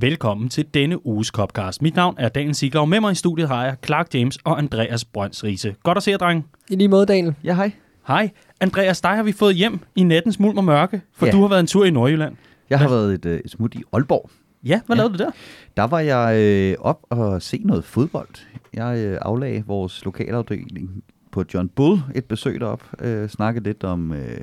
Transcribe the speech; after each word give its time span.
Velkommen 0.00 0.48
til 0.48 0.66
denne 0.74 1.06
uges 1.06 1.28
Copcast. 1.28 1.82
Mit 1.82 1.96
navn 1.96 2.14
er 2.18 2.28
Daniel 2.28 2.54
Sigler, 2.54 2.80
og 2.80 2.88
med 2.88 3.00
mig 3.00 3.12
i 3.12 3.14
studiet 3.14 3.48
har 3.48 3.64
jeg 3.64 3.76
Clark 3.86 4.14
James 4.14 4.38
og 4.44 4.58
Andreas 4.58 5.04
Brønds 5.04 5.44
Riese. 5.44 5.74
Godt 5.82 5.96
at 5.98 6.02
se 6.02 6.10
jer, 6.10 6.16
dreng. 6.16 6.46
I 6.70 6.76
lige 6.76 6.88
måde, 6.88 7.06
Daniel. 7.06 7.34
Ja, 7.44 7.54
hej. 7.54 7.72
Hej. 8.06 8.30
Andreas, 8.60 9.00
dig 9.00 9.10
har 9.10 9.22
vi 9.22 9.32
fået 9.32 9.54
hjem 9.54 9.78
i 9.96 10.02
nattens 10.02 10.38
mulm 10.40 10.58
og 10.58 10.64
mørke, 10.64 11.00
for 11.12 11.26
Ja. 11.26 11.32
du 11.32 11.40
har 11.40 11.48
været 11.48 11.60
en 11.60 11.66
tur 11.66 11.84
i 11.84 11.90
Nordjylland. 11.90 12.36
Jeg 12.70 12.78
har 12.78 12.88
været 12.88 13.14
et, 13.14 13.26
øh, 13.26 13.40
et 13.44 13.50
smut 13.50 13.74
i 13.74 13.82
Aalborg. 13.92 14.30
Ja, 14.64 14.80
hvad 14.86 14.96
Ja. 14.96 15.02
lavede 15.02 15.18
du 15.18 15.24
der? 15.24 15.30
Der 15.76 15.84
var 15.84 16.00
jeg 16.00 16.36
øh, 16.38 16.74
op 16.80 17.00
og 17.10 17.42
se 17.42 17.60
noget 17.64 17.84
fodbold. 17.84 18.28
Jeg 18.74 18.98
øh, 18.98 19.18
aflagde 19.22 19.64
vores 19.66 20.04
lokalafdeling 20.04 21.02
på 21.32 21.44
John 21.54 21.68
Bull 21.68 22.00
et 22.14 22.24
besøg 22.24 22.60
derop. 22.60 22.82
Øh, 23.00 23.28
snakkede 23.28 23.64
lidt 23.64 23.84
om, 23.84 24.12
øh, 24.12 24.38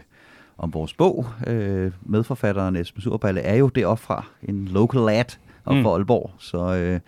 om 0.57 0.73
vores 0.73 0.93
bog. 0.93 1.25
Øh, 1.47 1.91
medforfatteren 2.01 2.75
Esben 2.75 3.01
Surballe 3.01 3.41
er 3.41 3.55
jo 3.55 3.67
deroppe 3.67 4.03
fra. 4.03 4.25
En 4.43 4.65
local 4.65 5.01
lad 5.01 5.25
op 5.65 5.75
Mm. 5.75 5.85
Aalborg. 5.85 6.31
Så, 6.39 6.75
øh, 6.75 6.99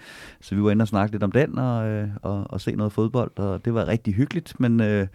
så 0.42 0.56
vi 0.56 0.64
var 0.64 0.72
inde 0.72 0.84
og 0.84 0.88
snakke 0.88 1.12
lidt 1.12 1.24
om 1.24 1.32
den 1.32 1.58
og, 1.58 1.88
øh, 1.88 2.08
og, 2.22 2.46
og 2.50 2.62
se 2.62 2.76
noget 2.76 2.92
fodbold. 2.94 3.32
Og 3.40 3.66
det 3.66 3.74
var 3.74 3.88
rigtig 3.88 4.14
hyggeligt. 4.14 4.60
Men 4.60 4.82
øh, 4.82 5.08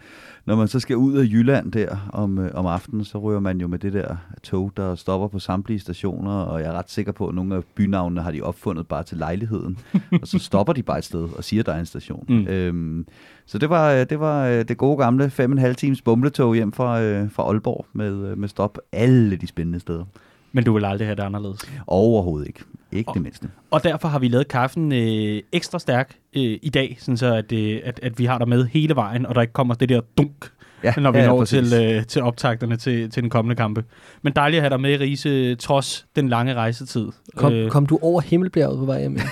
når 0.45 0.55
man 0.55 0.67
så 0.67 0.79
skal 0.79 0.95
ud 0.95 1.13
af 1.17 1.23
Jylland 1.23 1.71
der 1.71 2.09
om, 2.13 2.39
øh, 2.39 2.51
om 2.53 2.65
aftenen, 2.65 3.05
så 3.05 3.17
ryger 3.17 3.39
man 3.39 3.61
jo 3.61 3.67
med 3.67 3.79
det 3.79 3.93
der 3.93 4.15
tog, 4.43 4.71
der 4.77 4.95
stopper 4.95 5.27
på 5.27 5.39
samtlige 5.39 5.79
stationer, 5.79 6.31
og 6.31 6.59
jeg 6.61 6.67
er 6.67 6.73
ret 6.73 6.91
sikker 6.91 7.11
på, 7.11 7.27
at 7.27 7.35
nogle 7.35 7.55
af 7.55 7.61
bynavnene 7.75 8.21
har 8.21 8.31
de 8.31 8.41
opfundet 8.41 8.87
bare 8.87 9.03
til 9.03 9.17
lejligheden, 9.17 9.77
og 10.21 10.27
så 10.27 10.39
stopper 10.39 10.73
de 10.73 10.83
bare 10.83 10.97
et 10.97 11.03
sted 11.03 11.27
og 11.37 11.43
siger, 11.43 11.63
der 11.63 11.73
er 11.73 11.79
en 11.79 11.85
station. 11.85 12.25
Mm. 12.29 12.47
Øhm, 12.47 13.05
så 13.45 13.57
det 13.57 13.69
var, 13.69 13.91
øh, 13.91 14.05
det 14.09 14.19
var 14.19 14.47
øh, 14.47 14.65
det 14.67 14.77
gode 14.77 14.97
gamle 14.97 15.29
fem 15.29 15.51
og 15.51 15.55
en 15.55 15.57
halv 15.61 15.75
times 15.75 16.01
bumletog 16.01 16.55
hjem 16.55 16.71
fra, 16.71 17.01
øh, 17.01 17.31
fra 17.31 17.43
Aalborg 17.43 17.85
med, 17.93 18.25
øh, 18.31 18.37
med 18.37 18.47
stop 18.47 18.77
alle 18.91 19.35
de 19.35 19.47
spændende 19.47 19.79
steder. 19.79 20.03
Men 20.51 20.63
du 20.63 20.73
vil 20.73 20.85
aldrig 20.85 21.07
have 21.07 21.15
det 21.15 21.23
anderledes. 21.23 21.59
Overhovedet 21.87 22.47
ikke. 22.47 22.59
Ikke 22.93 23.09
Og- 23.09 23.13
det 23.13 23.21
mindste. 23.23 23.47
Og 23.71 23.83
derfor 23.83 24.07
har 24.07 24.19
vi 24.19 24.27
lavet 24.27 24.47
kaffen 24.47 24.91
øh, 24.91 25.41
ekstra 25.51 25.79
stærk 25.79 26.15
øh, 26.35 26.59
i 26.61 26.69
dag, 26.73 26.97
sådan 26.99 27.17
så 27.17 27.33
at, 27.35 27.51
øh, 27.51 27.79
at, 27.83 27.99
at 28.03 28.19
vi 28.19 28.25
har 28.25 28.37
der 28.37 28.45
med 28.45 28.65
hele 28.65 28.95
vejen, 28.95 29.25
og 29.25 29.35
der 29.35 29.41
ikke 29.41 29.53
kommer 29.53 29.73
det 29.73 29.89
der 29.89 30.01
dunk, 30.17 30.45
Ja, 30.83 30.93
når 30.97 31.11
vi 31.11 31.17
ja, 31.17 31.27
når 31.27 31.37
præcis. 31.39 31.69
til, 31.71 31.83
øh, 31.95 32.05
til 32.05 32.21
optagterne 32.21 32.77
til, 32.77 33.09
til 33.09 33.23
den 33.23 33.29
kommende 33.29 33.55
kampe. 33.55 33.83
Men 34.21 34.33
dejligt 34.35 34.57
at 34.59 34.63
have 34.63 34.69
dig 34.69 34.79
med, 34.81 34.99
Riese, 34.99 35.55
trods 35.55 36.05
den 36.15 36.29
lange 36.29 36.53
rejsetid. 36.53 37.07
Kom, 37.35 37.53
Øh, 37.53 37.71
kom 37.71 37.85
du 37.85 37.99
over 38.01 38.21
Himmelbjerget 38.21 38.79
på 38.79 38.85
vej 38.85 38.99
hjem? 38.99 39.17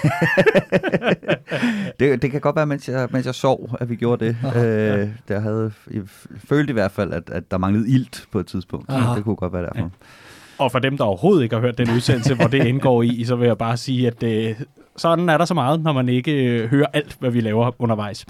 Det, 2.00 2.22
det 2.22 2.32
kan 2.32 2.42
godt 2.42 2.56
være, 2.56 2.66
mens 2.66 2.90
jeg, 2.90 3.08
mens 3.12 3.26
jeg 3.26 3.36
sov, 3.36 3.70
at 3.80 3.90
vi 3.90 3.96
gjorde 3.96 4.26
det. 4.26 4.38
øh, 4.46 5.10
der 5.28 5.40
havde, 5.40 5.72
jeg 5.94 6.02
følte 6.38 6.72
i 6.72 6.74
hvert 6.74 6.92
fald, 6.92 7.14
at, 7.14 7.30
at 7.30 7.52
der 7.52 7.58
manglede 7.58 7.90
ilt 7.90 8.26
på 8.32 8.40
et 8.40 8.48
tidspunkt. 8.48 8.90
Aha. 8.90 9.16
Det 9.16 9.24
kunne 9.24 9.36
godt 9.36 9.54
være 9.54 9.64
derfor. 9.74 9.92
Og 10.62 10.72
for 10.72 10.80
dem, 10.80 10.98
der 10.98 11.04
overhovedet 11.04 11.44
ikke 11.44 11.56
har 11.56 11.62
hørt 11.62 11.78
den 11.78 11.90
udsendelse, 11.90 12.36
hvor 12.36 12.48
det 12.48 12.66
indgår 12.66 13.04
i, 13.04 13.24
så 13.24 13.36
vil 13.36 13.48
jeg 13.48 13.58
bare 13.58 13.78
sige, 13.78 14.08
at 14.08 14.24
øh, 14.24 14.56
sådan 14.98 15.30
er 15.30 15.38
der 15.38 15.46
så 15.46 15.54
meget, 15.54 15.84
når 15.84 15.94
man 15.94 16.10
ikke 16.10 16.32
øh, 16.32 16.70
hører 16.70 16.86
alt, 16.94 17.18
hvad 17.20 17.32
vi 17.32 17.42
laver 17.42 17.72
undervejs. 17.80 18.26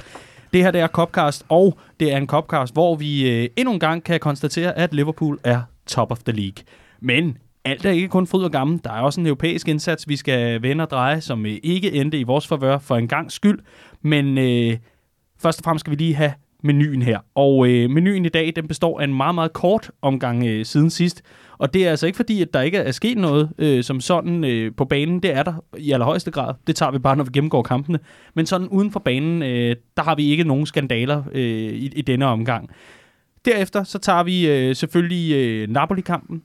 Det 0.53 0.63
her 0.63 0.71
det 0.71 0.81
er 0.81 0.87
Copcast, 0.87 1.45
og 1.49 1.77
det 1.99 2.13
er 2.13 2.17
en 2.17 2.27
Copcast, 2.27 2.73
hvor 2.73 2.95
vi 2.95 3.29
øh, 3.29 3.49
endnu 3.57 3.73
en 3.73 3.79
gang 3.79 4.03
kan 4.03 4.19
konstatere, 4.19 4.77
at 4.77 4.93
Liverpool 4.93 5.39
er 5.43 5.61
top 5.87 6.11
of 6.11 6.19
the 6.19 6.31
league. 6.31 6.63
Men 6.99 7.37
alt 7.65 7.85
er 7.85 7.91
ikke 7.91 8.07
kun 8.07 8.27
fryd 8.27 8.43
og 8.43 8.51
gammel. 8.51 8.79
Der 8.83 8.91
er 8.91 9.01
også 9.01 9.21
en 9.21 9.27
europæisk 9.27 9.67
indsats, 9.67 10.07
vi 10.07 10.15
skal 10.15 10.61
vende 10.61 10.81
og 10.81 10.89
dreje, 10.89 11.21
som 11.21 11.45
øh, 11.45 11.57
ikke 11.63 11.91
endte 11.91 12.19
i 12.19 12.23
vores 12.23 12.47
favør 12.47 12.77
for 12.77 12.97
en 12.97 13.07
gang 13.07 13.31
skyld. 13.31 13.59
Men 14.01 14.37
øh, 14.37 14.77
først 15.41 15.59
og 15.59 15.63
fremmest 15.63 15.83
skal 15.83 15.91
vi 15.91 15.95
lige 15.95 16.15
have 16.15 16.33
menuen 16.61 17.01
her. 17.01 17.19
Og 17.35 17.67
øh, 17.67 17.89
menuen 17.89 18.25
i 18.25 18.29
dag, 18.29 18.53
den 18.55 18.67
består 18.67 18.99
af 18.99 19.03
en 19.03 19.13
meget, 19.13 19.35
meget 19.35 19.53
kort 19.53 19.91
omgang 20.01 20.45
øh, 20.45 20.65
siden 20.65 20.89
sidst. 20.89 21.21
Og 21.57 21.73
det 21.73 21.85
er 21.85 21.89
altså 21.89 22.05
ikke 22.05 22.15
fordi, 22.15 22.41
at 22.41 22.53
der 22.53 22.61
ikke 22.61 22.77
er 22.77 22.91
sket 22.91 23.17
noget 23.17 23.49
øh, 23.57 23.83
som 23.83 24.01
sådan 24.01 24.43
øh, 24.43 24.71
på 24.77 24.85
banen. 24.85 25.23
Det 25.23 25.35
er 25.35 25.43
der 25.43 25.53
i 25.77 25.91
allerhøjeste 25.91 26.31
grad. 26.31 26.53
Det 26.67 26.75
tager 26.75 26.91
vi 26.91 26.99
bare, 26.99 27.15
når 27.15 27.23
vi 27.23 27.29
gennemgår 27.33 27.61
kampene. 27.61 27.99
Men 28.33 28.45
sådan 28.45 28.67
uden 28.67 28.91
for 28.91 28.99
banen, 28.99 29.43
øh, 29.43 29.75
der 29.97 30.03
har 30.03 30.15
vi 30.15 30.25
ikke 30.25 30.43
nogen 30.43 30.65
skandaler 30.65 31.23
øh, 31.31 31.73
i, 31.73 31.85
i 31.95 32.01
denne 32.01 32.25
omgang. 32.25 32.69
Derefter 33.45 33.83
så 33.83 33.99
tager 33.99 34.23
vi 34.23 34.47
øh, 34.47 34.75
selvfølgelig 34.75 35.35
øh, 35.35 35.69
Napoli-kampen. 35.69 36.43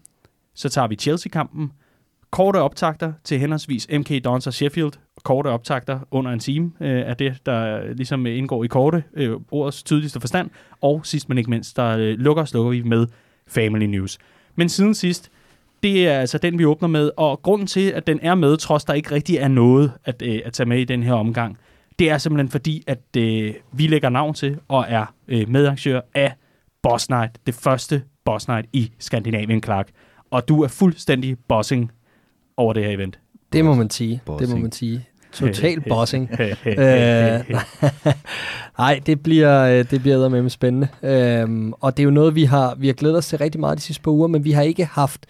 Så 0.55 0.69
tager 0.69 0.89
vi 0.89 0.95
Chelsea-kampen. 0.95 1.73
Korte 2.31 2.57
optagter 2.57 3.13
til 3.25 3.39
henholdsvis 3.39 3.89
MK 3.93 4.25
Dons 4.25 4.47
og 4.47 4.55
Sheffield. 4.55 4.93
Korte 5.27 5.49
optagter 5.49 5.99
under 6.11 6.31
en 6.31 6.39
time 6.39 6.73
øh, 6.81 7.01
er 7.01 7.15
det, 7.15 7.37
der 7.47 7.81
ligesom 7.93 8.27
indgår 8.27 8.65
i 8.65 8.67
korte, 8.67 9.05
øh, 9.15 9.37
ordets 9.51 9.83
tydeligste 9.83 10.21
forstand. 10.21 10.51
Og 10.81 11.07
sidst 11.07 11.29
men 11.29 11.39
ikke 11.39 11.51
mindst, 11.51 11.77
der 11.77 11.97
øh, 11.97 12.19
lukker 12.19 12.43
og 12.43 12.49
slukker 12.49 12.71
vi 12.71 12.83
med 12.83 13.07
Family 13.47 13.85
News. 13.85 14.19
Men 14.55 14.69
siden 14.69 14.95
sidst, 14.95 15.31
det 15.83 16.09
er 16.09 16.21
altså 16.21 16.39
den, 16.39 16.59
vi 16.59 16.65
åbner 16.65 16.89
med. 16.89 17.11
Og 17.17 17.43
grunden 17.43 17.67
til, 17.67 17.91
at 17.91 18.07
den 18.07 18.19
er 18.23 18.35
med, 18.35 18.57
trods 18.57 18.85
der 18.85 18.95
ikke 18.95 19.15
rigtig 19.15 19.37
er 19.37 19.49
noget 19.49 19.93
at, 20.05 20.23
øh, 20.23 20.41
at 20.45 20.53
tage 20.53 20.69
med 20.69 20.79
i 20.79 20.85
den 20.85 21.03
her 21.03 21.13
omgang, 21.13 21.59
det 21.99 22.11
er 22.11 22.19
simpelthen 22.19 22.49
fordi, 22.49 22.85
at 22.87 23.17
øh, 23.17 23.55
vi 23.73 23.87
lægger 23.87 24.09
navn 24.09 24.35
til 24.35 24.59
og 24.69 24.85
er 24.89 25.15
øh, 25.29 25.49
medarrangør 25.49 26.01
af 26.15 26.33
Boss 26.83 27.11
Night. 27.11 27.47
Det 27.47 27.55
første 27.55 28.03
Boss 28.25 28.49
Night 28.49 28.67
i 28.73 28.93
Skandinavien, 28.99 29.63
Clark. 29.63 29.89
Og 30.31 30.49
du 30.49 30.63
er 30.63 30.69
fuldstændig 30.69 31.37
bossing 31.49 31.93
over 32.57 32.73
det 32.73 32.85
her 32.85 32.91
event. 32.91 33.19
Det 33.53 33.65
må 33.65 33.75
man 33.75 33.91
sige. 33.91 34.11
Det 34.11 34.23
må 34.27 34.39
Bossing. 34.39 34.63
man 34.63 34.73
sige. 34.73 35.07
Total 35.33 35.81
bossing. 35.89 36.31
øh, 36.67 37.41
nej, 38.79 39.01
det 39.07 39.23
bliver, 39.23 39.63
øh, 39.63 39.91
det 39.91 40.01
bliver 40.03 40.29
med 40.29 40.51
spændende. 40.51 40.89
Øhm, 41.03 41.73
og 41.81 41.97
det 41.97 42.03
er 42.03 42.05
jo 42.05 42.11
noget, 42.11 42.35
vi 42.35 42.45
har, 42.45 42.75
vi 42.75 42.87
har 42.87 42.95
glædet 42.95 43.17
os 43.17 43.27
til 43.27 43.39
rigtig 43.39 43.61
meget 43.61 43.79
de 43.79 43.83
sidste 43.83 44.03
par 44.03 44.11
uger, 44.11 44.29
men 44.29 44.45
vi 44.45 44.53
har 44.53 44.63
ikke 44.63 44.85
haft 44.85 45.27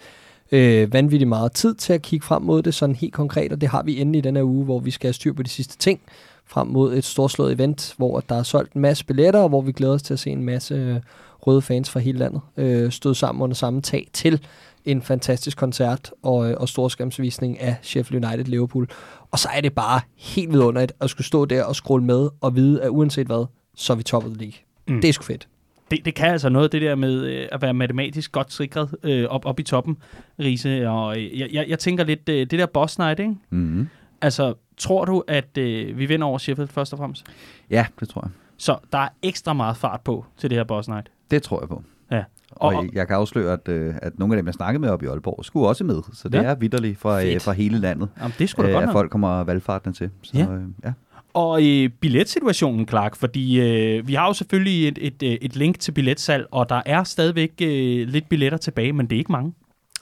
øh, 0.51 0.93
vanvittigt 0.93 1.29
meget 1.29 1.51
tid 1.51 1.75
til 1.75 1.93
at 1.93 2.01
kigge 2.01 2.25
frem 2.25 2.41
mod 2.41 2.61
det 2.61 2.73
sådan 2.73 2.95
helt 2.95 3.13
konkret, 3.13 3.51
og 3.51 3.61
det 3.61 3.69
har 3.69 3.83
vi 3.83 4.01
endelig 4.01 4.19
i 4.19 4.21
den 4.21 4.35
her 4.35 4.43
uge, 4.43 4.65
hvor 4.65 4.79
vi 4.79 4.91
skal 4.91 5.07
have 5.07 5.13
styr 5.13 5.33
på 5.33 5.43
de 5.43 5.49
sidste 5.49 5.77
ting 5.77 5.99
frem 6.45 6.67
mod 6.67 6.93
et 6.93 7.03
storslået 7.03 7.53
event, 7.53 7.93
hvor 7.97 8.19
der 8.19 8.35
er 8.35 8.43
solgt 8.43 8.73
en 8.73 8.81
masse 8.81 9.05
billetter, 9.05 9.39
og 9.39 9.49
hvor 9.49 9.61
vi 9.61 9.71
glæder 9.71 9.93
os 9.93 10.01
til 10.01 10.13
at 10.13 10.19
se 10.19 10.29
en 10.29 10.43
masse 10.43 10.75
øh, 10.75 10.99
røde 11.39 11.61
fans 11.61 11.89
fra 11.89 11.99
hele 11.99 12.19
landet 12.19 12.41
øh, 12.57 12.91
støde 12.91 13.15
sammen 13.15 13.41
under 13.41 13.55
samme 13.55 13.81
tag 13.81 14.07
til 14.13 14.41
en 14.87 15.01
fantastisk 15.01 15.57
koncert 15.57 16.11
og, 16.23 16.49
øh, 16.49 16.57
og 16.59 16.69
storskærmsvisning 16.69 17.59
af 17.59 17.75
Sheffield 17.81 18.25
United 18.25 18.45
Liverpool. 18.45 18.87
Og 19.31 19.39
så 19.39 19.49
er 19.53 19.61
det 19.61 19.73
bare 19.73 20.01
helt 20.15 20.51
vidunderligt 20.51 20.93
at 21.01 21.09
skulle 21.09 21.27
stå 21.27 21.45
der 21.45 21.63
og 21.63 21.75
scrolle 21.75 22.05
med 22.05 22.29
og 22.41 22.55
vide, 22.55 22.81
at 22.81 22.89
uanset 22.89 23.27
hvad, 23.27 23.45
så 23.75 23.93
er 23.93 23.97
vi 23.97 24.03
top 24.03 24.23
of 24.25 24.29
the 24.29 24.37
league. 24.39 24.53
Mm. 24.87 24.93
Mm. 24.93 25.01
Det 25.01 25.07
er 25.07 25.13
sgu 25.13 25.23
fedt. 25.23 25.47
det, 25.91 26.05
det 26.05 26.15
kan 26.15 26.27
altså 26.27 26.49
noget, 26.49 26.71
det 26.71 26.81
der 26.81 26.95
med 26.95 27.25
øh, 27.25 27.47
at 27.51 27.61
være 27.61 27.73
matematisk 27.73 28.31
godt 28.31 28.53
sikret 28.53 28.95
øh, 29.03 29.25
op, 29.29 29.45
op 29.45 29.59
i 29.59 29.63
toppen, 29.63 29.97
Riese. 30.39 30.89
Og 30.89 31.17
øh, 31.17 31.39
jeg, 31.39 31.49
jeg, 31.51 31.65
jeg 31.67 31.79
tænker 31.79 32.03
lidt, 32.03 32.29
øh, 32.29 32.35
det 32.35 32.51
der 32.51 32.65
boss 32.65 32.99
night, 32.99 33.19
ikke? 33.19 33.35
Mm-hmm. 33.49 33.87
Altså, 34.21 34.53
tror 34.77 35.05
du, 35.05 35.23
at 35.27 35.57
øh, 35.57 35.97
vi 35.97 36.05
vinder 36.05 36.27
over 36.27 36.37
Sheffield 36.37 36.69
først 36.69 36.93
og 36.93 36.99
fremmest? 36.99 37.25
Ja, 37.69 37.85
det 37.99 38.09
tror 38.09 38.21
jeg. 38.23 38.31
Så 38.57 38.77
der 38.91 38.97
er 38.97 39.09
ekstra 39.23 39.53
meget 39.53 39.77
fart 39.77 40.01
på 40.01 40.25
til 40.37 40.49
det 40.49 40.57
her 40.57 40.63
boss 40.63 40.87
night. 40.87 41.11
Det 41.31 41.43
tror 41.43 41.59
jeg 41.61 41.69
på. 41.69 41.83
Og, 42.51 42.75
Og- 42.75 42.85
jeg 42.93 43.07
kan 43.07 43.15
afsløre, 43.15 43.53
at, 43.53 43.67
øh, 43.67 43.93
at 44.01 44.19
nogle 44.19 44.33
af 44.33 44.37
dem, 44.37 44.45
jeg 44.45 44.53
snakkede 44.53 44.81
med 44.81 44.89
op 44.89 45.03
i 45.03 45.05
Aalborg, 45.05 45.45
skulle 45.45 45.67
også 45.67 45.83
med. 45.83 46.01
Så 46.13 46.29
det 46.29 46.37
Ja. 46.37 46.43
er 46.43 46.55
vidderligt 46.55 46.99
fra, 46.99 47.23
øh, 47.25 47.41
fra 47.41 47.51
hele 47.51 47.79
landet, 47.79 48.09
Jamen, 48.19 48.33
det 48.39 48.49
skulle 48.49 48.65
da 48.65 48.69
øh, 48.69 48.73
godt 48.75 48.83
at 48.83 48.87
nok. 48.87 48.93
folk 48.93 49.11
kommer 49.11 49.43
valgfartende 49.43 49.97
til. 49.97 50.09
Så, 50.21 50.31
Ja. 50.37 50.43
øh, 50.53 50.61
ja. 50.85 50.91
Og 51.33 51.63
øh, 51.67 51.89
billetsituationen, 52.01 52.87
Clark, 52.87 53.15
fordi 53.15 53.59
øh, 53.61 54.07
vi 54.07 54.13
har 54.13 54.27
jo 54.27 54.33
selvfølgelig 54.33 54.87
et, 54.87 54.97
et, 55.01 55.23
øh, 55.23 55.31
et 55.41 55.55
link 55.55 55.79
til 55.79 55.91
billetsalg, 55.91 56.45
og 56.51 56.69
der 56.69 56.81
er 56.85 57.03
stadigvæk 57.03 57.51
øh, 57.61 58.07
lidt 58.07 58.29
billetter 58.29 58.57
tilbage, 58.57 58.93
men 58.93 59.05
det 59.07 59.15
er 59.15 59.19
ikke 59.19 59.31
mange. 59.31 59.53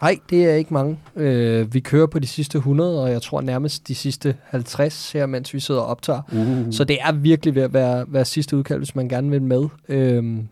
Nej, 0.02 0.18
det 0.30 0.46
er 0.46 0.54
ikke 0.54 0.74
mange. 0.74 1.00
Øh, 1.16 1.74
vi 1.74 1.80
kører 1.80 2.08
på 2.08 2.19
de 2.19 2.28
sidste 2.28 2.58
100, 2.58 3.04
og 3.04 3.12
jeg 3.12 3.22
tror 3.22 3.42
nærmest 3.42 3.88
de 3.88 3.96
sidste 3.96 4.36
50 4.46 5.12
her, 5.12 5.25
mens 5.25 5.54
vi 5.54 5.60
sidder 5.60 5.81
og 5.81 5.88
optager. 5.88 6.22
Uh. 6.34 6.72
Så 6.74 6.84
det 6.84 6.98
er 7.02 7.12
virkelig 7.12 7.56
ved 7.56 7.62
at 7.64 7.74
være, 7.74 8.06
være 8.08 8.25
sidste 8.25 8.58
udkald, 8.58 8.80
hvis 8.80 8.96
man 8.96 9.10
gerne 9.10 9.30
vil 9.30 9.42
med. 9.42 9.64
Øhm, 9.90 10.48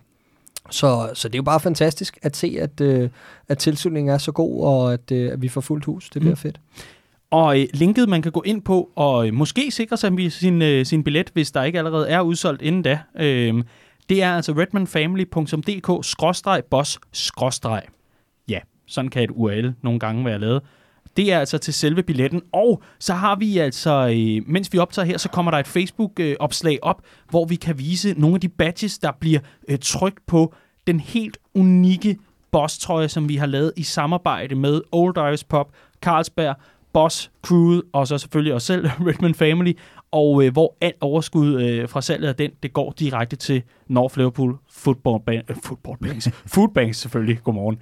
så, 0.69 1.09
så 1.13 1.27
det 1.27 1.35
er 1.35 1.39
jo 1.39 1.43
bare 1.43 1.59
fantastisk 1.59 2.17
at 2.21 2.35
se, 2.37 2.57
at, 2.59 2.81
øh, 2.81 3.09
at 3.49 3.57
tilslutningen 3.57 4.13
er 4.13 4.17
så 4.17 4.31
god, 4.31 4.63
og 4.63 4.93
at, 4.93 5.11
øh, 5.11 5.31
at 5.33 5.41
vi 5.41 5.47
får 5.47 5.61
fuldt 5.61 5.85
hus. 5.85 6.09
Det 6.09 6.21
bliver 6.21 6.31
Mm. 6.35 6.37
fedt. 6.37 6.59
Og 7.31 7.59
øh, 7.61 7.67
linket, 7.73 8.09
man 8.09 8.21
kan 8.21 8.31
gå 8.31 8.41
ind 8.45 8.61
på 8.61 8.89
og 8.95 9.27
øh, 9.27 9.33
måske 9.33 9.71
sikre 9.71 9.97
sig 9.97 10.31
sin, 10.31 10.61
øh, 10.61 10.85
sin 10.85 11.03
billet, 11.03 11.29
hvis 11.33 11.51
der 11.51 11.63
ikke 11.63 11.77
allerede 11.77 12.09
er 12.09 12.21
udsolgt 12.21 12.61
inden 12.61 12.81
da. 12.81 12.99
Øh, 13.19 13.63
det 14.09 14.23
er 14.23 14.35
altså 14.35 14.51
redmanfamily.dk-boss- 14.53 16.15
Ja, 18.49 18.59
sådan 18.87 19.09
kan 19.09 19.23
et 19.23 19.31
URL 19.33 19.73
nogle 19.81 19.99
gange 19.99 20.25
være 20.25 20.39
lavet. 20.39 20.61
Det 21.17 21.31
er 21.31 21.39
altså 21.39 21.57
til 21.57 21.73
selve 21.73 22.03
billetten. 22.03 22.41
Og 22.51 22.83
så 22.99 23.13
har 23.13 23.35
vi 23.35 23.57
altså, 23.57 24.07
øh, 24.07 24.49
mens 24.51 24.73
vi 24.73 24.77
optager 24.77 25.05
her, 25.05 25.17
så 25.17 25.29
kommer 25.29 25.51
der 25.51 25.57
et 25.57 25.67
Facebook-opslag 25.67 26.79
op, 26.81 27.01
hvor 27.29 27.45
vi 27.45 27.55
kan 27.55 27.79
vise 27.79 28.13
nogle 28.17 28.35
af 28.35 28.41
de 28.41 28.49
badges, 28.49 28.97
der 28.97 29.11
bliver 29.19 29.39
øh, 29.67 29.77
trykt 29.81 30.25
på 30.27 30.53
den 30.87 30.99
helt 30.99 31.37
unikke 31.53 32.17
boss-trøje, 32.51 33.07
som 33.07 33.29
vi 33.29 33.35
har 33.35 33.45
lavet 33.45 33.73
i 33.75 33.83
samarbejde 33.83 34.55
med 34.55 34.81
Old 34.91 35.17
Irish 35.17 35.45
Pop, 35.45 35.71
Carlsberg, 36.01 36.55
Boss, 36.93 37.31
Crewet 37.41 37.81
og 37.93 38.07
så 38.07 38.17
selvfølgelig 38.17 38.53
os 38.53 38.63
selv, 38.63 38.85
Redmond 39.07 39.33
Family, 39.33 39.73
og 40.11 40.45
øh, 40.45 40.53
hvor 40.53 40.77
alt 40.81 40.95
overskud 41.01 41.61
øh, 41.61 41.89
fra 41.89 42.01
salget 42.01 42.27
af 42.27 42.35
den, 42.35 42.51
det 42.63 42.73
går 42.73 42.93
direkte 42.99 43.35
til 43.35 43.63
North 43.87 44.17
Liverpool 44.17 44.57
Football, 44.69 45.23
Bank, 45.25 45.49
øh, 45.49 45.55
football 45.63 45.97
Banks, 45.97 46.29
Food 46.53 46.69
Banks 46.75 46.97
selvfølgelig, 46.97 47.39
godmorgen, 47.43 47.77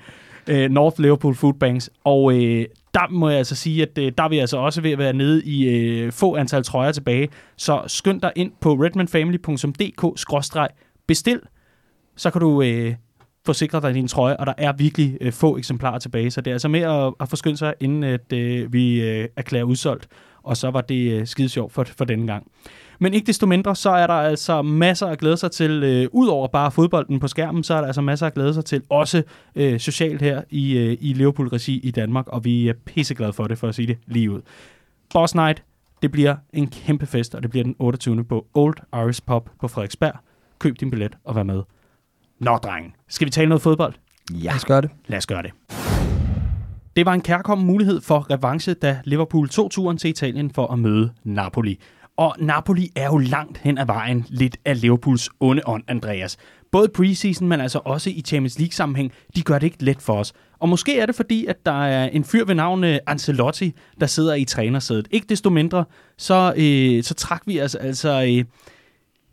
øh, 0.47 0.71
North 0.71 1.01
Liverpool 1.01 1.35
Food 1.35 1.53
Banks, 1.53 1.89
og 2.03 2.33
øh, 2.33 2.65
der 2.93 3.09
må 3.09 3.29
jeg 3.29 3.37
altså 3.37 3.55
sige, 3.55 3.81
at 3.81 3.97
øh, 3.97 4.11
der 4.17 4.23
er 4.23 4.29
vi 4.29 4.37
altså 4.37 4.57
også 4.57 4.81
ved 4.81 4.91
at 4.91 4.97
være 4.97 5.13
nede 5.13 5.45
i 5.45 5.63
øh, 5.63 6.11
få 6.11 6.35
antal 6.35 6.63
trøjer 6.63 6.91
tilbage. 6.91 7.29
Så 7.57 7.83
skynd 7.87 8.21
dig 8.21 8.31
ind 8.35 8.51
på 8.61 8.73
redmanfamily.dk-bestil, 8.73 11.39
så 12.15 12.31
kan 12.31 12.41
du 12.41 12.61
øh, 12.61 12.95
forsikre 13.45 13.81
dig 13.81 13.93
din 13.93 14.07
trøje, 14.07 14.37
og 14.37 14.45
der 14.45 14.53
er 14.57 14.73
virkelig 14.73 15.17
øh, 15.21 15.31
få 15.31 15.57
eksemplarer 15.57 15.99
tilbage. 15.99 16.31
Så 16.31 16.41
det 16.41 16.51
er 16.51 16.55
altså 16.55 16.67
med 16.67 16.81
at, 16.81 17.13
at 17.19 17.29
forskynde 17.29 17.57
sig, 17.57 17.73
inden 17.79 18.03
at, 18.03 18.33
øh, 18.33 18.73
vi 18.73 19.01
øh, 19.01 19.27
erklærer 19.35 19.63
udsolgt. 19.63 20.07
Og 20.43 20.57
så 20.57 20.71
var 20.71 20.81
det 20.81 21.11
øh, 21.11 21.27
skide 21.27 21.49
sjovt 21.49 21.73
for, 21.73 21.83
for 21.83 22.05
denne 22.05 22.27
gang. 22.27 22.47
Men 23.01 23.13
ikke 23.13 23.27
desto 23.27 23.45
mindre, 23.45 23.75
så 23.75 23.89
er 23.89 24.07
der 24.07 24.13
altså 24.13 24.61
masser 24.61 25.07
at 25.07 25.19
glæde 25.19 25.37
sig 25.37 25.51
til. 25.51 25.83
Øh, 25.83 26.07
Udover 26.11 26.47
bare 26.47 26.71
fodbolden 26.71 27.19
på 27.19 27.27
skærmen, 27.27 27.63
så 27.63 27.73
er 27.73 27.77
der 27.79 27.87
altså 27.87 28.01
masser 28.01 28.27
at 28.27 28.33
glæde 28.33 28.53
sig 28.53 28.65
til. 28.65 28.81
Også 28.89 29.23
øh, 29.55 29.79
socialt 29.79 30.21
her 30.21 30.41
i, 30.49 30.77
øh, 30.77 30.97
i 31.01 31.13
Liverpool-regi 31.13 31.79
i 31.79 31.91
Danmark. 31.91 32.27
Og 32.27 32.45
vi 32.45 32.67
er 32.67 32.73
pisseglade 32.85 33.33
for 33.33 33.43
det, 33.43 33.57
for 33.57 33.67
at 33.67 33.75
sige 33.75 33.87
det 33.87 33.97
lige 34.07 34.31
ud. 34.31 34.41
Boss 35.13 35.35
Night, 35.35 35.63
det 36.01 36.11
bliver 36.11 36.35
en 36.53 36.67
kæmpe 36.67 37.05
fest, 37.05 37.35
og 37.35 37.43
det 37.43 37.51
bliver 37.51 37.63
den 37.63 37.75
28. 37.79 38.23
på 38.23 38.45
Old 38.53 38.77
Irish 38.93 39.21
Pub 39.27 39.49
på 39.59 39.67
Frederiksberg. 39.67 40.15
Køb 40.59 40.79
din 40.79 40.89
billet 40.91 41.17
og 41.23 41.35
vær 41.35 41.43
med. 41.43 41.61
Nå, 42.39 42.55
drenge. 42.55 42.93
Skal 43.09 43.25
vi 43.25 43.31
tale 43.31 43.49
noget 43.49 43.61
fodbold? 43.61 43.93
Ja. 44.33 44.35
Lad 44.49 44.55
os 44.55 44.65
gøre 44.65 44.81
det. 44.81 44.89
Lad 45.07 45.17
os 45.17 45.27
gøre 45.27 45.43
det. 45.43 45.51
Det 46.95 47.05
var 47.05 47.13
en 47.13 47.21
kærkommen 47.21 47.67
mulighed 47.67 48.01
for 48.01 48.31
revanche, 48.31 48.73
da 48.73 48.99
Liverpool 49.03 49.49
tog 49.49 49.71
turen 49.71 49.97
til 49.97 50.09
Italien 50.09 50.51
for 50.51 50.67
at 50.67 50.79
møde 50.79 51.11
Napoli. 51.23 51.79
Og 52.21 52.35
Napoli 52.39 52.89
er 52.95 53.05
jo 53.05 53.17
langt 53.17 53.57
hen 53.57 53.77
ad 53.77 53.85
vejen 53.85 54.25
lidt 54.29 54.57
af 54.65 54.81
Liverpools 54.81 55.29
onde 55.39 55.61
ånd, 55.65 55.83
Andreas. 55.87 56.37
Både 56.71 56.89
preseason, 56.89 57.47
men 57.47 57.61
altså 57.61 57.79
også 57.85 58.09
i 58.09 58.21
Champions 58.21 58.59
League-sammenhæng, 58.59 59.11
de 59.35 59.41
gør 59.41 59.59
det 59.59 59.67
ikke 59.67 59.83
let 59.83 60.01
for 60.01 60.13
os. 60.13 60.33
Og 60.59 60.69
måske 60.69 60.99
er 60.99 61.05
det 61.05 61.15
fordi, 61.15 61.45
at 61.45 61.65
der 61.65 61.85
er 61.85 62.09
en 62.09 62.23
fyr 62.23 62.45
ved 62.45 62.55
navn 62.55 62.83
øh, 62.83 62.99
Ancelotti, 63.07 63.73
der 63.99 64.05
sidder 64.05 64.33
i 64.33 64.45
trænersædet. 64.45 65.07
Ikke 65.11 65.27
desto 65.29 65.49
mindre, 65.49 65.85
så, 66.17 66.53
øh, 66.57 67.03
så 67.03 67.13
trak 67.13 67.41
vi 67.45 67.61
os 67.61 67.75
altså 67.75 68.23
øh, 68.37 68.45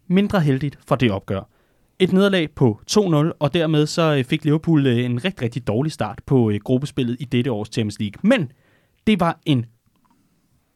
mindre 0.08 0.40
heldigt 0.40 0.78
fra 0.86 0.96
det 0.96 1.10
opgør. 1.10 1.48
Et 1.98 2.12
nederlag 2.12 2.50
på 2.50 2.80
2-0, 2.90 2.96
og 3.38 3.54
dermed 3.54 3.86
så 3.86 4.14
øh, 4.14 4.24
fik 4.24 4.44
Liverpool 4.44 4.86
øh, 4.86 5.04
en 5.04 5.24
rigtig, 5.24 5.42
rigtig 5.42 5.66
dårlig 5.66 5.92
start 5.92 6.20
på 6.26 6.50
øh, 6.50 6.60
gruppespillet 6.64 7.16
i 7.20 7.24
dette 7.24 7.50
års 7.52 7.68
Champions 7.72 7.98
League. 8.00 8.20
Men 8.22 8.52
det 9.06 9.20
var 9.20 9.38
en 9.46 9.66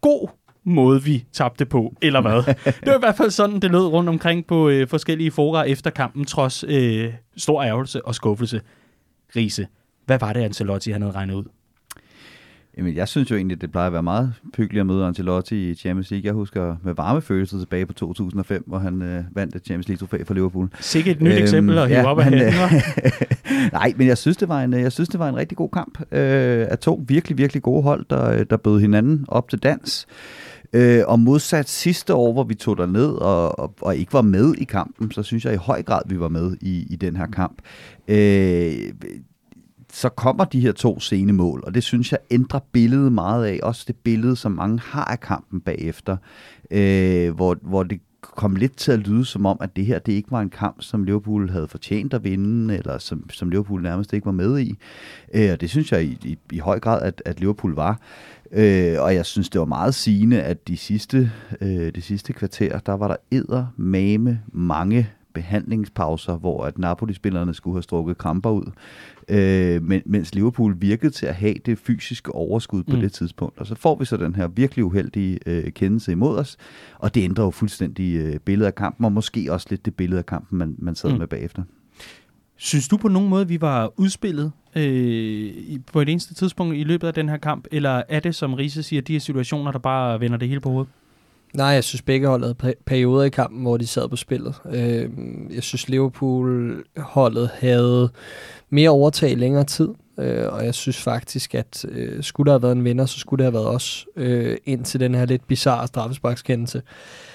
god 0.00 0.28
måde, 0.64 1.02
vi 1.02 1.24
tabte 1.32 1.64
på, 1.64 1.94
eller 2.02 2.20
hvad? 2.20 2.54
det 2.80 2.86
var 2.86 2.96
i 2.96 3.00
hvert 3.00 3.16
fald 3.16 3.30
sådan, 3.30 3.60
det 3.60 3.70
lød 3.70 3.86
rundt 3.86 4.08
omkring 4.08 4.46
på 4.46 4.68
øh, 4.68 4.88
forskellige 4.88 5.30
fora 5.30 5.62
efter 5.62 5.90
kampen, 5.90 6.24
trods 6.24 6.64
øh, 6.68 7.12
stor 7.36 7.62
ærgelse 7.62 8.04
og 8.06 8.14
skuffelse. 8.14 8.60
Riese, 9.36 9.66
hvad 10.06 10.18
var 10.18 10.32
det, 10.32 10.40
Ancelotti 10.40 10.90
han 10.90 11.02
havde 11.02 11.14
regnet 11.14 11.34
ud? 11.34 11.44
Jamen, 12.78 12.96
jeg 12.96 13.08
synes 13.08 13.30
jo 13.30 13.36
egentlig, 13.36 13.60
det 13.60 13.70
plejer 13.70 13.86
at 13.86 13.92
være 13.92 14.02
meget 14.02 14.34
hyggeligt 14.56 14.80
at 14.80 14.86
møde 14.86 15.04
Ancelotti 15.04 15.70
i 15.70 15.74
Champions 15.74 16.10
League. 16.10 16.26
Jeg 16.26 16.32
husker 16.32 16.76
med 16.82 16.94
varme 16.94 17.22
følelser 17.22 17.58
tilbage 17.58 17.86
på 17.86 17.92
2005, 17.92 18.64
hvor 18.66 18.78
han 18.78 19.02
øh, 19.02 19.24
vandt 19.32 19.64
Champions 19.64 19.88
League-trofæ 19.88 20.22
for 20.22 20.34
Liverpool. 20.34 20.68
Sikke 20.80 21.10
et 21.10 21.20
nyt 21.20 21.32
øhm, 21.32 21.42
eksempel 21.42 21.78
at 21.78 21.88
hive 21.88 21.98
ja, 21.98 22.06
op 22.06 22.18
af 22.18 22.24
hænden. 22.24 22.52
Nej, 23.72 23.92
men 23.96 24.06
jeg 24.06 24.18
synes, 24.18 24.36
det 24.36 24.48
var 24.48 24.62
en, 24.62 24.72
jeg 24.72 24.92
synes, 24.92 25.08
det 25.08 25.20
var 25.20 25.28
en 25.28 25.36
rigtig 25.36 25.56
god 25.56 25.68
kamp 25.68 26.00
øh, 26.00 26.66
af 26.70 26.78
to 26.78 27.04
virkelig, 27.08 27.38
virkelig 27.38 27.62
gode 27.62 27.82
hold, 27.82 28.04
der, 28.10 28.44
der 28.44 28.56
bød 28.56 28.80
hinanden 28.80 29.24
op 29.28 29.48
til 29.48 29.58
dans. 29.58 30.06
Øh, 30.72 31.02
og 31.06 31.20
modsat 31.20 31.68
sidste 31.68 32.14
år, 32.14 32.32
hvor 32.32 32.44
vi 32.44 32.54
tog 32.54 32.76
der 32.76 32.86
ned 32.86 33.12
og, 33.12 33.58
og, 33.58 33.74
og 33.80 33.96
ikke 33.96 34.12
var 34.12 34.22
med 34.22 34.54
i 34.54 34.64
kampen, 34.64 35.10
så 35.10 35.22
synes 35.22 35.44
jeg 35.44 35.54
i 35.54 35.56
høj 35.56 35.82
grad, 35.82 36.02
vi 36.06 36.20
var 36.20 36.28
med 36.28 36.56
i, 36.60 36.86
i 36.90 36.96
den 36.96 37.16
her 37.16 37.26
kamp. 37.26 37.62
Øh, 38.08 38.92
så 39.92 40.08
kommer 40.08 40.44
de 40.44 40.60
her 40.60 40.72
to 40.72 41.00
sene 41.00 41.32
mål, 41.32 41.62
og 41.66 41.74
det 41.74 41.82
synes 41.82 42.12
jeg 42.12 42.18
ændrer 42.30 42.60
billedet 42.72 43.12
meget 43.12 43.46
af. 43.46 43.60
Også 43.62 43.84
det 43.86 43.96
billede, 43.96 44.36
som 44.36 44.52
mange 44.52 44.80
har 44.80 45.04
af 45.04 45.20
kampen 45.20 45.60
bagefter, 45.60 46.16
øh, 46.70 47.34
hvor, 47.34 47.56
hvor 47.62 47.82
det 47.82 48.00
kom 48.22 48.56
lidt 48.56 48.76
til 48.76 48.92
at 48.92 48.98
lyde 48.98 49.24
som 49.24 49.46
om, 49.46 49.56
at 49.60 49.76
det 49.76 49.86
her 49.86 49.98
det 49.98 50.12
ikke 50.12 50.30
var 50.30 50.40
en 50.40 50.50
kamp, 50.50 50.82
som 50.82 51.04
Liverpool 51.04 51.50
havde 51.50 51.68
fortjent 51.68 52.14
at 52.14 52.24
vinde, 52.24 52.76
eller 52.76 52.98
som, 52.98 53.30
som 53.30 53.50
Liverpool 53.50 53.82
nærmest 53.82 54.12
ikke 54.12 54.26
var 54.26 54.32
med 54.32 54.60
i. 54.60 54.78
Øh, 55.34 55.52
og 55.52 55.60
det 55.60 55.70
synes 55.70 55.92
jeg 55.92 56.04
i, 56.04 56.18
i, 56.24 56.38
i 56.52 56.58
høj 56.58 56.80
grad, 56.80 57.02
at, 57.02 57.22
at 57.24 57.40
Liverpool 57.40 57.74
var. 57.74 58.00
Øh, 58.52 59.00
og 59.00 59.14
jeg 59.14 59.26
synes, 59.26 59.48
det 59.48 59.58
var 59.58 59.64
meget 59.64 59.94
sigende, 59.94 60.42
at 60.42 60.68
de 60.68 60.76
sidste, 60.76 61.30
øh, 61.60 61.94
de 61.94 62.02
sidste 62.02 62.32
kvarter, 62.32 62.78
der 62.78 62.92
var 62.92 63.08
der 63.08 63.16
æder 63.32 63.66
mame 63.76 64.40
mange 64.52 65.08
behandlingspauser, 65.34 66.36
hvor 66.36 66.64
at 66.64 66.78
Napoli-spillerne 66.78 67.54
skulle 67.54 67.74
have 67.74 67.82
strukket 67.82 68.18
kramper 68.18 68.50
ud, 68.50 68.70
øh, 69.28 69.82
men, 69.82 70.02
mens 70.06 70.34
Liverpool 70.34 70.76
virkede 70.80 71.12
til 71.12 71.26
at 71.26 71.34
have 71.34 71.54
det 71.66 71.78
fysiske 71.78 72.34
overskud 72.34 72.82
på 72.82 72.96
mm. 72.96 73.02
det 73.02 73.12
tidspunkt. 73.12 73.58
Og 73.58 73.66
så 73.66 73.74
får 73.74 73.98
vi 73.98 74.04
så 74.04 74.16
den 74.16 74.34
her 74.34 74.48
virkelig 74.48 74.84
uheldige 74.84 75.38
øh, 75.46 75.72
kendelse 75.72 76.12
imod 76.12 76.38
os, 76.38 76.56
og 76.98 77.14
det 77.14 77.24
ændrer 77.24 77.44
jo 77.44 77.50
fuldstændig 77.50 78.16
øh, 78.16 78.38
billedet 78.38 78.66
af 78.66 78.74
kampen, 78.74 79.04
og 79.04 79.12
måske 79.12 79.52
også 79.52 79.66
lidt 79.70 79.84
det 79.84 79.94
billede 79.94 80.18
af 80.18 80.26
kampen, 80.26 80.58
man, 80.58 80.74
man 80.78 80.94
sad 80.94 81.12
mm. 81.12 81.18
med 81.18 81.26
bagefter. 81.26 81.62
Synes 82.64 82.88
du 82.88 82.96
på 82.96 83.08
nogen 83.08 83.28
måde, 83.28 83.48
vi 83.48 83.60
var 83.60 83.92
udspillet 83.96 84.52
øh, 84.76 85.52
på 85.92 86.00
et 86.00 86.08
eneste 86.08 86.34
tidspunkt 86.34 86.76
i 86.76 86.82
løbet 86.82 87.06
af 87.06 87.14
den 87.14 87.28
her 87.28 87.36
kamp, 87.36 87.66
eller 87.72 88.02
er 88.08 88.20
det, 88.20 88.34
som 88.34 88.54
Riese 88.54 88.82
siger, 88.82 89.02
de 89.02 89.12
her 89.12 89.20
situationer, 89.20 89.72
der 89.72 89.78
bare 89.78 90.20
vender 90.20 90.36
det 90.36 90.48
hele 90.48 90.60
på 90.60 90.70
hovedet? 90.70 90.92
Nej, 91.54 91.66
jeg 91.66 91.84
synes 91.84 92.02
begge 92.02 92.28
hold 92.28 92.42
havde 92.42 92.74
perioder 92.86 93.22
i 93.24 93.28
kampen, 93.28 93.62
hvor 93.62 93.76
de 93.76 93.86
sad 93.86 94.08
på 94.08 94.16
spillet. 94.16 94.54
Øh, 94.72 95.10
jeg 95.54 95.62
synes 95.62 95.88
Liverpool-holdet 95.88 97.50
havde 97.58 98.10
mere 98.70 98.90
overtag 98.90 99.30
i 99.30 99.34
længere 99.34 99.64
tid, 99.64 99.88
øh, 100.18 100.52
og 100.52 100.64
jeg 100.64 100.74
synes 100.74 101.02
faktisk, 101.02 101.54
at 101.54 101.84
øh, 101.88 102.22
skulle 102.22 102.46
der 102.46 102.52
have 102.52 102.62
været 102.62 102.76
en 102.76 102.84
vinder, 102.84 103.06
så 103.06 103.18
skulle 103.18 103.44
det 103.44 103.52
have 103.52 103.64
været 103.64 103.74
os, 103.74 104.06
øh, 104.16 104.56
indtil 104.64 105.00
den 105.00 105.14
her 105.14 105.26
lidt 105.26 105.46
bizarre 105.48 105.86
straffesparkskendelse. 105.86 106.78
Øh, 106.78 107.31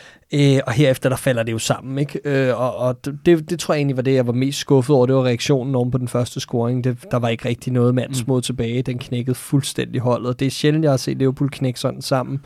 og 0.65 0.73
herefter 0.73 1.09
der 1.09 1.15
falder 1.15 1.43
det 1.43 1.51
jo 1.51 1.59
sammen, 1.59 1.97
ikke? 1.97 2.19
Øh, 2.25 2.61
og 2.61 2.75
og 2.75 3.05
det, 3.25 3.49
det 3.49 3.59
tror 3.59 3.73
jeg 3.73 3.79
egentlig 3.79 3.97
var 3.97 4.03
det, 4.03 4.13
jeg 4.13 4.27
var 4.27 4.33
mest 4.33 4.59
skuffet 4.59 4.95
over. 4.95 5.05
Det 5.05 5.15
var 5.15 5.23
reaktionen 5.23 5.75
oven 5.75 5.91
på 5.91 5.97
den 5.97 6.07
første 6.07 6.39
scoring. 6.39 6.83
Det, 6.83 6.97
der 7.11 7.19
var 7.19 7.29
ikke 7.29 7.49
rigtig 7.49 7.73
noget 7.73 7.95
mandsmod 7.95 8.37
mm. 8.37 8.41
tilbage. 8.41 8.81
Den 8.81 8.99
knækkede 8.99 9.35
fuldstændig 9.35 10.01
holdet. 10.01 10.39
Det 10.39 10.45
er 10.45 10.51
sjældent, 10.51 10.83
jeg 10.83 10.91
har 10.91 10.97
set 10.97 11.17
Liverpool 11.17 11.49
knække 11.49 11.79
sådan 11.79 12.01
sammen. 12.01 12.39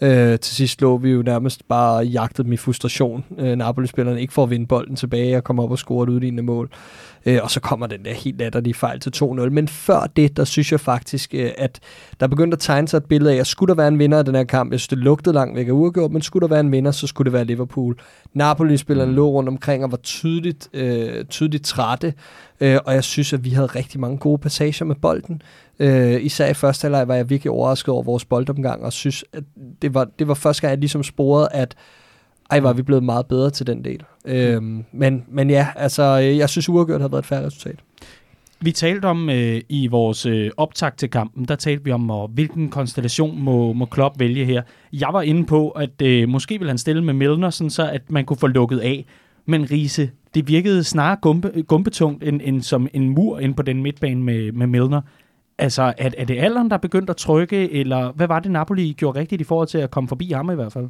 Øh, 0.00 0.38
til 0.38 0.56
sidst 0.56 0.80
lå 0.80 0.96
vi 0.96 1.10
jo 1.10 1.22
nærmest 1.22 1.68
bare 1.68 2.04
jagtet 2.04 2.44
dem 2.44 2.52
i 2.52 2.56
frustration. 2.56 3.24
Øh, 3.38 3.56
Napoli-spillerne 3.56 4.20
ikke 4.20 4.32
får 4.32 4.42
at 4.42 4.50
vinde 4.50 4.66
bolden 4.66 4.96
tilbage 4.96 5.36
og 5.36 5.44
komme 5.44 5.62
op 5.62 5.70
og 5.70 5.78
score 5.78 6.04
et 6.04 6.08
udlignende 6.08 6.42
mål. 6.42 6.70
Øh, 7.26 7.38
og 7.42 7.50
så 7.50 7.60
kommer 7.60 7.86
den 7.86 8.04
der 8.04 8.12
helt 8.12 8.38
latterlige 8.38 8.74
fejl 8.74 9.00
til 9.00 9.12
2-0. 9.16 9.50
Men 9.50 9.68
før 9.68 10.00
det, 10.16 10.36
der 10.36 10.44
synes 10.44 10.72
jeg 10.72 10.80
faktisk, 10.80 11.34
øh, 11.34 11.50
at 11.58 11.80
der 12.20 12.26
begyndte 12.26 12.54
at 12.54 12.60
tegne 12.60 12.88
sig 12.88 12.96
et 12.96 13.04
billede 13.04 13.34
af, 13.34 13.36
at 13.36 13.46
skulle 13.46 13.68
der 13.68 13.74
være 13.74 13.88
en 13.88 13.98
vinder 13.98 14.18
af 14.18 14.24
den 14.24 14.34
her 14.34 14.44
kamp, 14.44 14.72
jeg 14.72 14.80
synes, 14.80 14.88
det 14.88 14.98
lugtede 14.98 15.34
langt 15.34 15.56
væk 15.56 15.68
af 15.68 15.72
uafgjort, 15.72 16.10
men 16.10 16.22
skulle 16.22 16.40
der 16.40 16.48
være 16.48 16.60
en 16.60 16.72
vinder, 16.72 16.90
så 16.90 17.06
skulle 17.06 17.26
det 17.26 17.32
være 17.32 17.44
Liverpool. 17.44 17.98
Napoli-spillerne 18.32 19.10
mm. 19.10 19.16
lå 19.16 19.30
rundt 19.30 19.48
omkring 19.48 19.84
og 19.84 19.90
var 19.90 19.96
tydeligt, 19.96 20.68
øh, 20.72 21.24
tydeligt 21.24 21.64
trætte, 21.64 22.14
øh, 22.60 22.78
og 22.86 22.94
jeg 22.94 23.04
synes, 23.04 23.32
at 23.32 23.44
vi 23.44 23.50
havde 23.50 23.66
rigtig 23.66 24.00
mange 24.00 24.18
gode 24.18 24.38
passager 24.38 24.84
med 24.84 24.96
bolden. 24.96 25.42
Øh, 25.78 26.24
især 26.24 26.50
i 26.50 26.54
første 26.54 26.84
halvleg 26.84 27.08
var 27.08 27.14
jeg 27.14 27.30
virkelig 27.30 27.50
overrasket 27.50 27.88
over 27.94 28.02
vores 28.02 28.24
boldomgang, 28.24 28.84
og 28.84 28.92
synes, 28.92 29.24
at 29.32 29.44
det 29.82 29.94
var, 29.94 30.08
det 30.18 30.28
var 30.28 30.34
første 30.34 30.60
gang, 30.60 30.70
jeg 30.70 30.78
ligesom 30.78 31.02
sporede, 31.02 31.48
at 31.52 31.74
ej, 32.50 32.60
var 32.60 32.72
vi 32.72 32.82
blevet 32.82 33.04
meget 33.04 33.26
bedre 33.26 33.50
til 33.50 33.66
den 33.66 33.84
del. 33.84 34.02
Øhm, 34.24 34.84
men, 34.92 35.24
men 35.28 35.50
ja, 35.50 35.66
altså, 35.76 36.04
jeg 36.14 36.48
synes 36.48 36.68
uafgjort 36.68 37.00
har 37.00 37.08
været 37.08 37.22
et 37.22 37.26
færre 37.26 37.46
resultat. 37.46 37.78
Vi 38.60 38.72
talte 38.72 39.06
om 39.06 39.30
øh, 39.30 39.60
i 39.68 39.86
vores 39.86 40.26
øh, 40.26 40.50
optag 40.56 40.96
til 40.96 41.10
kampen, 41.10 41.44
der 41.44 41.56
talte 41.56 41.84
vi 41.84 41.92
om, 41.92 42.10
og 42.10 42.28
hvilken 42.28 42.68
konstellation 42.68 43.42
må, 43.42 43.72
må 43.72 43.84
Klopp 43.84 44.20
vælge 44.20 44.44
her. 44.44 44.62
Jeg 44.92 45.08
var 45.12 45.22
inde 45.22 45.46
på, 45.46 45.70
at 45.70 46.02
øh, 46.02 46.28
måske 46.28 46.58
ville 46.58 46.70
han 46.70 46.78
stille 46.78 47.04
med 47.04 47.14
Milner, 47.14 47.50
sådan 47.50 47.70
så 47.70 47.90
at 47.90 48.10
man 48.10 48.24
kunne 48.24 48.36
få 48.36 48.46
lukket 48.46 48.78
af. 48.78 49.06
Men 49.46 49.70
Riese, 49.70 50.10
det 50.34 50.48
virkede 50.48 50.84
snarere 50.84 51.16
gumpe, 51.22 51.62
gumpetungt 51.66 52.24
end, 52.24 52.40
end 52.44 52.62
som 52.62 52.88
en 52.94 53.08
mur 53.08 53.38
ind 53.38 53.54
på 53.54 53.62
den 53.62 53.82
midtbane 53.82 54.22
med, 54.22 54.52
med 54.52 54.66
Milner. 54.66 55.00
Altså, 55.58 55.82
er, 55.98 56.10
er 56.18 56.24
det 56.24 56.38
alderen, 56.38 56.68
der 56.68 56.74
er 56.76 56.80
begyndt 56.80 57.10
at 57.10 57.16
trykke, 57.16 57.72
eller 57.72 58.12
hvad 58.12 58.26
var 58.26 58.40
det, 58.40 58.50
Napoli 58.50 58.92
gjorde 58.92 59.20
rigtigt 59.20 59.40
i 59.40 59.44
forhold 59.44 59.68
til 59.68 59.78
at 59.78 59.90
komme 59.90 60.08
forbi 60.08 60.32
ham 60.32 60.50
i 60.50 60.54
hvert 60.54 60.72
fald? 60.72 60.88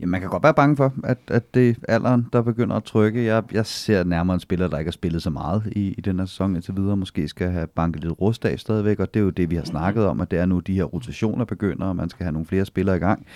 Ja, 0.00 0.06
man 0.06 0.20
kan 0.20 0.30
godt 0.30 0.42
være 0.42 0.54
bange 0.54 0.76
for, 0.76 0.92
at, 1.04 1.18
at 1.28 1.54
det 1.54 1.68
er 1.68 1.94
alderen, 1.94 2.26
der 2.32 2.42
begynder 2.42 2.76
at 2.76 2.84
trykke. 2.84 3.24
Jeg, 3.24 3.42
jeg 3.52 3.66
ser 3.66 4.04
nærmere 4.04 4.34
en 4.34 4.40
spiller, 4.40 4.68
der 4.68 4.78
ikke 4.78 4.88
har 4.88 4.92
spillet 4.92 5.22
så 5.22 5.30
meget 5.30 5.62
i, 5.76 5.94
i 5.98 6.00
den 6.00 6.18
her 6.18 6.26
sæson 6.26 6.54
indtil 6.54 6.76
videre. 6.76 6.96
Måske 6.96 7.28
skal 7.28 7.50
have 7.50 7.66
banket 7.66 8.02
lidt 8.02 8.20
rust 8.20 8.44
af 8.44 8.58
stadigvæk, 8.58 9.00
og 9.00 9.14
det 9.14 9.20
er 9.20 9.24
jo 9.24 9.30
det, 9.30 9.50
vi 9.50 9.56
har 9.56 9.64
snakket 9.64 10.06
om, 10.06 10.20
at 10.20 10.30
det 10.30 10.38
er 10.38 10.46
nu, 10.46 10.60
de 10.60 10.74
her 10.74 10.84
rotationer 10.84 11.44
begynder, 11.44 11.86
og 11.86 11.96
man 11.96 12.08
skal 12.08 12.24
have 12.24 12.32
nogle 12.32 12.46
flere 12.46 12.64
spillere 12.64 12.96
i 12.96 13.00
gang. 13.00 13.26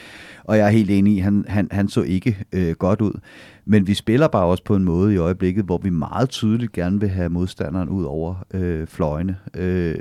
Og 0.48 0.58
jeg 0.58 0.66
er 0.66 0.70
helt 0.70 0.90
enig 0.90 1.16
i, 1.16 1.18
han, 1.18 1.44
han, 1.48 1.68
han 1.70 1.88
så 1.88 2.02
ikke 2.02 2.44
øh, 2.52 2.74
godt 2.74 3.00
ud. 3.00 3.12
Men 3.70 3.86
vi 3.86 3.94
spiller 3.94 4.28
bare 4.28 4.44
også 4.44 4.64
på 4.64 4.76
en 4.76 4.84
måde 4.84 5.14
i 5.14 5.16
øjeblikket, 5.16 5.64
hvor 5.64 5.78
vi 5.78 5.90
meget 5.90 6.28
tydeligt 6.28 6.72
gerne 6.72 7.00
vil 7.00 7.08
have 7.08 7.28
modstanderen 7.28 7.88
ud 7.88 8.04
over 8.04 8.34
øh, 8.54 8.86
fløjene. 8.86 9.36
Øh, 9.56 9.94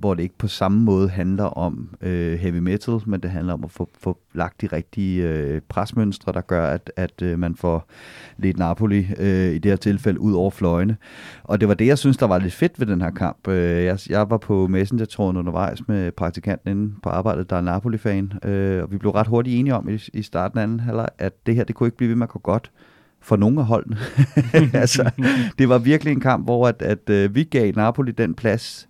hvor 0.00 0.14
det 0.14 0.22
ikke 0.22 0.38
på 0.38 0.48
samme 0.48 0.80
måde 0.80 1.08
handler 1.08 1.44
om 1.44 1.88
øh, 2.00 2.38
heavy 2.38 2.58
metal, 2.58 3.00
men 3.06 3.20
det 3.20 3.30
handler 3.30 3.52
om 3.52 3.64
at 3.64 3.70
få, 3.70 3.88
få 4.00 4.18
lagt 4.34 4.60
de 4.60 4.66
rigtige 4.66 5.28
øh, 5.28 5.60
presmønstre, 5.68 6.32
der 6.32 6.40
gør, 6.40 6.66
at, 6.66 6.92
at 6.96 7.22
øh, 7.22 7.38
man 7.38 7.54
får 7.54 7.90
lidt 8.38 8.58
Napoli 8.58 9.06
øh, 9.18 9.54
i 9.54 9.58
det 9.58 9.70
her 9.70 9.76
tilfælde 9.76 10.20
ud 10.20 10.32
over 10.32 10.50
fløjene. 10.50 10.96
Og 11.44 11.60
det 11.60 11.68
var 11.68 11.74
det, 11.74 11.86
jeg 11.86 11.98
synes, 11.98 12.16
der 12.16 12.26
var 12.26 12.38
lidt 12.38 12.54
fedt 12.54 12.80
ved 12.80 12.86
den 12.86 13.00
her 13.00 13.10
kamp. 13.10 13.48
Øh, 13.48 13.84
jeg, 13.84 13.98
jeg 14.08 14.30
var 14.30 14.38
på 14.38 14.66
Messenger-tråden 14.66 15.36
undervejs 15.36 15.88
med 15.88 16.12
praktikanten 16.12 16.70
inde 16.70 16.94
på 17.02 17.08
arbejdet, 17.08 17.50
der 17.50 17.56
er 17.56 17.60
Napoli-fan, 17.60 18.32
øh, 18.44 18.82
og 18.82 18.92
vi 18.92 18.98
blev 18.98 19.10
ret 19.10 19.26
hurtigt 19.26 19.60
enige 19.60 19.74
om 19.78 19.88
i, 19.88 19.98
i 20.12 20.22
starten 20.22 20.58
af 20.58 20.62
anden 20.62 20.80
halvleg, 20.80 21.08
at 21.18 21.46
det 21.46 21.54
her, 21.54 21.64
det 21.64 21.76
kunne 21.76 21.86
ikke 21.86 21.96
blive 21.96 22.08
ved 22.08 22.16
med 22.16 22.26
at 22.26 22.30
gå 22.30 22.38
godt 22.38 22.70
for 23.20 23.36
nogle 23.36 23.60
af 23.60 23.66
holdene. 23.66 23.96
altså, 24.82 25.10
det 25.58 25.68
var 25.68 25.78
virkelig 25.78 26.12
en 26.12 26.20
kamp, 26.20 26.44
hvor 26.44 26.68
at, 26.68 26.82
at, 26.82 26.98
at 27.06 27.10
øh, 27.10 27.34
vi 27.34 27.44
gav 27.44 27.72
Napoli 27.76 28.12
den 28.12 28.34
plads, 28.34 28.88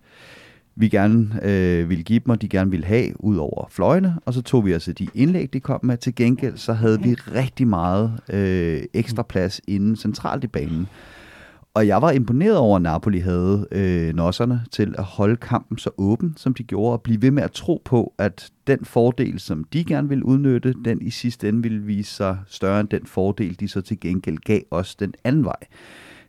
vi 0.75 0.89
gerne 0.89 1.39
øh, 1.43 1.89
ville 1.89 2.03
give 2.03 2.19
dem, 2.19 2.29
og 2.29 2.41
de 2.41 2.49
gerne 2.49 2.71
ville 2.71 2.85
have, 2.85 3.23
ud 3.23 3.37
over 3.37 3.67
fløjene. 3.69 4.15
Og 4.25 4.33
så 4.33 4.41
tog 4.41 4.65
vi 4.65 4.71
altså 4.71 4.93
de 4.93 5.07
indlæg, 5.13 5.53
de 5.53 5.59
kom 5.59 5.79
med. 5.83 5.97
Til 5.97 6.15
gengæld, 6.15 6.57
så 6.57 6.73
havde 6.73 7.01
vi 7.01 7.13
rigtig 7.13 7.67
meget 7.67 8.19
øh, 8.29 8.81
ekstra 8.93 9.23
plads 9.23 9.61
inden 9.67 9.95
centralt 9.95 10.43
i 10.43 10.47
banen. 10.47 10.87
Og 11.73 11.87
jeg 11.87 12.01
var 12.01 12.11
imponeret 12.11 12.57
over, 12.57 12.75
at 12.75 12.81
Napoli 12.81 13.19
havde 13.19 13.67
øh, 13.71 14.15
nosserne 14.15 14.61
til 14.71 14.95
at 14.97 15.03
holde 15.03 15.35
kampen 15.35 15.77
så 15.77 15.89
åben, 15.97 16.33
som 16.37 16.53
de 16.53 16.63
gjorde, 16.63 16.93
og 16.93 17.01
blive 17.01 17.21
ved 17.21 17.31
med 17.31 17.43
at 17.43 17.51
tro 17.51 17.81
på, 17.85 18.13
at 18.17 18.51
den 18.67 18.85
fordel, 18.85 19.39
som 19.39 19.63
de 19.63 19.83
gerne 19.83 20.09
ville 20.09 20.25
udnytte, 20.25 20.73
den 20.85 21.01
i 21.01 21.09
sidste 21.09 21.49
ende 21.49 21.63
ville 21.63 21.81
vise 21.81 22.15
sig 22.15 22.37
større 22.47 22.79
end 22.79 22.87
den 22.89 23.05
fordel, 23.05 23.59
de 23.59 23.67
så 23.67 23.81
til 23.81 23.99
gengæld 23.99 24.37
gav 24.37 24.61
os 24.71 24.95
den 24.95 25.13
anden 25.23 25.45
vej. 25.45 25.59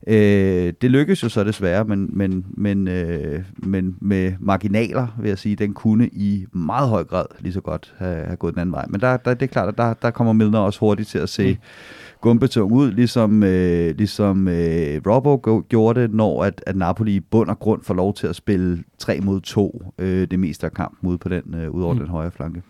Øh, 0.06 0.72
det 0.82 0.90
lykkedes 0.90 1.22
jo 1.22 1.28
så 1.28 1.44
desværre, 1.44 1.84
men, 1.84 2.10
men, 2.12 2.46
men, 2.50 2.88
øh, 2.88 3.44
men 3.56 3.96
med 4.00 4.32
marginaler, 4.40 5.06
vil 5.20 5.28
jeg 5.28 5.38
sige, 5.38 5.56
den 5.56 5.74
kunne 5.74 6.08
i 6.08 6.46
meget 6.52 6.88
høj 6.88 7.04
grad 7.04 7.26
lige 7.38 7.52
så 7.52 7.60
godt 7.60 7.94
have, 7.98 8.24
have 8.24 8.36
gået 8.36 8.54
den 8.54 8.60
anden 8.60 8.72
vej. 8.72 8.84
Men 8.88 9.00
der, 9.00 9.16
der, 9.16 9.34
det 9.34 9.42
er 9.42 9.52
klart, 9.52 9.68
at 9.68 9.78
der, 9.78 9.94
der 9.94 10.10
kommer 10.10 10.32
Milner 10.32 10.58
også 10.58 10.80
hurtigt 10.80 11.08
til 11.08 11.18
at 11.18 11.28
se 11.28 11.52
mm 11.52 11.58
gumbetung 12.20 12.72
ud, 12.72 12.92
ligesom, 12.92 13.42
øh, 13.42 13.96
ligesom 13.96 14.48
øh, 14.48 15.00
Robbo 15.06 15.62
gjorde 15.68 16.00
det, 16.00 16.14
når 16.14 16.44
at, 16.44 16.62
at 16.66 16.76
Napoli 16.76 17.14
i 17.14 17.20
bund 17.20 17.50
og 17.50 17.58
grund 17.58 17.82
får 17.82 17.94
lov 17.94 18.14
til 18.14 18.26
at 18.26 18.36
spille 18.36 18.84
3 18.98 19.20
mod 19.20 19.40
2 19.40 19.84
øh, 19.98 20.26
det 20.30 20.38
meste 20.38 20.66
af 20.66 20.72
kampen 20.72 21.08
ude 21.08 21.18
på 21.18 21.28
den, 21.28 21.54
øh, 21.54 21.70
ud 21.70 21.82
over 21.82 21.94
mm. 21.94 22.00
den 22.00 22.08
højre 22.08 22.30
flanke. 22.30 22.62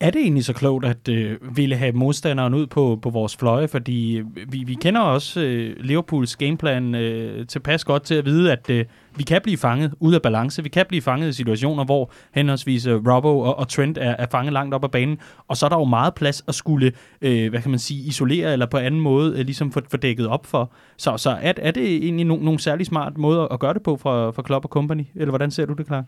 Er 0.00 0.10
det 0.10 0.22
egentlig 0.22 0.44
så 0.44 0.52
klogt 0.52 0.84
at 0.84 1.08
øh, 1.08 1.56
ville 1.56 1.76
have 1.76 1.92
modstanderen 1.92 2.54
ud 2.54 2.66
på, 2.66 2.98
på 3.02 3.10
vores 3.10 3.36
fløje? 3.36 3.68
Fordi 3.68 4.18
øh, 4.18 4.24
vi, 4.48 4.64
vi 4.66 4.74
kender 4.74 5.00
også 5.00 5.40
øh, 5.40 5.76
Liverpools 5.80 6.36
gameplan 6.36 6.94
øh, 6.94 7.46
tilpas 7.46 7.84
godt 7.84 8.02
til 8.02 8.14
at 8.14 8.24
vide, 8.24 8.52
at 8.52 8.70
øh, 8.70 8.84
vi 9.16 9.22
kan 9.22 9.40
blive 9.42 9.56
fanget 9.56 9.94
ud 10.00 10.14
af 10.14 10.22
balance. 10.22 10.62
Vi 10.62 10.68
kan 10.68 10.86
blive 10.88 11.02
fanget 11.02 11.28
i 11.28 11.32
situationer, 11.32 11.84
hvor 11.84 12.12
henholdsvis 12.34 12.86
øh, 12.86 13.06
Robbo 13.06 13.40
og, 13.40 13.58
og 13.58 13.68
Trent 13.68 13.98
er, 13.98 14.16
er 14.18 14.26
fanget 14.30 14.52
langt 14.52 14.74
op 14.74 14.84
ad 14.84 14.88
banen. 14.88 15.18
Og 15.48 15.56
så 15.56 15.66
er 15.66 15.70
der 15.70 15.78
jo 15.78 15.84
meget 15.84 16.14
plads 16.14 16.44
at 16.48 16.54
skulle, 16.54 16.92
øh, 17.22 17.50
hvad 17.50 17.62
kan 17.62 17.70
man 17.70 17.78
sige, 17.78 18.00
isolere 18.00 18.52
eller 18.52 18.66
på 18.66 18.76
anden 18.76 19.00
måde 19.00 19.38
øh, 19.38 19.44
ligesom 19.44 19.72
få, 19.72 19.80
få 19.90 19.96
dækket 19.96 20.28
op 20.28 20.46
for. 20.46 20.72
Så, 20.96 21.16
så 21.16 21.30
er, 21.30 21.52
er 21.56 21.70
det 21.70 21.94
egentlig 21.94 22.26
nogle 22.26 22.44
nogen 22.44 22.58
særlig 22.58 22.86
smart 22.86 23.18
måde 23.18 23.48
at 23.50 23.60
gøre 23.60 23.74
det 23.74 23.82
på 23.82 23.96
fra, 23.96 24.30
fra 24.30 24.42
Klopp 24.42 24.64
og 24.64 24.68
Company? 24.68 25.04
Eller 25.14 25.30
hvordan 25.30 25.50
ser 25.50 25.66
du 25.66 25.72
det, 25.72 25.86
klar? 25.86 26.04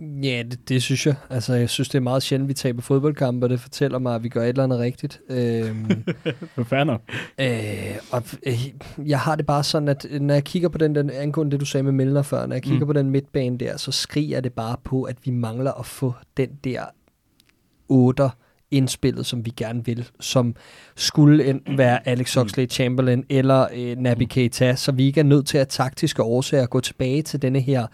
Ja, 0.00 0.42
det, 0.50 0.68
det 0.68 0.82
synes 0.82 1.06
jeg. 1.06 1.14
Altså, 1.30 1.54
jeg 1.54 1.70
synes, 1.70 1.88
det 1.88 1.98
er 1.98 2.02
meget 2.02 2.22
sjældent, 2.22 2.48
vi 2.48 2.54
taber 2.54 2.82
fodboldkampe, 2.82 3.46
og 3.46 3.50
det 3.50 3.60
fortæller 3.60 3.98
mig, 3.98 4.14
at 4.14 4.22
vi 4.22 4.28
gør 4.28 4.42
et 4.42 4.48
eller 4.48 4.64
andet 4.64 4.78
rigtigt. 4.78 5.20
Øhm, 5.28 6.04
Fair 6.70 6.84
nok. 6.84 7.02
Øh, 7.40 7.96
og 8.12 8.22
øh, 8.46 8.66
jeg 9.06 9.20
har 9.20 9.36
det 9.36 9.46
bare 9.46 9.64
sådan, 9.64 9.88
at 9.88 10.06
når 10.20 10.34
jeg 10.34 10.44
kigger 10.44 10.68
på 10.68 10.78
den, 10.78 10.94
den 10.94 11.10
angående 11.10 11.52
det, 11.52 11.60
du 11.60 11.66
sagde 11.66 11.84
med 11.84 11.92
Milner 11.92 12.22
før, 12.22 12.46
når 12.46 12.54
jeg 12.54 12.62
kigger 12.62 12.80
mm. 12.80 12.86
på 12.86 12.92
den 12.92 13.10
midtbane 13.10 13.58
der, 13.58 13.76
så 13.76 13.92
skriger 13.92 14.40
det 14.40 14.52
bare 14.52 14.76
på, 14.84 15.02
at 15.02 15.16
vi 15.24 15.30
mangler 15.30 15.72
at 15.72 15.86
få 15.86 16.14
den 16.36 16.48
der 16.64 16.82
8 17.88 18.30
indspillet, 18.70 19.26
som 19.26 19.46
vi 19.46 19.50
gerne 19.56 19.84
vil, 19.84 20.08
som 20.20 20.54
skulle 20.96 21.44
enten 21.44 21.78
være 21.78 22.08
Alex 22.08 22.36
Oxlade-Chamberlain 22.36 23.22
eller 23.28 23.66
øh, 23.74 23.96
Naby 23.96 24.22
Keita, 24.22 24.74
så 24.74 24.92
vi 24.92 25.06
ikke 25.06 25.20
er 25.20 25.24
nødt 25.24 25.46
til 25.46 25.58
at 25.58 25.68
taktiske 25.68 26.22
årsager 26.22 26.66
gå 26.66 26.80
tilbage 26.80 27.22
til 27.22 27.42
denne 27.42 27.60
her 27.60 27.86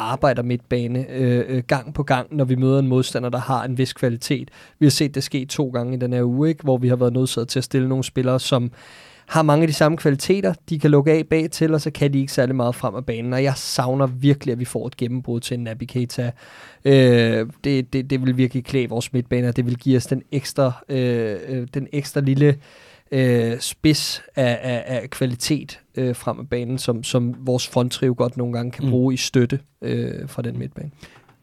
arbejder 0.00 0.42
midtbane 0.42 1.10
øh, 1.10 1.44
øh, 1.48 1.62
gang 1.66 1.94
på 1.94 2.02
gang, 2.02 2.36
når 2.36 2.44
vi 2.44 2.54
møder 2.54 2.78
en 2.78 2.88
modstander, 2.88 3.28
der 3.28 3.38
har 3.38 3.64
en 3.64 3.78
vis 3.78 3.92
kvalitet. 3.92 4.48
Vi 4.78 4.86
har 4.86 4.90
set 4.90 5.14
det 5.14 5.22
ske 5.22 5.44
to 5.44 5.68
gange 5.68 5.94
i 5.94 5.98
den 5.98 6.12
her 6.12 6.22
uge, 6.22 6.48
ikke? 6.48 6.62
hvor 6.62 6.78
vi 6.78 6.88
har 6.88 6.96
været 6.96 7.12
nødsaget 7.12 7.48
til 7.48 7.60
at 7.60 7.64
stille 7.64 7.88
nogle 7.88 8.04
spillere, 8.04 8.40
som 8.40 8.72
har 9.26 9.42
mange 9.42 9.62
af 9.62 9.68
de 9.68 9.74
samme 9.74 9.98
kvaliteter, 9.98 10.54
de 10.68 10.78
kan 10.78 10.90
lukke 10.90 11.12
af 11.12 11.26
bag 11.26 11.50
til, 11.50 11.74
og 11.74 11.80
så 11.80 11.90
kan 11.90 12.12
de 12.12 12.18
ikke 12.18 12.32
særlig 12.32 12.56
meget 12.56 12.74
frem 12.74 12.94
af 12.94 13.06
banen. 13.06 13.32
Og 13.32 13.42
jeg 13.42 13.52
savner 13.56 14.06
virkelig, 14.06 14.52
at 14.52 14.58
vi 14.58 14.64
får 14.64 14.86
et 14.86 14.96
gennembrud 14.96 15.40
til 15.40 15.60
Naby 15.60 15.84
Keita. 15.84 16.30
Øh, 16.84 17.46
det, 17.64 17.92
det, 17.92 18.10
det 18.10 18.26
vil 18.26 18.36
virkelig 18.36 18.64
klæde 18.64 18.88
vores 18.88 19.12
midtbane, 19.12 19.48
og 19.48 19.56
det 19.56 19.66
vil 19.66 19.78
give 19.78 19.96
os 19.96 20.06
den 20.06 20.22
ekstra, 20.32 20.72
øh, 20.88 21.36
øh 21.48 21.66
den 21.74 21.88
ekstra 21.92 22.20
lille 22.20 22.46
øh, 22.46 22.54
spids 23.60 24.22
af, 24.36 24.58
af, 24.62 24.84
af 24.86 25.10
kvalitet 25.10 25.80
øh, 25.94 26.16
frem 26.16 26.38
af 26.38 26.48
banen, 26.48 26.78
som, 26.78 27.04
som 27.04 27.34
vores 27.38 27.68
fronttrio 27.68 28.14
godt 28.16 28.36
nogle 28.36 28.52
gange 28.52 28.72
kan 28.72 28.84
mm. 28.84 28.90
bruge 28.90 29.10
mm. 29.10 29.14
i 29.14 29.16
støtte 29.16 29.60
øh, 29.82 30.28
fra 30.28 30.42
den 30.42 30.58
midtbane. 30.58 30.90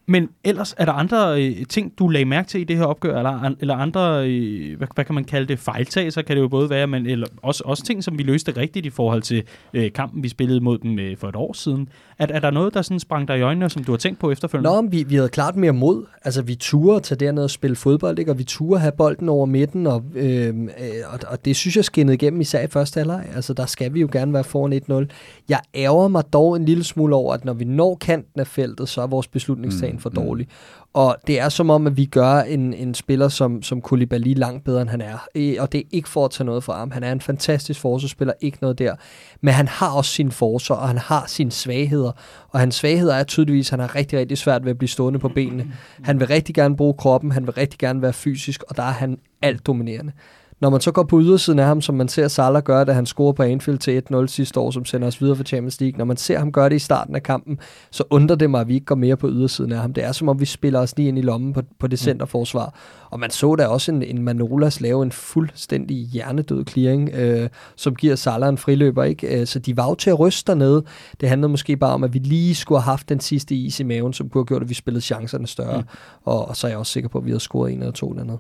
Men 0.09 0.29
ellers, 0.43 0.75
er 0.77 0.85
der 0.85 0.91
andre 0.91 1.43
øh, 1.43 1.65
ting, 1.65 1.93
du 1.99 2.07
lagde 2.07 2.25
mærke 2.25 2.47
til 2.47 2.61
i 2.61 2.63
det 2.63 2.77
her 2.77 2.83
opgør, 2.83 3.17
eller, 3.17 3.55
eller 3.59 3.75
andre, 3.75 4.29
øh, 4.29 4.77
hvad, 4.77 4.87
hvad 4.95 5.05
kan 5.05 5.15
man 5.15 5.23
kalde 5.23 5.47
det, 5.47 5.59
fejltagelser 5.59 6.21
kan 6.21 6.35
det 6.35 6.41
jo 6.41 6.47
både 6.47 6.69
være, 6.69 6.87
men 6.87 7.05
eller 7.05 7.27
også, 7.43 7.63
også 7.65 7.83
ting, 7.83 8.03
som 8.03 8.17
vi 8.17 8.23
løste 8.23 8.57
rigtigt 8.57 8.85
i 8.85 8.89
forhold 8.89 9.21
til 9.21 9.43
øh, 9.73 9.91
kampen, 9.91 10.23
vi 10.23 10.29
spillede 10.29 10.61
mod 10.61 10.77
dem 10.77 10.99
øh, 10.99 11.17
for 11.17 11.29
et 11.29 11.35
år 11.35 11.53
siden. 11.53 11.89
Er, 12.19 12.27
er 12.29 12.39
der 12.39 12.51
noget, 12.51 12.73
der 12.73 12.81
sådan 12.81 12.99
sprang 12.99 13.27
dig 13.27 13.37
i 13.37 13.41
øjnene, 13.41 13.69
som 13.69 13.83
du 13.83 13.91
har 13.91 13.97
tænkt 13.97 14.19
på 14.19 14.31
efterfølgende? 14.31 14.81
Nå, 14.81 14.89
vi, 14.89 15.03
vi 15.03 15.15
havde 15.15 15.29
klart 15.29 15.55
mere 15.55 15.73
mod. 15.73 16.05
Altså, 16.23 16.41
vi 16.41 16.55
turde 16.55 16.99
tage 16.99 17.19
derned 17.19 17.43
og 17.43 17.49
spille 17.49 17.75
fodbold, 17.75 18.19
ikke? 18.19 18.31
og 18.31 18.37
vi 18.37 18.43
turde 18.43 18.79
have 18.79 18.91
bolden 18.97 19.29
over 19.29 19.45
midten, 19.45 19.87
og, 19.87 20.03
øhm, 20.15 20.67
øh, 20.67 21.13
og, 21.13 21.19
og 21.27 21.45
det 21.45 21.55
synes 21.55 21.75
jeg 21.75 21.85
skinnede 21.85 22.15
igennem, 22.15 22.41
især 22.41 22.63
i 22.63 22.67
første 22.67 22.97
halvleg. 22.97 23.25
Altså, 23.35 23.53
der 23.53 23.65
skal 23.65 23.93
vi 23.93 24.01
jo 24.01 24.09
gerne 24.11 24.33
være 24.33 24.43
foran 24.43 25.05
1-0. 25.07 25.15
Jeg 25.49 25.59
ærger 25.75 26.07
mig 26.07 26.23
dog 26.33 26.55
en 26.55 26.65
lille 26.65 26.83
smule 26.83 27.15
over, 27.15 27.33
at 27.33 27.45
når 27.45 27.53
vi 27.53 27.65
når 27.65 27.95
kanten 27.95 28.39
af 28.39 28.47
feltet, 28.47 28.89
så 28.89 29.01
er 29.01 29.07
vores 29.07 29.27
beslutningstagen 29.27 29.95
mm, 29.95 29.96
for 29.99 30.09
mm. 30.09 30.15
dårlig. 30.15 30.47
Og 30.93 31.17
det 31.27 31.39
er 31.39 31.49
som 31.49 31.69
om, 31.69 31.87
at 31.87 31.97
vi 31.97 32.05
gør 32.05 32.33
en, 32.39 32.73
en 32.73 32.93
spiller 32.93 33.27
som, 33.27 33.63
som 33.63 33.81
Koulibaly 33.81 34.33
langt 34.33 34.63
bedre, 34.63 34.81
end 34.81 34.89
han 34.89 35.01
er. 35.01 35.27
E, 35.35 35.55
og 35.59 35.71
det 35.71 35.79
er 35.79 35.83
ikke 35.91 36.09
for 36.09 36.25
at 36.25 36.31
tage 36.31 36.45
noget 36.45 36.63
fra 36.63 36.77
ham. 36.77 36.91
Han 36.91 37.03
er 37.03 37.11
en 37.11 37.21
fantastisk 37.21 37.79
forsvarsspiller, 37.79 38.33
ikke 38.41 38.57
noget 38.61 38.79
der. 38.79 38.95
Men 39.41 39.53
han 39.53 39.67
har 39.67 39.89
også 39.89 40.11
sine 40.11 40.31
forsvar, 40.31 40.75
og 40.75 40.87
han 40.87 40.97
har 40.97 41.23
sine 41.27 41.51
svagheder. 41.51 42.11
Og 42.49 42.59
hans 42.59 42.75
svagheder 42.75 43.15
er 43.15 43.23
tydeligvis, 43.23 43.67
at 43.67 43.71
han 43.71 43.79
har 43.79 43.95
rigtig, 43.95 44.19
rigtig 44.19 44.37
svært 44.37 44.63
ved 44.63 44.71
at 44.71 44.77
blive 44.77 44.89
stående 44.89 45.19
på 45.19 45.29
benene. 45.29 45.73
Han 46.03 46.19
vil 46.19 46.27
rigtig 46.27 46.55
gerne 46.55 46.77
bruge 46.77 46.93
kroppen, 46.93 47.31
han 47.31 47.45
vil 47.45 47.53
rigtig 47.53 47.79
gerne 47.79 48.01
være 48.01 48.13
fysisk, 48.13 48.63
og 48.63 48.77
der 48.77 48.83
er 48.83 48.91
han 48.91 49.19
alt 49.41 49.67
dominerende. 49.67 50.11
Når 50.59 50.69
man 50.69 50.81
så 50.81 50.91
går 50.91 51.03
på 51.03 51.21
ydersiden 51.21 51.59
af 51.59 51.65
ham, 51.65 51.81
som 51.81 51.95
man 51.95 52.07
ser 52.07 52.27
Salah 52.27 52.63
gøre, 52.63 52.85
da 52.85 52.91
han 52.91 53.05
scorer 53.05 53.33
på 53.33 53.43
Anfield 53.43 53.79
til 53.79 54.03
1-0 54.11 54.27
sidste 54.27 54.59
år, 54.59 54.71
som 54.71 54.85
sender 54.85 55.07
os 55.07 55.21
videre 55.21 55.35
for 55.35 55.43
Champions 55.43 55.81
League, 55.81 55.97
når 55.97 56.05
man 56.05 56.17
ser 56.17 56.39
ham 56.39 56.51
gøre 56.51 56.69
det 56.69 56.75
i 56.75 56.79
starten 56.79 57.15
af 57.15 57.23
kampen, 57.23 57.59
så 57.91 58.03
undrer 58.09 58.35
det 58.35 58.49
mig, 58.49 58.61
at 58.61 58.67
vi 58.67 58.73
ikke 58.73 58.85
går 58.85 58.95
mere 58.95 59.17
på 59.17 59.29
ydersiden 59.29 59.71
af 59.71 59.79
ham. 59.79 59.93
Det 59.93 60.03
er 60.03 60.11
som 60.11 60.29
om, 60.29 60.39
vi 60.39 60.45
spiller 60.45 60.79
os 60.79 60.97
lige 60.97 61.07
ind 61.07 61.17
i 61.17 61.21
lommen 61.21 61.53
på, 61.53 61.61
på 61.79 61.87
det 61.87 61.93
mm. 61.93 62.03
centerforsvar. 62.03 62.73
Og 63.09 63.19
man 63.19 63.29
så 63.29 63.55
da 63.55 63.67
også 63.67 63.91
en, 63.91 64.03
en 64.03 64.21
Manolas 64.21 64.81
lave 64.81 65.03
en 65.03 65.11
fuldstændig 65.11 65.97
hjernedød 65.97 66.65
clearing, 66.65 67.09
øh, 67.13 67.49
som 67.75 67.95
giver 67.95 68.15
Salah 68.15 68.49
en 68.49 68.57
friløber. 68.57 69.03
Ikke? 69.03 69.39
Øh, 69.39 69.47
så 69.47 69.59
de 69.59 69.77
var 69.77 69.87
jo 69.89 69.95
til 69.95 70.09
at 70.09 70.19
ryste 70.19 70.51
dernede. 70.51 70.83
Det 71.21 71.29
handlede 71.29 71.49
måske 71.49 71.77
bare 71.77 71.93
om, 71.93 72.03
at 72.03 72.13
vi 72.13 72.19
lige 72.19 72.55
skulle 72.55 72.81
have 72.81 72.91
haft 72.91 73.09
den 73.09 73.19
sidste 73.19 73.55
is 73.55 73.79
i 73.79 73.83
maven, 73.83 74.13
som 74.13 74.29
kunne 74.29 74.39
have 74.39 74.45
gjort, 74.45 74.61
at 74.61 74.69
vi 74.69 74.73
spillede 74.73 75.01
chancerne 75.01 75.47
større. 75.47 75.77
Mm. 75.77 75.87
Og, 76.23 76.47
og 76.47 76.55
så 76.57 76.67
er 76.67 76.71
jeg 76.71 76.77
også 76.77 76.91
sikker 76.91 77.09
på, 77.09 77.17
at 77.17 77.25
vi 77.25 77.29
havde 77.29 77.39
scoret 77.39 77.73
en 77.73 77.79
eller 77.79 77.91
to 77.91 78.13
dernede 78.13 78.37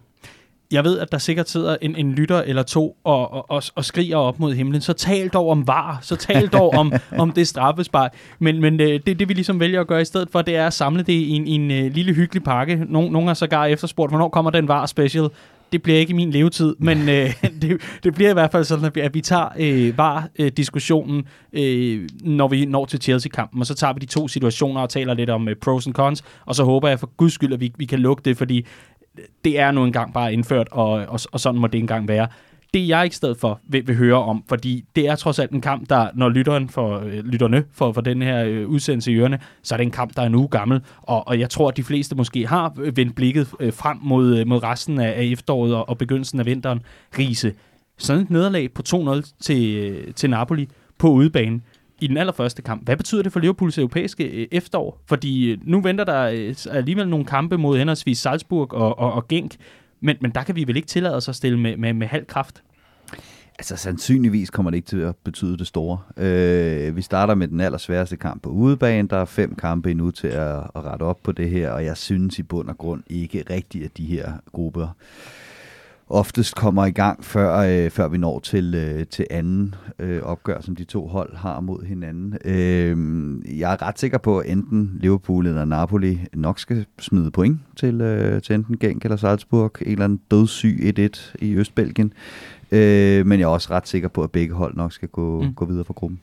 jeg 0.71 0.83
ved, 0.83 0.99
at 0.99 1.11
der 1.11 1.17
sikkert 1.17 1.49
sidder 1.49 1.77
en, 1.81 1.95
en 1.95 2.11
lytter 2.11 2.41
eller 2.41 2.63
to 2.63 2.97
og, 3.03 3.33
og, 3.33 3.51
og, 3.51 3.63
og 3.75 3.85
skriger 3.85 4.17
op 4.17 4.39
mod 4.39 4.53
himlen. 4.53 4.81
Så 4.81 4.93
tal 4.93 5.27
dog 5.27 5.49
om 5.49 5.67
var. 5.67 5.99
Så 6.01 6.15
tal 6.15 6.47
dog 6.47 6.73
om, 6.73 6.93
om 7.23 7.31
det 7.31 7.47
straffespejl. 7.47 8.09
Men, 8.39 8.61
men 8.61 8.81
øh, 8.81 8.99
det, 9.05 9.19
det 9.19 9.29
vi 9.29 9.33
ligesom 9.33 9.59
vælger 9.59 9.81
at 9.81 9.87
gøre 9.87 10.01
i 10.01 10.05
stedet 10.05 10.29
for, 10.31 10.41
det 10.41 10.55
er 10.55 10.67
at 10.67 10.73
samle 10.73 11.03
det 11.03 11.13
i 11.13 11.29
en, 11.29 11.47
i 11.47 11.51
en 11.51 11.85
uh, 11.85 11.93
lille 11.93 12.13
hyggelig 12.13 12.43
pakke. 12.43 12.85
Nogle, 12.89 13.11
nogle 13.11 13.27
har 13.27 13.33
sågar 13.33 13.65
efterspurgt, 13.65 14.11
hvornår 14.11 14.29
kommer 14.29 14.51
den 14.51 14.67
var 14.67 14.85
special? 14.85 15.29
det 15.71 15.83
bliver 15.83 15.99
ikke 15.99 16.11
i 16.11 16.15
min 16.15 16.31
levetid, 16.31 16.75
men 16.87 17.09
øh, 17.09 17.33
det, 17.61 17.81
det 18.03 18.13
bliver 18.13 18.29
i 18.29 18.33
hvert 18.33 18.51
fald 18.51 18.63
sådan, 18.63 18.85
at 18.85 18.95
vi, 18.95 19.01
at 19.01 19.13
vi 19.13 19.21
tager 19.21 19.47
øh, 19.59 19.97
var-diskussionen, 19.97 21.23
øh, 21.53 22.09
når 22.21 22.47
vi 22.47 22.65
når 22.65 22.85
til 22.85 23.01
Chelsea-kampen, 23.01 23.59
og 23.59 23.65
så 23.65 23.73
tager 23.73 23.93
vi 23.93 23.99
de 23.99 24.05
to 24.05 24.27
situationer 24.27 24.81
og 24.81 24.89
taler 24.89 25.13
lidt 25.13 25.29
om 25.29 25.47
øh, 25.47 25.55
pros 25.55 25.87
and 25.87 25.93
cons, 25.93 26.23
og 26.45 26.55
så 26.55 26.63
håber 26.63 26.87
jeg 26.87 26.99
for 26.99 27.09
guds 27.17 27.33
skyld, 27.33 27.53
at 27.53 27.59
vi, 27.59 27.73
vi 27.77 27.85
kan 27.85 27.99
lukke 27.99 28.21
det, 28.25 28.37
fordi 28.37 28.65
det 29.45 29.59
er 29.59 29.71
nu 29.71 29.85
engang 29.85 30.13
bare 30.13 30.33
indført, 30.33 30.67
og, 30.71 30.89
og, 30.91 31.19
og 31.31 31.39
sådan 31.39 31.61
må 31.61 31.67
det 31.67 31.79
engang 31.79 32.07
være. 32.07 32.27
Det 32.73 32.87
jeg 32.87 33.03
ikke 33.03 33.15
stedet 33.15 33.37
for 33.37 33.59
vil, 33.69 33.87
vil 33.87 33.95
høre 33.95 34.23
om, 34.23 34.43
fordi 34.49 34.85
det 34.95 35.07
er 35.07 35.15
trods 35.15 35.39
alt 35.39 35.51
en 35.51 35.61
kamp, 35.61 35.89
der, 35.89 36.07
når 36.15 36.29
lytteren 36.29 36.69
for, 36.69 36.99
øh, 36.99 37.25
lytterne 37.25 37.63
for, 37.71 37.91
for 37.91 38.01
den 38.01 38.21
her 38.21 38.43
øh, 38.43 38.67
udsendelse 38.67 39.11
i 39.11 39.15
ørene, 39.15 39.39
så 39.63 39.75
er 39.75 39.77
det 39.77 39.83
en 39.83 39.91
kamp, 39.91 40.15
der 40.15 40.21
er 40.21 40.29
nu 40.29 40.47
gammel, 40.47 40.81
og, 41.01 41.27
og 41.27 41.39
jeg 41.39 41.49
tror, 41.49 41.67
at 41.67 41.77
de 41.77 41.83
fleste 41.83 42.15
måske 42.15 42.47
har 42.47 42.73
øh, 42.79 42.97
vendt 42.97 43.15
blikket 43.15 43.47
øh, 43.59 43.73
frem 43.73 43.97
mod, 44.01 44.37
øh, 44.37 44.47
mod 44.47 44.63
resten 44.63 44.99
af, 44.99 45.09
af 45.09 45.23
efteråret 45.23 45.75
og, 45.75 45.89
og 45.89 45.97
begyndelsen 45.97 46.39
af 46.39 46.45
vinteren. 46.45 46.81
Riese, 47.17 47.53
sådan 47.97 48.21
et 48.23 48.29
nederlag 48.29 48.73
på 48.73 48.83
2-0 48.89 49.33
til, 49.41 49.75
øh, 49.75 50.13
til 50.13 50.29
Napoli 50.29 50.69
på 50.97 51.09
udebane, 51.09 51.61
i 52.01 52.07
den 52.07 52.17
allerførste 52.17 52.61
kamp. 52.61 52.85
Hvad 52.85 52.97
betyder 52.97 53.23
det 53.23 53.33
for 53.33 53.39
Liverpools 53.39 53.77
europæiske 53.77 54.23
øh, 54.23 54.47
efterår? 54.51 55.01
Fordi 55.05 55.51
øh, 55.51 55.57
nu 55.63 55.81
venter 55.81 56.03
der 56.03 56.23
øh, 56.23 56.55
alligevel 56.71 57.09
nogle 57.09 57.25
kampe 57.25 57.57
mod 57.57 57.77
henholdsvis 57.77 58.19
Salzburg 58.19 58.73
og, 58.73 58.99
og, 58.99 59.13
og 59.13 59.27
Genk, 59.27 59.55
men, 59.99 60.17
men 60.21 60.31
der 60.31 60.43
kan 60.43 60.55
vi 60.55 60.67
vel 60.67 60.75
ikke 60.75 60.87
tillade 60.87 61.15
os 61.15 61.29
at 61.29 61.35
stille 61.35 61.59
med, 61.59 61.77
med, 61.77 61.93
med 61.93 62.07
halv 62.07 62.25
kraft? 62.25 62.63
Altså 63.59 63.75
sandsynligvis 63.75 64.49
kommer 64.49 64.71
det 64.71 64.75
ikke 64.75 64.87
til 64.87 64.97
at 64.97 65.15
betyde 65.15 65.57
det 65.57 65.67
store. 65.67 65.99
Øh, 66.17 66.95
vi 66.95 67.01
starter 67.01 67.35
med 67.35 67.47
den 67.47 67.59
allersværeste 67.59 68.17
kamp 68.17 68.43
på 68.43 68.49
udebane. 68.49 69.07
Der 69.07 69.17
er 69.17 69.25
fem 69.25 69.55
kampe 69.55 69.91
endnu 69.91 70.11
til 70.11 70.27
at, 70.27 70.57
at 70.57 70.83
rette 70.83 71.03
op 71.03 71.19
på 71.23 71.31
det 71.31 71.49
her, 71.49 71.71
og 71.71 71.85
jeg 71.85 71.97
synes 71.97 72.39
i 72.39 72.43
bund 72.43 72.69
og 72.69 72.77
grund 72.77 73.03
ikke 73.07 73.43
rigtigt, 73.49 73.85
at 73.85 73.97
de 73.97 74.05
her 74.05 74.31
grupper 74.51 74.87
oftest 76.09 76.55
kommer 76.55 76.85
i 76.85 76.91
gang, 76.91 77.25
før, 77.25 77.57
øh, 77.57 77.91
før 77.91 78.07
vi 78.07 78.17
når 78.17 78.39
til, 78.39 78.75
øh, 78.75 79.05
til 79.07 79.27
anden 79.29 79.75
øh, 79.99 80.21
opgør, 80.21 80.61
som 80.61 80.75
de 80.75 80.83
to 80.83 81.07
hold 81.07 81.35
har 81.35 81.59
mod 81.59 81.85
hinanden. 81.85 82.37
Øh, 82.45 83.59
jeg 83.59 83.73
er 83.73 83.81
ret 83.81 83.99
sikker 83.99 84.17
på, 84.17 84.39
at 84.39 84.51
enten 84.51 84.97
Liverpool 84.99 85.47
eller 85.47 85.65
Napoli 85.65 86.19
nok 86.33 86.59
skal 86.59 86.85
smide 86.99 87.31
point 87.31 87.59
til, 87.75 88.01
øh, 88.01 88.41
til 88.41 88.55
enten 88.55 88.77
Genk 88.77 89.03
eller 89.03 89.17
Salzburg. 89.17 89.71
En 89.81 89.91
eller 89.91 90.03
anden 90.03 90.21
dødssyg 90.31 90.93
1-1 90.99 91.35
i 91.39 91.55
Østbelgien. 91.55 92.13
Øh, 92.71 93.25
men 93.25 93.39
jeg 93.39 93.45
er 93.45 93.49
også 93.49 93.67
ret 93.71 93.87
sikker 93.87 94.07
på, 94.07 94.23
at 94.23 94.31
begge 94.31 94.53
hold 94.53 94.75
nok 94.75 94.93
skal 94.93 95.07
gå, 95.07 95.41
mm. 95.41 95.53
gå 95.53 95.65
videre 95.65 95.85
fra 95.85 95.93
gruppen. 95.93 96.19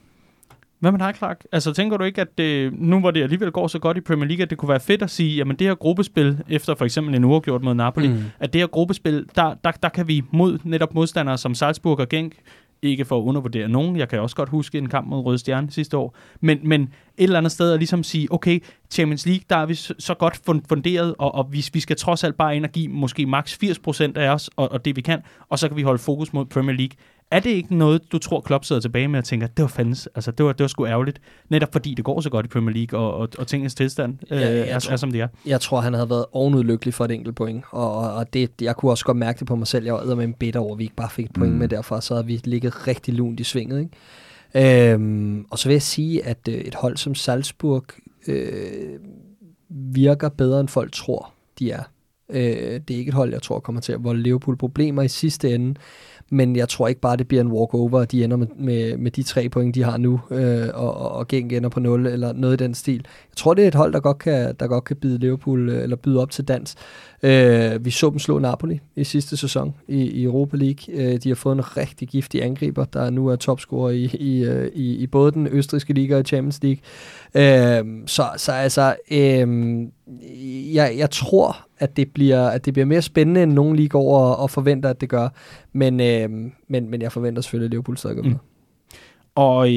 Hvad 0.79 0.91
med 0.91 0.99
dig, 0.99 1.13
Clark? 1.15 1.43
Altså, 1.51 1.73
tænker 1.73 1.97
du 1.97 2.03
ikke, 2.03 2.21
at 2.21 2.37
det, 2.37 2.73
nu 2.73 2.99
hvor 2.99 3.11
det 3.11 3.23
alligevel 3.23 3.51
går 3.51 3.67
så 3.67 3.79
godt 3.79 3.97
i 3.97 4.01
Premier 4.01 4.27
League, 4.27 4.43
at 4.43 4.49
det 4.49 4.57
kunne 4.57 4.69
være 4.69 4.79
fedt 4.79 5.01
at 5.01 5.09
sige, 5.09 5.35
jamen 5.35 5.55
det 5.55 5.67
her 5.67 5.75
gruppespil, 5.75 6.43
efter 6.49 6.75
for 6.75 6.85
eksempel 6.85 7.15
en 7.15 7.23
uafgjort 7.23 7.63
mod 7.63 7.73
Napoli, 7.73 8.07
mm. 8.07 8.23
at 8.39 8.53
det 8.53 8.61
her 8.61 8.67
gruppespil, 8.67 9.25
der, 9.35 9.55
der, 9.63 9.71
der 9.71 9.89
kan 9.89 10.07
vi 10.07 10.23
mod 10.31 10.59
netop 10.63 10.93
modstandere 10.93 11.37
som 11.37 11.55
Salzburg 11.55 11.99
og 11.99 12.09
Genk, 12.09 12.33
ikke 12.81 13.05
for 13.05 13.17
at 13.17 13.23
undervurdere 13.23 13.67
nogen. 13.67 13.95
Jeg 13.95 14.09
kan 14.09 14.19
også 14.19 14.35
godt 14.35 14.49
huske 14.49 14.77
en 14.77 14.89
kamp 14.89 15.07
mod 15.07 15.25
Røde 15.25 15.37
Stjerne 15.37 15.71
sidste 15.71 15.97
år. 15.97 16.15
Men, 16.41 16.59
men 16.63 16.81
et 16.81 16.89
eller 17.17 17.37
andet 17.37 17.51
sted 17.51 17.71
at 17.71 17.79
ligesom 17.79 18.03
sige, 18.03 18.27
okay, 18.31 18.59
Champions 18.91 19.25
League, 19.25 19.43
der 19.49 19.55
er 19.55 19.65
vi 19.65 19.75
så 19.75 20.15
godt 20.19 20.41
funderet, 20.69 21.15
og, 21.17 21.35
og 21.35 21.43
hvis 21.43 21.73
vi 21.73 21.79
skal 21.79 21.95
trods 21.95 22.23
alt 22.23 22.35
bare 22.35 22.55
ind 22.55 22.65
og 22.65 22.71
give 22.71 22.87
måske 22.87 23.25
maks 23.25 23.59
80% 23.63 24.11
af 24.15 24.29
os, 24.29 24.49
og, 24.55 24.71
og 24.71 24.85
det 24.85 24.95
vi 24.95 25.01
kan, 25.01 25.21
og 25.49 25.59
så 25.59 25.67
kan 25.67 25.77
vi 25.77 25.81
holde 25.81 25.99
fokus 25.99 26.33
mod 26.33 26.45
Premier 26.45 26.75
League. 26.75 26.97
Er 27.31 27.39
det 27.39 27.49
ikke 27.49 27.75
noget, 27.75 28.11
du 28.11 28.17
tror, 28.17 28.41
Klopp 28.41 28.65
sidder 28.65 28.81
tilbage 28.81 29.07
med 29.07 29.19
og 29.19 29.25
tænker, 29.25 29.47
det 29.47 29.61
var 29.63 29.67
fandens, 29.67 30.09
altså 30.15 30.31
det 30.31 30.45
var, 30.45 30.51
det 30.51 30.63
var 30.63 30.67
sgu 30.67 30.85
ærgerligt, 30.85 31.21
netop 31.49 31.69
fordi 31.71 31.93
det 31.93 32.05
går 32.05 32.21
så 32.21 32.29
godt 32.29 32.45
i 32.45 32.49
Premier 32.49 32.75
League, 32.75 32.99
og, 32.99 33.13
og, 33.13 33.29
og 33.37 33.47
tingens 33.47 33.75
tilstand 33.75 34.17
øh, 34.31 34.41
ja, 34.41 34.65
er, 34.65 34.79
tror, 34.79 34.93
er, 34.93 34.97
som 34.97 35.11
det 35.11 35.21
er? 35.21 35.27
Jeg 35.45 35.61
tror, 35.61 35.79
han 35.79 35.93
havde 35.93 36.09
været 36.09 36.25
ovenudlykkelig 36.31 36.93
for 36.93 37.05
et 37.05 37.11
enkelt 37.11 37.35
point, 37.35 37.63
og, 37.71 38.13
og 38.13 38.33
det, 38.33 38.51
jeg 38.61 38.75
kunne 38.75 38.91
også 38.91 39.05
godt 39.05 39.17
mærke 39.17 39.39
det 39.39 39.47
på 39.47 39.55
mig 39.55 39.67
selv. 39.67 39.85
Jeg 39.85 39.93
var 39.93 40.15
med 40.15 40.23
en 40.23 40.33
bitter 40.33 40.59
over, 40.59 40.73
at 40.73 40.79
vi 40.79 40.83
ikke 40.83 40.95
bare 40.95 41.09
fik 41.09 41.25
et 41.25 41.33
point 41.33 41.53
mm. 41.53 41.59
med 41.59 41.67
derfra, 41.67 42.01
så 42.01 42.13
havde 42.13 42.27
vi 42.27 42.41
ligget 42.43 42.87
rigtig 42.87 43.13
lunt 43.13 43.39
i 43.39 43.43
svinget. 43.43 43.79
Ikke? 43.79 44.91
Øhm, 44.93 45.45
og 45.51 45.59
så 45.59 45.67
vil 45.67 45.73
jeg 45.73 45.81
sige, 45.81 46.25
at 46.25 46.47
øh, 46.49 46.55
et 46.55 46.75
hold 46.75 46.97
som 46.97 47.15
Salzburg 47.15 47.85
øh, 48.27 48.99
virker 49.69 50.29
bedre, 50.29 50.59
end 50.59 50.67
folk 50.67 50.91
tror, 50.93 51.33
de 51.59 51.71
er. 51.71 51.83
Øh, 52.29 52.81
det 52.87 52.91
er 52.91 52.97
ikke 52.97 53.09
et 53.09 53.15
hold, 53.15 53.31
jeg 53.31 53.41
tror 53.41 53.59
kommer 53.59 53.81
til 53.81 53.93
at 53.93 54.03
volde 54.03 54.21
Liverpool 54.21 54.57
problemer 54.57 55.01
i 55.01 55.07
sidste 55.07 55.55
ende 55.55 55.75
men 56.29 56.55
jeg 56.55 56.69
tror 56.69 56.87
ikke 56.87 57.01
bare, 57.01 57.17
det 57.17 57.27
bliver 57.27 57.41
en 57.41 57.51
walkover, 57.51 57.99
og 57.99 58.11
de 58.11 58.23
ender 58.23 58.37
med, 58.37 58.47
med, 58.55 58.97
med 58.97 59.11
de 59.11 59.23
tre 59.23 59.49
point, 59.49 59.75
de 59.75 59.83
har 59.83 59.97
nu, 59.97 60.19
øh, 60.31 60.67
og, 60.73 60.97
og, 60.97 61.11
og 61.11 61.27
Genk 61.27 61.53
ender 61.53 61.69
på 61.69 61.79
0, 61.79 62.07
eller 62.07 62.33
noget 62.33 62.61
i 62.61 62.63
den 62.63 62.73
stil. 62.73 63.05
Jeg 63.29 63.37
tror, 63.37 63.53
det 63.53 63.63
er 63.63 63.67
et 63.67 63.75
hold, 63.75 63.93
der 63.93 63.99
godt 63.99 64.17
kan, 64.17 64.55
der 64.59 64.67
godt 64.67 64.83
kan 64.83 64.95
byde 64.95 65.17
Liverpool, 65.17 65.69
øh, 65.69 65.83
eller 65.83 65.95
byde 65.95 66.21
op 66.21 66.31
til 66.31 66.47
dans. 66.47 66.75
Øh, 67.23 67.85
vi 67.85 67.91
så 67.91 68.09
dem 68.09 68.19
slå 68.19 68.39
Napoli 68.39 68.79
i 68.95 69.03
sidste 69.03 69.37
sæson 69.37 69.75
i, 69.87 70.01
i 70.01 70.23
Europa 70.23 70.57
League. 70.57 70.95
Øh, 70.95 71.17
de 71.23 71.29
har 71.29 71.35
fået 71.35 71.55
en 71.55 71.77
rigtig 71.77 72.07
giftig 72.07 72.43
angriber, 72.43 72.85
der 72.85 73.09
nu 73.09 73.27
er 73.27 73.35
topscorer 73.35 73.89
i, 73.91 74.03
i, 74.03 74.43
øh, 74.43 74.71
i, 74.73 74.95
i 74.95 75.07
både 75.07 75.31
den 75.31 75.47
østriske 75.47 75.93
liga 75.93 76.17
og 76.17 76.25
Champions 76.25 76.59
League. 76.63 76.79
Øh, 77.35 77.85
så, 78.05 78.25
så 78.37 78.51
altså, 78.51 78.95
øh, 79.11 79.77
jeg, 80.75 80.93
jeg 80.97 81.09
tror, 81.11 81.57
at 81.77 81.97
det, 81.97 82.11
bliver, 82.13 82.47
at 82.47 82.65
det 82.65 82.73
bliver 82.73 82.85
mere 82.85 83.01
spændende, 83.01 83.43
end 83.43 83.51
nogen 83.51 83.75
lige 83.75 83.89
går 83.89 84.17
og, 84.17 84.37
og 84.37 84.49
forventer, 84.49 84.89
at 84.89 85.01
det 85.01 85.09
gør. 85.09 85.29
Men, 85.73 85.99
øh, 85.99 86.29
men, 86.67 86.89
men 86.89 87.01
jeg 87.01 87.11
forventer 87.11 87.41
selvfølgelig, 87.41 87.67
at 87.67 87.71
Liverpool 87.71 87.97
stadig 87.97 88.15
går 88.15 88.23
mm. 88.23 88.35
Og 89.35 89.69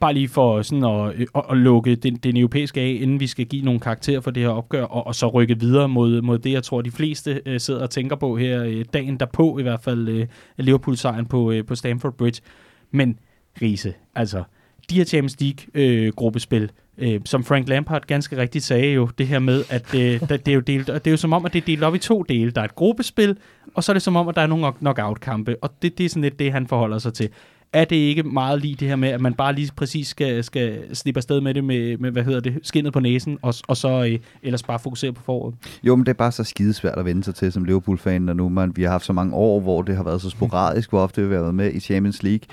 bare 0.00 0.14
lige 0.14 0.28
for 0.28 0.62
sådan 0.62 0.84
at, 0.84 1.28
at, 1.34 1.42
at 1.50 1.56
lukke 1.56 1.94
den, 1.94 2.16
den 2.16 2.36
europæiske 2.36 2.80
af, 2.80 2.98
inden 3.00 3.20
vi 3.20 3.26
skal 3.26 3.46
give 3.46 3.64
nogle 3.64 3.80
karakterer 3.80 4.20
for 4.20 4.30
det 4.30 4.42
her 4.42 4.50
opgør, 4.50 4.84
og, 4.84 5.06
og 5.06 5.14
så 5.14 5.28
rykke 5.28 5.60
videre 5.60 5.88
mod, 5.88 6.22
mod 6.22 6.38
det, 6.38 6.52
jeg 6.52 6.62
tror, 6.62 6.82
de 6.82 6.90
fleste 6.90 7.42
øh, 7.46 7.60
sidder 7.60 7.82
og 7.82 7.90
tænker 7.90 8.16
på 8.16 8.36
her 8.36 8.64
øh, 8.64 8.84
dagen 8.92 9.20
derpå, 9.20 9.58
i 9.58 9.62
hvert 9.62 9.80
fald 9.80 10.08
øh, 10.08 10.26
Liverpool-sejren 10.56 11.26
på, 11.26 11.52
øh, 11.52 11.64
på 11.64 11.74
Stamford 11.74 12.12
Bridge. 12.12 12.42
Men 12.90 13.18
Riese, 13.62 13.94
altså, 14.14 14.42
de 14.90 14.96
her 14.96 15.04
Champions 15.04 15.40
League-gruppespil, 15.40 16.70
øh, 16.98 17.14
øh, 17.14 17.20
som 17.24 17.44
Frank 17.44 17.68
Lampard 17.68 18.06
ganske 18.06 18.36
rigtigt 18.36 18.64
sagde 18.64 18.92
jo, 18.92 19.08
det 19.18 19.26
her 19.26 19.38
med, 19.38 19.64
at 19.70 19.94
øh, 19.94 20.20
det, 20.28 20.48
er 20.48 20.52
jo 20.52 20.60
delt, 20.60 20.86
det 20.86 21.06
er 21.06 21.10
jo 21.10 21.16
som 21.16 21.32
om, 21.32 21.44
at 21.44 21.52
det 21.52 21.62
er 21.62 21.66
delt 21.66 21.82
op 21.82 21.94
i 21.94 21.98
to 21.98 22.22
dele. 22.22 22.50
Der 22.50 22.60
er 22.60 22.64
et 22.64 22.74
gruppespil, 22.74 23.36
og 23.74 23.84
så 23.84 23.92
er 23.92 23.94
det 23.94 24.02
som 24.02 24.16
om, 24.16 24.28
at 24.28 24.34
der 24.34 24.42
er 24.42 24.46
nogle 24.46 24.72
knockout-kampe, 24.72 25.56
og 25.62 25.70
det, 25.82 25.98
det 25.98 26.06
er 26.06 26.10
sådan 26.10 26.22
lidt 26.22 26.38
det, 26.38 26.52
han 26.52 26.66
forholder 26.66 26.98
sig 26.98 27.14
til 27.14 27.28
er 27.76 27.84
det 27.84 27.96
ikke 27.96 28.22
meget 28.22 28.60
lige 28.60 28.74
det 28.74 28.88
her 28.88 28.96
med, 28.96 29.08
at 29.08 29.20
man 29.20 29.34
bare 29.34 29.52
lige 29.52 29.70
præcis 29.76 30.08
skal, 30.08 30.44
skal 30.44 30.96
slippe 30.96 31.18
afsted 31.18 31.40
med 31.40 31.54
det 31.54 31.64
med, 31.64 31.98
med 31.98 32.10
hvad 32.10 32.24
hedder 32.24 32.40
det, 32.40 32.58
skinnet 32.62 32.92
på 32.92 33.00
næsen, 33.00 33.38
og, 33.42 33.54
og 33.68 33.76
så 33.76 34.04
øh, 34.04 34.18
ellers 34.42 34.62
bare 34.62 34.78
fokusere 34.78 35.12
på 35.12 35.22
foråret? 35.22 35.54
Jo, 35.82 35.96
men 35.96 36.06
det 36.06 36.10
er 36.10 36.16
bare 36.16 36.32
så 36.32 36.44
skidesvært 36.44 36.98
at 36.98 37.04
vende 37.04 37.24
sig 37.24 37.34
til 37.34 37.52
som 37.52 37.64
Liverpool-fan, 37.64 38.22
når 38.22 38.32
nu 38.32 38.48
man, 38.48 38.72
vi 38.76 38.82
har 38.82 38.90
haft 38.90 39.04
så 39.04 39.12
mange 39.12 39.34
år, 39.34 39.60
hvor 39.60 39.82
det 39.82 39.96
har 39.96 40.02
været 40.02 40.22
så 40.22 40.30
sporadisk, 40.30 40.90
hvor 40.90 41.00
ofte 41.00 41.28
vi 41.28 41.34
har 41.34 41.42
været 41.42 41.54
med 41.54 41.72
i 41.72 41.80
Champions 41.80 42.22
League, 42.22 42.48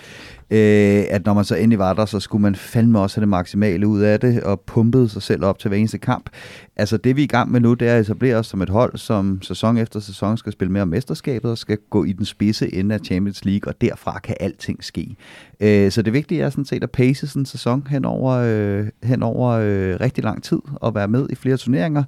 øh, 0.53 1.03
at 1.09 1.25
når 1.25 1.33
man 1.33 1.45
så 1.45 1.55
endelig 1.55 1.79
var 1.79 1.93
der, 1.93 2.05
så 2.05 2.19
skulle 2.19 2.41
man 2.41 2.55
fandme 2.55 2.99
også 2.99 3.15
have 3.15 3.21
det 3.21 3.29
maksimale 3.29 3.87
ud 3.87 4.01
af 4.01 4.19
det, 4.19 4.43
og 4.43 4.59
pumpede 4.59 5.09
sig 5.09 5.21
selv 5.21 5.45
op 5.45 5.59
til 5.59 5.67
hver 5.67 5.77
eneste 5.77 5.97
kamp. 5.97 6.29
Altså 6.75 6.97
det 6.97 7.15
vi 7.15 7.21
er 7.21 7.23
i 7.23 7.27
gang 7.27 7.51
med 7.51 7.59
nu, 7.59 7.73
det 7.73 7.87
er 7.87 7.95
at 7.95 8.01
etablere 8.01 8.35
os 8.35 8.47
som 8.47 8.61
et 8.61 8.69
hold, 8.69 8.97
som 8.97 9.41
sæson 9.41 9.77
efter 9.77 9.99
sæson 9.99 10.37
skal 10.37 10.51
spille 10.51 10.71
mere 10.71 10.81
om 10.81 10.87
mesterskabet, 10.87 11.51
og 11.51 11.57
skal 11.57 11.77
gå 11.89 12.03
i 12.03 12.11
den 12.11 12.25
spidse 12.25 12.73
ende 12.73 12.95
af 12.95 12.99
Champions 13.05 13.45
League, 13.45 13.71
og 13.71 13.81
derfra 13.81 14.19
kan 14.19 14.35
alting 14.39 14.83
ske. 14.83 15.15
Øh, 15.59 15.91
så 15.91 16.01
det 16.01 16.13
vigtige 16.13 16.41
er 16.41 16.49
sådan 16.49 16.65
set 16.65 16.83
at 16.83 16.91
pace 16.91 17.27
sådan 17.27 17.41
en 17.41 17.45
sæson 17.45 17.87
hen 17.89 18.05
over, 18.05 18.31
øh, 18.31 18.87
hen 19.03 19.23
over 19.23 19.49
øh, 19.49 19.97
rigtig 20.01 20.23
lang 20.23 20.43
tid, 20.43 20.59
og 20.75 20.95
være 20.95 21.07
med 21.07 21.27
i 21.29 21.35
flere 21.35 21.57
turneringer. 21.57 22.03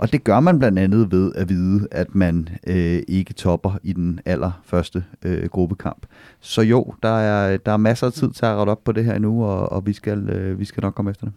Og 0.00 0.12
det 0.12 0.24
gør 0.24 0.40
man 0.40 0.58
blandt 0.58 0.78
andet 0.78 1.12
ved 1.12 1.32
at 1.34 1.48
vide, 1.48 1.88
at 1.90 2.14
man 2.14 2.48
øh, 2.66 3.02
ikke 3.08 3.32
topper 3.32 3.78
i 3.82 3.92
den 3.92 4.20
allerførste 4.24 5.04
øh, 5.24 5.48
gruppekamp. 5.48 6.06
Så 6.40 6.62
jo, 6.62 6.94
der 7.02 7.18
er, 7.18 7.56
der 7.56 7.72
er 7.72 7.76
masser 7.76 8.06
af 8.06 8.12
tid 8.12 8.30
til 8.30 8.46
at 8.46 8.56
rette 8.56 8.70
op 8.70 8.84
på 8.84 8.92
det 8.92 9.04
her 9.04 9.18
nu, 9.18 9.44
og, 9.44 9.72
og 9.72 9.86
vi, 9.86 9.92
skal, 9.92 10.28
øh, 10.28 10.58
vi 10.58 10.64
skal 10.64 10.80
nok 10.80 10.94
komme 10.94 11.10
efter 11.10 11.26
det. 11.26 11.34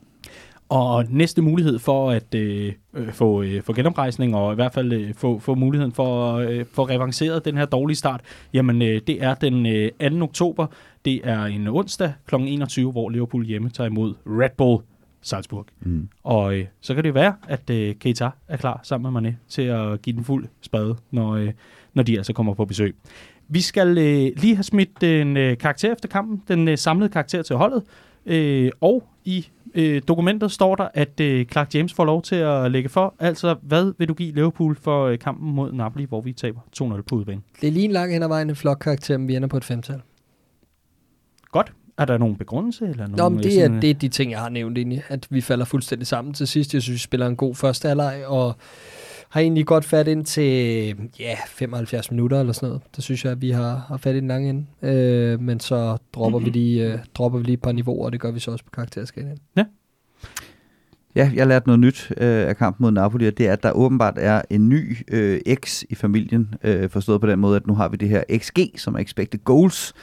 Og 0.70 1.06
næste 1.10 1.42
mulighed 1.42 1.80
for 1.80 2.12
at 2.12 2.36
øh, 2.36 2.74
øh, 2.94 3.12
få, 3.12 3.42
øh, 3.42 3.62
få 3.62 3.74
genoprejsning, 3.74 4.36
og 4.36 4.52
i 4.52 4.56
hvert 4.56 4.74
fald 4.74 4.94
øh, 4.94 5.14
få, 5.14 5.40
få 5.40 5.56
muligheden 5.56 5.92
for 5.92 6.34
at 6.34 6.52
øh, 6.52 6.66
få 6.72 6.84
revanceret 6.84 7.46
den 7.46 7.58
her 7.58 7.66
dårlige 7.66 7.98
start, 7.98 8.22
jamen 8.54 8.82
øh, 8.82 9.02
det 9.08 9.24
er 9.24 9.34
den 9.34 9.66
øh, 9.66 9.92
2. 10.12 10.24
oktober. 10.24 10.68
Det 11.06 11.22
er 11.24 11.44
en 11.44 11.68
onsdag 11.68 12.14
kl. 12.28 12.36
21, 12.36 12.92
hvor 12.92 13.10
Liverpool 13.10 13.46
hjemme 13.46 13.70
tager 13.70 13.90
imod 13.90 14.14
Red 14.26 14.50
Bull 14.58 14.84
Salzburg. 15.24 15.66
Mm. 15.82 16.10
Og 16.24 16.56
øh, 16.56 16.66
så 16.82 16.96
kan 16.96 17.04
det 17.04 17.14
være, 17.14 17.36
at 17.48 17.70
øh, 17.70 17.96
Keita 17.96 18.30
er 18.48 18.58
klar 18.58 18.80
sammen 18.84 19.14
med 19.14 19.32
Mané 19.32 19.36
til 19.48 19.62
at 19.62 20.02
give 20.02 20.16
den 20.16 20.24
fuld 20.24 20.48
spade, 20.62 20.96
når, 21.12 21.32
øh, 21.32 21.52
når 21.94 22.04
de 22.04 22.18
altså 22.18 22.34
kommer 22.34 22.54
på 22.54 22.66
besøg. 22.66 22.96
Vi 23.48 23.62
skal 23.62 23.98
øh, 23.98 24.32
lige 24.38 24.56
have 24.56 24.64
smidt 24.64 25.04
en 25.04 25.38
øh, 25.38 25.58
karakter 25.58 25.92
efter 25.92 26.10
kampen, 26.10 26.44
den 26.48 26.68
øh, 26.68 26.78
samlede 26.78 27.10
karakter 27.10 27.42
til 27.42 27.56
holdet, 27.56 27.84
øh, 28.26 28.72
og 28.82 29.04
i 29.26 29.48
øh, 29.76 30.02
dokumentet 30.08 30.52
står 30.52 30.76
der, 30.76 30.88
at 30.94 31.20
øh, 31.20 31.46
Clark 31.46 31.76
James 31.76 31.94
får 31.94 32.06
lov 32.06 32.22
til 32.22 32.36
at 32.36 32.72
lægge 32.72 32.90
for. 32.90 33.16
Altså, 33.20 33.56
hvad 33.62 33.94
vil 33.98 34.08
du 34.08 34.14
give 34.14 34.34
Liverpool 34.34 34.76
for 34.76 35.06
øh, 35.06 35.20
kampen 35.20 35.54
mod 35.54 35.72
Napoli, 35.72 36.06
hvor 36.06 36.22
vi 36.22 36.34
taber 36.34 36.60
2-0 36.82 37.02
på 37.02 37.16
udebane? 37.16 37.42
Det 37.62 37.68
er 37.68 37.72
lige 37.72 37.86
en 37.86 37.92
lang 37.92 38.14
hen 38.14 38.24
ad 38.24 38.28
vejen 38.28 38.50
en 38.50 38.56
flot 38.56 38.80
karakter, 38.80 39.18
men 39.18 39.28
vi 39.28 39.36
ender 39.36 39.48
på 39.48 39.58
et 39.58 39.64
femtal. 39.64 40.02
Godt. 41.52 41.74
Er 41.98 42.06
der 42.06 42.18
nogen 42.18 42.36
begrundelse? 42.36 42.86
Eller 42.86 43.08
nogen 43.08 43.18
Nå, 43.18 43.30
men 43.30 43.44
det, 43.44 43.64
er, 43.64 43.80
det 43.80 43.90
er 43.90 43.94
de 43.94 44.10
ting, 44.10 44.32
jeg 44.32 44.40
har 44.40 44.50
nævnt 44.50 44.78
egentlig, 44.78 45.04
at 45.08 45.28
vi 45.30 45.42
falder 45.42 45.66
fuldstændig 45.66 46.08
sammen 46.08 46.34
til 46.34 46.48
sidst. 46.48 46.74
Jeg 46.74 46.82
synes, 46.82 46.94
vi 46.94 47.00
spiller 47.00 47.28
en 47.28 47.36
god 47.36 47.56
første 47.56 47.88
halvleg, 47.88 48.24
og 48.28 48.56
har 49.30 49.42
egentlig 49.42 49.66
godt 49.66 49.86
fat 49.86 50.08
ind 50.08 50.26
til 50.26 50.96
ja, 51.20 51.36
75 51.48 52.12
minutter 52.12 52.40
eller 52.40 52.54
sådan 52.54 52.68
noget. 52.68 52.82
Det 52.96 53.04
synes 53.04 53.26
jeg, 53.26 53.32
at 53.32 53.42
vi 53.42 53.52
har, 53.52 53.86
har 53.88 53.98
fat 53.98 54.16
i 54.16 54.20
den 54.20 54.28
lange 54.28 54.50
ende. 54.50 54.66
Øh, 54.82 55.42
men 55.42 55.60
så 55.60 55.98
dropper, 56.14 56.40
mm-hmm. 56.40 56.54
vi 56.54 56.60
lige, 56.60 56.94
øh, 56.94 57.00
dropper 57.16 57.40
vi 57.40 57.46
lige 57.46 57.54
et 57.54 57.62
par 57.62 57.72
niveauer, 57.72 58.06
og 58.06 58.12
det 58.12 58.20
gør 58.20 58.32
vi 58.32 58.40
så 58.40 58.52
også 58.52 58.66
på 58.66 58.72
karakterskalaen. 58.74 59.38
Ja. 59.58 59.66
Ja, 61.16 61.32
jeg 61.36 61.48
lærte 61.48 61.68
noget 61.68 61.80
nyt 61.80 62.12
øh, 62.18 62.48
af 62.48 62.58
kampen 62.58 62.84
mod 62.84 62.92
Napoli, 62.92 63.28
og 63.28 63.38
det 63.38 63.48
er, 63.48 63.54
at 63.54 63.64
der 63.64 63.72
åbenbart 63.72 64.14
er 64.18 64.42
en 64.50 64.70
ny 64.70 64.98
øh, 65.08 65.40
X 65.56 65.84
i 65.90 65.96
familien, 65.96 66.56
øh, 66.64 66.90
forstået 66.90 67.22
på 67.22 67.28
den 67.28 67.40
måde, 67.40 67.56
at 67.56 67.68
nu 67.68 67.76
har 67.76 67.88
vi 67.88 67.98
det 67.98 68.10
her 68.10 68.24
XG, 68.38 68.60
som 68.78 68.96
er 68.96 69.00
expected 69.00 69.40
goals, 69.44 69.94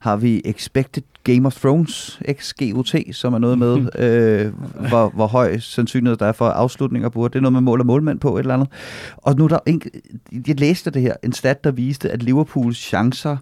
har 0.00 0.16
vi 0.16 0.42
Expected 0.44 1.02
Game 1.24 1.46
of 1.46 1.60
Thrones, 1.60 2.20
XGOT, 2.32 2.94
som 3.12 3.34
er 3.34 3.38
noget 3.38 3.58
med, 3.58 3.88
øh, 3.98 4.52
hvor, 4.88 5.08
hvor 5.08 5.26
høj 5.26 5.58
sandsynlighed 5.58 6.16
der 6.16 6.26
er 6.26 6.32
for 6.32 6.48
afslutninger 6.48 7.08
på. 7.08 7.28
Det 7.28 7.36
er 7.36 7.40
noget 7.40 7.52
med 7.52 7.60
mål 7.60 7.80
og 7.80 7.86
målmænd 7.86 8.20
på 8.20 8.36
et 8.36 8.40
eller 8.40 8.54
andet. 8.54 8.68
Og 9.16 9.36
nu 9.36 9.46
der 9.46 9.58
en, 9.66 9.82
jeg 10.46 10.60
læste 10.60 10.90
det 10.90 11.02
her, 11.02 11.14
en 11.22 11.32
stat, 11.32 11.64
der 11.64 11.70
viste, 11.70 12.10
at 12.10 12.22
Liverpools 12.22 12.78
chancer 12.78 13.36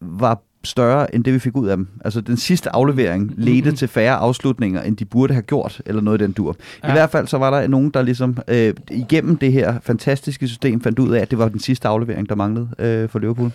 var 0.00 0.42
større 0.64 1.14
end 1.14 1.24
det, 1.24 1.32
vi 1.32 1.38
fik 1.38 1.56
ud 1.56 1.68
af 1.68 1.76
dem. 1.76 1.88
Altså 2.04 2.20
den 2.20 2.36
sidste 2.36 2.70
aflevering 2.74 3.32
ledte 3.36 3.60
Mm-hmm. 3.62 3.76
til 3.76 3.88
færre 3.88 4.14
afslutninger, 4.16 4.82
end 4.82 4.96
de 4.96 5.04
burde 5.04 5.32
have 5.34 5.42
gjort, 5.42 5.80
eller 5.86 6.02
noget 6.02 6.20
i 6.20 6.24
den 6.24 6.32
dur. 6.32 6.56
Ja. 6.84 6.88
I 6.88 6.92
hvert 6.92 7.10
fald 7.10 7.26
så 7.26 7.38
var 7.38 7.60
der 7.60 7.68
nogen, 7.68 7.90
der 7.90 8.02
ligesom 8.02 8.38
øh, 8.48 8.74
igennem 8.90 9.36
det 9.36 9.52
her 9.52 9.74
fantastiske 9.82 10.48
system 10.48 10.80
fandt 10.80 10.98
ud 10.98 11.10
af, 11.14 11.20
at 11.20 11.30
det 11.30 11.38
var 11.38 11.48
den 11.48 11.60
sidste 11.60 11.88
aflevering, 11.88 12.28
der 12.28 12.34
manglede 12.34 12.68
øh, 12.78 13.08
for 13.08 13.18
Liverpool. 13.18 13.50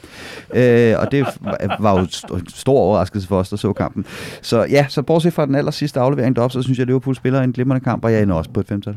Øh, 0.56 0.96
og 1.00 1.12
det 1.12 1.26
var- 1.80 2.00
jo 2.00 2.36
en 2.38 2.48
stor 2.50 2.80
overraskelse 2.80 3.28
for 3.28 3.40
os, 3.40 3.50
der 3.50 3.56
så 3.58 3.74
kampen. 3.74 4.06
Så 4.42 4.64
ja, 4.70 4.86
så 4.90 5.02
bortset 5.02 5.34
fra 5.34 5.46
den 5.46 5.56
aller 5.56 5.72
sidste 5.72 6.00
aflevering 6.00 6.36
deroppe, 6.36 6.54
så 6.54 6.62
synes 6.62 6.78
jeg, 6.78 6.84
at 6.84 6.88
Liverpool 6.88 7.16
spiller 7.16 7.42
en 7.42 7.52
glimrende 7.52 7.84
kamp, 7.84 8.04
og 8.06 8.12
jeg 8.14 8.24
ender 8.24 8.36
også 8.36 8.50
på 8.50 8.60
et 8.60 8.68
femtal. 8.68 8.96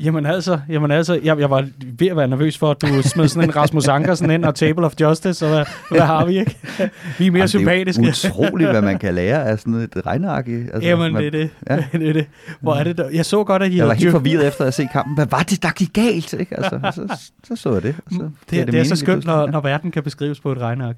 Jamen 0.00 0.26
altså, 0.26 0.58
jamen 0.68 0.90
altså 0.90 1.20
jeg, 1.24 1.38
jeg 1.38 1.50
var 1.50 1.68
ved 1.98 2.08
at 2.08 2.16
være 2.16 2.28
nervøs 2.28 2.58
for, 2.58 2.70
at 2.70 2.82
du 2.82 3.02
smed 3.02 3.28
sådan 3.28 3.48
en 3.48 3.56
Rasmus 3.60 3.88
Ankersen 3.88 4.30
ind 4.30 4.44
og 4.44 4.54
Table 4.54 4.86
of 4.86 4.92
Justice, 5.00 5.46
og 5.46 5.52
hvad, 5.52 5.64
hvad 5.90 6.00
har 6.00 6.24
vi 6.24 6.38
ikke? 6.38 6.56
Vi 7.18 7.26
er 7.26 7.30
mere 7.30 7.48
sympatiske. 7.48 8.02
Det 8.02 8.24
er 8.24 8.30
utroligt, 8.30 8.70
hvad 8.70 8.82
man 8.82 8.98
kan 8.98 9.14
lære 9.14 9.44
af 9.44 9.58
sådan 9.58 9.74
et 9.74 10.06
regneark. 10.06 10.48
Altså, 10.48 10.80
Jamen, 10.82 11.12
man, 11.12 11.22
det 11.22 11.26
er 11.26 11.30
det. 11.30 11.50
Ja. 11.70 11.76
Det 11.98 12.08
er 12.08 12.12
det. 12.12 12.26
Hvor 12.60 12.74
er 12.74 12.84
det 12.84 12.98
der? 12.98 13.08
Jeg 13.10 13.26
så 13.26 13.44
godt, 13.44 13.62
at 13.62 13.72
I 13.72 13.76
Jeg 13.76 13.86
var 13.86 13.94
helt 13.94 14.10
forvirret 14.10 14.46
efter 14.46 14.64
at 14.64 14.74
se 14.74 14.88
kampen. 14.92 15.14
Hvad 15.14 15.26
var 15.26 15.42
det, 15.42 15.62
der 15.62 15.70
gik 15.70 15.92
galt? 15.92 16.32
Ikke? 16.32 16.56
Altså, 16.56 16.80
så, 16.92 17.28
så 17.48 17.56
så 17.56 17.72
jeg 17.72 17.82
det. 17.82 17.94
Så, 18.12 18.18
Det, 18.18 18.30
det, 18.50 18.50
det 18.50 18.60
er 18.60 18.66
mening 18.66 18.86
så 18.86 18.96
skønt, 18.96 19.24
når, 19.24 19.46
når 19.46 19.60
verden 19.60 19.90
kan 19.90 20.02
beskrives 20.02 20.40
på 20.40 20.52
et 20.52 20.58
regneark. 20.58 20.96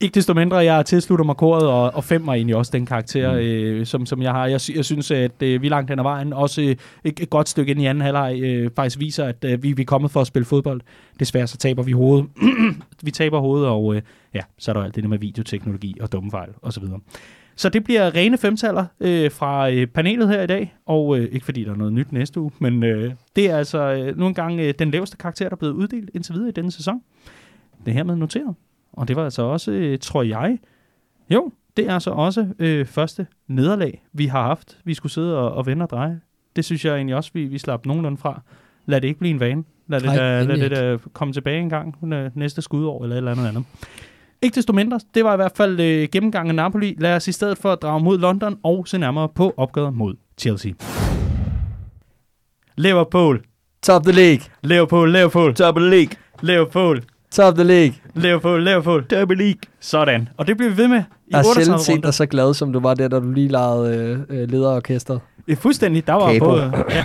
Ikke 0.00 0.14
desto 0.14 0.34
mindre, 0.34 0.56
jeg 0.56 0.86
tilslutter 0.86 1.24
mig 1.24 1.36
koret, 1.36 1.66
og, 1.66 1.94
og 1.94 2.04
fem 2.04 2.28
er 2.28 2.32
egentlig 2.32 2.56
også 2.56 2.70
den 2.74 2.86
karakter, 2.86 3.32
mm. 3.32 3.38
øh, 3.38 3.86
som, 3.86 4.06
som 4.06 4.22
jeg 4.22 4.32
har. 4.32 4.46
Jeg, 4.46 4.60
jeg 4.74 4.84
synes, 4.84 5.10
at 5.10 5.42
øh, 5.42 5.62
vi 5.62 5.68
langt 5.68 5.90
hen 5.90 5.98
ad 5.98 6.02
vejen, 6.02 6.32
også 6.32 6.62
øh, 6.62 6.76
et, 7.04 7.20
et 7.20 7.30
godt 7.30 7.48
stykke 7.48 7.70
ind 7.70 7.80
i 7.80 7.86
anden 7.86 8.02
halvleg, 8.02 8.40
øh, 8.42 8.70
faktisk 8.76 8.98
viser, 8.98 9.24
at 9.24 9.44
øh, 9.44 9.62
vi, 9.62 9.72
vi 9.72 9.82
er 9.82 9.86
kommet 9.86 10.10
for 10.10 10.20
at 10.20 10.26
spille 10.26 10.46
fodbold. 10.46 10.80
Desværre 11.20 11.46
så 11.46 11.56
taber 11.56 11.82
vi 11.82 11.92
hovedet. 11.92 12.26
vi 13.02 13.10
taber 13.10 13.38
hovedet, 13.38 13.68
og 13.68 13.96
øh, 13.96 14.02
ja, 14.34 14.40
så 14.58 14.70
er 14.70 14.72
der 14.72 14.82
alt 14.82 14.94
det 14.94 15.02
der 15.02 15.08
med 15.08 15.18
videoteknologi 15.18 15.96
og 16.00 16.12
dumme 16.12 16.30
fejl 16.30 16.50
osv. 16.62 16.84
Så 17.56 17.68
det 17.68 17.84
bliver 17.84 18.14
rene 18.14 18.38
femtaller 18.38 18.84
øh, 19.00 19.30
fra 19.30 19.70
øh, 19.70 19.86
panelet 19.86 20.28
her 20.28 20.42
i 20.42 20.46
dag, 20.46 20.74
og 20.86 21.18
øh, 21.18 21.28
ikke 21.32 21.44
fordi 21.44 21.64
der 21.64 21.72
er 21.72 21.76
noget 21.76 21.92
nyt 21.92 22.12
næste 22.12 22.40
uge, 22.40 22.50
men 22.58 22.84
øh, 22.84 23.12
det 23.36 23.50
er 23.50 23.58
altså 23.58 23.92
øh, 23.92 24.18
nu 24.18 24.26
engang 24.26 24.60
øh, 24.60 24.74
den 24.78 24.90
laveste 24.90 25.16
karakter, 25.16 25.44
der 25.44 25.56
er 25.56 25.58
blevet 25.58 25.74
uddelt 25.74 26.10
indtil 26.14 26.34
videre 26.34 26.48
i 26.48 26.52
denne 26.52 26.72
sæson. 26.72 27.00
Det 27.84 27.90
er 27.90 27.94
hermed 27.94 28.16
noteret. 28.16 28.54
Og 28.96 29.08
det 29.08 29.16
var 29.16 29.24
altså 29.24 29.42
også, 29.42 29.72
øh, 29.72 29.98
tror 29.98 30.22
jeg, 30.22 30.58
jo, 31.30 31.52
det 31.76 31.88
er 31.88 31.94
altså 31.94 32.10
også 32.10 32.46
øh, 32.58 32.86
første 32.86 33.26
nederlag, 33.48 34.04
vi 34.12 34.26
har 34.26 34.42
haft. 34.42 34.78
Vi 34.84 34.94
skulle 34.94 35.12
sidde 35.12 35.38
og, 35.38 35.52
og 35.52 35.66
vende 35.66 35.82
og 35.82 35.90
dreje. 35.90 36.20
Det 36.56 36.64
synes 36.64 36.84
jeg 36.84 36.94
egentlig 36.94 37.16
også, 37.16 37.30
vi, 37.34 37.44
vi 37.44 37.58
slap 37.58 37.86
nogenlunde 37.86 38.18
fra. 38.18 38.42
Lad 38.86 39.00
det 39.00 39.08
ikke 39.08 39.20
blive 39.20 39.30
en 39.30 39.40
vane. 39.40 39.64
Lad 39.88 40.00
det, 40.00 40.06
Nej, 40.06 40.16
da, 40.16 40.42
lad 40.42 40.56
det 40.56 40.70
da 40.70 40.98
komme 41.12 41.32
tilbage 41.34 41.60
en 41.60 41.70
gang 41.70 42.12
øh, 42.12 42.30
næste 42.34 42.62
skudår 42.62 43.02
eller 43.02 43.16
et 43.16 43.18
eller 43.18 43.30
andet 43.30 43.48
andet. 43.48 43.64
Ikke 44.42 44.54
desto 44.54 44.72
mindre, 44.72 45.00
det 45.14 45.24
var 45.24 45.32
i 45.32 45.36
hvert 45.36 45.52
fald 45.56 45.80
øh, 45.80 46.08
gennemgang 46.12 46.48
af 46.48 46.54
Napoli. 46.54 46.96
Lad 46.98 47.16
os 47.16 47.28
i 47.28 47.32
stedet 47.32 47.58
for 47.58 47.72
at 47.72 47.82
drage 47.82 48.04
mod 48.04 48.18
London 48.18 48.58
og 48.62 48.88
se 48.88 48.98
nærmere 48.98 49.28
på 49.28 49.54
opgøret 49.56 49.94
mod 49.94 50.14
Chelsea. 50.38 50.72
Liverpool, 52.76 53.42
Top 53.82 54.02
the 54.02 54.12
league. 54.12 54.40
Liverpool, 54.62 55.12
Liverpool, 55.12 55.52
Double 55.52 55.90
League. 55.90 56.16
Liverpool, 56.42 57.02
Top 57.36 57.54
the 57.54 57.64
league. 57.64 57.94
Liverpool, 58.14 58.64
Liverpool. 58.64 59.02
Double 59.02 59.36
League. 59.36 59.60
Sådan. 59.80 60.28
Og 60.36 60.46
det 60.46 60.56
bliver 60.56 60.70
vi 60.70 60.76
ved 60.76 60.88
med 60.88 60.98
i 60.98 61.02
Jeg 61.30 61.38
har 61.38 61.44
38 61.44 61.64
sjældent 61.64 61.82
set 61.82 61.92
runder. 61.92 62.06
dig 62.06 62.14
så 62.14 62.26
glad, 62.26 62.54
som 62.54 62.72
du 62.72 62.80
var 62.80 62.94
der, 62.94 63.08
da 63.08 63.18
du 63.18 63.32
lige 63.32 63.48
legede 63.48 63.96
øh, 64.30 64.40
øh, 64.40 64.50
lederorkestret. 64.50 65.20
Ja, 65.48 65.54
fuldstændig. 65.54 66.06
Der 66.06 66.12
var 66.12 66.38
både... 66.38 66.84
Ja. 66.90 67.04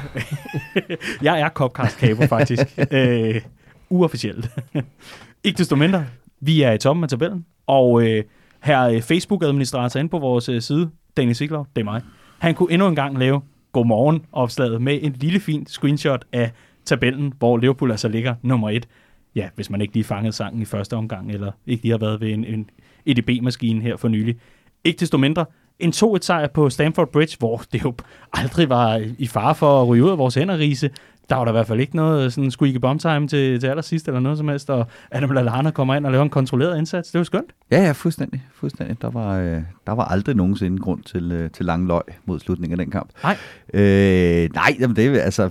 jeg 1.34 1.42
er 1.42 1.50
Copcast 1.50 2.00
Capo, 2.00 2.26
faktisk. 2.26 2.80
øh, 2.92 3.42
uofficielt. 3.90 4.50
Ikke 5.44 5.58
desto 5.58 5.76
mindre. 5.76 6.06
Vi 6.42 6.62
er 6.62 6.72
i 6.72 6.78
toppen 6.78 7.04
af 7.04 7.10
tabellen. 7.10 7.46
Og 7.68 8.04
øh, 8.08 8.24
her 8.64 8.84
øh, 8.84 9.02
Facebook-administrator 9.02 10.00
inde 10.00 10.10
på 10.10 10.20
vores 10.20 10.50
øh, 10.50 10.62
side, 10.62 10.90
Dennis 11.18 11.38
Sigler, 11.38 11.64
det 11.76 11.82
er 11.82 11.86
mig. 11.86 12.02
Han 12.40 12.56
kunne 12.56 12.72
endnu 12.74 12.88
en 12.88 12.96
gang 12.96 13.20
lave 13.20 13.42
godmorgen 13.72 14.26
opslaget 14.32 14.82
med 14.82 15.00
en 15.02 15.16
lille 15.20 15.40
fin 15.40 15.68
screenshot 15.68 16.26
af 16.34 16.52
tabellen, 16.86 17.34
hvor 17.40 17.58
Liverpool 17.58 17.92
altså 17.92 18.08
ligger 18.08 18.36
nummer 18.42 18.70
et. 18.70 18.88
Ja, 19.36 19.50
hvis 19.56 19.70
man 19.70 19.82
ikke 19.82 19.94
lige 19.94 20.04
fangede 20.04 20.34
sangen 20.34 20.62
i 20.62 20.66
første 20.66 20.96
omgang, 20.96 21.32
eller 21.32 21.52
ikke 21.68 21.84
lige 21.84 21.92
har 21.92 21.98
været 21.98 22.22
ved 22.22 22.30
en, 22.30 22.46
en 22.46 22.70
EDB-maskine 23.06 23.82
her 23.82 23.98
for 23.98 24.08
nylig. 24.08 24.36
Ikke 24.84 25.00
desto 25.00 25.18
mindre, 25.18 25.46
en 25.80 25.90
2-1 25.90 26.18
sejr 26.22 26.48
på 26.48 26.70
Stamford 26.70 27.12
Bridge, 27.12 27.36
hvor 27.40 27.64
det 27.74 27.84
jo 27.84 27.94
aldrig 28.34 28.70
var 28.70 29.04
i 29.18 29.28
fare 29.28 29.56
for 29.56 29.82
at 29.82 29.88
ryge 29.88 30.04
ud 30.04 30.10
af 30.10 30.18
vores 30.18 30.36
hænder, 30.36 30.58
Riese. 30.58 30.90
Der 31.30 31.36
var 31.36 31.46
der 31.46 31.52
i 31.52 31.54
hvert 31.54 31.68
fald 31.68 31.80
ikke 31.80 31.96
noget 31.96 32.34
sådan 32.34 32.52
squeaky 32.52 32.78
bomb 32.78 33.02
time 33.02 33.28
til, 33.28 33.60
til 33.60 33.68
allersidst 33.68 34.08
eller 34.08 34.20
noget 34.20 34.38
som 34.38 34.48
helst, 34.48 34.70
og 34.70 34.88
Adam 35.12 35.32
Lallana 35.32 35.72
kommer 35.72 35.96
ind 35.96 36.06
og 36.06 36.12
laver 36.12 36.24
en 36.24 36.30
kontrolleret 36.30 36.78
indsats. 36.78 37.12
Det 37.12 37.20
var 37.20 37.24
skønt. 37.24 37.52
Ja, 37.72 37.84
ja, 37.84 37.92
fuldstændig. 37.92 38.44
fuldstændig. 38.54 39.02
Der, 39.02 39.10
var, 39.10 39.38
øh, 39.38 39.62
der 39.88 39.92
var 39.92 40.04
aldrig 40.06 40.36
nogensinde 40.36 40.78
grund 40.78 41.04
til, 41.04 41.32
øh, 41.32 41.50
til 41.50 41.66
lang 41.66 41.88
løg 41.88 42.02
mod 42.26 42.40
slutningen 42.40 42.80
af 42.80 42.86
den 42.86 42.92
kamp. 42.92 43.10
Nej. 43.24 43.38
Øh, 43.74 44.50
nej, 44.54 44.76
jamen 44.80 44.96
det 44.96 45.06
er 45.08 45.22
altså, 45.22 45.50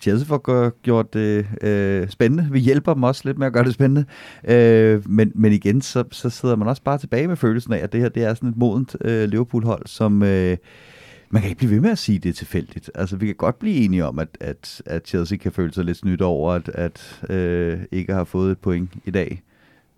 Chelsea 0.00 0.26
får 0.26 0.80
gjort 0.82 1.14
det 1.14 1.46
øh, 1.62 2.08
spændende. 2.08 2.48
Vi 2.50 2.58
hjælper 2.58 2.94
dem 2.94 3.02
også 3.02 3.22
lidt 3.24 3.38
med 3.38 3.46
at 3.46 3.52
gøre 3.52 3.64
det 3.64 3.74
spændende. 3.74 4.04
Øh, 4.44 5.10
men, 5.10 5.32
men 5.34 5.52
igen, 5.52 5.82
så, 5.82 6.04
så 6.12 6.30
sidder 6.30 6.56
man 6.56 6.68
også 6.68 6.82
bare 6.82 6.98
tilbage 6.98 7.28
med 7.28 7.36
følelsen 7.36 7.72
af, 7.72 7.78
at 7.78 7.92
det 7.92 8.00
her 8.00 8.08
det 8.08 8.24
er 8.24 8.34
sådan 8.34 8.48
et 8.48 8.56
modent 8.56 8.96
øh, 9.00 9.28
Liverpool-hold, 9.28 9.86
som... 9.86 10.22
Øh, 10.22 10.56
man 11.30 11.42
kan 11.42 11.48
ikke 11.48 11.58
blive 11.58 11.70
ved 11.70 11.80
med 11.80 11.90
at 11.90 11.98
sige, 11.98 12.16
at 12.16 12.22
det 12.22 12.28
er 12.28 12.34
tilfældigt. 12.34 12.90
Altså, 12.94 13.16
vi 13.16 13.26
kan 13.26 13.34
godt 13.34 13.58
blive 13.58 13.76
enige 13.76 14.04
om, 14.04 14.18
at, 14.18 14.28
at, 14.40 14.82
at 14.86 15.08
Chelsea 15.08 15.38
kan 15.38 15.52
føle 15.52 15.72
sig 15.74 15.84
lidt 15.84 15.96
snydt 15.96 16.22
over, 16.22 16.52
at, 16.52 16.68
at 16.68 17.22
øh, 17.30 17.80
ikke 17.92 18.14
har 18.14 18.24
fået 18.24 18.52
et 18.52 18.58
point 18.58 18.90
i 19.04 19.10
dag. 19.10 19.42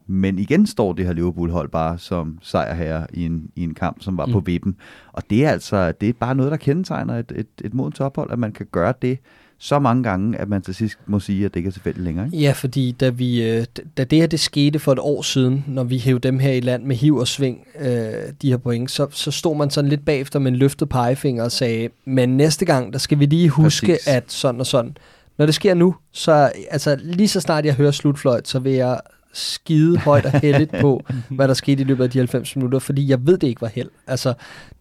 Men 0.06 0.38
igen 0.38 0.66
står 0.66 0.92
det 0.92 1.06
her 1.06 1.12
Liverpool-hold 1.12 1.68
bare 1.68 1.98
som 1.98 2.38
sejrherre 2.42 3.06
i 3.12 3.24
en, 3.24 3.50
i 3.56 3.62
en 3.62 3.74
kamp, 3.74 4.02
som 4.02 4.16
var 4.16 4.26
mm. 4.26 4.32
på 4.32 4.40
vippen. 4.40 4.76
Og 5.12 5.22
det 5.30 5.44
er 5.44 5.50
altså 5.50 5.92
det 5.92 6.08
er 6.08 6.12
bare 6.12 6.34
noget, 6.34 6.50
der 6.52 6.56
kendetegner 6.56 7.18
et, 7.18 7.32
et, 7.36 7.46
et 7.64 7.74
modent 7.74 7.94
tophold, 7.94 8.30
at 8.30 8.38
man 8.38 8.52
kan 8.52 8.66
gøre 8.72 8.94
det 9.02 9.18
så 9.62 9.78
mange 9.78 10.02
gange, 10.02 10.38
at 10.38 10.48
man 10.48 10.62
til 10.62 10.74
sidst 10.74 10.98
må 11.06 11.20
sige, 11.20 11.44
at 11.44 11.54
det 11.54 11.60
ikke 11.60 11.68
er 11.68 11.72
tilfældigt 11.72 12.04
længere. 12.04 12.26
Ikke? 12.26 12.38
Ja, 12.38 12.52
fordi 12.52 12.92
da, 12.92 13.08
vi, 13.08 13.50
øh, 13.50 13.64
da 13.96 14.04
det 14.04 14.18
her 14.18 14.26
det 14.26 14.40
skete 14.40 14.78
for 14.78 14.92
et 14.92 14.98
år 14.98 15.22
siden, 15.22 15.64
når 15.68 15.84
vi 15.84 15.98
hævde 15.98 16.28
dem 16.28 16.38
her 16.38 16.52
i 16.52 16.60
land 16.60 16.84
med 16.84 16.96
hiv 16.96 17.16
og 17.16 17.28
sving, 17.28 17.66
øh, 17.80 18.12
de 18.42 18.50
her 18.50 18.56
point, 18.56 18.90
så, 18.90 19.06
så 19.10 19.30
stod 19.30 19.56
man 19.56 19.70
sådan 19.70 19.90
lidt 19.90 20.04
bagefter 20.04 20.38
med 20.38 20.52
en 20.52 20.58
løftet 20.58 20.88
pegefinger 20.88 21.44
og 21.44 21.52
sagde, 21.52 21.88
men 22.04 22.36
næste 22.36 22.64
gang, 22.64 22.92
der 22.92 22.98
skal 22.98 23.18
vi 23.18 23.26
lige 23.26 23.48
huske. 23.48 23.86
Præcis. 23.86 24.06
at 24.06 24.24
sådan 24.32 24.60
og 24.60 24.66
sådan. 24.66 24.96
Når 25.38 25.46
det 25.46 25.54
sker 25.54 25.74
nu, 25.74 25.94
så 26.12 26.52
altså, 26.70 26.98
lige 27.02 27.28
så 27.28 27.40
snart 27.40 27.64
jeg 27.64 27.74
hører 27.74 27.90
slutfløjt, 27.90 28.48
så 28.48 28.58
vil 28.58 28.72
jeg 28.72 29.00
skide 29.32 29.98
højt 29.98 30.26
og 30.26 30.40
heldigt 30.40 30.74
på, 30.80 31.02
hvad 31.36 31.48
der 31.48 31.54
skete 31.54 31.82
i 31.82 31.84
løbet 31.84 32.04
af 32.04 32.10
de 32.10 32.18
90 32.18 32.56
minutter, 32.56 32.78
fordi 32.78 33.08
jeg 33.08 33.26
ved, 33.26 33.38
det 33.38 33.46
ikke 33.46 33.60
var 33.60 33.68
held. 33.74 33.88
Altså, 34.06 34.34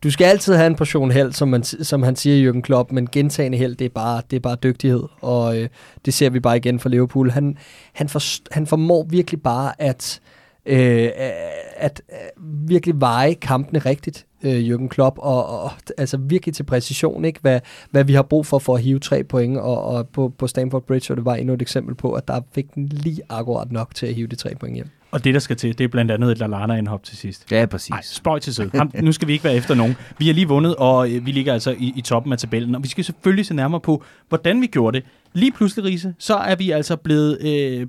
du 0.03 0.11
skal 0.11 0.25
altid 0.25 0.55
have 0.55 0.67
en 0.67 0.75
portion 0.75 1.11
held, 1.11 1.33
som, 1.33 1.47
man, 1.47 1.63
som 1.63 2.03
han 2.03 2.15
siger 2.15 2.51
Jürgen 2.51 2.61
Klopp, 2.61 2.91
men 2.91 3.07
gentagende 3.11 3.57
held, 3.57 3.75
det 3.75 3.85
er 3.85 3.89
bare, 3.89 4.21
det 4.29 4.35
er 4.35 4.41
bare 4.41 4.57
dygtighed, 4.63 5.03
og 5.21 5.57
øh, 5.57 5.69
det 6.05 6.13
ser 6.13 6.29
vi 6.29 6.39
bare 6.39 6.57
igen 6.57 6.79
for 6.79 6.89
Liverpool. 6.89 7.31
Han, 7.31 7.57
han, 7.93 8.09
for, 8.09 8.21
han 8.53 8.67
formår 8.67 9.07
virkelig 9.09 9.41
bare 9.41 9.81
at, 9.81 10.19
øh, 10.23 10.40
at 10.65 12.01
øh, 12.11 12.69
virkelig 12.69 13.01
veje 13.01 13.33
kampene 13.33 13.79
rigtigt, 13.79 14.25
øh, 14.43 14.73
Jürgen 14.73 14.87
Klopp, 14.87 15.17
og, 15.19 15.63
og 15.63 15.71
altså 15.97 16.17
virkelig 16.17 16.55
til 16.55 16.63
præcision, 16.63 17.25
ikke? 17.25 17.39
Hvad, 17.41 17.59
hvad 17.91 18.03
vi 18.03 18.13
har 18.13 18.21
brug 18.21 18.45
for 18.45 18.59
for 18.59 18.75
at 18.75 18.81
hive 18.81 18.99
tre 18.99 19.23
point, 19.23 19.57
og, 19.57 19.83
og 19.83 20.07
på, 20.07 20.33
på 20.37 20.47
Stamford 20.47 20.83
Bridge, 20.83 21.13
og 21.13 21.17
det 21.17 21.25
var 21.25 21.35
endnu 21.35 21.53
et 21.53 21.61
eksempel 21.61 21.95
på, 21.95 22.13
at 22.13 22.27
der 22.27 22.41
fik 22.55 22.75
den 22.75 22.85
lige 22.87 23.21
akkurat 23.29 23.71
nok 23.71 23.95
til 23.95 24.05
at 24.05 24.13
hive 24.13 24.27
de 24.27 24.35
tre 24.35 24.55
point 24.59 24.75
hjem. 24.75 24.87
Og 25.11 25.23
det, 25.23 25.33
der 25.33 25.39
skal 25.39 25.55
til, 25.55 25.77
det 25.77 25.83
er 25.83 25.87
blandt 25.87 26.11
andet 26.11 26.31
et 26.31 26.37
Lallana-indhop 26.37 27.03
til 27.03 27.17
sidst. 27.17 27.51
Ja, 27.51 27.65
præcis. 27.65 27.89
Nej, 27.89 28.01
spøj 28.01 28.39
til 28.39 28.55
side. 28.55 28.71
Ham, 28.73 28.91
nu 29.01 29.11
skal 29.11 29.27
vi 29.27 29.33
ikke 29.33 29.43
være 29.43 29.55
efter 29.55 29.75
nogen. 29.75 29.95
Vi 30.17 30.27
har 30.27 30.33
lige 30.33 30.47
vundet, 30.47 30.75
og 30.75 31.11
øh, 31.11 31.25
vi 31.25 31.31
ligger 31.31 31.53
altså 31.53 31.71
i, 31.79 31.93
i 31.95 32.01
toppen 32.01 32.33
af 32.33 32.39
tabellen. 32.39 32.75
Og 32.75 32.83
vi 32.83 32.87
skal 32.87 33.03
selvfølgelig 33.03 33.45
se 33.45 33.53
nærmere 33.53 33.81
på, 33.81 34.03
hvordan 34.29 34.61
vi 34.61 34.67
gjorde 34.67 34.97
det. 34.97 35.07
Lige 35.33 35.51
pludselig, 35.51 35.85
Riese, 35.85 36.13
så 36.19 36.35
er 36.35 36.55
vi 36.55 36.71
altså 36.71 36.95
blevet 36.95 37.41
øh, 37.41 37.87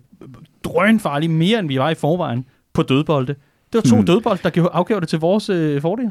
drønfarlige 0.65 1.31
mere, 1.31 1.59
end 1.59 1.69
vi 1.69 1.79
var 1.79 1.91
i 1.91 1.95
forvejen 1.95 2.45
på 2.73 2.83
dødbolde. 2.83 3.35
Det 3.73 3.75
var 3.75 3.81
to 3.81 3.97
Hmm. 3.97 4.07
dødbolde, 4.07 4.41
der 4.43 4.51
gjorde- 4.51 4.71
afgjorde 4.73 5.01
det 5.01 5.09
til 5.09 5.19
vores 5.19 5.49
øh, 5.49 5.81
fordel. 5.83 6.11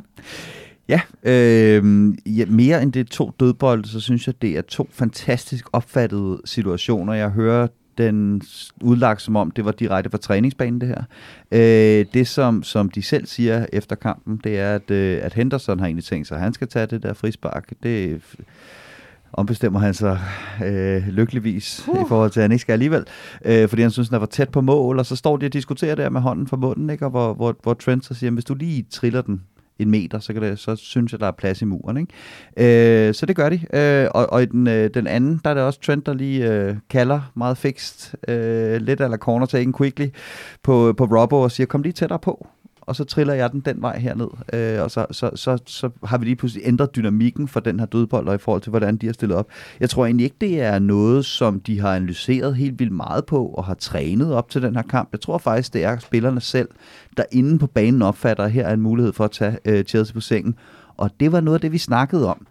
Ja, 0.89 1.01
øh, 1.23 2.13
ja, 2.25 2.45
mere 2.47 2.81
end 2.83 2.93
det 2.93 3.07
to 3.09 3.31
dødbolde, 3.39 3.89
så 3.89 3.99
synes 3.99 4.27
jeg, 4.27 4.41
det 4.41 4.57
er 4.57 4.61
to 4.61 4.89
fantastisk 4.93 5.65
opfattede 5.73 6.41
situationer. 6.45 7.13
Jeg 7.13 7.29
hører 7.29 7.67
den 7.97 8.41
udlagt 8.81 9.21
som 9.21 9.35
om, 9.35 9.51
det 9.51 9.65
var 9.65 9.71
direkte 9.71 10.09
fra 10.09 10.17
træningsbanen, 10.17 10.81
det 10.81 10.87
her. 10.87 11.03
Øh, 11.51 12.05
det, 12.13 12.27
som, 12.27 12.63
som 12.63 12.89
de 12.89 13.01
selv 13.01 13.25
siger 13.25 13.65
efter 13.73 13.95
kampen, 13.95 14.41
det 14.43 14.59
er, 14.59 14.75
at, 14.75 14.91
øh, 14.91 15.19
at 15.21 15.33
Henderson 15.33 15.79
har 15.79 15.85
egentlig 15.85 16.03
tænkt 16.05 16.27
sig, 16.27 16.35
at 16.37 16.43
han 16.43 16.53
skal 16.53 16.67
tage 16.67 16.85
det 16.85 17.03
der 17.03 17.13
frispark. 17.13 17.69
Det 17.83 18.21
ombestemmer 19.33 19.79
han 19.79 19.93
sig 19.93 20.19
øh, 20.65 21.07
lykkeligvis 21.07 21.85
uh. 21.87 22.01
i 22.01 22.03
forhold 22.07 22.31
til, 22.31 22.39
at 22.39 22.43
han 22.43 22.51
ikke 22.51 22.61
skal 22.61 22.73
alligevel. 22.73 23.05
Øh, 23.45 23.69
fordi 23.69 23.81
han 23.81 23.91
synes, 23.91 24.09
han 24.09 24.19
for 24.19 24.25
tæt 24.25 24.49
på 24.49 24.61
mål, 24.61 24.99
og 24.99 25.05
så 25.05 25.15
står 25.15 25.37
de 25.37 25.45
og 25.45 25.53
diskuterer 25.53 25.95
der 25.95 26.09
med 26.09 26.21
hånden 26.21 26.47
for 26.47 26.57
munden, 26.57 26.89
ikke? 26.89 27.05
Og 27.05 27.11
hvor, 27.11 27.33
hvor, 27.33 27.55
hvor 27.63 27.73
Trent 27.73 28.05
så 28.05 28.13
siger, 28.13 28.31
hvis 28.31 28.45
du 28.45 28.53
lige 28.53 28.85
triller 28.91 29.21
den 29.21 29.41
en 29.79 29.91
meter, 29.91 30.19
så, 30.19 30.33
kan 30.33 30.41
det, 30.41 30.59
så 30.59 30.75
synes 30.75 31.11
jeg, 31.11 31.19
der 31.19 31.27
er 31.27 31.31
plads 31.31 31.61
i 31.61 31.65
muren. 31.65 31.97
Ikke? 31.97 33.07
Øh, 33.07 33.13
så 33.13 33.25
det 33.25 33.35
gør 33.35 33.49
de. 33.49 33.59
Øh, 33.73 34.07
og 34.13 34.33
og 34.33 34.43
i 34.43 34.45
den, 34.45 34.67
øh, 34.67 34.89
den 34.93 35.07
anden, 35.07 35.41
der 35.43 35.49
er 35.49 35.53
det 35.53 35.63
også 35.63 35.81
Trent, 35.81 36.05
der 36.05 36.13
lige 36.13 36.53
øh, 36.53 36.75
kalder 36.89 37.31
meget 37.35 37.57
fikst, 37.57 38.15
øh, 38.27 38.81
lidt 38.81 39.01
eller 39.01 39.17
corner 39.17 39.45
taken 39.45 39.73
quickly 39.73 40.07
på, 40.63 40.93
på 40.97 41.05
Robbo 41.05 41.41
og 41.41 41.51
siger, 41.51 41.67
kom 41.67 41.81
lige 41.81 41.93
tættere 41.93 42.19
på 42.19 42.47
og 42.91 42.95
så 42.95 43.03
triller 43.03 43.33
jeg 43.33 43.51
den 43.51 43.59
den 43.59 43.81
vej 43.81 43.99
herned. 43.99 44.27
Øh, 44.53 44.83
og 44.83 44.91
så, 44.91 45.05
så, 45.11 45.31
så, 45.35 45.57
så 45.65 45.89
har 46.03 46.17
vi 46.17 46.25
lige 46.25 46.35
pludselig 46.35 46.67
ændret 46.67 46.95
dynamikken 46.95 47.47
for 47.47 47.59
den 47.59 47.79
her 47.79 47.85
dødbold, 47.85 48.27
og 48.27 48.35
i 48.35 48.37
forhold 48.37 48.61
til, 48.61 48.69
hvordan 48.69 48.97
de 48.97 49.05
har 49.05 49.13
stillet 49.13 49.37
op. 49.37 49.47
Jeg 49.79 49.89
tror 49.89 50.05
egentlig 50.05 50.23
ikke, 50.23 50.35
det 50.41 50.61
er 50.61 50.79
noget, 50.79 51.25
som 51.25 51.59
de 51.59 51.79
har 51.79 51.95
analyseret 51.95 52.55
helt 52.55 52.79
vildt 52.79 52.93
meget 52.93 53.25
på, 53.25 53.45
og 53.45 53.65
har 53.65 53.73
trænet 53.73 54.33
op 54.33 54.49
til 54.49 54.61
den 54.61 54.75
her 54.75 54.81
kamp. 54.81 55.09
Jeg 55.11 55.21
tror 55.21 55.37
faktisk, 55.37 55.73
det 55.73 55.83
er 55.83 55.99
spillerne 55.99 56.41
selv, 56.41 56.69
der 57.17 57.23
inde 57.31 57.59
på 57.59 57.67
banen 57.67 58.01
opfatter, 58.01 58.43
at 58.43 58.51
her 58.51 58.67
er 58.67 58.73
en 58.73 58.81
mulighed 58.81 59.13
for 59.13 59.25
at 59.25 59.31
tage 59.31 59.57
øh, 59.65 59.83
Chelsea 59.83 60.13
på 60.13 60.21
sengen. 60.21 60.55
Og 60.97 61.09
det 61.19 61.31
var 61.31 61.39
noget 61.39 61.55
af 61.55 61.61
det, 61.61 61.71
vi 61.71 61.77
snakkede 61.77 62.27
om 62.27 62.47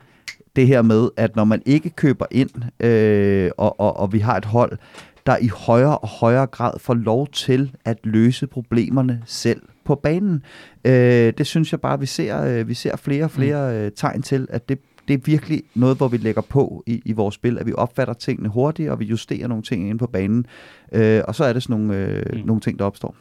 det 0.56 0.66
her 0.66 0.82
med, 0.82 1.08
at 1.16 1.36
når 1.36 1.44
man 1.44 1.62
ikke 1.66 1.90
køber 1.90 2.26
ind, 2.30 2.50
øh, 2.86 3.50
og, 3.58 3.80
og, 3.80 3.96
og 3.96 4.12
vi 4.12 4.18
har 4.18 4.36
et 4.36 4.44
hold, 4.44 4.78
der 5.26 5.36
i 5.36 5.48
højere 5.48 5.98
og 5.98 6.08
højere 6.08 6.46
grad 6.46 6.72
får 6.78 6.94
lov 6.94 7.28
til 7.28 7.76
at 7.84 7.98
løse 8.04 8.46
problemerne 8.46 9.22
selv 9.26 9.62
på 9.90 9.94
banen. 9.94 10.42
Øh, 10.84 11.32
det 11.38 11.46
synes 11.46 11.72
jeg 11.72 11.80
bare, 11.80 12.00
vi 12.00 12.06
ser, 12.06 12.44
øh, 12.44 12.68
vi 12.68 12.74
ser 12.74 12.96
flere 12.96 13.24
og 13.24 13.30
flere 13.30 13.76
øh, 13.76 13.90
tegn 13.96 14.22
til, 14.22 14.46
at 14.50 14.68
det, 14.68 14.78
det 15.08 15.14
er 15.14 15.20
virkelig 15.24 15.62
noget, 15.74 15.96
hvor 15.96 16.08
vi 16.08 16.16
lægger 16.16 16.42
på 16.42 16.82
i, 16.86 17.02
i 17.04 17.12
vores 17.12 17.34
spil, 17.34 17.58
at 17.58 17.66
vi 17.66 17.72
opfatter 17.72 18.14
tingene 18.14 18.48
hurtigt, 18.48 18.90
og 18.90 19.00
vi 19.00 19.04
justerer 19.04 19.48
nogle 19.48 19.62
ting 19.62 19.88
inde 19.88 19.98
på 19.98 20.06
banen. 20.06 20.46
Øh, 20.92 21.22
og 21.28 21.34
så 21.34 21.44
er 21.44 21.52
det 21.52 21.62
sådan 21.62 21.76
nogle, 21.76 21.96
øh, 21.96 22.22
mm. 22.32 22.46
nogle 22.46 22.60
ting, 22.60 22.78
der 22.78 22.84
opstår. 22.84 23.16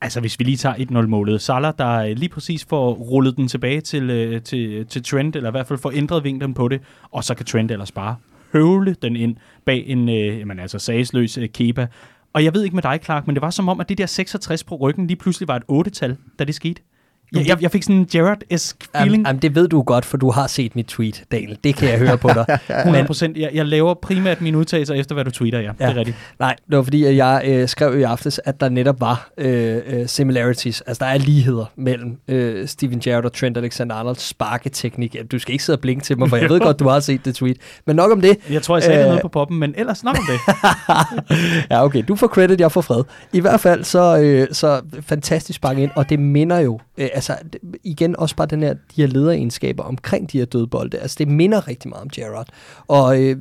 Altså, 0.00 0.20
hvis 0.20 0.38
vi 0.38 0.44
lige 0.44 0.56
tager 0.56 0.74
1-0-målet. 0.74 1.40
Salah, 1.40 1.74
der 1.78 2.14
lige 2.14 2.28
præcis 2.28 2.64
får 2.64 2.92
rullet 2.92 3.36
den 3.36 3.48
tilbage 3.48 3.80
til, 3.80 4.10
øh, 4.10 4.42
til, 4.42 4.86
til 4.86 5.02
Trent, 5.02 5.36
eller 5.36 5.50
i 5.50 5.56
hvert 5.56 5.66
fald 5.66 5.78
får 5.78 5.92
ændret 5.94 6.24
vinklen 6.24 6.54
på 6.54 6.68
det, 6.68 6.80
og 7.10 7.24
så 7.24 7.34
kan 7.34 7.46
Trent 7.46 7.70
ellers 7.70 7.92
bare 7.92 8.16
høvle 8.52 8.96
den 9.02 9.16
ind 9.16 9.36
bag 9.64 9.84
en 9.86 10.08
øh, 10.08 10.38
jamen, 10.38 10.58
altså 10.58 10.78
sagsløs 10.78 11.38
øh, 11.38 11.48
Kepa. 11.48 11.86
Og 12.32 12.44
jeg 12.44 12.54
ved 12.54 12.64
ikke 12.64 12.76
med 12.76 12.82
dig, 12.82 13.00
Clark, 13.04 13.26
men 13.26 13.36
det 13.36 13.42
var 13.42 13.50
som 13.50 13.68
om, 13.68 13.80
at 13.80 13.88
det 13.88 13.98
der 13.98 14.06
66 14.06 14.64
på 14.64 14.76
ryggen 14.76 15.06
lige 15.06 15.16
pludselig 15.16 15.48
var 15.48 15.56
et 15.56 15.88
8-tal, 15.88 16.16
da 16.38 16.44
det 16.44 16.54
skete. 16.54 16.82
Jeg, 17.34 17.48
jeg, 17.48 17.62
jeg 17.62 17.70
fik 17.70 17.82
sådan 17.82 17.96
en 17.96 18.06
Gerrard-esk 18.12 18.76
feeling. 18.96 19.26
Jamen, 19.26 19.42
det 19.42 19.54
ved 19.54 19.68
du 19.68 19.82
godt, 19.82 20.04
for 20.04 20.16
du 20.16 20.30
har 20.30 20.46
set 20.46 20.76
mit 20.76 20.86
tweet, 20.86 21.24
Daniel. 21.32 21.58
Det 21.64 21.76
kan 21.76 21.88
jeg 21.88 21.98
høre 21.98 22.18
på 22.18 22.28
dig. 22.28 22.46
100%. 22.70 23.32
Jeg, 23.36 23.50
jeg 23.54 23.66
laver 23.66 23.94
primært 23.94 24.40
mine 24.40 24.58
udtalelser 24.58 24.94
efter, 24.94 25.14
hvad 25.14 25.24
du 25.24 25.30
tweeter, 25.30 25.60
ja. 25.60 25.70
ja. 25.80 25.86
Det 25.86 25.92
er 25.92 25.96
rigtigt. 25.96 26.16
Nej, 26.38 26.56
det 26.70 26.76
var 26.76 26.82
fordi, 26.82 27.04
at 27.04 27.16
jeg 27.16 27.42
øh, 27.44 27.68
skrev 27.68 27.98
i 27.98 28.02
aftes, 28.02 28.40
at 28.44 28.60
der 28.60 28.68
netop 28.68 29.00
var 29.00 29.28
øh, 29.38 29.78
øh, 29.86 30.06
similarities. 30.08 30.80
Altså, 30.80 31.04
der 31.04 31.10
er 31.10 31.18
ligheder 31.18 31.64
mellem 31.76 32.18
øh, 32.28 32.68
Steven 32.68 33.00
Gerrard 33.00 33.24
og 33.24 33.32
Trent 33.32 33.58
Alexander-Arnolds 33.58 34.20
sparketeknik. 34.20 35.16
Du 35.32 35.38
skal 35.38 35.52
ikke 35.52 35.64
sidde 35.64 35.76
og 35.76 35.80
blinke 35.80 36.04
til 36.04 36.18
mig, 36.18 36.28
for 36.28 36.36
jeg 36.36 36.50
ved 36.50 36.60
godt, 36.60 36.78
du 36.78 36.88
har 36.88 37.00
set 37.00 37.24
det 37.24 37.34
tweet. 37.34 37.56
Men 37.86 37.96
nok 37.96 38.12
om 38.12 38.20
det. 38.20 38.36
Jeg 38.50 38.62
tror, 38.62 38.76
jeg 38.76 38.82
sagde 38.82 39.00
øh, 39.00 39.06
noget 39.06 39.22
på 39.22 39.28
poppen, 39.28 39.58
men 39.58 39.74
ellers 39.76 40.04
nok 40.04 40.16
om 40.18 40.24
det. 40.30 40.54
ja, 41.70 41.84
okay. 41.84 42.04
Du 42.08 42.16
får 42.16 42.26
credit, 42.26 42.60
jeg 42.60 42.72
får 42.72 42.80
fred. 42.80 43.02
I 43.32 43.40
hvert 43.40 43.60
fald 43.60 43.84
så, 43.84 44.18
øh, 44.18 44.48
så 44.52 44.80
fantastisk 45.00 45.56
spark 45.56 45.78
ind, 45.78 45.90
og 45.96 46.08
det 46.08 46.18
minder 46.18 46.58
jo 46.58 46.80
øh, 46.98 47.08
altså 47.20 47.36
igen 47.84 48.16
også 48.16 48.36
bare 48.36 48.46
den 48.46 48.62
her, 48.62 48.72
de 48.72 49.02
her 49.02 49.06
lederegenskaber 49.06 49.82
omkring 49.82 50.32
de 50.32 50.38
her 50.38 50.44
dødbolde. 50.44 50.98
Altså 50.98 51.16
det 51.18 51.28
minder 51.28 51.68
rigtig 51.68 51.88
meget 51.88 52.02
om 52.02 52.08
Gerrard. 52.08 52.48
Og 52.88 53.22
øh, 53.22 53.36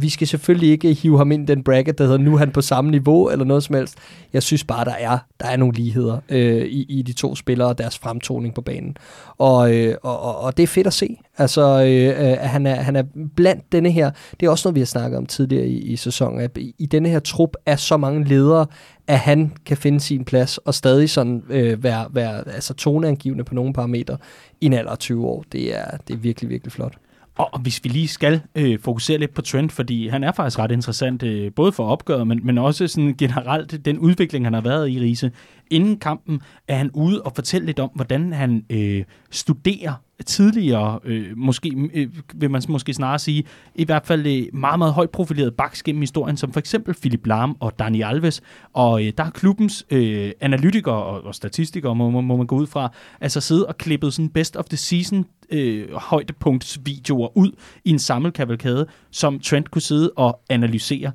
vi 0.00 0.08
skal 0.08 0.26
selvfølgelig 0.26 0.70
ikke 0.70 0.94
hive 0.94 1.18
ham 1.18 1.32
ind 1.32 1.50
i 1.50 1.54
den 1.54 1.64
bracket, 1.64 1.98
der 1.98 2.04
hedder, 2.04 2.18
nu 2.18 2.34
er 2.34 2.38
han 2.38 2.50
på 2.50 2.60
samme 2.60 2.90
niveau, 2.90 3.30
eller 3.30 3.44
noget 3.44 3.62
som 3.62 3.74
helst. 3.74 3.94
Jeg 4.32 4.42
synes 4.42 4.64
bare, 4.64 4.84
der 4.84 4.94
er, 4.98 5.18
der 5.40 5.46
er 5.46 5.56
nogle 5.56 5.74
ligheder 5.74 6.18
øh, 6.28 6.64
i, 6.66 6.86
i 6.88 7.02
de 7.02 7.12
to 7.12 7.34
spillere 7.34 7.68
og 7.68 7.78
deres 7.78 7.98
fremtoning 7.98 8.54
på 8.54 8.60
banen. 8.60 8.96
Og, 9.40 9.74
øh, 9.76 9.96
og, 10.02 10.38
og, 10.38 10.56
det 10.56 10.62
er 10.62 10.66
fedt 10.66 10.86
at 10.86 10.92
se. 10.92 11.16
Altså, 11.38 11.62
øh, 11.62 12.08
øh, 12.08 12.42
at 12.42 12.48
han 12.48 12.66
er, 12.66 12.74
han 12.74 12.96
er 12.96 13.02
blandt 13.36 13.72
denne 13.72 13.90
her, 13.90 14.10
det 14.40 14.46
er 14.46 14.50
også 14.50 14.68
noget, 14.68 14.74
vi 14.74 14.80
har 14.80 14.86
snakket 14.86 15.18
om 15.18 15.26
tidligere 15.26 15.66
i, 15.66 15.78
i 15.78 15.96
sæsonen, 15.96 16.40
at 16.40 16.56
i, 16.56 16.74
i 16.78 16.86
denne 16.86 17.08
her 17.08 17.18
trup 17.18 17.56
er 17.66 17.76
så 17.76 17.96
mange 17.96 18.24
ledere, 18.24 18.66
at 19.06 19.18
han 19.18 19.52
kan 19.66 19.76
finde 19.76 20.00
sin 20.00 20.24
plads 20.24 20.58
og 20.58 20.74
stadig 20.74 21.10
sådan 21.10 21.42
øh, 21.48 21.82
være, 21.82 22.06
være 22.10 22.48
altså 22.48 22.74
toneangivende 22.74 23.44
på 23.44 23.54
nogle 23.54 23.72
parametre 23.72 24.16
i 24.60 24.66
en 24.66 24.72
alder 24.72 24.90
af 24.90 24.98
20 24.98 25.26
år. 25.26 25.44
Det 25.52 25.78
er, 25.78 25.96
det 26.08 26.14
er 26.14 26.18
virkelig, 26.18 26.50
virkelig 26.50 26.72
flot. 26.72 26.94
Og 27.40 27.60
hvis 27.60 27.84
vi 27.84 27.88
lige 27.88 28.08
skal 28.08 28.40
øh, 28.54 28.78
fokusere 28.78 29.18
lidt 29.18 29.34
på 29.34 29.42
Trent, 29.42 29.72
fordi 29.72 30.08
han 30.08 30.24
er 30.24 30.32
faktisk 30.32 30.58
ret 30.58 30.70
interessant, 30.70 31.22
øh, 31.22 31.52
både 31.52 31.72
for 31.72 31.84
opgøret, 31.84 32.26
men, 32.26 32.40
men 32.42 32.58
også 32.58 32.86
sådan 32.86 33.14
generelt 33.18 33.84
den 33.84 33.98
udvikling, 33.98 34.46
han 34.46 34.54
har 34.54 34.60
været 34.60 34.90
i 34.90 35.00
Riese. 35.00 35.30
Inden 35.70 35.98
kampen 35.98 36.40
er 36.68 36.76
han 36.76 36.90
ude 36.94 37.22
og 37.22 37.32
fortælle 37.34 37.66
lidt 37.66 37.80
om, 37.80 37.90
hvordan 37.94 38.32
han 38.32 38.64
øh, 38.70 39.04
studerer 39.30 39.94
tidligere, 40.26 40.98
øh, 41.04 41.26
måske 41.36 41.90
øh, 41.94 42.08
vil 42.34 42.50
man 42.50 42.62
måske 42.68 42.94
snarere 42.94 43.18
sige, 43.18 43.44
i 43.74 43.84
hvert 43.84 44.06
fald 44.06 44.26
øh, 44.26 44.58
meget, 44.60 44.78
meget 44.78 44.94
højt 44.94 45.10
profileret 45.10 45.54
baks 45.54 45.82
gennem 45.82 46.02
historien, 46.02 46.36
som 46.36 46.52
for 46.52 46.60
eksempel 46.60 46.94
Philip 46.94 47.26
Lahm 47.26 47.56
og 47.60 47.78
Dani 47.78 48.02
Alves. 48.02 48.42
Og 48.72 49.06
øh, 49.06 49.12
der 49.16 49.24
har 49.24 49.30
klubbens 49.30 49.86
øh, 49.90 50.32
analytikere 50.40 50.94
og, 50.94 51.24
og 51.24 51.34
statistikere, 51.34 51.94
må, 51.94 52.10
må, 52.10 52.20
må 52.20 52.36
man 52.36 52.46
gå 52.46 52.56
ud 52.56 52.66
fra, 52.66 52.92
altså 53.20 53.40
sidde 53.40 53.66
og 53.66 53.78
klippet 53.78 54.14
sådan 54.14 54.28
best 54.28 54.56
of 54.56 54.64
the 54.64 54.76
season 54.76 55.26
øh, 55.52 55.92
højdepunktsvideoer 55.92 57.36
ud 57.36 57.52
i 57.84 57.90
en 57.90 57.98
samlet 57.98 58.34
kavalkade, 58.34 58.86
som 59.10 59.40
Trent 59.40 59.70
kunne 59.70 59.82
sidde 59.82 60.12
og 60.16 60.40
analysere. 60.50 61.12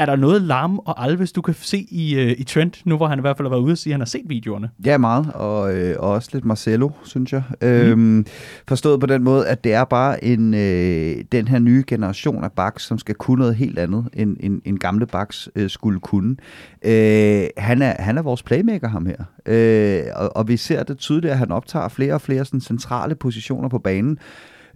Er 0.00 0.06
der 0.06 0.16
noget 0.16 0.42
larm 0.42 0.78
og 0.78 1.04
alves, 1.04 1.32
du 1.32 1.42
kan 1.42 1.54
se 1.54 1.86
i, 1.90 2.14
øh, 2.14 2.34
i 2.38 2.44
Trent, 2.44 2.82
nu 2.84 2.96
hvor 2.96 3.06
han 3.06 3.18
i 3.18 3.20
hvert 3.20 3.36
fald 3.36 3.48
har 3.48 3.50
været 3.50 3.62
ude 3.62 3.72
og 3.72 3.78
sige, 3.78 3.90
at 3.90 3.94
han 3.94 4.00
har 4.00 4.06
set 4.06 4.22
videoerne? 4.26 4.70
Ja, 4.84 4.98
meget, 4.98 5.32
og, 5.34 5.76
øh, 5.76 5.96
og 5.98 6.10
også 6.10 6.30
lidt 6.32 6.44
Marcelo, 6.44 6.90
synes 7.04 7.32
jeg. 7.32 7.42
Mm. 7.62 7.66
Øhm, 7.68 8.26
forstået 8.68 9.00
på 9.00 9.06
den 9.06 9.24
måde, 9.24 9.48
at 9.48 9.64
det 9.64 9.72
er 9.72 9.84
bare 9.84 10.24
en 10.24 10.54
øh, 10.54 11.24
den 11.32 11.48
her 11.48 11.58
nye 11.58 11.84
generation 11.86 12.44
af 12.44 12.52
backs, 12.52 12.84
som 12.84 12.98
skal 12.98 13.14
kunne 13.14 13.38
noget 13.38 13.54
helt 13.54 13.78
andet, 13.78 14.08
end 14.12 14.36
en, 14.40 14.62
en 14.64 14.78
gamle 14.78 15.06
backs 15.06 15.48
øh, 15.56 15.70
skulle 15.70 16.00
kunne. 16.00 16.36
Øh, 16.82 17.46
han, 17.56 17.82
er, 17.82 18.02
han 18.02 18.18
er 18.18 18.22
vores 18.22 18.42
playmaker, 18.42 18.88
ham 18.88 19.06
her. 19.06 19.24
Øh, 19.46 20.02
og, 20.16 20.36
og 20.36 20.48
vi 20.48 20.56
ser 20.56 20.82
det 20.82 20.98
tydeligt, 20.98 21.32
at 21.32 21.38
han 21.38 21.52
optager 21.52 21.88
flere 21.88 22.14
og 22.14 22.20
flere 22.20 22.44
sådan, 22.44 22.60
centrale 22.60 23.14
positioner 23.14 23.68
på 23.68 23.78
banen 23.78 24.18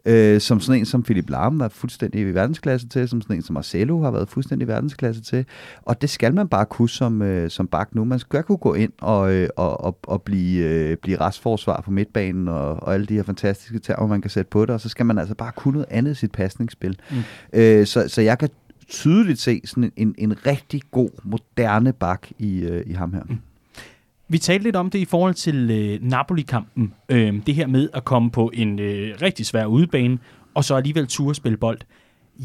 øh, 0.05 0.41
som 0.41 0.61
sådan 0.61 0.81
en 0.81 0.87
som 0.87 1.03
Philip 1.03 1.31
Lahm 1.31 1.59
var 1.59 1.69
fuldstændig 1.69 2.21
i 2.21 2.25
verdensklasse 2.25 2.89
til, 2.89 3.09
som 3.09 3.21
sådan 3.21 3.37
en 3.37 3.43
som 3.43 3.55
Marcelo 3.55 4.03
har 4.03 4.11
været 4.11 4.29
fuldstændig 4.29 4.67
i 4.67 4.69
verdensklasse 4.69 5.23
til. 5.23 5.47
Og 5.83 6.03
det 6.03 6.11
skal 6.11 6.35
man 6.35 6.49
bare 6.49 6.67
kunne 6.67 6.89
som, 6.89 7.23
øh, 7.23 7.51
som 7.51 7.67
bak 7.67 7.95
nu. 7.95 8.05
Man 8.05 8.19
skal 8.19 8.43
kunne 8.43 8.59
gå 8.59 8.75
ind 8.75 8.93
og, 9.01 9.35
øh, 9.35 9.49
og, 9.57 9.85
og, 9.85 9.99
og 10.03 10.23
blive, 10.23 10.65
øh, 10.65 10.97
blive 10.97 11.21
restforsvar 11.21 11.81
på 11.81 11.91
midtbanen 11.91 12.49
og, 12.49 12.83
og 12.83 12.95
alle 12.95 13.07
de 13.07 13.15
her 13.15 13.23
fantastiske 13.23 13.79
termer, 13.79 14.07
man 14.07 14.21
kan 14.21 14.31
sætte 14.31 14.51
på 14.51 14.67
det, 14.67 14.71
og 14.71 14.81
så 14.81 14.89
skal 14.89 15.07
man 15.07 15.19
altså 15.19 15.35
bare 15.35 15.53
kunne 15.57 15.73
noget 15.73 15.87
andet 15.91 16.13
i 16.13 16.15
sit 16.15 16.33
pasningsspil. 16.33 16.99
Mm. 17.11 17.17
Øh, 17.53 17.87
så, 17.87 18.09
så 18.09 18.23
jeg 18.23 18.39
kan 18.39 18.49
tydeligt 18.89 19.41
se 19.41 19.61
sådan 19.65 19.93
en, 19.97 20.15
en, 20.19 20.47
rigtig 20.47 20.83
god, 20.91 21.11
moderne 21.23 21.93
bak 21.93 22.27
i, 22.39 22.61
øh, 22.61 22.83
i 22.87 22.93
ham 22.93 23.13
her. 23.13 23.23
Mm. 23.29 23.39
Vi 24.29 24.39
talte 24.39 24.65
lidt 24.65 24.77
om 24.77 24.91
det 24.91 24.99
i 24.99 25.05
forhold 25.05 25.35
til 25.35 25.71
øh, 25.71 25.99
Napoli-kampen. 26.03 26.95
Øh, 27.09 27.47
det 27.47 27.55
her 27.55 27.67
med 27.67 27.89
at 27.95 28.05
komme 28.05 28.31
på 28.31 28.51
en 28.55 28.79
øh, 28.79 29.15
rigtig 29.23 29.47
svær 29.47 29.65
udebane, 29.65 30.19
og 30.55 30.65
så 30.65 30.75
alligevel 30.75 31.07
turde 31.07 31.35
spille 31.35 31.59
bold. 31.59 31.79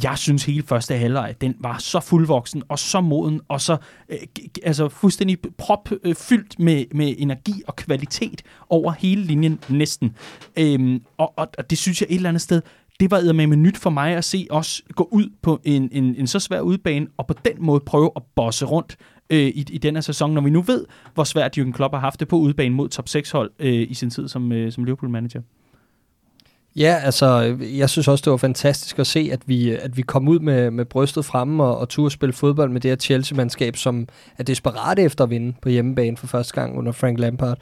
Jeg 0.04 0.18
synes 0.18 0.46
hele 0.46 0.63
første 0.63 0.98
halvleg, 0.98 1.36
den 1.42 1.56
var 1.60 1.78
så 1.78 2.00
fuldvoksen 2.00 2.63
og 2.70 2.80
så 2.80 3.02
moden 3.02 3.42
og 3.48 3.62
så 3.62 3.78
øh, 4.10 4.18
altså 4.63 4.89
fuldstændig 4.89 5.38
propfyldt 5.58 6.56
øh, 6.60 6.65
med, 6.65 6.86
med 6.96 7.15
energi 7.18 7.54
og 7.68 7.76
kvalitet 7.76 8.42
over 8.70 8.92
hele 8.92 9.24
linjen 9.24 9.60
næsten. 9.70 10.15
Øh, 10.60 11.00
og, 11.18 11.34
og, 11.38 11.48
og 11.58 11.70
det 11.70 11.78
synes 11.78 12.02
jeg 12.02 12.08
et 12.10 12.15
eller 12.15 12.30
andet 12.30 12.42
sted, 12.42 12.62
det 13.00 13.12
var 13.12 13.34
med 13.34 13.58
nyt 13.58 13.78
for 13.78 13.89
mig 13.89 14.15
at 14.15 14.24
se 14.24 14.48
os 14.50 14.82
gå 14.96 15.10
ud 15.12 15.30
på 15.42 15.62
en, 15.63 15.89
en, 15.92 16.15
en 16.15 16.28
så 16.28 16.39
svær 16.39 16.62
udbane, 16.62 17.08
og 17.18 17.28
på 17.28 17.34
den 17.46 17.54
måde 17.60 17.80
prøve 17.80 18.12
at 18.15 18.22
bosse 18.36 18.65
rundt 18.65 18.98
øh, 19.30 19.39
i, 19.39 19.65
i 19.70 19.78
den 19.78 19.96
her 19.96 20.02
sæson, 20.02 20.34
når 20.34 20.42
vi 20.42 20.50
nu 20.50 20.62
ved, 20.62 20.86
hvor 21.13 21.24
svært 21.24 21.58
Jürgen 21.58 21.72
Klopp 21.72 21.94
har 21.94 22.02
haft 22.02 22.20
det 22.20 22.28
på 22.28 22.36
udbanen 22.36 22.74
mod 22.74 22.89
top 22.89 23.06
6-hold 23.10 23.52
øh, 23.60 23.88
i 23.89 23.94
sin 23.94 24.10
tid 24.10 24.28
som, 24.28 24.52
øh, 24.52 24.72
som 24.72 24.84
Liverpool-manager. 24.84 25.42
Ja, 26.76 27.00
altså, 27.04 27.58
jeg 27.62 27.89
synes 27.89 28.08
også, 28.08 28.22
det 28.26 28.32
var 28.32 28.38
fantastisk 28.38 29.00
at 29.00 29.08
se, 29.08 29.30
at 29.32 29.39
vi, 29.46 29.72
at 29.72 29.98
vi 29.98 30.02
kom 30.02 30.28
ud 30.28 30.39
med, 30.39 30.72
med 30.72 30.86
brystet 30.86 31.26
fremme 31.26 31.63
og, 31.63 31.78
og 31.78 31.89
turde 31.89 32.10
spille 32.10 32.34
fodbold 32.34 32.72
med 32.72 32.82
det 32.82 32.92
her 32.92 32.96
Chelsea-mandskab, 32.96 33.76
som 33.76 34.08
er 34.38 34.44
desperat 34.44 35.00
efter 35.00 35.24
at 35.24 35.30
vinde 35.30 35.54
på 35.62 35.70
hjemmebane 35.70 36.18
for 36.18 36.28
første 36.28 36.54
gang 36.54 36.78
under 36.78 36.92
Frank 36.92 37.20
Lampard. 37.20 37.58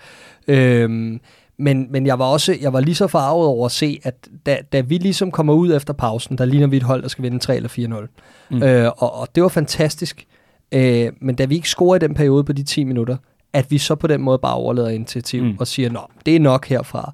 Øhm, 0.47 1.19
men, 1.60 1.91
men 1.91 2.08
jeg 2.08 2.19
var 2.19 2.25
også 2.25 2.58
jeg 2.62 2.73
var 2.73 2.80
lige 2.80 2.95
så 2.95 3.08
farvet 3.08 3.47
over 3.47 3.65
at 3.65 3.71
se, 3.71 3.99
at 4.03 4.27
da, 4.45 4.58
da 4.71 4.82
vi 4.82 4.97
ligesom 4.97 5.32
kommer 5.32 5.53
ud 5.53 5.75
efter 5.75 5.93
pausen, 5.93 6.38
der 6.38 6.45
ligner 6.45 6.67
vi 6.67 6.77
et 6.77 6.84
hold, 6.84 7.01
der 7.01 7.08
skal 7.08 7.23
vinde 7.23 7.39
3 7.39 7.56
eller 7.56 7.69
4-0. 7.69 8.08
Mm. 8.49 8.63
Øh, 8.63 8.91
og, 8.97 9.19
og 9.19 9.27
det 9.36 9.43
var 9.43 9.49
fantastisk. 9.49 10.27
Øh, 10.71 11.12
men 11.21 11.36
da 11.36 11.45
vi 11.45 11.56
ikke 11.56 11.69
scorer 11.69 11.95
i 11.95 11.99
den 11.99 12.13
periode 12.13 12.43
på 12.43 12.53
de 12.53 12.63
10 12.63 12.84
minutter, 12.84 13.17
at 13.53 13.71
vi 13.71 13.77
så 13.77 13.95
på 13.95 14.08
den 14.08 14.21
måde 14.21 14.39
bare 14.39 14.56
overlader 14.56 14.89
initiativ 14.89 15.43
mm. 15.43 15.56
og 15.60 15.67
siger, 15.67 15.89
nå, 15.89 15.99
det 16.25 16.36
er 16.36 16.39
nok 16.39 16.67
herfra. 16.67 17.13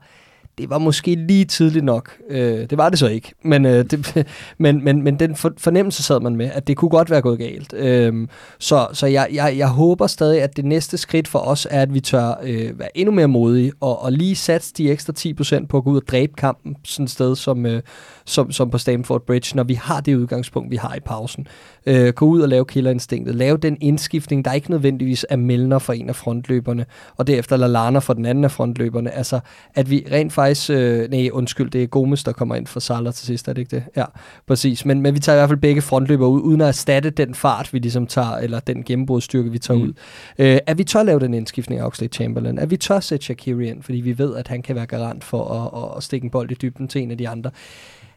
det 0.57 0.69
var 0.69 0.77
måske 0.77 1.15
lige 1.15 1.45
tidligt 1.45 1.85
nok. 1.85 2.17
Øh, 2.29 2.69
det 2.69 2.77
var 2.77 2.89
det 2.89 2.99
så 2.99 3.07
ikke, 3.07 3.33
men, 3.43 3.65
øh, 3.65 3.85
det, 3.85 4.25
men, 4.57 4.83
men, 4.83 5.01
men 5.01 5.19
den 5.19 5.35
for, 5.35 5.53
fornemmelse 5.57 6.03
sad 6.03 6.19
man 6.19 6.35
med, 6.35 6.49
at 6.53 6.67
det 6.67 6.77
kunne 6.77 6.89
godt 6.89 7.09
være 7.09 7.21
gået 7.21 7.39
galt. 7.39 7.73
Øh, 7.73 8.27
så 8.59 8.87
så 8.93 9.07
jeg, 9.07 9.27
jeg, 9.33 9.53
jeg 9.57 9.67
håber 9.67 10.07
stadig, 10.07 10.41
at 10.41 10.57
det 10.57 10.65
næste 10.65 10.97
skridt 10.97 11.27
for 11.27 11.39
os 11.39 11.67
er, 11.71 11.81
at 11.81 11.93
vi 11.93 11.99
tør 11.99 12.33
øh, 12.43 12.79
være 12.79 12.97
endnu 12.97 13.11
mere 13.11 13.27
modige 13.27 13.71
og, 13.79 14.01
og 14.01 14.11
lige 14.11 14.35
satse 14.35 14.73
de 14.77 14.91
ekstra 14.91 15.13
10% 15.19 15.65
på 15.65 15.77
at 15.77 15.83
gå 15.83 15.89
ud 15.89 15.97
og 15.97 16.07
dræbe 16.07 16.33
kampen 16.37 16.75
sådan 16.83 17.03
et 17.03 17.09
sted 17.09 17.35
som, 17.35 17.65
øh, 17.65 17.81
som, 18.25 18.51
som 18.51 18.69
på 18.69 18.77
Stamford 18.77 19.25
Bridge, 19.25 19.55
når 19.55 19.63
vi 19.63 19.73
har 19.73 20.01
det 20.01 20.15
udgangspunkt, 20.15 20.71
vi 20.71 20.75
har 20.75 20.95
i 20.95 20.99
pausen. 20.99 21.47
Øh, 21.85 22.13
gå 22.13 22.25
ud 22.25 22.41
og 22.41 22.49
lave 22.49 22.65
killerinstinktet. 22.65 23.35
Lave 23.35 23.57
den 23.57 23.77
indskiftning, 23.81 24.45
der 24.45 24.53
ikke 24.53 24.71
nødvendigvis 24.71 25.25
er 25.29 25.35
Melner 25.35 25.79
for 25.79 25.93
en 25.93 26.09
af 26.09 26.15
frontløberne, 26.15 26.85
og 27.17 27.27
derefter 27.27 27.57
Lallana 27.57 27.99
for 27.99 28.13
den 28.13 28.25
anden 28.25 28.43
af 28.43 28.51
frontløberne. 28.51 29.11
Altså, 29.11 29.39
at 29.75 29.89
vi 29.89 30.05
rent 30.11 30.33
faktisk... 30.33 30.69
Øh, 30.69 31.09
nej, 31.11 31.29
undskyld, 31.33 31.69
det 31.69 31.83
er 31.83 31.87
Gomes, 31.87 32.23
der 32.23 32.31
kommer 32.31 32.55
ind 32.55 32.67
for 32.67 32.79
Salah 32.79 33.13
til 33.13 33.25
sidst, 33.25 33.47
er 33.47 33.53
det 33.53 33.61
ikke 33.61 33.75
det? 33.75 33.83
Ja, 33.95 34.05
præcis. 34.47 34.85
Men, 34.85 35.01
men 35.01 35.13
vi 35.13 35.19
tager 35.19 35.35
i 35.35 35.39
hvert 35.39 35.49
fald 35.49 35.59
begge 35.59 35.81
frontløber 35.81 36.27
ud, 36.27 36.41
uden 36.41 36.61
at 36.61 36.67
erstatte 36.67 37.09
den 37.09 37.35
fart, 37.35 37.73
vi 37.73 37.79
ligesom 37.79 38.07
tager, 38.07 38.37
eller 38.37 38.59
den 38.59 38.83
gennembrudstyrke, 38.83 39.51
vi 39.51 39.59
tager 39.59 39.77
mm. 39.77 39.83
ud. 39.83 39.93
Øh, 40.39 40.57
at 40.67 40.77
vi 40.77 40.83
tør 40.83 41.03
lave 41.03 41.19
den 41.19 41.33
indskiftning 41.33 41.81
af 41.81 41.85
Oxlade 41.85 42.13
Chamberlain. 42.13 42.59
At 42.59 42.71
vi 42.71 42.77
tør 42.77 42.99
sætte 42.99 43.25
Shaqiri 43.25 43.69
ind, 43.69 43.83
fordi 43.83 43.97
vi 43.97 44.17
ved, 44.17 44.35
at 44.35 44.47
han 44.47 44.61
kan 44.61 44.75
være 44.75 44.85
garant 44.85 45.23
for 45.23 45.45
at, 45.53 45.83
at, 45.83 45.97
at 45.97 46.03
stikke 46.03 46.25
en 46.25 46.31
bold 46.31 46.51
i 46.51 46.53
dybden 46.53 46.87
til 46.87 47.01
en 47.01 47.11
af 47.11 47.17
de 47.17 47.29
andre. 47.29 47.51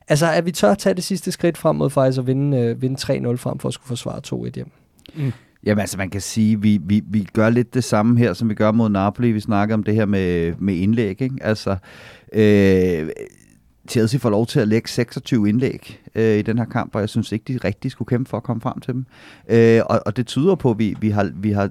Altså, 0.08 0.32
at 0.32 0.46
vi 0.46 0.52
tør 0.52 0.70
at 0.70 0.78
tage 0.78 0.94
det 0.94 1.04
sidste 1.04 1.32
skridt 1.32 1.58
frem 1.58 1.76
mod 1.76 1.90
faktisk 1.90 2.18
at 2.18 2.26
vinde, 2.26 2.58
øh, 2.58 2.82
vinde 2.82 2.96
3-0 3.00 3.36
frem 3.36 3.58
for 3.58 3.68
at 3.68 3.74
skulle 3.74 3.88
forsvare 3.88 4.20
2-1 4.26 4.54
hjem. 4.54 4.70
Mm. 5.16 5.32
Jamen 5.64 5.80
altså, 5.80 5.98
man 5.98 6.10
kan 6.10 6.20
sige, 6.20 6.60
vi, 6.60 6.80
vi, 6.82 7.02
vi 7.06 7.28
gør 7.32 7.50
lidt 7.50 7.74
det 7.74 7.84
samme 7.84 8.18
her, 8.18 8.32
som 8.32 8.48
vi 8.48 8.54
gør 8.54 8.72
mod 8.72 8.88
Napoli. 8.88 9.32
Vi 9.32 9.40
snakker 9.40 9.74
om 9.74 9.82
det 9.82 9.94
her 9.94 10.06
med, 10.06 10.54
med 10.58 10.74
indlæg, 10.74 11.22
ikke? 11.22 11.36
Altså, 11.40 11.76
øh, 12.32 13.08
Chelsea 13.88 14.18
får 14.18 14.30
lov 14.30 14.46
til 14.46 14.60
at 14.60 14.68
lægge 14.68 14.88
26 14.88 15.48
indlæg 15.48 16.00
øh, 16.14 16.38
i 16.38 16.42
den 16.42 16.58
her 16.58 16.64
kamp, 16.64 16.94
og 16.94 17.00
jeg 17.00 17.08
synes 17.08 17.32
ikke, 17.32 17.52
de 17.52 17.58
rigtig 17.64 17.90
skulle 17.90 18.08
kæmpe 18.08 18.30
for 18.30 18.36
at 18.36 18.42
komme 18.42 18.60
frem 18.60 18.80
til 18.80 18.94
dem. 18.94 19.06
Øh, 19.48 19.80
og, 19.86 20.00
og 20.06 20.16
det 20.16 20.26
tyder 20.26 20.54
på, 20.54 20.70
at 20.70 20.78
vi, 20.78 20.96
vi, 21.00 21.10
har, 21.10 21.30
vi 21.34 21.52
har 21.52 21.70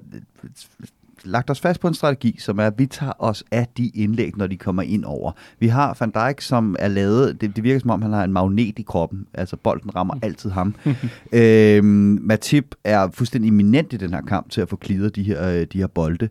lagt 1.26 1.50
os 1.50 1.60
fast 1.60 1.80
på 1.80 1.88
en 1.88 1.94
strategi, 1.94 2.36
som 2.38 2.58
er, 2.58 2.66
at 2.66 2.74
vi 2.78 2.86
tager 2.86 3.12
os 3.18 3.44
af 3.50 3.66
de 3.76 3.88
indlæg, 3.88 4.36
når 4.36 4.46
de 4.46 4.56
kommer 4.56 4.82
ind 4.82 5.04
over. 5.04 5.32
Vi 5.58 5.68
har 5.68 5.96
Van 6.00 6.10
Dijk, 6.10 6.40
som 6.40 6.76
er 6.78 6.88
lavet, 6.88 7.40
det, 7.40 7.56
det 7.56 7.64
virker 7.64 7.80
som 7.80 7.90
om, 7.90 8.02
han 8.02 8.12
har 8.12 8.24
en 8.24 8.32
magnet 8.32 8.78
i 8.78 8.82
kroppen. 8.82 9.26
Altså, 9.34 9.56
bolden 9.56 9.96
rammer 9.96 10.14
altid 10.22 10.50
ham. 10.50 10.74
øhm, 11.32 12.18
Matip 12.22 12.74
er 12.84 13.08
fuldstændig 13.12 13.48
eminent 13.48 13.92
i 13.92 13.96
den 13.96 14.14
her 14.14 14.22
kamp 14.22 14.50
til 14.50 14.60
at 14.60 14.68
få 14.68 14.76
klidet 14.76 15.16
de 15.16 15.22
her, 15.22 15.48
øh, 15.48 15.66
de 15.72 15.78
her 15.78 15.86
bolde. 15.86 16.28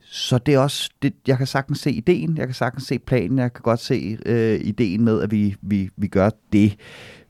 Så 0.00 0.38
det 0.38 0.54
er 0.54 0.58
også, 0.58 0.90
det, 1.02 1.14
jeg 1.26 1.38
kan 1.38 1.46
sagtens 1.46 1.78
se 1.78 1.90
ideen, 1.90 2.36
jeg 2.36 2.46
kan 2.46 2.54
sagtens 2.54 2.84
se 2.84 2.98
planen, 2.98 3.38
jeg 3.38 3.52
kan 3.52 3.62
godt 3.62 3.80
se 3.80 4.18
øh, 4.26 4.60
ideen 4.60 5.04
med, 5.04 5.22
at 5.22 5.30
vi, 5.30 5.56
vi, 5.62 5.90
vi 5.96 6.06
gør 6.06 6.30
det. 6.52 6.76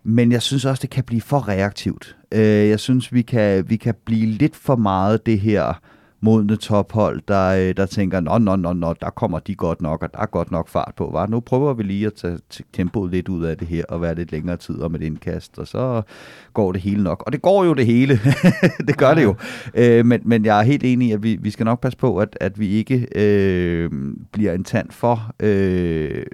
Men 0.04 0.32
jeg 0.32 0.42
synes 0.42 0.64
også, 0.64 0.80
det 0.80 0.90
kan 0.90 1.04
blive 1.04 1.20
for 1.20 1.48
reaktivt. 1.48 2.16
Øh, 2.32 2.68
jeg 2.68 2.80
synes, 2.80 3.12
vi 3.12 3.22
kan, 3.22 3.70
vi 3.70 3.76
kan 3.76 3.94
blive 4.04 4.26
lidt 4.26 4.56
for 4.56 4.76
meget 4.76 5.26
det 5.26 5.40
her 5.40 5.80
modne 6.26 6.56
tophold, 6.56 7.20
der, 7.28 7.68
øh, 7.68 7.76
der 7.76 7.86
tænker, 7.86 8.20
nå, 8.20 8.38
nå, 8.38 8.56
nå, 8.56 8.72
nå, 8.72 8.94
der 9.00 9.10
kommer 9.10 9.38
de 9.38 9.54
godt 9.54 9.82
nok, 9.82 10.02
og 10.02 10.12
der 10.12 10.18
er 10.18 10.26
godt 10.26 10.50
nok 10.50 10.68
fart 10.68 10.92
på. 10.96 11.10
Var? 11.12 11.26
Nu 11.26 11.40
prøver 11.40 11.74
vi 11.74 11.82
lige 11.82 12.06
at 12.06 12.14
tage 12.14 12.38
tempoet 12.72 13.10
lidt 13.10 13.28
ud 13.28 13.44
af 13.44 13.56
det 13.56 13.68
her, 13.68 13.84
og 13.88 14.02
være 14.02 14.14
lidt 14.14 14.32
længere 14.32 14.56
tid 14.56 14.80
om 14.80 14.94
et 14.94 15.02
indkast, 15.02 15.58
og 15.58 15.66
så 15.66 16.02
går 16.52 16.72
det 16.72 16.80
hele 16.80 17.02
nok. 17.02 17.22
Og 17.26 17.32
det 17.32 17.42
går 17.42 17.64
jo 17.64 17.74
det 17.74 17.86
hele. 17.86 18.20
det 18.88 18.98
gør 18.98 19.14
det 19.14 19.22
jo. 19.22 19.34
Øh, 19.74 20.06
men, 20.06 20.20
men 20.24 20.44
jeg 20.44 20.58
er 20.58 20.62
helt 20.62 20.84
enig 20.84 21.08
i, 21.08 21.12
at 21.12 21.22
vi, 21.22 21.36
vi 21.40 21.50
skal 21.50 21.64
nok 21.64 21.80
passe 21.80 21.98
på, 21.98 22.18
at, 22.18 22.36
at 22.40 22.60
vi 22.60 22.68
ikke 22.68 23.06
øh, 23.14 23.90
bliver 24.32 24.52
en 24.52 24.64
tand 24.64 24.90
for, 24.90 25.30
øh, 25.40 26.24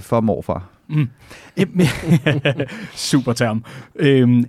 for 0.00 0.20
morfar. 0.20 0.68
Mm. 0.88 1.08
Super 2.94 3.32
term. 3.32 3.64
Øhm, 3.96 4.44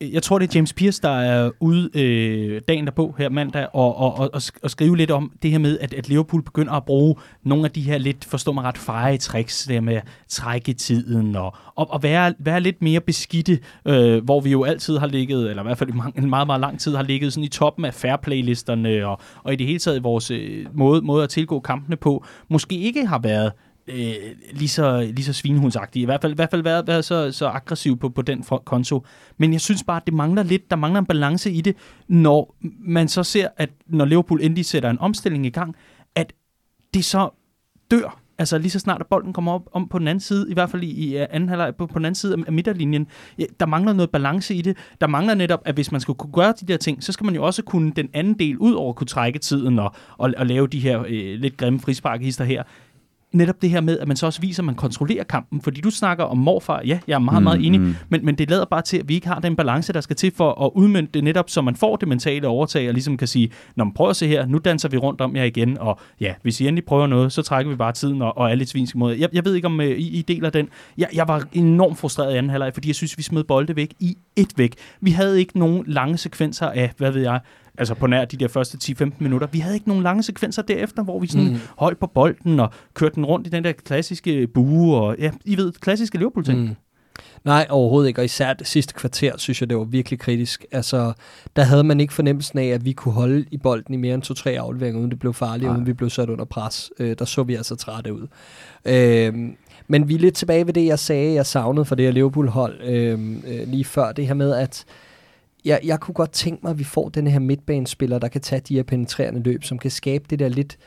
jeg 0.00 0.22
tror, 0.22 0.38
det 0.38 0.48
er 0.48 0.52
James 0.54 0.72
Pierce, 0.72 1.02
der 1.02 1.08
er 1.08 1.50
ude 1.60 1.90
øh, 1.94 2.60
dagen 2.68 2.84
derpå 2.84 3.14
her 3.18 3.28
mandag, 3.28 3.66
og, 3.72 3.96
og, 3.96 4.18
og, 4.18 4.42
og 4.62 4.70
skrive 4.70 4.96
lidt 4.96 5.10
om 5.10 5.32
det 5.42 5.50
her 5.50 5.58
med, 5.58 5.78
at, 5.78 5.94
at 5.94 6.08
Liverpool 6.08 6.42
begynder 6.42 6.72
at 6.72 6.84
bruge 6.84 7.14
nogle 7.42 7.64
af 7.64 7.70
de 7.70 7.80
her 7.80 7.98
lidt, 7.98 8.24
forstår 8.24 8.52
mig 8.52 8.64
ret, 8.64 8.78
feje 8.78 9.16
tricks, 9.16 9.64
der 9.64 9.80
med 9.80 9.94
at 9.94 10.04
trække 10.28 10.72
tiden, 10.72 11.36
og, 11.36 11.54
og, 11.74 11.90
og 11.90 12.02
være, 12.02 12.34
være 12.38 12.60
lidt 12.60 12.82
mere 12.82 13.00
beskidte, 13.00 13.58
øh, 13.86 14.24
hvor 14.24 14.40
vi 14.40 14.50
jo 14.50 14.64
altid 14.64 14.98
har 14.98 15.06
ligget, 15.06 15.50
eller 15.50 15.62
i 15.62 15.66
hvert 15.66 15.78
fald 15.78 15.90
i 15.90 16.18
en 16.18 16.30
meget, 16.30 16.46
meget 16.46 16.60
lang 16.60 16.80
tid 16.80 16.96
har 16.96 17.02
ligget 17.02 17.32
sådan 17.32 17.44
i 17.44 17.48
toppen 17.48 17.84
af 17.84 17.94
fairplay-listerne, 17.94 19.06
og, 19.06 19.20
og 19.42 19.52
i 19.52 19.56
det 19.56 19.66
hele 19.66 19.78
taget 19.78 20.04
vores 20.04 20.30
øh, 20.30 20.66
måde, 20.74 21.02
måde 21.02 21.22
at 21.22 21.28
tilgå 21.28 21.60
kampene 21.60 21.96
på, 21.96 22.24
måske 22.48 22.78
ikke 22.78 23.06
har 23.06 23.18
været 23.18 23.52
øh, 23.88 24.14
lige 24.52 24.68
så, 24.68 25.00
lige 25.00 25.24
så 25.24 25.32
svinehundsagtig. 25.32 26.02
I 26.02 26.04
hvert 26.04 26.20
fald, 26.20 26.32
i 26.32 26.34
hvert 26.34 26.50
fald 26.50 26.62
været, 26.62 26.86
været 26.86 27.04
så, 27.04 27.32
så 27.32 27.46
aggressiv 27.46 27.98
på, 27.98 28.08
på 28.08 28.22
den 28.22 28.44
konto. 28.64 29.04
Men 29.38 29.52
jeg 29.52 29.60
synes 29.60 29.84
bare, 29.84 29.96
at 29.96 30.06
det 30.06 30.14
mangler 30.14 30.42
lidt. 30.42 30.70
Der 30.70 30.76
mangler 30.76 31.00
en 31.00 31.06
balance 31.06 31.50
i 31.50 31.60
det, 31.60 31.76
når 32.08 32.56
man 32.80 33.08
så 33.08 33.22
ser, 33.22 33.48
at 33.56 33.70
når 33.86 34.04
Liverpool 34.04 34.40
endelig 34.42 34.64
sætter 34.64 34.90
en 34.90 34.98
omstilling 34.98 35.46
i 35.46 35.50
gang, 35.50 35.76
at 36.14 36.32
det 36.94 37.04
så 37.04 37.30
dør. 37.90 38.20
Altså 38.38 38.58
lige 38.58 38.70
så 38.70 38.78
snart 38.78 39.00
at 39.00 39.06
bolden 39.06 39.32
kommer 39.32 39.52
op 39.52 39.68
om 39.72 39.88
på 39.88 39.98
den 39.98 40.08
anden 40.08 40.20
side, 40.20 40.50
i 40.50 40.54
hvert 40.54 40.70
fald 40.70 40.82
i, 40.82 40.86
i 40.86 41.16
anden 41.16 41.48
halvleg 41.48 41.74
på, 41.76 41.86
på 41.86 41.98
den 41.98 42.04
anden 42.04 42.14
side 42.14 42.36
af 42.46 42.52
midterlinjen, 42.52 43.06
ja, 43.38 43.44
der 43.60 43.66
mangler 43.66 43.92
noget 43.92 44.10
balance 44.10 44.54
i 44.54 44.62
det. 44.62 44.76
Der 45.00 45.06
mangler 45.06 45.34
netop, 45.34 45.62
at 45.64 45.74
hvis 45.74 45.92
man 45.92 46.00
skal 46.00 46.14
kunne 46.14 46.32
gøre 46.32 46.54
de 46.60 46.66
der 46.66 46.76
ting, 46.76 47.02
så 47.02 47.12
skal 47.12 47.24
man 47.24 47.34
jo 47.34 47.44
også 47.44 47.62
kunne 47.62 47.92
den 47.96 48.08
anden 48.14 48.34
del 48.38 48.58
ud 48.58 48.72
over 48.72 48.88
at 48.88 48.96
kunne 48.96 49.06
trække 49.06 49.38
tiden 49.38 49.78
og, 49.78 49.94
og, 50.18 50.32
og 50.36 50.46
lave 50.46 50.66
de 50.66 50.80
her 50.80 51.00
øh, 51.00 51.40
lidt 51.40 51.56
grimme 51.56 51.80
frisparkister 51.80 52.44
her 52.44 52.62
netop 53.36 53.62
det 53.62 53.70
her 53.70 53.80
med, 53.80 53.98
at 53.98 54.08
man 54.08 54.16
så 54.16 54.26
også 54.26 54.40
viser, 54.40 54.62
at 54.62 54.64
man 54.64 54.74
kontrollerer 54.74 55.24
kampen. 55.24 55.60
Fordi 55.60 55.80
du 55.80 55.90
snakker 55.90 56.24
om 56.24 56.38
morfar, 56.38 56.82
ja, 56.86 56.98
jeg 57.08 57.14
er 57.14 57.18
meget, 57.18 57.42
meget 57.42 57.58
mm, 57.58 57.64
enig, 57.64 57.80
mm. 57.80 57.94
men, 58.08 58.24
men 58.24 58.34
det 58.34 58.50
lader 58.50 58.64
bare 58.64 58.82
til, 58.82 58.98
at 58.98 59.08
vi 59.08 59.14
ikke 59.14 59.28
har 59.28 59.40
den 59.40 59.56
balance, 59.56 59.92
der 59.92 60.00
skal 60.00 60.16
til 60.16 60.32
for 60.36 60.64
at 60.66 60.70
udmønte 60.74 61.12
det 61.14 61.24
netop, 61.24 61.50
så 61.50 61.62
man 61.62 61.76
får 61.76 61.96
det 61.96 62.08
mentale 62.08 62.48
overtag, 62.48 62.88
og 62.88 62.94
ligesom 62.94 63.16
kan 63.16 63.28
sige, 63.28 63.50
når 63.76 63.84
man 63.84 63.94
prøver 63.94 64.10
at 64.10 64.16
se 64.16 64.28
her, 64.28 64.46
nu 64.46 64.58
danser 64.58 64.88
vi 64.88 64.96
rundt 64.96 65.20
om 65.20 65.36
jer 65.36 65.44
igen, 65.44 65.78
og 65.78 65.98
ja, 66.20 66.34
hvis 66.42 66.60
I 66.60 66.68
endelig 66.68 66.84
prøver 66.84 67.06
noget, 67.06 67.32
så 67.32 67.42
trækker 67.42 67.70
vi 67.70 67.76
bare 67.76 67.92
tiden 67.92 68.22
og, 68.22 68.38
og 68.38 68.50
er 68.50 68.54
lidt 68.54 68.68
svinske 68.68 68.98
mod 68.98 69.16
jeg, 69.16 69.28
jeg 69.32 69.44
ved 69.44 69.54
ikke, 69.54 69.66
om 69.66 69.78
uh, 69.78 69.84
I, 69.84 70.18
I 70.18 70.22
deler 70.22 70.50
den. 70.50 70.68
Jeg, 70.98 71.08
jeg 71.14 71.28
var 71.28 71.44
enormt 71.52 71.98
frustreret 71.98 72.34
i 72.34 72.36
anden 72.36 72.50
halvleg, 72.50 72.74
fordi 72.74 72.88
jeg 72.88 72.94
synes, 72.94 73.18
vi 73.18 73.22
smed 73.22 73.44
bolde 73.44 73.76
væk 73.76 73.94
i 74.00 74.16
et 74.36 74.52
væk. 74.56 74.74
Vi 75.00 75.10
havde 75.10 75.38
ikke 75.38 75.58
nogen 75.58 75.84
lange 75.86 76.18
sekvenser 76.18 76.66
af, 76.66 76.92
hvad 76.96 77.10
ved 77.10 77.22
jeg, 77.22 77.40
altså 77.78 77.94
på 77.94 78.06
nær 78.06 78.24
de 78.24 78.36
der 78.36 78.48
første 78.48 78.94
10-15 79.02 79.12
minutter. 79.18 79.48
Vi 79.52 79.58
havde 79.58 79.74
ikke 79.74 79.88
nogen 79.88 80.02
lange 80.02 80.22
sekvenser 80.22 80.62
derefter, 80.62 81.02
hvor 81.02 81.20
vi 81.20 81.26
sådan 81.26 81.48
mm. 81.48 81.58
holdt 81.78 81.98
på 81.98 82.06
bolden 82.06 82.60
og 82.60 82.70
kørte 82.94 83.14
den 83.14 83.24
rundt 83.24 83.46
i 83.46 83.50
den 83.50 83.64
der 83.64 83.72
klassiske 83.72 84.46
bue, 84.46 84.96
og 84.96 85.16
ja, 85.18 85.30
I 85.44 85.56
ved, 85.56 85.72
klassiske 85.72 86.18
Liverpool-ting. 86.18 86.60
Mm. 86.60 86.76
Nej, 87.44 87.66
overhovedet 87.70 88.08
ikke, 88.08 88.20
og 88.20 88.24
især 88.24 88.52
det 88.52 88.66
sidste 88.66 88.94
kvarter, 88.94 89.32
synes 89.36 89.60
jeg, 89.60 89.70
det 89.70 89.78
var 89.78 89.84
virkelig 89.84 90.18
kritisk. 90.18 90.64
Altså, 90.72 91.12
der 91.56 91.62
havde 91.62 91.84
man 91.84 92.00
ikke 92.00 92.12
fornemmelsen 92.12 92.58
af, 92.58 92.66
at 92.66 92.84
vi 92.84 92.92
kunne 92.92 93.14
holde 93.14 93.44
i 93.50 93.56
bolden 93.56 93.94
i 93.94 93.96
mere 93.96 94.14
end 94.14 94.22
to-tre 94.22 94.50
afleveringer, 94.50 95.00
uden 95.00 95.10
det 95.10 95.18
blev 95.18 95.34
farligt, 95.34 95.70
uden 95.70 95.86
vi 95.86 95.92
blev 95.92 96.10
sat 96.10 96.28
under 96.28 96.44
pres. 96.44 96.90
Øh, 96.98 97.16
der 97.18 97.24
så 97.24 97.42
vi 97.42 97.54
altså 97.54 97.76
trætte 97.76 98.14
ud. 98.14 98.26
Øh, 98.84 99.34
men 99.88 100.08
vi 100.08 100.14
er 100.14 100.18
lidt 100.18 100.34
tilbage 100.34 100.66
ved 100.66 100.72
det, 100.72 100.86
jeg 100.86 100.98
sagde, 100.98 101.34
jeg 101.34 101.46
savnede 101.46 101.84
for 101.84 101.94
det 101.94 102.04
her 102.04 102.12
Liverpool-hold 102.12 102.80
øh, 102.84 103.36
øh, 103.46 103.68
lige 103.68 103.84
før. 103.84 104.12
Det 104.12 104.26
her 104.26 104.34
med, 104.34 104.54
at 104.54 104.84
jeg, 105.66 105.80
jeg 105.84 106.00
kunne 106.00 106.14
godt 106.14 106.32
tænke 106.32 106.60
mig, 106.62 106.70
at 106.70 106.78
vi 106.78 106.84
får 106.84 107.08
den 107.08 107.26
her 107.26 107.38
midtbanespiller, 107.38 108.18
der 108.18 108.28
kan 108.28 108.40
tage 108.40 108.60
de 108.60 108.74
her 108.74 108.82
penetrerende 108.82 109.40
løb, 109.42 109.64
som 109.64 109.78
kan 109.78 109.90
skabe 109.90 110.24
det 110.30 110.38
der 110.38 110.48
lidt 110.48 110.78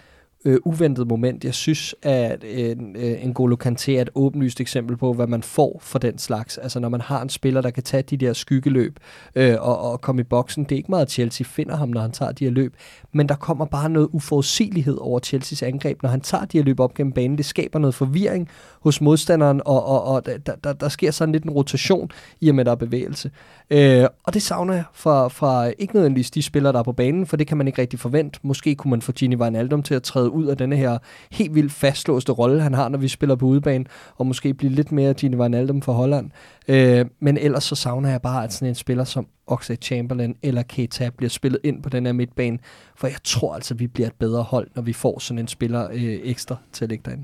øh, 0.45 0.57
uventet 0.65 1.07
moment. 1.07 1.43
Jeg 1.43 1.53
synes, 1.53 1.95
at 2.01 2.43
øh, 2.43 2.69
en, 2.69 2.95
øh, 2.95 3.23
en 3.23 3.33
Golo 3.33 3.55
Kanté 3.65 3.91
er 3.91 4.01
et 4.01 4.09
åbenlyst 4.15 4.61
eksempel 4.61 4.97
på, 4.97 5.13
hvad 5.13 5.27
man 5.27 5.43
får 5.43 5.79
for 5.81 5.99
den 5.99 6.17
slags. 6.17 6.57
Altså 6.57 6.79
når 6.79 6.89
man 6.89 7.01
har 7.01 7.21
en 7.21 7.29
spiller, 7.29 7.61
der 7.61 7.69
kan 7.69 7.83
tage 7.83 8.03
de 8.03 8.17
der 8.17 8.33
skyggeløb 8.33 8.99
øh, 9.35 9.55
og, 9.59 9.91
og 9.91 10.01
komme 10.01 10.21
i 10.21 10.23
boksen. 10.23 10.63
Det 10.63 10.71
er 10.71 10.77
ikke 10.77 10.91
meget, 10.91 11.05
at 11.05 11.11
Chelsea 11.11 11.45
finder 11.45 11.75
ham, 11.75 11.89
når 11.89 12.01
han 12.01 12.11
tager 12.11 12.31
de 12.31 12.43
her 12.43 12.51
løb. 12.51 12.75
Men 13.13 13.29
der 13.29 13.35
kommer 13.35 13.65
bare 13.65 13.89
noget 13.89 14.09
uforudsigelighed 14.11 14.97
over 15.01 15.19
Chelseas 15.19 15.63
angreb, 15.63 16.03
når 16.03 16.09
han 16.09 16.21
tager 16.21 16.45
de 16.45 16.57
her 16.57 16.65
løb 16.65 16.79
op 16.79 16.93
gennem 16.93 17.13
banen. 17.13 17.37
Det 17.37 17.45
skaber 17.45 17.79
noget 17.79 17.95
forvirring 17.95 18.49
hos 18.81 19.01
modstanderen, 19.01 19.61
og, 19.65 19.85
og, 19.85 20.03
og 20.03 20.25
der, 20.25 20.55
der, 20.63 20.73
der 20.73 20.89
sker 20.89 21.11
sådan 21.11 21.31
lidt 21.31 21.43
en 21.43 21.49
rotation 21.49 22.11
i 22.41 22.49
og 22.49 22.55
med, 22.55 22.65
der 22.65 22.71
er 22.71 22.75
bevægelse. 22.75 23.31
Øh, 23.69 24.05
og 24.23 24.33
det 24.33 24.41
savner 24.41 24.73
jeg 24.73 24.83
fra, 24.93 25.27
fra 25.27 25.71
ikke 25.79 25.93
nødvendigvis 25.93 26.31
de 26.31 26.41
spillere, 26.41 26.73
der 26.73 26.79
er 26.79 26.83
på 26.83 26.91
banen, 26.91 27.25
for 27.25 27.37
det 27.37 27.47
kan 27.47 27.57
man 27.57 27.67
ikke 27.67 27.81
rigtig 27.81 27.99
forvente. 27.99 28.39
Måske 28.43 28.75
kunne 28.75 28.91
man 28.91 29.01
få 29.01 29.11
Gini 29.11 29.35
Wijnaldum 29.35 29.83
til 29.83 29.93
at 29.93 30.03
træde 30.03 30.29
ud 30.29 30.45
af 30.45 30.57
denne 30.57 30.75
her 30.75 30.97
helt 31.31 31.55
vildt 31.55 31.71
fastlåste 31.71 32.31
rolle, 32.31 32.61
han 32.61 32.73
har, 32.73 32.89
når 32.89 32.97
vi 32.97 33.07
spiller 33.07 33.35
på 33.35 33.45
udebane, 33.45 33.85
og 34.17 34.27
måske 34.27 34.53
blive 34.53 34.71
lidt 34.71 34.91
mere 34.91 35.13
Gini 35.13 35.35
Wijnaldum 35.35 35.81
for 35.81 35.93
Holland. 35.93 36.31
Øh, 36.67 37.05
men 37.19 37.37
ellers 37.37 37.63
så 37.63 37.75
savner 37.75 38.09
jeg 38.09 38.21
bare, 38.21 38.43
at 38.43 38.53
sådan 38.53 38.67
en 38.67 38.75
spiller 38.75 39.03
som 39.03 39.27
Oxlade 39.51 39.81
Chamberlain 39.81 40.35
eller 40.43 40.63
Keita 40.63 41.09
bliver 41.17 41.29
spillet 41.29 41.59
ind 41.63 41.83
på 41.83 41.89
den 41.89 42.05
her 42.05 42.13
midtbane, 42.13 42.59
for 42.95 43.07
jeg 43.07 43.17
tror 43.23 43.55
altså, 43.55 43.73
vi 43.73 43.87
bliver 43.87 44.07
et 44.07 44.13
bedre 44.13 44.43
hold, 44.43 44.67
når 44.75 44.81
vi 44.81 44.93
får 44.93 45.19
sådan 45.19 45.39
en 45.39 45.47
spiller 45.47 45.87
øh, 45.91 46.19
ekstra 46.23 46.55
til 46.71 46.85
at 46.85 46.89
ligge 46.89 47.03
derinde. 47.05 47.23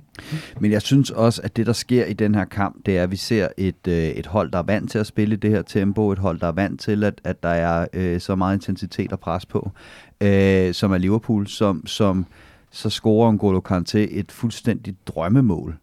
Men 0.59 0.71
jeg 0.71 0.81
synes 0.81 1.11
også, 1.11 1.41
at 1.43 1.57
det, 1.57 1.65
der 1.65 1.73
sker 1.73 2.05
i 2.05 2.13
den 2.13 2.35
her 2.35 2.45
kamp, 2.45 2.85
det 2.85 2.97
er, 2.97 3.03
at 3.03 3.11
vi 3.11 3.15
ser 3.15 3.47
et, 3.57 3.87
øh, 3.87 3.93
et 3.93 4.25
hold, 4.25 4.51
der 4.51 4.59
er 4.59 4.63
vant 4.63 4.91
til 4.91 4.99
at 4.99 5.07
spille 5.07 5.35
det 5.35 5.51
her 5.51 5.61
tempo, 5.61 6.11
et 6.11 6.19
hold, 6.19 6.39
der 6.39 6.47
er 6.47 6.51
vant 6.51 6.79
til, 6.79 7.03
at, 7.03 7.21
at 7.23 7.43
der 7.43 7.49
er 7.49 7.87
øh, 7.93 8.19
så 8.21 8.35
meget 8.35 8.55
intensitet 8.55 9.11
og 9.11 9.19
pres 9.19 9.45
på, 9.45 9.71
øh, 10.21 10.73
som 10.73 10.91
er 10.91 10.97
Liverpool, 10.97 11.47
som, 11.47 11.87
som 11.87 12.25
så 12.71 12.89
scorer 12.89 13.31
N'Golo 13.31 13.73
Kanté 13.73 14.17
et 14.19 14.31
fuldstændigt 14.31 15.07
drømmemål 15.07 15.77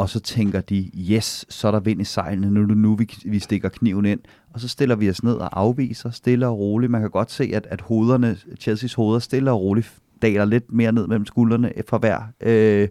og 0.00 0.08
så 0.08 0.20
tænker 0.20 0.60
de, 0.60 0.90
yes, 1.10 1.46
så 1.48 1.68
er 1.68 1.72
der 1.72 1.80
vind 1.80 2.00
i 2.00 2.04
sejlene, 2.04 2.50
nu 2.50 2.60
nu, 2.60 2.74
nu, 2.74 2.94
vi, 2.94 3.08
vi 3.24 3.38
stikker 3.38 3.68
kniven 3.68 4.04
ind. 4.04 4.20
Og 4.54 4.60
så 4.60 4.68
stiller 4.68 4.96
vi 4.96 5.10
os 5.10 5.22
ned 5.22 5.34
og 5.34 5.60
afviser, 5.60 6.10
stille 6.10 6.46
og 6.46 6.58
roligt. 6.58 6.90
Man 6.90 7.00
kan 7.00 7.10
godt 7.10 7.30
se, 7.30 7.50
at, 7.54 7.66
at 7.70 7.80
hovederne, 7.80 8.36
Chelseas 8.60 8.94
hoveder 8.94 9.18
stille 9.18 9.50
og 9.50 9.60
roligt 9.60 9.92
daler 10.22 10.44
lidt 10.44 10.72
mere 10.72 10.92
ned 10.92 11.06
mellem 11.06 11.26
skuldrene 11.26 11.72
for 11.88 11.98
hver 11.98 12.20
øh, 12.40 12.88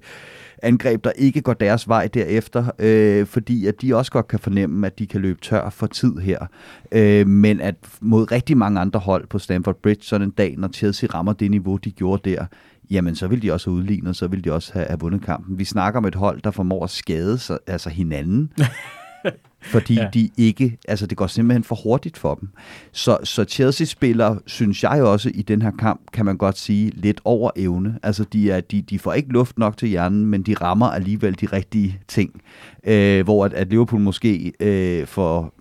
angreb, 0.63 1.03
der 1.03 1.11
ikke 1.11 1.41
går 1.41 1.53
deres 1.53 1.87
vej 1.87 2.07
derefter, 2.07 2.71
øh, 2.79 3.25
fordi 3.25 3.67
at 3.67 3.81
de 3.81 3.95
også 3.95 4.11
godt 4.11 4.27
kan 4.27 4.39
fornemme, 4.39 4.87
at 4.87 4.99
de 4.99 5.07
kan 5.07 5.21
løbe 5.21 5.41
tør 5.41 5.69
for 5.69 5.87
tid 5.87 6.17
her. 6.17 6.45
Øh, 6.91 7.27
men 7.27 7.61
at 7.61 7.75
mod 8.01 8.31
rigtig 8.31 8.57
mange 8.57 8.79
andre 8.79 8.99
hold 8.99 9.27
på 9.27 9.39
Stamford 9.39 9.75
Bridge, 9.75 10.03
sådan 10.03 10.27
en 10.27 10.31
dag, 10.31 10.55
når 10.57 10.67
Chelsea 10.67 11.09
rammer 11.13 11.33
det 11.33 11.51
niveau, 11.51 11.77
de 11.77 11.91
gjorde 11.91 12.29
der, 12.29 12.45
jamen 12.91 13.15
så 13.15 13.27
vil 13.27 13.41
de 13.41 13.53
også 13.53 13.69
have 13.69 13.77
udlignet, 13.77 14.15
så 14.15 14.27
vil 14.27 14.43
de 14.43 14.53
også 14.53 14.73
have, 14.73 14.85
have 14.85 14.99
vundet 14.99 15.21
kampen. 15.21 15.59
Vi 15.59 15.65
snakker 15.65 15.97
om 15.97 16.05
et 16.05 16.15
hold, 16.15 16.41
der 16.41 16.51
formår 16.51 16.83
at 16.83 16.89
skade 16.89 17.37
sig, 17.37 17.57
altså 17.67 17.89
hinanden, 17.89 18.51
fordi 19.73 19.93
ja. 19.93 20.09
de 20.13 20.29
ikke, 20.37 20.77
altså 20.87 21.07
det 21.07 21.17
går 21.17 21.27
simpelthen 21.27 21.63
for 21.63 21.75
hurtigt 21.75 22.17
for 22.17 22.35
dem. 22.35 22.49
Så, 22.91 23.17
så 23.23 23.43
Chelsea 23.43 23.85
spiller, 23.85 24.37
synes 24.45 24.83
jeg 24.83 25.03
også, 25.03 25.31
i 25.33 25.41
den 25.41 25.61
her 25.61 25.71
kamp, 25.79 26.01
kan 26.13 26.25
man 26.25 26.37
godt 26.37 26.57
sige, 26.57 26.89
lidt 26.89 27.21
over 27.23 27.51
evne. 27.55 27.99
Altså 28.03 28.23
de, 28.23 28.51
er, 28.51 28.61
de, 28.61 28.81
de 28.81 28.99
får 28.99 29.13
ikke 29.13 29.29
luft 29.29 29.57
nok 29.57 29.77
til 29.77 29.87
hjernen, 29.87 30.25
men 30.25 30.43
de 30.43 30.53
rammer 30.53 30.87
alligevel 30.87 31.41
de 31.41 31.45
rigtige 31.45 31.99
ting. 32.07 32.41
Øh, 32.83 33.23
hvor 33.23 33.45
at, 33.45 33.53
at 33.53 33.69
Liverpool 33.69 34.01
måske 34.01 34.53
øh, 34.59 35.07
får 35.07 35.58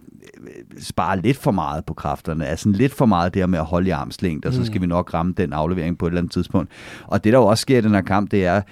spare 0.78 1.20
lidt 1.20 1.36
for 1.36 1.50
meget 1.50 1.84
på 1.84 1.94
kræfterne, 1.94 2.44
er 2.44 2.56
sådan 2.56 2.72
lidt 2.72 2.94
for 2.94 3.06
meget 3.06 3.34
der 3.34 3.46
med 3.46 3.58
at 3.58 3.64
holde 3.64 3.88
i 3.88 3.90
armslængde, 3.90 4.48
og 4.48 4.52
så 4.52 4.64
skal 4.64 4.78
mm. 4.78 4.82
vi 4.82 4.86
nok 4.86 5.14
ramme 5.14 5.34
den 5.36 5.52
aflevering 5.52 5.98
på 5.98 6.06
et 6.06 6.10
eller 6.10 6.20
andet 6.20 6.32
tidspunkt. 6.32 6.70
Og 7.06 7.24
det, 7.24 7.32
der 7.32 7.38
jo 7.38 7.46
også 7.46 7.62
sker 7.62 7.78
i 7.78 7.80
den 7.80 7.94
her 7.94 8.00
kamp, 8.00 8.30
det 8.30 8.46
er, 8.46 8.62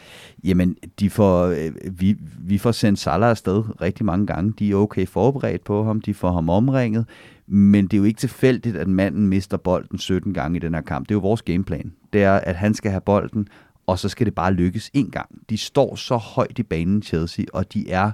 jamen, 0.44 0.76
de 1.00 1.10
får, 1.10 1.44
øh, 1.46 1.72
vi, 1.90 2.16
vi 2.38 2.58
får 2.58 2.72
sendt 2.72 2.98
Salah 2.98 3.30
afsted 3.30 3.80
rigtig 3.80 4.06
mange 4.06 4.26
gange. 4.26 4.52
De 4.58 4.70
er 4.70 4.74
okay 4.74 5.06
forberedt 5.06 5.64
på 5.64 5.84
ham, 5.84 6.00
de 6.00 6.14
får 6.14 6.32
ham 6.32 6.48
omringet, 6.48 7.06
men 7.46 7.84
det 7.84 7.92
er 7.92 7.98
jo 7.98 8.04
ikke 8.04 8.20
tilfældigt, 8.20 8.76
at 8.76 8.88
manden 8.88 9.26
mister 9.26 9.56
bolden 9.56 9.98
17 9.98 10.34
gange 10.34 10.56
i 10.56 10.60
den 10.60 10.74
her 10.74 10.80
kamp. 10.80 11.08
Det 11.08 11.14
er 11.14 11.16
jo 11.16 11.20
vores 11.20 11.42
gameplan. 11.42 11.92
Det 12.12 12.22
er, 12.22 12.32
at 12.32 12.56
han 12.56 12.74
skal 12.74 12.90
have 12.90 13.00
bolden, 13.00 13.48
og 13.86 13.98
så 13.98 14.08
skal 14.08 14.26
det 14.26 14.34
bare 14.34 14.52
lykkes 14.52 14.90
en 14.94 15.10
gang. 15.10 15.28
De 15.50 15.58
står 15.58 15.94
så 15.94 16.16
højt 16.16 16.58
i 16.58 16.62
banen, 16.62 17.02
Chelsea, 17.02 17.44
og 17.52 17.74
de 17.74 17.90
er 17.90 18.10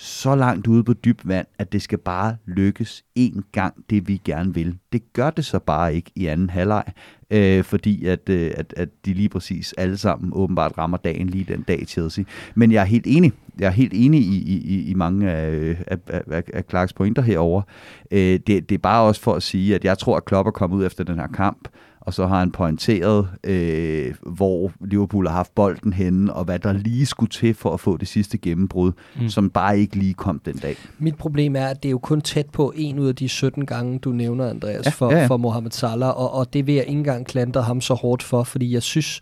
så 0.00 0.34
langt 0.34 0.66
ude 0.66 0.84
på 0.84 0.92
dyb 0.92 1.20
vand, 1.24 1.46
at 1.58 1.72
det 1.72 1.82
skal 1.82 1.98
bare 1.98 2.36
lykkes 2.46 3.04
én 3.18 3.40
gang, 3.52 3.74
det 3.90 4.08
vi 4.08 4.20
gerne 4.24 4.54
vil. 4.54 4.78
Det 4.92 5.12
gør 5.12 5.30
det 5.30 5.44
så 5.44 5.58
bare 5.58 5.94
ikke 5.94 6.10
i 6.14 6.26
anden 6.26 6.50
halvleg, 6.50 6.84
øh, 7.30 7.64
fordi 7.64 8.06
at, 8.06 8.28
øh, 8.28 8.50
at, 8.56 8.74
at 8.76 8.88
de 9.04 9.14
lige 9.14 9.28
præcis 9.28 9.72
alle 9.72 9.96
sammen 9.96 10.32
åbenbart 10.34 10.78
rammer 10.78 10.96
dagen 10.96 11.28
lige 11.28 11.44
den 11.44 11.62
dag 11.62 11.84
Chelsea. 11.88 12.24
Men 12.54 12.72
jeg 12.72 12.80
er 12.80 12.86
helt 12.86 13.06
enig. 13.06 13.32
Jeg 13.58 13.66
er 13.66 13.70
helt 13.70 13.92
enig 13.94 14.20
i, 14.20 14.38
i, 14.38 14.90
i 14.90 14.94
mange 14.94 15.30
af, 15.30 15.76
af, 15.86 15.98
af, 16.06 16.42
af 16.54 16.64
Clarks 16.70 16.92
pointer 16.92 17.22
herover. 17.22 17.62
Øh, 18.10 18.18
det, 18.18 18.46
det 18.46 18.72
er 18.72 18.78
bare 18.78 19.02
også 19.02 19.20
for 19.20 19.34
at 19.34 19.42
sige, 19.42 19.74
at 19.74 19.84
jeg 19.84 19.98
tror, 19.98 20.16
at 20.16 20.24
Klopp 20.24 20.46
er 20.46 20.50
kommet 20.50 20.76
ud 20.76 20.86
efter 20.86 21.04
den 21.04 21.18
her 21.18 21.26
kamp, 21.26 21.68
og 22.08 22.14
så 22.14 22.26
har 22.26 22.38
han 22.38 22.50
pointeret, 22.50 23.28
øh, 23.44 24.14
hvor 24.20 24.72
Liverpool 24.80 25.26
har 25.26 25.34
haft 25.34 25.54
bolden 25.54 25.92
henne, 25.92 26.32
og 26.32 26.44
hvad 26.44 26.58
der 26.58 26.72
lige 26.72 27.06
skulle 27.06 27.30
til 27.30 27.54
for 27.54 27.74
at 27.74 27.80
få 27.80 27.96
det 27.96 28.08
sidste 28.08 28.38
gennembrud, 28.38 28.92
mm. 29.20 29.28
som 29.28 29.50
bare 29.50 29.78
ikke 29.78 29.96
lige 29.96 30.14
kom 30.14 30.40
den 30.44 30.56
dag. 30.56 30.76
Mit 30.98 31.16
problem 31.16 31.56
er, 31.56 31.66
at 31.66 31.82
det 31.82 31.88
er 31.88 31.90
jo 31.90 31.98
kun 31.98 32.20
tæt 32.20 32.46
på 32.50 32.72
en 32.76 32.98
ud 32.98 33.08
af 33.08 33.16
de 33.16 33.28
17 33.28 33.66
gange, 33.66 33.98
du 33.98 34.12
nævner, 34.12 34.50
Andreas, 34.50 34.86
ja, 34.86 34.90
for, 34.90 35.12
ja, 35.12 35.18
ja. 35.18 35.26
for 35.26 35.36
Mohamed 35.36 35.70
Salah, 35.70 36.08
og, 36.08 36.34
og 36.34 36.52
det 36.52 36.66
vil 36.66 36.74
jeg 36.74 36.84
ikke 36.84 36.98
engang 36.98 37.26
klandre 37.26 37.62
ham 37.62 37.80
så 37.80 37.94
hårdt 37.94 38.22
for, 38.22 38.42
fordi 38.42 38.72
jeg 38.74 38.82
synes, 38.82 39.20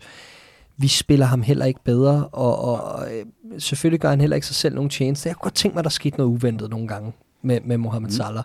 vi 0.77 0.87
spiller 0.87 1.25
ham 1.25 1.41
heller 1.41 1.65
ikke 1.65 1.83
bedre, 1.83 2.27
og, 2.27 2.59
og 2.63 3.07
øh, 3.13 3.25
selvfølgelig 3.57 3.99
gør 3.99 4.09
han 4.09 4.21
heller 4.21 4.35
ikke 4.35 4.47
sig 4.47 4.55
selv 4.55 4.75
nogen 4.75 4.89
tjeneste. 4.89 5.29
Jeg 5.29 5.35
kunne 5.35 5.43
godt 5.43 5.55
tænke 5.55 5.75
mig, 5.75 5.79
at 5.79 5.85
der 5.85 5.89
skete 5.89 6.17
noget 6.17 6.31
uventet 6.31 6.69
nogle 6.69 6.87
gange 6.87 7.13
med, 7.41 7.59
med 7.65 7.77
Mohamed 7.77 8.09
mm. 8.09 8.13
Salah. 8.15 8.43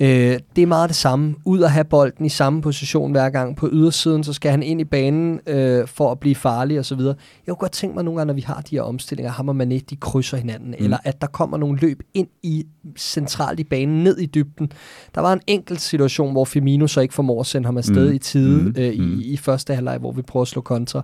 Øh, 0.00 0.38
det 0.56 0.62
er 0.62 0.66
meget 0.66 0.88
det 0.88 0.96
samme. 0.96 1.34
Ud 1.44 1.62
at 1.62 1.70
have 1.70 1.84
bolden 1.84 2.26
i 2.26 2.28
samme 2.28 2.62
position 2.62 3.10
hver 3.10 3.30
gang. 3.30 3.56
På 3.56 3.68
ydersiden, 3.72 4.24
så 4.24 4.32
skal 4.32 4.50
han 4.50 4.62
ind 4.62 4.80
i 4.80 4.84
banen 4.84 5.40
øh, 5.46 5.86
for 5.86 6.12
at 6.12 6.20
blive 6.20 6.34
farlig 6.34 6.78
osv. 6.78 7.00
Jeg 7.00 7.14
kunne 7.48 7.56
godt 7.56 7.72
tænke 7.72 7.94
mig 7.94 8.04
nogle 8.04 8.18
gange, 8.18 8.26
når 8.26 8.34
vi 8.34 8.40
har 8.40 8.60
de 8.60 8.76
her 8.76 8.82
omstillinger, 8.82 9.32
ham 9.32 9.48
og 9.48 9.56
Mané, 9.60 9.80
de 9.90 9.96
krydser 9.96 10.36
hinanden. 10.36 10.68
Mm. 10.68 10.84
Eller 10.84 10.98
at 11.04 11.20
der 11.20 11.26
kommer 11.26 11.56
nogle 11.56 11.78
løb 11.78 12.02
ind 12.14 12.28
i 12.42 12.66
centralt 12.98 13.60
i 13.60 13.64
banen, 13.64 14.04
ned 14.04 14.18
i 14.18 14.26
dybden. 14.26 14.72
Der 15.14 15.20
var 15.20 15.32
en 15.32 15.40
enkelt 15.46 15.80
situation, 15.80 16.32
hvor 16.32 16.44
Firmino 16.44 16.86
så 16.86 17.00
ikke 17.00 17.14
formår 17.14 17.40
at 17.40 17.46
sende 17.46 17.66
ham 17.66 17.76
afsted 17.76 18.08
mm. 18.08 18.14
i 18.14 18.18
tide 18.18 18.62
mm. 18.62 18.74
Øh, 18.78 18.94
i, 18.94 19.00
mm. 19.00 19.20
i 19.24 19.36
første 19.36 19.74
halvleg, 19.74 19.98
hvor 19.98 20.12
vi 20.12 20.22
prøver 20.22 20.42
at 20.42 20.48
slå 20.48 20.62
kontra. 20.62 21.02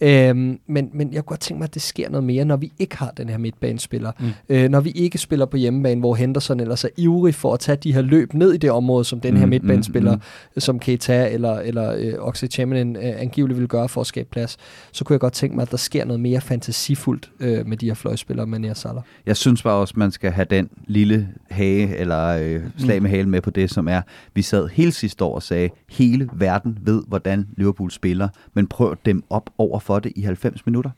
Øh, 0.00 0.36
men, 0.36 0.58
men 0.68 1.12
jeg 1.12 1.22
kunne 1.22 1.22
godt 1.22 1.40
tænke 1.40 1.58
mig, 1.58 1.64
at 1.64 1.74
det 1.74 1.82
sker 1.82 2.10
noget 2.10 2.24
mere, 2.24 2.44
når 2.44 2.56
vi 2.56 2.72
ikke 2.78 2.96
har 2.96 3.10
den 3.16 3.28
her 3.28 3.38
midtbanespiller. 3.38 4.12
Mm. 4.20 4.26
Øh, 4.48 4.68
når 4.68 4.80
vi 4.80 4.90
ikke 4.90 5.18
spiller 5.18 5.46
på 5.46 5.56
hjemmebane, 5.56 6.00
hvor 6.00 6.14
Henderson 6.14 6.60
ellers 6.60 6.84
er 6.84 6.88
ivrig 6.96 7.34
for 7.34 7.54
at 7.54 7.60
tage 7.60 7.76
de 7.76 7.94
her 7.94 8.02
løb 8.02 8.33
ned 8.34 8.52
i 8.52 8.56
det 8.56 8.70
område, 8.70 9.04
som 9.04 9.20
den 9.20 9.36
her 9.36 9.46
mm, 9.46 9.50
midtbanespiller, 9.50 10.14
mm, 10.14 10.22
mm. 10.54 10.60
som 10.60 10.78
Keita 10.78 11.28
eller, 11.28 11.58
eller 11.58 11.94
øh, 11.96 12.34
Chamberlain 12.34 12.96
øh, 12.96 13.02
angiveligt 13.02 13.60
vil 13.60 13.68
gøre 13.68 13.88
for 13.88 14.00
at 14.00 14.06
skabe 14.06 14.28
plads, 14.30 14.56
så 14.92 15.04
kunne 15.04 15.14
jeg 15.14 15.20
godt 15.20 15.32
tænke 15.32 15.56
mig, 15.56 15.62
at 15.62 15.70
der 15.70 15.76
sker 15.76 16.04
noget 16.04 16.20
mere 16.20 16.40
fantasifuldt 16.40 17.30
øh, 17.40 17.66
med 17.66 17.76
de 17.76 17.86
her 17.86 17.94
fløjspillere, 17.94 18.46
Mané 18.46 18.70
og 18.70 18.76
Salah. 18.76 19.02
Jeg 19.26 19.36
synes 19.36 19.62
bare 19.62 19.74
også, 19.74 19.94
man 19.96 20.10
skal 20.10 20.30
have 20.30 20.46
den 20.50 20.68
lille 20.86 21.28
hage 21.50 21.96
eller 21.96 22.26
øh, 22.26 22.62
slag 22.78 23.02
med 23.02 23.10
halen 23.10 23.30
med 23.30 23.40
på 23.40 23.50
det, 23.50 23.70
som 23.70 23.88
er, 23.88 24.02
vi 24.34 24.42
sad 24.42 24.68
hele 24.68 24.92
sidste 24.92 25.24
år 25.24 25.34
og 25.34 25.42
sagde, 25.42 25.70
hele 25.90 26.28
verden 26.32 26.78
ved, 26.82 27.02
hvordan 27.08 27.46
Liverpool 27.56 27.90
spiller, 27.90 28.28
men 28.54 28.66
prøv 28.66 28.96
dem 29.04 29.24
op 29.30 29.50
over 29.58 29.78
for 29.78 29.98
det 29.98 30.12
i 30.16 30.20
90 30.20 30.66
minutter. 30.66 30.90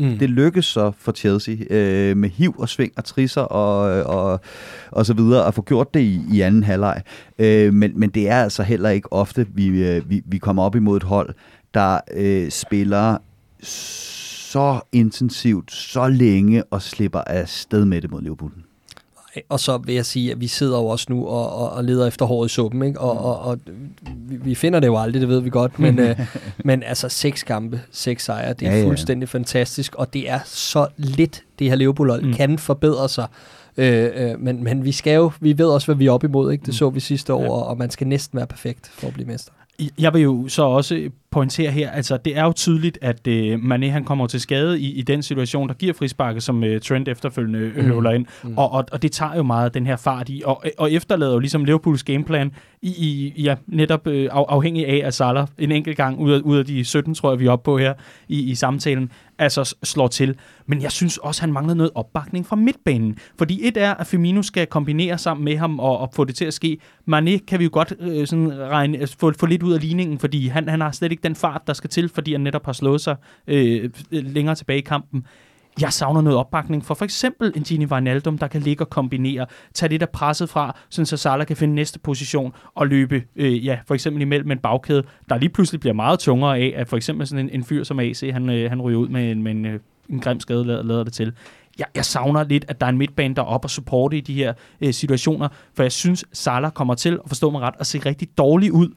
Mm. 0.00 0.18
Det 0.18 0.30
lykkes 0.30 0.64
så 0.64 0.92
for 0.98 1.12
Chelsea 1.12 1.56
øh, 1.70 2.16
med 2.16 2.28
hiv 2.28 2.54
og 2.58 2.68
sving 2.68 2.92
og 2.96 3.04
trisser 3.04 3.40
og, 3.40 4.02
og, 4.02 4.40
og 4.90 5.06
så 5.06 5.14
videre 5.14 5.46
at 5.46 5.54
få 5.54 5.62
gjort 5.62 5.94
det 5.94 6.00
i, 6.00 6.20
i 6.32 6.40
anden 6.40 6.62
halvleg. 6.62 7.02
Øh, 7.38 7.74
men, 7.74 7.92
men 7.94 8.10
det 8.10 8.28
er 8.28 8.42
altså 8.42 8.62
heller 8.62 8.90
ikke 8.90 9.12
ofte, 9.12 9.46
vi, 9.54 9.66
øh, 9.66 10.10
vi, 10.10 10.22
vi 10.26 10.38
kommer 10.38 10.62
op 10.62 10.76
imod 10.76 10.96
et 10.96 11.02
hold, 11.02 11.34
der 11.74 11.98
øh, 12.16 12.50
spiller 12.50 13.16
så 13.62 14.80
intensivt, 14.92 15.72
så 15.72 16.08
længe 16.08 16.64
og 16.64 16.82
slipper 16.82 17.20
af 17.20 17.48
sted 17.48 17.84
med 17.84 18.02
det 18.02 18.10
mod 18.10 18.22
Liverpool. 18.22 18.52
Og 19.48 19.60
så 19.60 19.78
vil 19.78 19.94
jeg 19.94 20.06
sige, 20.06 20.32
at 20.32 20.40
vi 20.40 20.46
sidder 20.46 20.78
jo 20.78 20.86
også 20.86 21.06
nu 21.08 21.26
og, 21.26 21.54
og, 21.56 21.70
og 21.70 21.84
leder 21.84 22.06
efter 22.06 22.26
håret 22.26 22.48
i 22.48 22.52
suppen, 22.54 22.82
ikke? 22.82 23.00
Og, 23.00 23.18
og, 23.24 23.38
og 23.40 23.58
vi, 24.28 24.36
vi 24.36 24.54
finder 24.54 24.80
det 24.80 24.86
jo 24.86 24.98
aldrig, 24.98 25.20
det 25.20 25.28
ved 25.28 25.40
vi 25.40 25.50
godt, 25.50 25.78
men, 25.78 25.98
øh, 26.08 26.20
men 26.64 26.82
altså 26.82 27.08
seks 27.08 27.42
kampe, 27.42 27.80
seks 27.90 28.24
sejre, 28.24 28.52
det 28.52 28.68
er 28.68 28.72
ja, 28.72 28.80
ja. 28.80 28.86
fuldstændig 28.86 29.28
fantastisk, 29.28 29.94
og 29.94 30.12
det 30.14 30.30
er 30.30 30.40
så 30.44 30.86
lidt, 30.96 31.42
det 31.58 31.68
her 31.68 31.76
Liverpool 31.76 32.20
mm. 32.22 32.34
kan 32.34 32.58
forbedre 32.58 33.08
sig. 33.08 33.26
Øh, 33.76 34.10
øh, 34.14 34.40
men, 34.40 34.64
men 34.64 34.84
vi 34.84 34.92
skal 34.92 35.14
jo, 35.14 35.32
vi 35.40 35.58
ved 35.58 35.66
også, 35.66 35.86
hvad 35.86 35.96
vi 35.96 36.06
er 36.06 36.12
op 36.12 36.24
imod, 36.24 36.52
ikke? 36.52 36.62
Det 36.62 36.68
mm. 36.68 36.72
så 36.72 36.90
vi 36.90 37.00
sidste 37.00 37.34
år, 37.34 37.42
ja. 37.42 37.50
og 37.50 37.78
man 37.78 37.90
skal 37.90 38.06
næsten 38.06 38.36
være 38.36 38.46
perfekt 38.46 38.90
for 38.94 39.06
at 39.06 39.14
blive 39.14 39.26
mester. 39.26 39.52
Jeg 39.98 40.14
vil 40.14 40.22
jo 40.22 40.48
så 40.48 40.62
også 40.62 41.10
pointere 41.30 41.70
her, 41.70 41.90
altså 41.90 42.16
det 42.16 42.38
er 42.38 42.44
jo 42.44 42.52
tydeligt, 42.52 42.98
at 43.02 43.26
øh, 43.26 43.54
Mané 43.54 43.86
han 43.86 44.04
kommer 44.04 44.26
til 44.26 44.40
skade 44.40 44.80
i, 44.80 44.92
i 44.92 45.02
den 45.02 45.22
situation, 45.22 45.68
der 45.68 45.74
giver 45.74 45.92
frisparket, 45.92 46.42
som 46.42 46.64
øh, 46.64 46.80
Trent 46.80 47.08
efterfølgende 47.08 47.58
øh, 47.58 47.76
mm. 47.76 47.82
høvler 47.82 48.10
ind. 48.10 48.26
Mm. 48.42 48.58
Og, 48.58 48.72
og, 48.72 48.84
og 48.92 49.02
det 49.02 49.12
tager 49.12 49.36
jo 49.36 49.42
meget 49.42 49.74
den 49.74 49.86
her 49.86 49.96
fart 49.96 50.28
i, 50.28 50.42
og, 50.44 50.64
og 50.78 50.92
efterlader 50.92 51.32
jo 51.32 51.38
ligesom 51.38 51.64
Liverpools 51.64 52.02
gameplan 52.02 52.52
i, 52.82 52.88
i 53.36 53.42
ja, 53.42 53.54
netop 53.66 54.06
øh, 54.06 54.28
af, 54.32 54.44
afhængig 54.48 54.88
af, 54.88 55.06
at 55.06 55.14
Salah 55.14 55.46
en 55.58 55.72
enkelt 55.72 55.96
gang 55.96 56.18
ud 56.18 56.32
af, 56.32 56.40
ud 56.40 56.58
af 56.58 56.64
de 56.64 56.84
17, 56.84 57.14
tror 57.14 57.30
jeg, 57.30 57.40
vi 57.40 57.46
er 57.46 57.50
oppe 57.50 57.64
på 57.64 57.78
her 57.78 57.94
i, 58.28 58.50
i 58.50 58.54
samtalen, 58.54 59.10
altså 59.38 59.74
slår 59.82 60.08
til. 60.08 60.36
Men 60.66 60.82
jeg 60.82 60.92
synes 60.92 61.18
også, 61.18 61.42
han 61.42 61.52
mangler 61.52 61.74
noget 61.74 61.90
opbakning 61.94 62.46
fra 62.46 62.56
midtbanen. 62.56 63.18
Fordi 63.38 63.68
et 63.68 63.76
er, 63.76 63.94
at 63.94 64.06
Firmino 64.06 64.42
skal 64.42 64.66
kombinere 64.66 65.18
sammen 65.18 65.44
med 65.44 65.56
ham 65.56 65.80
og, 65.80 65.98
og 65.98 66.10
få 66.14 66.24
det 66.24 66.34
til 66.34 66.44
at 66.44 66.54
ske. 66.54 66.78
Mané 67.10 67.44
kan 67.46 67.58
vi 67.58 67.64
jo 67.64 67.70
godt 67.72 67.94
øh, 68.00 68.26
sådan 68.26 68.58
regne, 68.58 69.06
få, 69.18 69.32
få 69.40 69.46
lidt 69.46 69.62
ud 69.62 69.72
af 69.72 69.80
ligningen, 69.80 70.18
fordi 70.18 70.46
han, 70.46 70.68
han 70.68 70.80
har 70.80 70.90
slet 70.90 71.12
ikke 71.12 71.19
den 71.22 71.34
fart, 71.34 71.66
der 71.66 71.72
skal 71.72 71.90
til, 71.90 72.08
fordi 72.08 72.32
han 72.32 72.40
netop 72.40 72.66
har 72.66 72.72
slået 72.72 73.00
sig 73.00 73.16
øh, 73.46 73.90
øh, 74.12 74.24
længere 74.24 74.54
tilbage 74.54 74.78
i 74.78 74.82
kampen. 74.82 75.26
Jeg 75.80 75.92
savner 75.92 76.20
noget 76.20 76.38
opbakning 76.38 76.84
for 76.84 76.94
for 76.94 77.04
eksempel 77.04 77.52
en 77.56 77.62
Gini 77.62 77.84
Wijnaldum, 77.84 78.38
der 78.38 78.46
kan 78.46 78.60
ligge 78.60 78.84
og 78.84 78.90
kombinere, 78.90 79.46
tage 79.74 79.90
lidt 79.90 80.02
af 80.02 80.08
presset 80.08 80.48
fra, 80.48 80.76
så 80.90 81.16
Salah 81.16 81.46
kan 81.46 81.56
finde 81.56 81.74
næste 81.74 81.98
position 81.98 82.52
og 82.74 82.86
løbe, 82.86 83.22
øh, 83.36 83.66
ja, 83.66 83.78
for 83.86 83.94
eksempel 83.94 84.22
imellem 84.22 84.50
en 84.50 84.58
bagkæde, 84.58 85.02
der 85.28 85.38
lige 85.38 85.48
pludselig 85.48 85.80
bliver 85.80 85.94
meget 85.94 86.18
tungere 86.18 86.58
af, 86.58 86.72
at 86.76 86.88
for 86.88 86.96
eksempel 86.96 87.26
sådan 87.26 87.44
en, 87.44 87.50
en 87.54 87.64
fyr 87.64 87.84
som 87.84 88.00
AC, 88.00 88.30
han, 88.32 88.50
øh, 88.50 88.70
han 88.70 88.82
ryger 88.82 88.98
ud 88.98 89.08
med 89.08 89.30
en, 89.30 89.42
med 89.42 89.52
en, 89.52 89.66
øh, 89.66 89.80
en 90.08 90.20
grim 90.20 90.40
skade, 90.40 90.64
lader, 90.64 90.82
lader 90.82 91.04
det 91.04 91.12
til. 91.12 91.32
Jeg, 91.78 91.86
jeg 91.94 92.04
savner 92.04 92.44
lidt, 92.44 92.64
at 92.68 92.80
der 92.80 92.86
er 92.86 92.90
en 92.90 92.98
midtbane, 92.98 93.34
der 93.34 93.42
er 93.42 93.46
op 93.46 93.64
og 93.64 93.70
supporte 93.70 94.16
i 94.16 94.20
de 94.20 94.34
her 94.34 94.52
øh, 94.80 94.94
situationer, 94.94 95.48
for 95.74 95.82
jeg 95.82 95.92
synes, 95.92 96.24
Salah 96.32 96.70
kommer 96.70 96.94
til, 96.94 97.12
at 97.24 97.28
forstå 97.28 97.50
mig 97.50 97.60
ret, 97.60 97.74
at 97.78 97.86
se 97.86 97.98
rigtig 97.98 98.28
dårlig 98.38 98.72
ud, 98.72 98.88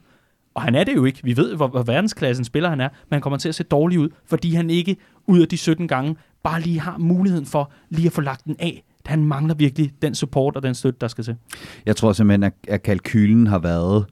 og 0.54 0.62
han 0.62 0.74
er 0.74 0.84
det 0.84 0.94
jo 0.96 1.04
ikke. 1.04 1.20
Vi 1.24 1.36
ved, 1.36 1.56
hvor, 1.56 1.68
hvor 1.68 1.82
verdensklassen 1.82 2.44
spiller 2.44 2.68
han 2.68 2.80
er, 2.80 2.88
men 2.88 3.14
han 3.14 3.20
kommer 3.20 3.36
til 3.38 3.48
at 3.48 3.54
se 3.54 3.64
dårlig 3.64 3.98
ud, 3.98 4.08
fordi 4.26 4.54
han 4.54 4.70
ikke 4.70 4.96
ud 5.26 5.40
af 5.42 5.48
de 5.48 5.56
17 5.56 5.88
gange 5.88 6.16
bare 6.42 6.60
lige 6.60 6.80
har 6.80 6.98
muligheden 6.98 7.46
for 7.46 7.70
lige 7.90 8.06
at 8.06 8.12
få 8.12 8.20
lagt 8.20 8.44
den 8.44 8.56
af. 8.58 8.82
Han 9.06 9.24
mangler 9.24 9.54
virkelig 9.54 9.92
den 10.02 10.14
support 10.14 10.56
og 10.56 10.62
den 10.62 10.74
støtte, 10.74 10.98
der 11.00 11.08
skal 11.08 11.24
til. 11.24 11.36
Jeg 11.86 11.96
tror 11.96 12.12
simpelthen, 12.12 12.42
at, 12.42 12.52
at 12.68 12.82
kalkylen 12.82 13.46
har 13.46 13.58
været, 13.58 14.04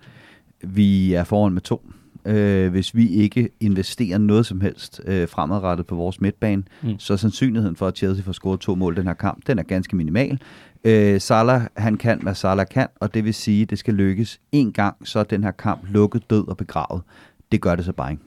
vi 0.64 1.14
er 1.14 1.24
foran 1.24 1.52
med 1.52 1.60
to 1.62 1.90
øh, 2.24 2.70
hvis 2.70 2.94
vi 2.94 3.08
ikke 3.08 3.48
investerer 3.60 4.18
noget 4.18 4.46
som 4.46 4.60
helst 4.60 5.00
øh, 5.04 5.28
fremadrettet 5.28 5.86
på 5.86 5.94
vores 5.94 6.20
midtbane, 6.20 6.62
Mm. 6.82 6.98
så 6.98 7.12
er 7.12 7.16
sandsynligheden 7.16 7.76
for, 7.76 7.86
at 7.86 7.96
Chelsea 7.96 8.24
får 8.24 8.32
scoret 8.32 8.60
to 8.60 8.74
mål 8.74 8.96
den 8.96 9.06
her 9.06 9.14
kamp, 9.14 9.46
den 9.46 9.58
er 9.58 9.62
ganske 9.62 9.96
minimal. 9.96 10.38
Øh, 10.84 11.20
Salah, 11.20 11.62
han 11.76 11.96
kan, 11.96 12.22
hvad 12.22 12.34
Salah 12.34 12.66
kan, 12.70 12.88
og 13.00 13.14
det 13.14 13.24
vil 13.24 13.34
sige, 13.34 13.62
at 13.62 13.70
det 13.70 13.78
skal 13.78 13.94
lykkes 13.94 14.40
en 14.52 14.72
gang, 14.72 15.08
så 15.08 15.18
er 15.18 15.24
den 15.24 15.44
her 15.44 15.50
kamp 15.50 15.80
lukket, 15.88 16.30
død 16.30 16.48
og 16.48 16.56
begravet. 16.56 17.02
Det 17.52 17.60
gør 17.60 17.76
det 17.76 17.84
så 17.84 17.92
bare 17.92 18.10
ikke. 18.10 18.22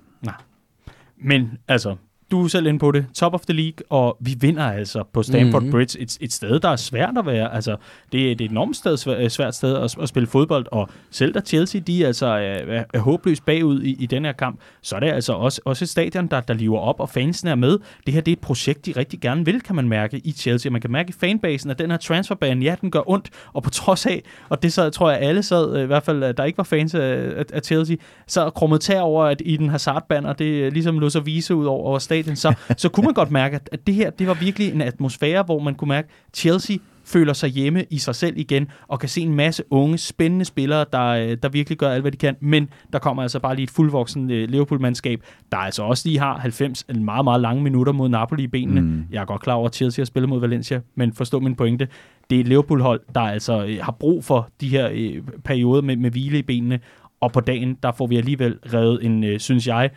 Men 1.18 1.58
altså, 1.68 1.96
du 2.32 2.44
er 2.44 2.48
selv 2.48 2.68
inde 2.68 2.80
på 2.80 2.92
det. 2.92 3.06
Top 3.14 3.34
of 3.34 3.42
the 3.42 3.54
league, 3.54 3.86
og 3.90 4.18
vi 4.20 4.36
vinder 4.40 4.64
altså 4.64 5.04
på 5.14 5.24
Stamford 5.24 5.46
Mhm. 5.62 5.64
mm-hmm. 5.64 5.72
Bridge. 5.72 6.00
Et, 6.00 6.18
et 6.22 6.34
sted, 6.34 6.60
der 6.60 6.70
er 6.70 6.76
svært 6.76 7.18
at 7.18 7.26
være. 7.26 7.56
Altså, 7.56 7.76
det, 8.12 8.28
er- 8.28 8.32
et 8.32 8.42
enormt 8.42 8.76
sted, 8.76 8.98
svært, 8.98 9.32
svært 9.32 9.56
sted 9.56 9.76
at, 9.76 9.96
at 10.02 10.10
spille 10.10 10.28
fodbold, 10.28 10.66
og 10.72 10.90
selv 11.12 11.34
da 11.34 11.40
Chelsea, 11.42 11.82
de 11.88 12.06
altså 12.08 12.26
er, 12.26 12.38
er, 12.40 12.84
er 12.94 13.00
håbløst 13.00 13.46
bagud 13.46 13.82
i, 13.82 13.96
i 14.00 14.06
den 14.06 14.26
her 14.26 14.32
kamp, 14.32 14.60
så 14.82 14.96
er 14.96 15.00
det 15.00 15.08
altså 15.12 15.34
også, 15.34 15.62
også 15.66 15.86
et 15.86 15.90
stadion, 15.90 16.28
der, 16.28 16.42
der 16.42 16.54
lever 16.54 16.80
op, 16.80 17.00
og 17.00 17.10
fansene 17.10 17.52
er 17.52 17.56
med. 17.56 17.78
Det 18.06 18.14
her 18.14 18.22
det 18.22 18.32
er 18.32 18.36
et 18.36 18.40
projekt, 18.42 18.86
de 18.86 18.92
rigtig 18.98 19.20
gerne 19.20 19.46
vil, 19.46 19.62
kan 19.62 19.76
man 19.76 19.88
mærke 19.90 20.22
i 20.24 20.32
Chelsea. 20.32 20.72
Man 20.72 20.82
kan 20.82 20.92
mærke 20.92 21.10
i 21.10 21.14
fanbasen, 21.20 21.70
at 21.70 21.80
den 21.80 21.92
her 21.92 21.98
transferbane, 21.98 22.66
ja, 22.66 22.76
den 22.82 22.92
gør 22.92 23.10
ondt, 23.10 23.30
og 23.54 23.64
på 23.64 23.70
trods 23.70 24.06
af, 24.06 24.24
og 24.50 24.64
det 24.64 24.74
så 24.74 24.90
tror 24.90 25.12
jeg 25.12 25.20
alle 25.20 25.44
sad, 25.44 25.76
øh, 25.78 25.84
i 25.84 25.86
hvert 25.86 26.04
fald 26.04 26.24
øh, 26.24 26.34
der 26.38 26.44
ikke 26.44 26.58
var 26.58 26.64
fans 26.64 26.94
af, 26.96 27.16
af, 27.38 27.44
af 27.54 27.62
Chelsea, 27.62 27.96
så 28.28 28.50
krummet 28.50 28.82
tær 28.82 29.02
over, 29.02 29.26
at 29.26 29.42
i 29.46 29.58
den 29.58 29.70
Hazard-banner, 29.70 30.34
det 30.34 30.46
øh, 30.46 30.74
ligesom 30.74 31.00
lå 31.00 31.10
så 31.10 31.20
vise 31.20 31.56
ud 31.56 31.66
over, 31.66 31.84
over 31.86 32.00
stadion, 32.00 32.15
så, 32.24 32.54
så 32.78 32.90
kunne 32.90 33.04
man 33.04 33.14
godt 33.14 33.32
mærke, 33.32 33.60
at, 33.72 33.88
det 33.88 33.96
her, 33.96 34.10
det 34.10 34.28
var 34.28 34.34
virkelig 34.34 34.74
en 34.74 34.82
atmosfære, 34.82 35.44
hvor 35.44 35.60
man 35.60 35.76
kunne 35.76 35.90
mærke, 35.90 36.08
at 36.28 36.38
Chelsea 36.38 36.78
føler 37.06 37.34
sig 37.34 37.50
hjemme 37.50 37.86
i 37.90 37.98
sig 37.98 38.16
selv 38.16 38.38
igen, 38.38 38.68
og 38.88 39.00
kan 39.00 39.10
se 39.10 39.22
en 39.22 39.36
masse 39.36 39.64
unge, 39.70 39.98
spændende 39.98 40.46
spillere, 40.46 40.86
der, 40.94 41.06
øh, 41.06 41.38
der 41.44 41.50
virkelig 41.50 41.78
gør 41.78 41.90
alt, 41.90 42.02
hvad 42.02 42.12
de 42.12 42.18
kan, 42.18 42.36
men 42.40 42.70
der 42.94 43.00
kommer 43.00 43.24
altså 43.24 43.40
bare 43.40 43.56
lige 43.56 43.64
et 43.64 43.70
fuldvoksen 43.70 44.32
øh, 44.32 44.50
Liverpool-mandskab, 44.50 45.22
der 45.52 45.58
altså 45.58 45.84
også 45.84 46.08
lige 46.08 46.20
har 46.20 46.38
90 46.38 46.86
en 46.90 47.06
meget, 47.06 47.24
meget 47.24 47.42
lange 47.42 47.64
minutter 47.64 47.94
mod 47.94 48.10
Napoli 48.10 48.44
i 48.44 48.48
benene. 48.48 48.82
Mm. 48.82 49.06
Jeg 49.12 49.22
er 49.22 49.26
godt 49.26 49.42
klar 49.42 49.54
over, 49.54 49.68
at 49.68 49.76
Chelsea 49.76 50.02
har 50.02 50.06
spillet 50.06 50.30
mod 50.30 50.40
Valencia, 50.40 50.82
men 50.96 51.14
forstå 51.14 51.40
min 51.40 51.56
pointe. 51.56 51.88
Det 52.30 52.36
er 52.36 52.40
et 52.40 52.48
Liverpool-hold, 52.48 53.02
der 53.16 53.22
altså 53.22 53.66
øh, 53.66 53.78
har 53.82 53.92
brug 53.92 54.24
for 54.24 54.50
de 54.62 54.70
her 54.70 54.90
øh, 54.94 55.22
perioder 55.44 55.82
med, 55.82 55.96
med 55.96 56.12
hvile 56.12 56.40
i 56.40 56.42
benene, 56.42 56.80
og 57.22 57.32
på 57.32 57.40
dagen, 57.40 57.78
der 57.84 57.92
får 57.92 58.08
vi 58.08 58.18
alligevel 58.18 58.58
revet 58.74 59.06
en, 59.06 59.24
øh, 59.24 59.40
synes 59.40 59.68
jeg, 59.68 59.90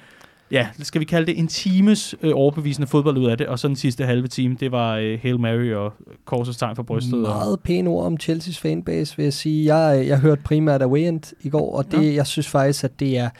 ja, 0.50 0.68
skal 0.82 1.00
vi 1.00 1.04
kalde 1.04 1.26
det 1.26 1.38
en 1.38 1.48
times 1.48 2.14
øh, 2.22 2.32
overbevisende 2.34 2.88
fodbold 2.88 3.18
ud 3.18 3.26
af 3.26 3.38
det, 3.38 3.46
og 3.46 3.58
så 3.58 3.68
den 3.68 3.76
sidste 3.76 4.04
halve 4.04 4.28
time, 4.28 4.56
det 4.60 4.72
var 4.72 4.96
øh, 4.96 5.18
Hail 5.22 5.40
Mary 5.40 5.72
og 5.72 5.92
korsets 6.24 6.58
tegn 6.58 6.76
for 6.76 6.82
brystet. 6.82 7.14
Og, 7.14 7.20
Meget 7.20 7.60
pæne 7.60 7.90
ord 7.90 8.06
om 8.06 8.16
Chelsea's 8.22 8.60
fanbase, 8.60 9.16
vil 9.16 9.22
jeg 9.22 9.32
sige. 9.32 9.76
Jeg, 9.76 10.06
jeg 10.06 10.18
hørte 10.18 10.42
primært 10.42 10.82
Away 10.82 11.00
End 11.00 11.32
i 11.40 11.48
går, 11.48 11.76
og 11.76 11.90
det, 11.92 12.02
ja. 12.02 12.14
jeg 12.14 12.26
synes 12.26 12.48
faktisk, 12.48 12.84
at 12.84 13.00
det 13.00 13.18
er, 13.18 13.30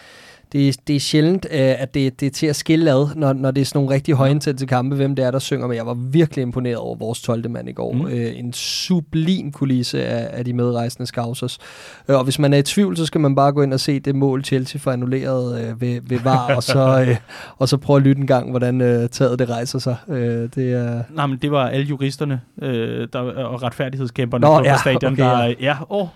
det, 0.52 0.68
er- 0.68 0.72
det 0.86 0.96
er 0.96 1.00
sjældent, 1.00 1.46
øh, 1.50 1.58
at 1.60 1.94
det, 1.94 2.20
det 2.20 2.26
er 2.26 2.30
til 2.30 2.46
at 2.46 2.56
skille 2.56 2.90
ad, 2.90 3.06
når, 3.16 3.32
når 3.32 3.50
det 3.50 3.60
er 3.60 3.64
sådan 3.64 3.78
nogle 3.78 3.94
rigtig 3.94 4.14
højintense 4.14 4.66
kampe, 4.66 4.96
hvem 4.96 5.16
det 5.16 5.24
er, 5.24 5.30
der 5.30 5.38
synger. 5.38 5.66
Men 5.66 5.76
jeg 5.76 5.86
var 5.86 5.94
virkelig 5.94 6.42
imponeret 6.42 6.76
over 6.76 6.96
vores 6.96 7.22
12. 7.22 7.50
mand 7.50 7.68
i 7.68 7.72
går. 7.72 7.92
Mm. 7.92 7.98
Mm. 7.98 8.06
Øh, 8.06 8.38
en 8.38 8.52
sublim 8.52 9.52
kulisse 9.52 10.04
af, 10.04 10.38
af 10.38 10.44
de 10.44 10.52
medrejsende 10.52 11.06
scousers. 11.06 11.58
Øh, 12.08 12.16
og 12.16 12.24
hvis 12.24 12.38
man 12.38 12.52
er 12.54 12.58
i 12.58 12.62
tvivl, 12.62 12.96
så 12.96 13.06
skal 13.06 13.20
man 13.20 13.34
bare 13.34 13.52
gå 13.52 13.62
ind 13.62 13.74
og 13.74 13.80
se 13.80 14.00
det 14.00 14.14
mål, 14.14 14.44
Chelsea 14.44 14.78
får 14.78 14.90
annulleret 14.90 15.60
øh, 15.60 15.80
ved, 15.80 16.00
ved 16.02 16.18
VAR, 16.20 16.54
og 16.56 16.62
så, 16.62 16.78
øh, 17.08 17.16
og 17.58 17.68
så 17.68 17.76
prøve 17.76 17.96
at 17.96 18.02
lytte 18.02 18.20
en 18.20 18.26
gang, 18.26 18.50
hvordan 18.50 18.80
øh, 18.80 19.08
taget 19.08 19.38
det 19.38 19.50
rejser 19.50 19.78
sig. 19.78 19.96
Øh, 20.08 20.48
det 20.54 20.72
er... 20.72 21.02
Nej, 21.10 21.26
men 21.26 21.38
det 21.42 21.50
var 21.50 21.68
alle 21.68 21.86
juristerne 21.86 22.40
øh, 22.62 23.08
der, 23.12 23.18
og 23.20 23.62
retfærdighedskæmperne 23.62 24.42
Nå, 24.42 24.58
på, 24.58 24.64
ja, 24.64 24.76
stadion, 24.76 25.12
okay, 25.12 25.22
der... 25.22 25.44
ja. 25.46 25.54
Ja, 25.60 25.76
åh, 25.90 26.08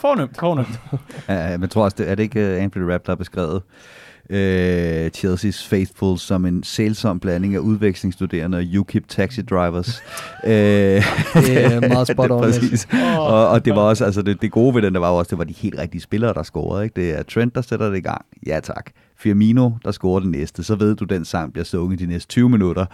fornemt, 0.00 0.36
fornemt. 0.40 0.80
Ja, 1.28 1.56
men 1.56 1.68
tror 1.68 1.84
også, 1.84 1.94
det, 1.98 2.10
er 2.10 2.14
det 2.14 2.22
ikke 2.22 2.40
uh, 2.56 2.62
Anthony 2.62 2.82
Rapp, 2.82 3.06
der 3.06 3.12
har 3.12 3.16
beskrevet 3.16 3.45
uh, 3.54 5.10
Chelsea's 5.16 5.68
Faithful 5.68 6.18
som 6.18 6.46
en 6.46 6.62
sælsom 6.62 7.20
blanding 7.20 7.54
af 7.54 7.58
udvekslingsstuderende 7.58 8.58
og 8.58 8.64
UKIP 8.80 9.08
taxi 9.08 9.42
drivers? 9.42 10.02
uh, 10.44 10.50
det 11.46 11.64
er 11.64 11.88
meget 11.88 12.08
spot 12.08 12.30
on, 12.34 12.42
Præcis. 12.42 12.88
Åh, 12.92 13.18
og, 13.18 13.48
og 13.48 13.64
det 13.64 13.74
var 13.74 13.82
også, 13.82 14.04
altså 14.04 14.22
det, 14.22 14.42
det 14.42 14.52
gode 14.52 14.74
ved 14.74 14.82
den, 14.82 14.94
der 14.94 15.00
var 15.00 15.10
også, 15.10 15.30
det 15.30 15.38
var 15.38 15.44
de 15.44 15.54
helt 15.54 15.78
rigtige 15.78 16.00
spillere, 16.00 16.34
der 16.34 16.42
scorede. 16.42 16.84
Ikke? 16.84 17.00
Det 17.00 17.18
er 17.18 17.22
Trent, 17.22 17.54
der 17.54 17.62
sætter 17.62 17.90
det 17.90 17.96
i 17.96 18.00
gang. 18.00 18.24
Ja 18.46 18.60
tak. 18.60 18.90
Firmino, 19.18 19.70
der 19.84 19.90
scorer 19.90 20.20
den 20.20 20.30
næste. 20.30 20.62
Så 20.62 20.74
ved 20.74 20.94
du, 20.94 21.04
den 21.04 21.24
sang 21.24 21.52
bliver 21.52 21.64
sunget 21.64 21.98
de 21.98 22.06
næste 22.06 22.28
20 22.28 22.48
minutter. 22.48 22.86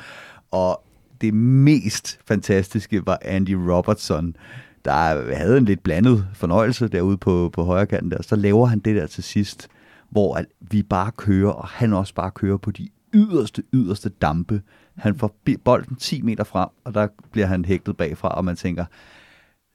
Og 0.51 0.83
det 1.21 1.35
mest 1.35 2.19
fantastiske 2.29 3.07
var 3.07 3.19
Andy 3.23 3.55
Robertson, 3.55 4.37
der 4.85 5.35
havde 5.37 5.59
en 5.59 5.65
lidt 5.65 5.83
blandet 5.83 6.27
fornøjelse 6.35 6.89
derude 6.89 7.17
på, 7.17 7.51
på 7.53 7.65
højre 7.65 7.87
kanten 7.87 8.11
der. 8.11 8.23
Så 8.23 8.37
laver 8.37 8.67
han 8.67 8.79
det 8.79 8.97
der 8.97 9.07
til 9.07 9.23
sidst, 9.25 9.69
hvor 10.13 10.35
at 10.35 10.47
vi 10.61 10.83
bare 10.83 11.11
kører, 11.17 11.51
og 11.51 11.69
han 11.69 11.93
også 11.93 12.15
bare 12.15 12.31
kører 12.31 12.57
på 12.57 12.71
de 12.71 12.89
yderste, 13.15 13.63
yderste 13.73 14.09
dampe. 14.09 14.63
Han 14.97 15.19
får 15.19 15.37
bolden 15.65 15.97
10 15.97 16.23
meter 16.23 16.45
frem, 16.45 16.69
og 16.85 16.95
der 16.95 17.09
bliver 17.33 17.47
han 17.47 17.65
hægtet 17.65 17.97
bagfra, 17.97 18.29
og 18.29 18.45
man 18.45 18.57
tænker, 18.57 18.85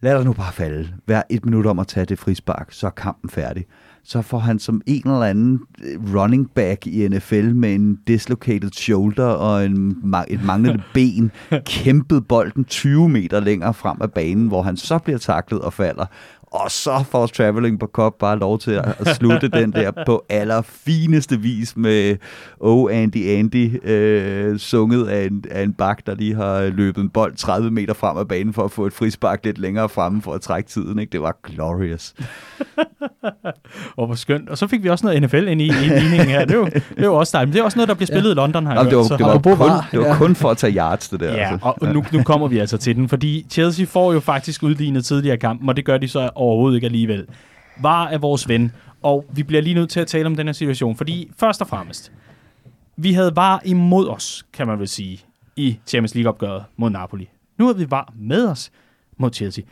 lad 0.01 0.15
os 0.15 0.25
nu 0.25 0.33
bare 0.33 0.53
falde. 0.53 0.93
Hver 1.05 1.21
et 1.29 1.45
minut 1.45 1.65
om 1.65 1.79
at 1.79 1.87
tage 1.87 2.05
det 2.05 2.19
frispark, 2.19 2.71
så 2.71 2.87
er 2.87 2.91
kampen 2.91 3.29
færdig. 3.29 3.65
Så 4.03 4.21
får 4.21 4.39
han 4.39 4.59
som 4.59 4.81
en 4.85 5.01
eller 5.05 5.23
anden 5.23 5.59
øh, 5.83 6.15
running 6.15 6.51
back 6.51 6.87
i 6.87 7.07
NFL 7.07 7.53
med 7.53 7.75
en 7.75 7.95
dislocated 8.07 8.71
shoulder 8.71 9.25
og 9.25 9.65
en, 9.65 10.03
et 10.27 10.43
manglende 10.43 10.83
ben 10.93 11.31
kæmpet 11.65 12.27
bolden 12.27 12.65
20 12.65 13.09
meter 13.09 13.39
længere 13.39 13.73
frem 13.73 13.97
af 14.01 14.11
banen, 14.11 14.47
hvor 14.47 14.61
han 14.61 14.77
så 14.77 14.97
bliver 14.97 15.19
taklet 15.19 15.61
og 15.61 15.73
falder. 15.73 16.05
Og 16.51 16.71
så 16.71 17.03
får 17.11 17.27
Traveling 17.27 17.79
på 17.79 17.87
Cup 17.87 18.13
bare 18.19 18.39
lov 18.39 18.59
til 18.59 18.71
at 18.71 19.07
slutte 19.15 19.47
den 19.47 19.71
der 19.71 19.91
på 20.05 20.25
allerfineste 20.29 21.39
vis 21.39 21.77
med 21.77 22.17
Oh 22.59 22.97
Andy 22.97 23.29
Andy, 23.29 23.87
øh, 23.87 24.59
sunget 24.59 25.07
af 25.07 25.25
en, 25.25 25.43
af 25.51 25.63
en 25.63 25.73
bak, 25.73 26.05
der 26.05 26.15
lige 26.15 26.35
har 26.35 26.61
løbet 26.61 27.01
en 27.01 27.09
bold 27.09 27.35
30 27.35 27.71
meter 27.71 27.93
frem 27.93 28.17
af 28.17 28.27
banen 28.27 28.53
for 28.53 28.63
at 28.63 28.71
få 28.71 28.85
et 28.85 28.93
frispark 28.93 29.45
lidt 29.45 29.57
længere 29.57 29.89
fremme 29.89 30.21
for 30.21 30.33
at 30.33 30.41
trække 30.41 30.69
tiden. 30.69 30.99
Ikke? 30.99 31.11
Det 31.11 31.21
var 31.21 31.37
glorious. 31.43 32.13
Og 33.97 34.05
hvor 34.05 34.15
skønt. 34.15 34.49
Og 34.49 34.57
så 34.57 34.67
fik 34.67 34.83
vi 34.83 34.89
også 34.89 35.05
noget 35.05 35.21
NFL 35.23 35.47
ind 35.47 35.61
i, 35.61 35.65
i 35.65 35.69
ligningen 35.69 36.27
her. 36.27 36.45
Det 36.45 36.53
er, 36.53 36.57
jo, 36.57 36.65
det 36.65 36.83
er 36.97 37.05
jo 37.05 37.15
også 37.15 37.37
dejligt. 37.37 37.49
Men 37.49 37.53
det 37.53 37.59
er 37.59 37.63
også 37.63 37.77
noget, 37.77 37.89
der 37.89 37.95
bliver 37.95 38.07
spillet 38.07 38.29
ja. 38.29 38.33
i 38.33 38.35
London, 38.35 38.65
har 38.65 38.75
Nå, 38.75 38.83
det, 38.83 38.97
var, 38.97 39.03
så 39.03 39.17
det, 39.17 39.25
var 39.25 39.39
kun, 39.39 39.59
VAR, 39.59 39.87
det 39.91 39.99
var 39.99 40.07
ja. 40.07 40.17
kun 40.17 40.35
for 40.35 40.49
at 40.49 40.57
tage 40.57 40.73
yards, 40.73 41.09
det 41.09 41.19
der. 41.19 41.33
Ja, 41.33 41.51
altså. 41.51 41.73
og 41.81 41.93
nu, 41.93 42.05
nu 42.13 42.23
kommer 42.23 42.47
vi 42.47 42.57
altså 42.57 42.77
til 42.77 42.95
den, 42.95 43.09
fordi 43.09 43.45
Chelsea 43.49 43.85
får 43.85 44.13
jo 44.13 44.19
faktisk 44.19 44.63
udlignet 44.63 45.05
tidligere 45.05 45.35
i 45.35 45.39
kampen, 45.39 45.69
og 45.69 45.77
det 45.77 45.85
gør 45.85 45.97
de 45.97 46.07
så 46.07 46.29
overhovedet 46.37 46.77
ikke 46.77 46.85
alligevel. 46.85 47.27
Var 47.81 48.07
er 48.07 48.17
vores 48.17 48.47
ven, 48.47 48.71
og 49.01 49.25
vi 49.33 49.43
bliver 49.43 49.61
lige 49.61 49.73
nødt 49.73 49.89
til 49.89 49.99
at 49.99 50.07
tale 50.07 50.25
om 50.25 50.35
den 50.35 50.47
her 50.47 50.53
situation, 50.53 50.95
fordi 50.95 51.31
først 51.37 51.61
og 51.61 51.67
fremmest, 51.67 52.11
vi 52.97 53.13
havde 53.13 53.35
var 53.35 53.61
imod 53.65 54.07
os, 54.07 54.45
kan 54.53 54.67
man 54.67 54.79
vel 54.79 54.87
sige, 54.87 55.19
i 55.55 55.79
Champions 55.87 56.15
League-opgøret 56.15 56.63
mod 56.77 56.89
Napoli. 56.89 57.29
Nu 57.57 57.65
har 57.65 57.73
vi 57.73 57.91
var 57.91 58.13
med 58.15 58.47
os 58.47 58.71
mod 59.17 59.33
Chelsea. 59.33 59.63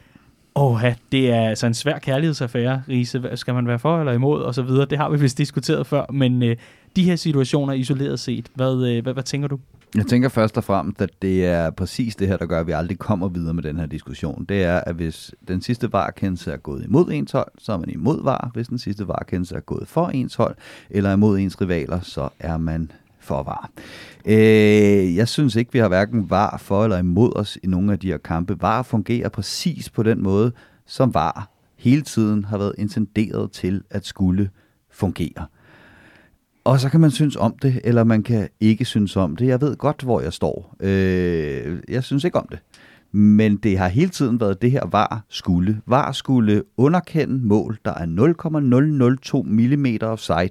Åh, 0.56 0.82
det 1.12 1.32
er 1.32 1.50
altså 1.50 1.68
en 1.68 1.74
svær 1.74 2.00
kærlighedsaffære, 2.00 2.84
Riese. 2.90 3.32
Skal 3.36 3.54
man 3.54 3.68
være 3.68 3.80
for 3.80 4.00
eller 4.00 4.14
imod, 4.14 4.42
og 4.42 4.56
så 4.56 4.62
videre. 4.62 4.86
Det 4.86 4.98
har 4.98 5.10
vi 5.10 5.20
vist 5.20 5.38
diskuteret 5.38 5.88
før, 5.88 6.06
men 6.12 6.44
øh, 6.44 6.58
de 6.96 7.04
her 7.04 7.16
situationer 7.16 7.74
isoleret 7.74 8.20
set, 8.20 8.50
hvad, 8.54 8.88
øh, 8.88 9.04
hvad, 9.04 9.14
hvad 9.14 9.24
tænker 9.24 9.48
du? 9.48 9.60
Jeg 9.96 10.06
tænker 10.06 10.30
først 10.30 10.58
og 10.58 10.64
fremmest, 10.64 11.02
at 11.02 11.10
det 11.22 11.46
er 11.46 11.70
præcis 11.70 12.16
det 12.16 12.28
her, 12.28 12.38
der 12.38 12.46
gør, 12.46 12.60
at 12.60 12.68
vi 12.68 12.72
aldrig 12.72 13.00
kommer 13.00 13.28
videre 13.28 13.54
med 13.54 13.64
den 13.64 13.80
her 13.80 13.86
diskussion. 13.86 14.46
Det 14.50 14.64
er, 14.64 14.78
at 14.78 14.96
hvis 14.96 15.34
den 15.48 15.62
sidste 15.62 15.94
varekendelse 15.94 16.52
er 16.52 16.58
gået 16.58 16.86
imod 16.86 17.12
ens 17.12 17.32
hold, 17.32 17.52
så 17.58 17.74
er 17.74 17.78
man 17.78 17.90
imod 17.90 18.24
var. 18.24 18.50
Hvis 18.54 18.68
den 18.68 18.78
sidste 18.80 19.08
varekendelse 19.08 19.56
er 19.56 19.60
gået 19.60 19.88
for 19.88 20.08
ens 20.08 20.36
hold, 20.36 20.56
eller 20.90 21.14
imod 21.14 21.40
ens 21.40 21.62
rivaler, 21.62 22.00
så 22.02 22.30
er 22.40 22.58
man 22.58 22.92
for 23.20 23.44
var. 23.44 23.70
Øh, 24.26 25.16
jeg 25.16 25.28
synes 25.28 25.56
ikke, 25.56 25.74
vi 25.74 25.80
har 25.80 25.88
hverken 25.88 26.30
var 26.30 26.58
for 26.58 26.84
eller 26.84 26.98
imod 26.98 27.32
os 27.36 27.58
i 27.64 27.68
nogle 27.68 27.92
af 27.92 28.00
de 28.00 28.08
her 28.08 28.18
kampe. 28.18 28.62
Var 28.62 28.82
fungerer 28.82 29.30
præcis 29.30 29.90
på 29.90 30.04
den 30.04 30.24
måde, 30.24 30.52
som 30.86 31.14
var 31.14 31.50
hele 31.78 32.02
tiden 32.02 32.46
har 32.46 32.58
været 32.58 32.76
intenderet 32.78 33.52
til 33.52 33.82
at 33.90 34.06
skulle 34.06 34.50
fungere. 34.92 35.46
Og 36.66 36.80
så 36.80 36.90
kan 36.90 37.00
man 37.00 37.12
synes 37.12 37.36
om 37.36 37.56
det, 37.62 37.82
eller 37.84 38.04
man 38.04 38.24
kan 38.24 38.50
ikke 38.60 38.86
synes 38.86 39.16
om 39.16 39.36
det. 39.36 39.48
Jeg 39.48 39.62
ved 39.62 39.76
godt, 39.76 40.02
hvor 40.02 40.22
jeg 40.22 40.34
står. 40.34 40.76
Øh, 40.80 41.80
jeg 41.90 42.04
synes 42.04 42.24
ikke 42.24 42.38
om 42.38 42.48
det. 42.52 42.60
Men 43.12 43.58
det 43.58 43.78
har 43.78 43.88
hele 43.88 44.10
tiden 44.10 44.40
været 44.40 44.62
det 44.62 44.72
her 44.72 44.86
var 44.86 45.26
skulle. 45.30 45.82
Var 45.86 46.12
skulle 46.12 46.64
underkende 46.78 47.48
mål, 47.48 47.80
der 47.86 47.94
er 47.94 48.06
0,002 48.06 49.44
mm 49.44 49.86
offside. 50.02 50.50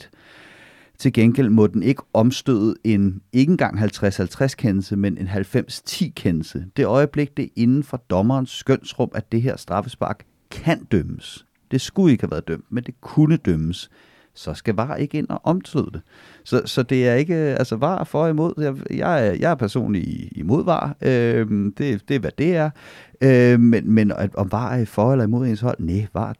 Til 0.98 1.12
gengæld 1.12 1.48
må 1.48 1.66
den 1.66 1.82
ikke 1.82 2.02
omstøde 2.12 2.74
en 2.84 3.22
ikke 3.32 3.50
engang 3.50 3.78
50-50 3.78 4.46
kendelse, 4.46 4.96
men 4.96 5.18
en 5.18 5.28
90-10 5.28 6.10
kendelse. 6.16 6.66
Det 6.76 6.86
øjeblik, 6.86 7.36
det 7.36 7.44
er 7.44 7.48
inden 7.56 7.82
for 7.82 7.96
dommerens 7.96 8.50
skønsrum, 8.50 9.10
at 9.14 9.32
det 9.32 9.42
her 9.42 9.56
straffespark 9.56 10.24
kan 10.50 10.84
dømmes. 10.84 11.46
Det 11.70 11.80
skulle 11.80 12.12
ikke 12.12 12.22
have 12.22 12.30
været 12.30 12.48
dømt, 12.48 12.64
men 12.70 12.84
det 12.84 13.00
kunne 13.00 13.36
dømmes. 13.36 13.90
Så 14.34 14.54
skal 14.54 14.74
VAR 14.74 14.96
ikke 14.96 15.18
ind 15.18 15.28
og 15.28 15.40
omstøde 15.44 15.90
det. 15.92 16.00
Så, 16.44 16.62
så 16.64 16.82
det 16.82 17.08
er 17.08 17.14
ikke, 17.14 17.34
altså 17.34 17.76
VAR 17.76 18.04
for 18.04 18.22
og 18.22 18.30
imod. 18.30 18.52
Jeg, 18.58 18.96
jeg, 18.98 19.26
er, 19.28 19.32
jeg 19.32 19.50
er 19.50 19.54
personligt 19.54 20.06
i- 20.06 20.28
imod 20.36 20.64
VAR. 20.64 20.96
Øh, 21.02 21.46
det, 21.78 22.08
det 22.08 22.14
er, 22.14 22.18
hvad 22.18 22.30
det 22.38 22.56
er. 22.56 22.70
Øh, 23.20 23.60
men, 23.60 23.92
men 23.92 24.12
at, 24.12 24.34
om 24.34 24.52
VAR 24.52 24.74
er 24.74 24.84
for 24.84 25.12
eller 25.12 25.24
imod 25.24 25.46
ens 25.46 25.60
hold, 25.60 25.76
nej, 25.78 26.06
VAR 26.14 26.34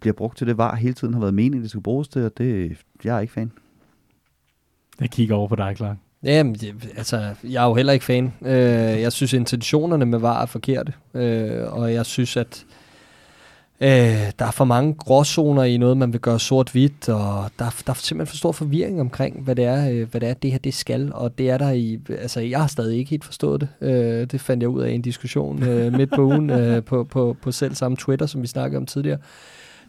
bliver 0.00 0.14
brugt 0.14 0.38
til 0.38 0.46
det, 0.46 0.58
VAR 0.58 0.76
hele 0.76 0.94
tiden 0.94 1.14
har 1.14 1.20
været 1.20 1.34
meningen, 1.34 1.62
det 1.62 1.70
skal 1.70 1.82
bruges 1.82 2.08
til, 2.08 2.24
og 2.24 2.32
det, 2.38 2.76
jeg 3.04 3.16
er 3.16 3.20
ikke 3.20 3.32
fan. 3.32 3.52
Jeg 5.00 5.10
kigger 5.10 5.34
over 5.34 5.48
på 5.48 5.56
dig, 5.56 5.72
Clark. 5.76 5.96
Jamen, 6.24 6.54
det, 6.54 6.74
altså, 6.96 7.34
jeg 7.44 7.62
er 7.64 7.68
jo 7.68 7.74
heller 7.74 7.92
ikke 7.92 8.04
fan. 8.04 8.32
Øh, 8.42 8.52
jeg 9.00 9.12
synes, 9.12 9.32
intentionerne 9.32 10.06
med 10.06 10.18
VAR 10.18 10.42
er 10.42 10.46
forkerte. 10.46 10.92
Øh, 11.14 11.72
og 11.72 11.92
jeg 11.94 12.06
synes, 12.06 12.36
at 12.36 12.64
øh, 12.68 12.81
Øh, 13.82 14.32
der 14.38 14.46
er 14.46 14.50
for 14.50 14.64
mange 14.64 14.94
gråzoner 14.94 15.62
i 15.62 15.76
noget, 15.76 15.96
man 15.96 16.12
vil 16.12 16.20
gøre 16.20 16.40
sort-hvidt, 16.40 17.08
og 17.08 17.50
der, 17.58 17.82
der 17.86 17.92
er 17.92 17.94
simpelthen 17.94 18.26
for 18.26 18.36
stor 18.36 18.52
forvirring 18.52 19.00
omkring, 19.00 19.42
hvad 19.42 19.56
det 19.56 19.64
er, 19.64 19.90
øh, 19.90 20.10
hvad 20.10 20.20
det, 20.20 20.28
er 20.28 20.34
det 20.34 20.50
her 20.50 20.58
det 20.58 20.74
skal. 20.74 21.12
Og 21.14 21.38
det 21.38 21.50
er 21.50 21.58
der 21.58 21.70
i... 21.70 22.00
Altså, 22.08 22.40
jeg 22.40 22.60
har 22.60 22.66
stadig 22.66 22.98
ikke 22.98 23.10
helt 23.10 23.24
forstået 23.24 23.60
det. 23.60 23.68
Øh, 23.88 24.26
det 24.26 24.40
fandt 24.40 24.62
jeg 24.62 24.68
ud 24.68 24.82
af 24.82 24.90
i 24.90 24.94
en 24.94 25.02
diskussion 25.02 25.62
øh, 25.62 25.92
midt 25.92 26.10
på 26.14 26.22
ugen 26.22 26.50
øh, 26.50 26.84
på, 26.84 27.04
på, 27.04 27.36
på 27.42 27.52
selv 27.52 27.74
samme 27.74 27.96
Twitter, 27.96 28.26
som 28.26 28.42
vi 28.42 28.46
snakkede 28.46 28.78
om 28.78 28.86
tidligere. 28.86 29.18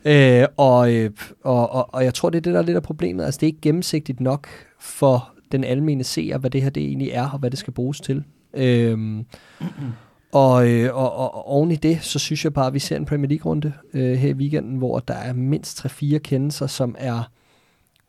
Øh, 0.06 0.46
og, 0.58 0.94
øh, 0.94 1.12
og, 1.44 1.72
og, 1.72 1.94
og 1.94 2.04
jeg 2.04 2.14
tror, 2.14 2.30
det 2.30 2.38
er 2.38 2.42
det, 2.42 2.54
der 2.54 2.60
er 2.60 2.66
lidt 2.66 2.78
af 2.78 2.84
problemet. 2.84 3.26
Altså, 3.26 3.38
det 3.40 3.46
er 3.46 3.50
ikke 3.50 3.62
gennemsigtigt 3.62 4.20
nok 4.20 4.48
for 4.80 5.30
den 5.52 5.64
almene 5.64 6.04
seer, 6.04 6.38
hvad 6.38 6.50
det 6.50 6.62
her 6.62 6.70
det 6.70 6.84
egentlig 6.84 7.10
er, 7.10 7.30
og 7.30 7.40
hvad 7.40 7.52
det 7.52 7.60
skal 7.60 7.74
bruges 7.74 8.02
til. 8.02 8.24
Øhm, 8.54 9.26
og, 10.34 10.70
øh, 10.70 10.96
og, 10.96 11.16
og, 11.16 11.36
og 11.36 11.48
oven 11.48 11.72
i 11.72 11.76
det, 11.76 12.04
så 12.04 12.20
synes 12.20 12.44
jeg 12.44 12.54
bare, 12.54 12.68
at 12.68 12.74
vi 12.74 12.80
ser 12.80 12.96
en 12.96 13.06
Premier 13.06 13.30
League-runde 13.30 13.74
øh, 13.94 14.14
her 14.14 14.30
i 14.30 14.34
weekenden, 14.34 14.78
hvor 14.78 15.00
der 15.00 15.14
er 15.14 15.34
mindst 15.34 15.86
3-4 15.86 16.18
kendelser, 16.18 16.68
som 16.68 16.96
er 16.98 17.30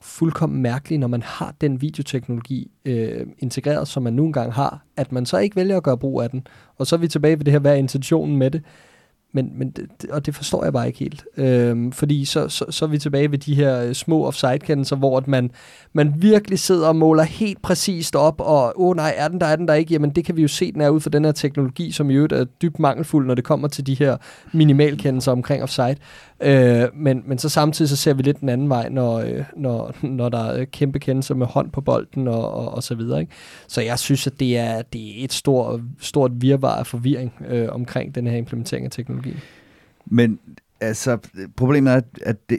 fuldkommen 0.00 0.62
mærkelige, 0.62 0.98
når 0.98 1.06
man 1.06 1.22
har 1.22 1.54
den 1.60 1.80
videoteknologi 1.80 2.70
øh, 2.84 3.26
integreret, 3.38 3.88
som 3.88 4.02
man 4.02 4.12
nu 4.12 4.26
engang 4.26 4.52
har, 4.52 4.84
at 4.96 5.12
man 5.12 5.26
så 5.26 5.38
ikke 5.38 5.56
vælger 5.56 5.76
at 5.76 5.82
gøre 5.82 5.98
brug 5.98 6.22
af 6.22 6.30
den. 6.30 6.46
Og 6.78 6.86
så 6.86 6.96
er 6.96 7.00
vi 7.00 7.08
tilbage 7.08 7.38
ved 7.38 7.44
det 7.44 7.52
her, 7.52 7.58
hvad 7.58 7.72
er 7.72 7.76
intentionen 7.76 8.36
med 8.36 8.50
det? 8.50 8.62
Men, 9.34 9.50
men 9.54 9.70
det, 9.70 10.10
og 10.10 10.26
det 10.26 10.34
forstår 10.34 10.64
jeg 10.64 10.72
bare 10.72 10.86
ikke 10.86 10.98
helt. 10.98 11.24
Øhm, 11.36 11.92
fordi 11.92 12.24
så, 12.24 12.48
så, 12.48 12.64
så 12.70 12.84
er 12.84 12.88
vi 12.88 12.98
tilbage 12.98 13.30
ved 13.30 13.38
de 13.38 13.54
her 13.54 13.82
øh, 13.82 13.94
små 13.94 14.26
offside-kendelser, 14.26 14.96
hvor 14.96 15.18
at 15.18 15.28
man, 15.28 15.50
man 15.92 16.14
virkelig 16.16 16.58
sidder 16.58 16.88
og 16.88 16.96
måler 16.96 17.22
helt 17.22 17.62
præcist 17.62 18.16
op, 18.16 18.40
og 18.40 18.80
åh 18.80 18.88
oh, 18.88 18.96
nej, 18.96 19.14
er 19.16 19.28
den 19.28 19.40
der, 19.40 19.46
er 19.46 19.56
den 19.56 19.68
der 19.68 19.74
ikke? 19.74 19.92
Jamen 19.92 20.10
det 20.10 20.24
kan 20.24 20.36
vi 20.36 20.42
jo 20.42 20.48
se, 20.48 20.72
den 20.72 20.80
er 20.80 20.88
ud 20.88 21.00
for 21.00 21.10
den 21.10 21.24
her 21.24 21.32
teknologi, 21.32 21.92
som 21.92 22.10
i 22.10 22.14
øvrigt 22.14 22.32
er 22.32 22.44
dybt 22.44 22.78
mangelfuld, 22.78 23.26
når 23.26 23.34
det 23.34 23.44
kommer 23.44 23.68
til 23.68 23.86
de 23.86 23.94
her 23.94 24.16
minimalkendelser 24.52 25.32
omkring 25.32 25.62
offside. 25.62 25.96
Øh, 26.44 26.88
men, 26.94 27.22
men 27.26 27.38
så 27.38 27.48
samtidig 27.48 27.88
så 27.88 27.96
ser 27.96 28.14
vi 28.14 28.22
lidt 28.22 28.40
den 28.40 28.48
anden 28.48 28.68
vej, 28.68 28.88
når, 28.88 29.18
øh, 29.18 29.44
når, 29.56 29.94
når 30.18 30.28
der 30.28 30.44
er 30.44 30.64
kæmpe 30.64 30.98
kendelser 30.98 31.34
med 31.34 31.46
hånd 31.46 31.70
på 31.70 31.80
bolden 31.80 32.28
og, 32.28 32.54
og, 32.54 32.74
og 32.74 32.82
så 32.82 32.94
videre. 32.94 33.20
Ikke? 33.20 33.32
Så 33.68 33.80
jeg 33.80 33.98
synes, 33.98 34.26
at 34.26 34.40
det 34.40 34.58
er, 34.58 34.82
det 34.82 35.20
er 35.20 35.24
et 35.24 35.32
stort, 35.32 35.80
stort 36.00 36.30
virvar 36.34 36.76
af 36.76 36.86
forvirring 36.86 37.32
øh, 37.48 37.68
omkring 37.70 38.14
den 38.14 38.26
her 38.26 38.36
implementering 38.36 38.84
af 38.84 38.90
teknologi. 38.90 39.34
Men 40.06 40.38
altså, 40.80 41.18
problemet 41.56 41.92
er, 41.92 42.00
at 42.22 42.50
det, 42.50 42.58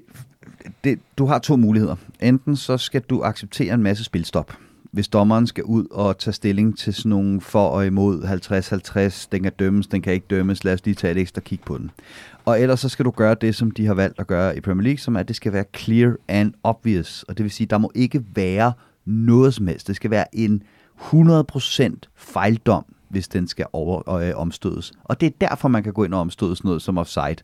det, 0.84 1.00
du 1.18 1.26
har 1.26 1.40
to 1.40 1.56
muligheder. 1.56 1.96
Enten 2.22 2.56
så 2.56 2.78
skal 2.78 3.02
du 3.02 3.22
acceptere 3.22 3.74
en 3.74 3.84
masse 3.84 4.04
spilstop, 4.04 4.54
hvis 4.92 5.08
dommeren 5.08 5.48
skal 5.48 5.64
ud 5.64 5.86
og 5.92 6.18
tage 6.18 6.34
stilling 6.34 6.78
til 6.78 6.94
sådan 6.94 7.10
nogle 7.10 7.42
for 7.42 7.68
og 7.68 7.86
imod 7.86 8.24
50-50, 9.24 9.28
den 9.32 9.44
kan 9.44 9.52
dømmes, 9.60 9.88
den 9.88 10.02
kan 10.02 10.14
ikke 10.14 10.26
dømmes, 10.30 10.64
lad 10.64 10.74
os 10.74 10.86
lige 10.86 10.96
tage 10.96 11.12
et 11.12 11.18
ekstra 11.18 11.42
kig 11.42 11.60
på 11.66 11.78
den. 11.78 11.92
Og 12.46 12.62
ellers 12.62 12.80
så 12.80 12.89
skal 12.89 13.06
du 13.06 13.12
gøre 13.12 13.36
det, 13.41 13.56
som 13.56 13.72
de 13.72 13.86
har 13.86 13.93
valgt 13.93 14.20
at 14.20 14.28
gøre 14.28 14.58
i 14.58 14.60
Premier 14.60 14.84
League, 14.84 14.98
som 14.98 15.16
er, 15.16 15.20
at 15.20 15.28
det 15.28 15.36
skal 15.36 15.54
være 15.54 15.66
clear 15.78 16.16
and 16.28 16.54
obvious. 16.64 17.24
Og 17.24 17.38
det 17.38 17.43
vil 17.43 17.52
sige, 17.52 17.68
der 17.68 17.78
må 17.78 17.91
ikke 17.96 18.24
være 18.36 18.74
noget 19.06 19.54
som 19.54 19.68
helst. 19.68 19.88
Det 19.88 19.96
skal 19.96 20.12
være 20.12 20.36
en 20.36 20.64
100% 21.00 21.96
fejldom, 22.16 22.86
hvis 23.10 23.28
den 23.28 23.48
skal 23.48 23.66
over, 23.74 24.10
øh, 24.10 24.32
omstødes. 24.36 24.93
Og 25.04 25.22
det 25.22 25.28
er 25.28 25.48
derfor, 25.50 25.68
man 25.68 25.84
kan 25.84 25.93
gå 25.93 26.04
ind 26.04 26.14
og 26.14 26.20
omstøde 26.20 26.56
sådan 26.56 26.70
noget 26.70 26.82
som 26.82 26.98
offside. 26.98 27.36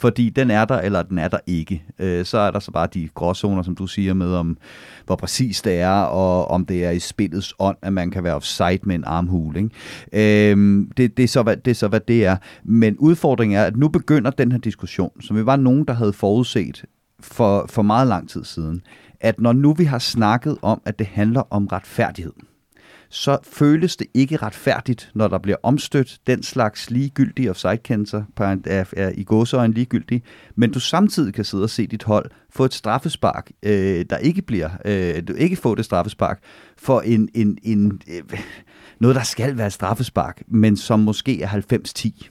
Fordi 0.00 0.30
den 0.30 0.50
er 0.50 0.64
der, 0.64 0.78
eller 0.78 1.02
den 1.02 1.18
er 1.18 1.28
der 1.28 1.38
ikke. 1.46 1.82
Øh, 1.98 2.24
så 2.24 2.38
er 2.38 2.50
der 2.50 2.58
så 2.58 2.70
bare 2.70 2.88
de 2.94 3.08
gråzoner, 3.14 3.62
som 3.62 3.74
du 3.74 3.86
siger 3.86 4.14
med, 4.14 4.34
om 4.34 4.58
hvor 5.06 5.16
præcis 5.16 5.62
det 5.62 5.80
er, 5.80 6.02
og 6.02 6.50
om 6.50 6.66
det 6.66 6.84
er 6.84 6.90
i 6.90 6.98
spillets 6.98 7.54
ånd, 7.58 7.76
at 7.82 7.92
man 7.92 8.10
kan 8.10 8.24
være 8.24 8.34
offside 8.34 8.78
med 8.82 8.94
en 8.94 9.04
armhul. 9.04 9.56
Ikke? 9.56 10.52
Øh, 10.52 10.86
det, 10.96 11.16
det, 11.16 11.22
er 11.22 11.28
så, 11.28 11.42
hvad, 11.42 11.56
det 11.56 11.70
er 11.70 11.74
så, 11.74 11.88
hvad 11.88 12.00
det 12.00 12.24
er. 12.26 12.36
Men 12.64 12.96
udfordringen 12.98 13.58
er, 13.58 13.64
at 13.64 13.76
nu 13.76 13.88
begynder 13.88 14.30
den 14.30 14.52
her 14.52 14.58
diskussion, 14.58 15.20
som 15.20 15.36
vi 15.36 15.46
var 15.46 15.56
nogen, 15.56 15.84
der 15.84 15.94
havde 15.94 16.12
forudset 16.12 16.84
for, 17.20 17.66
for 17.68 17.82
meget 17.82 18.08
lang 18.08 18.28
tid 18.28 18.44
siden, 18.44 18.82
at 19.20 19.40
når 19.40 19.52
nu 19.52 19.74
vi 19.74 19.84
har 19.84 19.98
snakket 19.98 20.58
om, 20.62 20.82
at 20.84 20.98
det 20.98 21.06
handler 21.06 21.42
om 21.50 21.66
retfærdighed, 21.66 22.32
så 23.10 23.38
føles 23.42 23.96
det 23.96 24.06
ikke 24.14 24.36
retfærdigt, 24.36 25.10
når 25.14 25.28
der 25.28 25.38
bliver 25.38 25.56
omstødt 25.62 26.18
den 26.26 26.42
slags 26.42 26.90
ligegyldige 26.90 27.50
offside-kendelser, 27.50 28.22
er, 28.66 28.84
er 28.96 29.12
i 29.14 29.24
gåseøjne 29.24 29.74
ligegyldige, 29.74 30.22
men 30.54 30.72
du 30.72 30.80
samtidig 30.80 31.34
kan 31.34 31.44
sidde 31.44 31.62
og 31.62 31.70
se 31.70 31.86
dit 31.86 32.02
hold 32.02 32.30
få 32.50 32.64
et 32.64 32.74
straffespark, 32.74 33.50
øh, 33.62 34.04
der 34.10 34.16
ikke 34.16 34.42
bliver, 34.42 34.70
øh, 34.84 35.22
du 35.28 35.32
ikke 35.32 35.56
får 35.56 35.74
det 35.74 35.84
straffespark, 35.84 36.42
for 36.78 37.00
en, 37.00 37.28
en, 37.34 37.58
en, 37.62 38.00
øh, 38.08 38.40
noget, 39.00 39.16
der 39.16 39.22
skal 39.22 39.56
være 39.56 39.66
et 39.66 39.72
straffespark, 39.72 40.42
men 40.48 40.76
som 40.76 41.00
måske 41.00 41.42
er 41.42 41.48
90-10. 41.48 42.28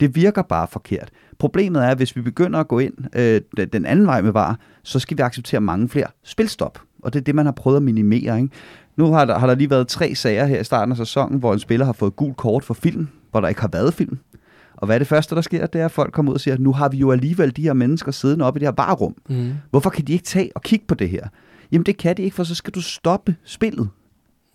Det 0.00 0.14
virker 0.14 0.42
bare 0.42 0.68
forkert. 0.68 1.10
Problemet 1.38 1.84
er, 1.84 1.88
at 1.88 1.96
hvis 1.96 2.16
vi 2.16 2.20
begynder 2.20 2.60
at 2.60 2.68
gå 2.68 2.78
ind 2.78 2.94
øh, 3.16 3.40
den 3.72 3.86
anden 3.86 4.06
vej 4.06 4.22
med 4.22 4.32
var, 4.32 4.58
så 4.82 4.98
skal 4.98 5.16
vi 5.16 5.22
acceptere 5.22 5.60
mange 5.60 5.88
flere 5.88 6.06
spilstop. 6.24 6.82
Og 7.02 7.12
det 7.12 7.20
er 7.20 7.24
det, 7.24 7.34
man 7.34 7.44
har 7.44 7.52
prøvet 7.52 7.76
at 7.76 7.82
minimere. 7.82 8.36
Ikke? 8.40 8.48
Nu 8.96 9.12
har 9.12 9.24
der, 9.24 9.38
har 9.38 9.46
der 9.46 9.54
lige 9.54 9.70
været 9.70 9.88
tre 9.88 10.14
sager 10.14 10.46
her 10.46 10.60
i 10.60 10.64
starten 10.64 10.92
af 10.92 10.96
sæsonen, 10.96 11.38
hvor 11.38 11.52
en 11.52 11.58
spiller 11.58 11.86
har 11.86 11.92
fået 11.92 12.16
gul 12.16 12.34
kort 12.34 12.64
for 12.64 12.74
film, 12.74 13.08
hvor 13.30 13.40
der 13.40 13.48
ikke 13.48 13.60
har 13.60 13.70
været 13.72 13.94
film. 13.94 14.18
Og 14.76 14.86
hvad 14.86 14.96
er 14.96 14.98
det 14.98 15.08
første, 15.08 15.34
der 15.34 15.40
sker? 15.40 15.66
Det 15.66 15.80
er, 15.80 15.84
at 15.84 15.90
folk 15.90 16.12
kommer 16.12 16.32
ud 16.32 16.34
og 16.34 16.40
siger, 16.40 16.54
at 16.54 16.60
nu 16.60 16.72
har 16.72 16.88
vi 16.88 16.96
jo 16.96 17.12
alligevel 17.12 17.56
de 17.56 17.62
her 17.62 17.72
mennesker 17.72 18.12
siddende 18.12 18.44
oppe 18.44 18.58
i 18.58 18.60
det 18.60 18.66
her 18.66 18.72
barrum. 18.72 19.14
Mm. 19.28 19.52
Hvorfor 19.70 19.90
kan 19.90 20.04
de 20.04 20.12
ikke 20.12 20.24
tage 20.24 20.50
og 20.54 20.62
kigge 20.62 20.84
på 20.88 20.94
det 20.94 21.08
her? 21.08 21.28
Jamen 21.72 21.86
det 21.86 21.96
kan 21.96 22.16
de 22.16 22.22
ikke, 22.22 22.36
for 22.36 22.44
så 22.44 22.54
skal 22.54 22.74
du 22.74 22.80
stoppe 22.80 23.36
spillet. 23.44 23.88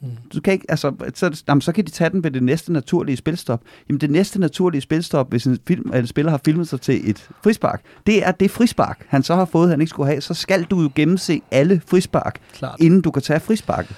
Mm. 0.05 0.11
Du 0.33 0.41
kan 0.41 0.53
ikke, 0.53 0.65
altså, 0.69 0.91
så, 1.13 1.43
jamen, 1.47 1.61
så 1.61 1.71
kan 1.71 1.85
de 1.85 1.91
tage 1.91 2.09
den 2.09 2.23
ved 2.23 2.31
det 2.31 2.43
næste 2.43 2.73
naturlige 2.73 3.17
spilstop. 3.17 3.61
Jamen 3.89 4.01
det 4.01 4.11
næste 4.11 4.39
naturlige 4.39 4.81
spilstop, 4.81 5.29
hvis 5.29 5.45
en, 5.45 5.59
film, 5.67 5.91
en 5.93 6.07
spiller 6.07 6.31
har 6.31 6.41
filmet 6.45 6.67
sig 6.67 6.81
til 6.81 7.09
et 7.09 7.29
frispark, 7.43 7.81
det 8.07 8.27
er 8.27 8.31
det 8.31 8.51
frispark, 8.51 9.05
han 9.07 9.23
så 9.23 9.35
har 9.35 9.45
fået, 9.45 9.69
han 9.69 9.81
ikke 9.81 9.89
skulle 9.89 10.09
have. 10.09 10.21
Så 10.21 10.33
skal 10.33 10.63
du 10.63 10.81
jo 10.81 10.89
gennemse 10.95 11.41
alle 11.51 11.81
frispark, 11.87 12.39
Klart. 12.53 12.75
inden 12.79 13.01
du 13.01 13.11
kan 13.11 13.21
tage 13.21 13.39
frisparket. 13.39 13.95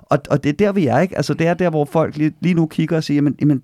Og, 0.00 0.18
og 0.30 0.44
det 0.44 0.50
er 0.50 0.54
der, 0.54 0.72
vi 0.72 0.86
er, 0.86 0.98
ikke? 0.98 1.16
Altså, 1.16 1.34
det 1.34 1.46
er 1.46 1.54
der, 1.54 1.70
hvor 1.70 1.84
folk 1.84 2.16
lige, 2.16 2.32
lige 2.40 2.54
nu 2.54 2.66
kigger 2.66 2.96
og 2.96 3.04
siger, 3.04 3.16
jamen, 3.16 3.36
jamen, 3.40 3.62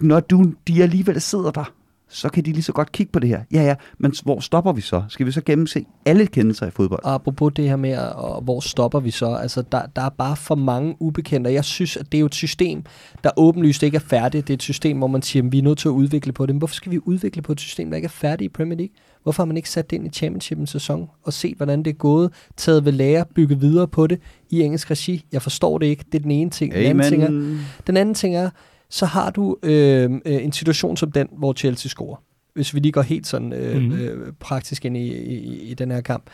når 0.00 0.20
du, 0.20 0.52
de 0.68 0.82
alligevel 0.82 1.20
sidder 1.20 1.50
der, 1.50 1.72
så 2.10 2.28
kan 2.28 2.44
de 2.44 2.52
lige 2.52 2.62
så 2.62 2.72
godt 2.72 2.92
kigge 2.92 3.12
på 3.12 3.18
det 3.18 3.28
her. 3.28 3.40
Ja, 3.52 3.62
ja, 3.62 3.74
men 3.98 4.12
hvor 4.22 4.40
stopper 4.40 4.72
vi 4.72 4.80
så? 4.80 5.02
Skal 5.08 5.26
vi 5.26 5.32
så 5.32 5.40
gennemse 5.40 5.84
alle 6.04 6.26
kendelser 6.26 6.66
i 6.66 6.70
fodbold? 6.70 7.04
Og 7.04 7.14
apropos 7.14 7.52
det 7.56 7.68
her 7.68 7.76
med, 7.76 7.98
og 7.98 8.42
hvor 8.42 8.60
stopper 8.60 9.00
vi 9.00 9.10
så? 9.10 9.34
Altså, 9.34 9.62
der, 9.72 9.82
der 9.96 10.02
er 10.02 10.08
bare 10.08 10.36
for 10.36 10.54
mange 10.54 10.96
ubekendte, 11.00 11.52
jeg 11.52 11.64
synes, 11.64 11.96
at 11.96 12.12
det 12.12 12.18
er 12.18 12.20
jo 12.20 12.26
et 12.26 12.34
system, 12.34 12.84
der 13.24 13.30
åbenlyst 13.36 13.82
ikke 13.82 13.96
er 13.96 14.00
færdigt. 14.00 14.48
Det 14.48 14.52
er 14.52 14.56
et 14.56 14.62
system, 14.62 14.98
hvor 14.98 15.06
man 15.06 15.22
siger, 15.22 15.42
at 15.46 15.52
vi 15.52 15.58
er 15.58 15.62
nødt 15.62 15.78
til 15.78 15.88
at 15.88 15.92
udvikle 15.92 16.32
på 16.32 16.46
det. 16.46 16.54
Men 16.54 16.58
hvorfor 16.58 16.74
skal 16.74 16.92
vi 16.92 16.98
udvikle 17.04 17.42
på 17.42 17.52
et 17.52 17.60
system, 17.60 17.90
der 17.90 17.96
ikke 17.96 18.06
er 18.06 18.10
færdigt 18.10 18.50
i 18.50 18.52
Premier 18.52 18.76
League? 18.78 18.94
Hvorfor 19.22 19.42
har 19.42 19.46
man 19.46 19.56
ikke 19.56 19.70
sat 19.70 19.90
det 19.90 19.96
ind 19.96 20.06
i 20.06 20.10
championship 20.10 20.58
en 20.58 20.66
sæson 20.66 21.08
og 21.22 21.32
set, 21.32 21.56
hvordan 21.56 21.78
det 21.78 21.90
er 21.90 21.94
gået, 21.94 22.32
taget 22.56 22.84
ved 22.84 22.92
lære, 22.92 23.24
bygget 23.34 23.60
videre 23.60 23.88
på 23.88 24.06
det 24.06 24.20
i 24.50 24.60
engelsk 24.60 24.90
regi? 24.90 25.24
Jeg 25.32 25.42
forstår 25.42 25.78
det 25.78 25.86
ikke. 25.86 26.04
Det 26.12 26.18
er 26.18 26.22
den 26.22 26.30
ene 26.30 26.50
ting. 26.50 26.74
Den 26.74 27.00
anden 27.00 27.04
ting 27.04 27.22
er, 27.22 27.58
den 27.86 27.96
anden 27.96 28.14
ting 28.14 28.36
er 28.36 28.50
så 28.90 29.06
har 29.06 29.30
du 29.30 29.56
øh, 29.62 30.10
øh, 30.10 30.44
en 30.44 30.52
situation 30.52 30.96
som 30.96 31.12
den, 31.12 31.28
hvor 31.38 31.52
Chelsea 31.52 31.88
scorer. 31.88 32.16
Hvis 32.54 32.74
vi 32.74 32.80
lige 32.80 32.92
går 32.92 33.02
helt 33.02 33.26
sådan 33.26 33.52
øh, 33.52 33.82
mm. 33.82 33.92
øh, 33.92 34.32
praktisk 34.40 34.84
ind 34.84 34.96
i, 34.96 35.12
i, 35.12 35.60
i 35.70 35.74
den 35.74 35.90
her 35.90 36.00
kamp. 36.00 36.24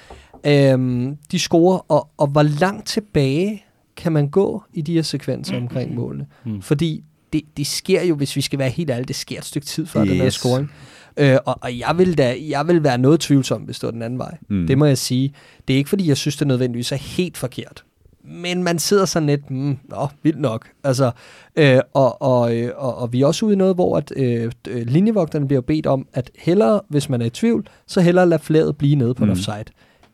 Øh, 0.47 1.09
de 1.33 1.39
scorer, 1.39 1.79
og, 1.89 2.09
og 2.17 2.27
hvor 2.27 2.43
langt 2.43 2.87
tilbage 2.87 3.65
kan 3.97 4.13
man 4.13 4.29
gå 4.29 4.63
i 4.73 4.81
de 4.81 4.95
her 4.95 5.03
sekvenser 5.03 5.57
omkring 5.57 5.95
målene? 5.95 6.27
Mm. 6.45 6.63
Fordi 6.63 7.05
det, 7.33 7.43
det 7.57 7.67
sker 7.67 8.03
jo, 8.03 8.15
hvis 8.15 8.37
vi 8.37 8.41
skal 8.41 8.59
være 8.59 8.71
helt 8.71 8.91
ærlige, 8.91 9.07
det 9.07 9.17
sker 9.17 9.39
et 9.39 9.45
stykke 9.45 9.67
tid 9.67 9.87
før 9.87 10.03
yes. 10.03 10.11
den 10.11 10.21
her 10.21 10.31
scoring. 10.31 10.71
Øh, 11.17 11.39
og, 11.47 11.59
og 11.61 11.79
jeg 11.79 11.95
vil 11.99 12.19
da, 12.19 12.37
jeg 12.49 12.69
vil 12.69 12.83
være 12.83 12.99
noget 12.99 13.21
tvivlsom, 13.21 13.63
hvis 13.63 13.79
det 13.79 13.87
var 13.87 13.91
den 13.91 14.03
anden 14.03 14.19
vej. 14.19 14.37
Mm. 14.49 14.67
Det 14.67 14.79
må 14.79 14.85
jeg 14.85 14.99
sige. 14.99 15.35
Det 15.69 15.75
er 15.75 15.79
ikke, 15.79 15.91
fordi 15.91 16.09
jeg 16.09 16.17
synes, 16.17 16.37
det 16.37 16.47
nødvendigvis 16.47 16.93
er 16.93 16.97
helt 16.97 17.37
forkert 17.37 17.85
men 18.29 18.63
man 18.63 18.79
sidder 18.79 19.05
sådan 19.05 19.27
lidt, 19.27 19.51
mm, 19.51 19.79
nå, 19.85 20.09
vildt 20.23 20.41
nok. 20.41 20.69
Altså, 20.85 21.11
øh, 21.57 21.79
og, 21.95 22.23
og, 22.23 22.57
øh, 22.57 22.71
og, 22.77 22.99
og 22.99 23.13
vi 23.13 23.23
er 23.23 23.27
også 23.27 23.47
ude 23.47 23.55
i 23.55 23.57
noget, 23.57 23.75
hvor 23.75 23.97
at, 23.97 24.13
øh, 24.17 24.53
linjevogterne 24.69 25.47
bliver 25.47 25.61
bedt 25.61 25.87
om, 25.87 26.07
at 26.13 26.31
hellere, 26.39 26.81
hvis 26.89 27.09
man 27.09 27.23
er 27.23 27.27
i 27.27 27.31
tvivl, 27.31 27.67
så 27.87 28.01
hellere 28.01 28.29
lade 28.29 28.43
flaget 28.43 28.77
blive 28.77 28.97
nede 28.97 29.15
på 29.15 29.25
mm. 29.25 29.31
offside. 29.31 29.65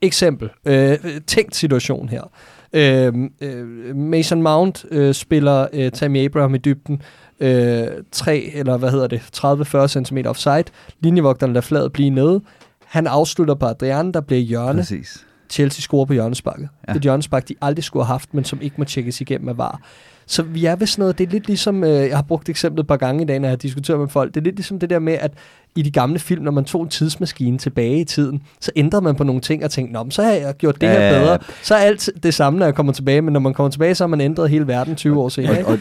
Eksempel. 0.03 0.51
Øh, 0.65 0.99
tænkt 1.27 1.57
situation 1.57 2.09
her. 2.09 2.31
Øh, 2.73 3.13
øh, 3.41 3.97
Mason 3.97 4.43
Mount 4.43 4.85
øh, 4.91 5.15
spiller 5.15 5.67
øh, 5.73 5.93
Tammy 5.93 6.25
Abraham 6.25 6.55
i 6.55 6.59
dybden. 6.59 7.03
Øh, 7.41 7.87
3, 8.13 8.51
eller 8.55 8.77
hvad 8.77 8.91
hedder 8.91 9.07
det, 9.07 9.21
30-40 9.37 10.05
cm 10.05 10.19
offside. 10.27 10.65
Linjevogterne 11.01 11.53
lader 11.53 11.67
fladet 11.67 11.93
blive 11.93 12.11
nede. 12.11 12.41
Han 12.85 13.07
afslutter 13.07 13.55
på 13.55 13.67
Adrian, 13.67 14.13
der 14.13 14.21
bliver 14.21 14.41
hjørne. 14.41 14.79
Præcis 14.79 15.27
Chelsea 15.53 15.81
scorer 15.81 16.05
på 16.05 16.13
hjørnesparket. 16.13 16.69
Ja. 16.89 16.93
Det 16.93 16.99
er 16.99 17.03
hjørnespark, 17.03 17.49
de 17.49 17.55
aldrig 17.61 17.85
skulle 17.85 18.05
have 18.05 18.15
haft, 18.15 18.35
men 18.35 18.45
som 18.45 18.61
ikke 18.61 18.77
må 18.79 18.85
tjekkes 18.85 19.21
igennem 19.21 19.49
af 19.49 19.59
VAR. 19.59 19.81
Så 20.27 20.43
vi 20.43 20.65
er 20.65 20.77
ved 20.77 20.87
sådan 20.87 21.03
noget, 21.03 21.19
det 21.19 21.27
er 21.27 21.31
lidt 21.31 21.47
ligesom, 21.47 21.85
øh, 21.85 21.91
jeg 21.91 22.17
har 22.17 22.23
brugt 22.23 22.49
eksemplet 22.49 22.83
et 22.83 22.87
par 22.87 22.97
gange 22.97 23.23
i 23.23 23.27
dag, 23.27 23.41
når 23.41 23.49
jeg 23.49 23.53
har 23.53 23.57
diskuteret 23.57 24.01
med 24.01 24.09
folk, 24.09 24.35
det 24.35 24.41
er 24.41 24.45
lidt 24.45 24.57
ligesom 24.57 24.79
det 24.79 24.91
der 24.91 24.99
med, 24.99 25.13
at 25.13 25.33
i 25.77 25.83
de 25.83 25.91
gamle 25.91 26.19
film, 26.19 26.45
når 26.45 26.51
man 26.51 26.65
tog 26.65 26.83
en 26.83 26.89
tidsmaskine 26.89 27.59
tilbage 27.59 28.01
i 28.01 28.05
tiden, 28.05 28.43
så 28.61 28.71
ændrede 28.77 29.05
man 29.05 29.15
på 29.15 29.25
nogle 29.25 29.41
ting 29.41 29.65
og 29.65 29.71
tænkte, 29.71 29.93
Nå, 29.93 30.03
men 30.03 30.11
så 30.11 30.23
har 30.23 30.31
jeg 30.31 30.55
gjort 30.57 30.81
det 30.81 30.89
her 30.89 31.21
bedre. 31.21 31.39
Så 31.63 31.75
er 31.75 31.79
alt 31.79 32.11
det 32.23 32.35
samme, 32.35 32.59
når 32.59 32.67
jeg 32.67 32.75
kommer 32.75 32.93
tilbage, 32.93 33.23
men 33.23 33.33
når 33.33 33.41
man 33.41 33.55
kommer 33.55 33.71
tilbage, 33.71 33.95
så 33.95 34.05
har 34.05 34.09
man 34.09 34.21
ændret 34.21 34.51
hele 34.51 34.67
verden 34.67 34.97
20 34.97 35.21
år 35.21 35.29
senere. 35.29 35.59
ikke? 35.59 35.67
Og, 35.67 35.79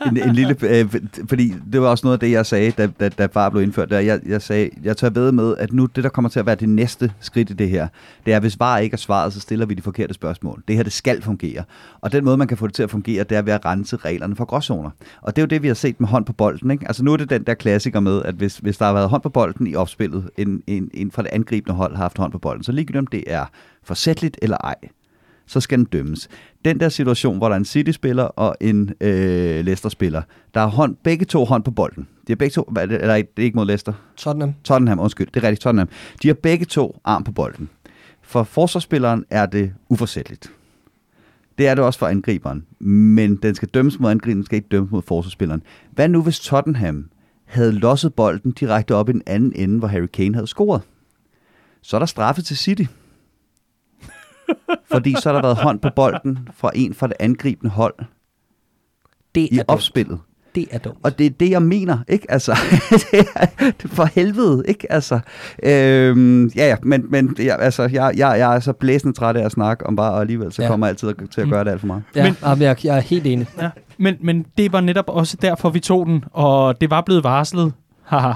og 0.00 0.08
en, 0.08 0.22
en 0.28 0.34
lille, 0.34 0.56
øh, 0.62 0.94
fordi 1.28 1.54
det 1.72 1.82
var 1.82 1.88
også 1.88 2.06
noget 2.06 2.16
af 2.16 2.20
det, 2.20 2.30
jeg 2.30 2.46
sagde, 2.46 2.70
da, 2.70 2.88
da, 3.00 3.08
da 3.08 3.28
VAR 3.34 3.48
blev 3.48 3.62
indført. 3.62 3.90
Der 3.90 4.00
jeg, 4.00 4.20
jeg 4.26 4.42
sagde, 4.42 4.70
jeg 4.84 4.96
tør 4.96 5.10
ved 5.10 5.32
med, 5.32 5.54
at 5.58 5.72
nu 5.72 5.86
det, 5.86 6.04
der 6.04 6.10
kommer 6.10 6.28
til 6.28 6.40
at 6.40 6.46
være 6.46 6.54
det 6.54 6.68
næste 6.68 7.12
skridt 7.20 7.50
i 7.50 7.52
det 7.52 7.68
her, 7.68 7.88
det 8.26 8.34
er, 8.34 8.40
hvis 8.40 8.60
VAR 8.60 8.78
ikke 8.78 8.94
er 8.94 8.98
svaret, 8.98 9.32
så 9.32 9.40
stiller 9.40 9.66
vi 9.66 9.74
de 9.74 9.82
forkerte 9.82 10.14
spørgsmål. 10.14 10.62
Det 10.68 10.76
her, 10.76 10.82
det 10.82 10.92
skal 10.92 11.22
fungere. 11.22 11.64
Og 12.00 12.12
den 12.12 12.24
måde, 12.24 12.36
man 12.36 12.48
kan 12.48 12.56
få 12.56 12.66
det 12.66 12.74
til 12.74 12.82
at 12.82 12.90
fungere, 12.90 13.24
det 13.24 13.36
er 13.36 13.42
ved 13.42 13.52
at 13.52 13.64
rense 13.64 13.96
reglerne 13.96 14.36
for 14.36 14.44
gråzoner. 14.44 14.90
Og 15.22 15.36
det 15.36 15.42
er 15.42 15.46
jo 15.46 15.46
det, 15.46 15.62
vi 15.62 15.66
har 15.66 15.74
set 15.74 16.00
med 16.00 16.08
hånd 16.08 16.24
på 16.24 16.32
bolden. 16.32 16.70
Ikke? 16.70 16.84
Altså 16.86 17.04
nu 17.04 17.12
er 17.12 17.16
det 17.16 17.30
den 17.30 17.44
der 17.44 17.54
klassiker 17.54 18.00
med, 18.00 18.22
at 18.22 18.34
hvis, 18.34 18.58
hvis 18.58 18.76
der 18.78 18.84
har 18.84 18.92
været 18.92 19.08
hånd 19.08 19.22
på 19.22 19.28
bolden 19.32 19.66
i 19.66 19.74
opspillet, 19.74 20.30
en, 20.36 20.62
en, 20.66 20.90
en 20.94 21.10
fra 21.10 21.22
det 21.22 21.28
angribende 21.32 21.76
hold 21.76 21.96
har 21.96 22.02
haft 22.02 22.18
hånd 22.18 22.32
på 22.32 22.38
bolden, 22.38 22.64
så 22.64 22.72
ligegyldigt 22.72 22.98
om 22.98 23.06
det 23.06 23.24
er 23.26 23.44
forsætligt 23.82 24.38
eller 24.42 24.56
ej, 24.56 24.74
så 25.46 25.60
skal 25.60 25.78
den 25.78 25.84
dømmes. 25.84 26.28
Den 26.64 26.80
der 26.80 26.88
situation, 26.88 27.38
hvor 27.38 27.48
der 27.48 27.54
er 27.54 27.58
en 27.58 27.64
City-spiller 27.64 28.24
og 28.24 28.56
en 28.60 28.90
øh, 29.00 29.64
Leicester-spiller, 29.64 30.22
der 30.54 30.60
har 30.60 30.66
hånd, 30.66 30.96
begge 31.02 31.24
to 31.24 31.44
hånd 31.44 31.62
på 31.62 31.70
bolden. 31.70 32.08
De 32.26 32.32
har 32.32 32.36
begge 32.36 32.52
to, 32.52 32.62
er 32.76 32.80
eller 32.80 33.14
det 33.14 33.28
er 33.36 33.42
ikke 33.42 33.56
mod 33.56 33.66
Leicester, 33.66 33.92
Tottenham. 34.16 34.54
Tottenham, 34.64 35.00
undskyld, 35.00 35.28
det 35.34 35.44
er 35.44 35.48
rigtigt, 35.48 35.62
Tottenham. 35.62 35.88
De 36.22 36.28
har 36.28 36.34
begge 36.34 36.64
to 36.64 37.00
arm 37.04 37.24
på 37.24 37.32
bolden. 37.32 37.68
For 38.22 38.42
forsvarsspilleren 38.42 39.24
er 39.30 39.46
det 39.46 39.72
uforsætteligt. 39.88 40.52
Det 41.58 41.68
er 41.68 41.74
det 41.74 41.84
også 41.84 41.98
for 41.98 42.06
angriberen. 42.06 42.66
Men 42.78 43.36
den 43.36 43.54
skal 43.54 43.68
dømmes 43.68 44.00
mod 44.00 44.10
angriberen, 44.10 44.36
den 44.36 44.44
skal 44.44 44.56
ikke 44.56 44.68
dømmes 44.68 44.90
mod 44.90 45.02
forsvarsspilleren. 45.02 45.62
Hvad 45.90 46.08
nu, 46.08 46.22
hvis 46.22 46.40
Tottenham 46.40 47.10
havde 47.52 47.72
losset 47.72 48.14
bolden 48.14 48.52
direkte 48.52 48.94
op 48.94 49.08
i 49.08 49.12
den 49.12 49.22
anden 49.26 49.52
ende, 49.56 49.78
hvor 49.78 49.88
Harry 49.88 50.06
Kane 50.06 50.34
havde 50.34 50.46
scoret? 50.46 50.82
Så 51.82 51.96
er 51.96 51.98
der 51.98 52.06
straffe 52.06 52.42
til 52.42 52.56
City. 52.56 52.82
Fordi 54.92 55.14
så 55.22 55.28
har 55.28 55.34
der 55.34 55.42
været 55.42 55.56
hånd 55.56 55.80
på 55.80 55.88
bolden 55.96 56.48
fra 56.56 56.70
en 56.74 56.94
fra 56.94 57.06
det 57.06 57.16
angribende 57.20 57.70
hold 57.70 57.94
Det 59.34 59.40
i 59.40 59.58
er 59.58 59.62
dumt. 59.62 59.68
opspillet. 59.68 60.18
Det 60.54 60.66
er 60.70 60.78
dumt. 60.78 60.98
Og 61.02 61.18
det 61.18 61.26
er 61.26 61.30
det, 61.30 61.50
jeg 61.50 61.62
mener, 61.62 61.98
ikke? 62.08 62.30
Altså, 62.30 62.52
det 63.12 63.26
er, 63.36 63.72
for 63.86 64.04
helvede, 64.04 64.62
ikke? 64.68 64.92
Altså, 64.92 65.20
øhm, 65.62 66.46
ja, 66.46 66.68
ja, 66.68 66.76
men, 66.82 67.06
men 67.10 67.36
ja, 67.38 67.56
altså, 67.60 67.82
jeg, 67.82 68.12
jeg, 68.16 68.38
jeg 68.38 68.56
er 68.56 68.60
så 68.60 68.72
blæsende 68.72 69.12
træt 69.16 69.36
af 69.36 69.44
at 69.44 69.52
snakke 69.52 69.86
om 69.86 69.96
bare, 69.96 70.12
og 70.12 70.20
alligevel 70.20 70.52
så 70.52 70.62
Ja. 70.62 70.68
kommer 70.68 70.86
jeg 70.86 70.90
altid 70.90 71.28
til 71.28 71.40
at 71.40 71.48
gøre 71.48 71.64
det 71.64 71.70
alt 71.70 71.80
for 71.80 71.86
meget. 71.86 72.02
Ja, 72.16 72.22
Men- 72.24 72.36
men, 72.58 72.62
jeg, 72.62 72.84
jeg 72.84 72.96
er 72.96 73.00
helt 73.00 73.26
enig. 73.26 73.46
Ja. 73.60 73.70
Men, 74.02 74.16
men 74.20 74.46
det 74.58 74.72
var 74.72 74.80
netop 74.80 75.08
også 75.08 75.36
derfor, 75.42 75.70
vi 75.70 75.80
tog 75.80 76.06
den, 76.06 76.24
og 76.32 76.80
det 76.80 76.90
var 76.90 77.00
blevet 77.00 77.24
varslet. 77.24 77.72
Haha. 78.04 78.32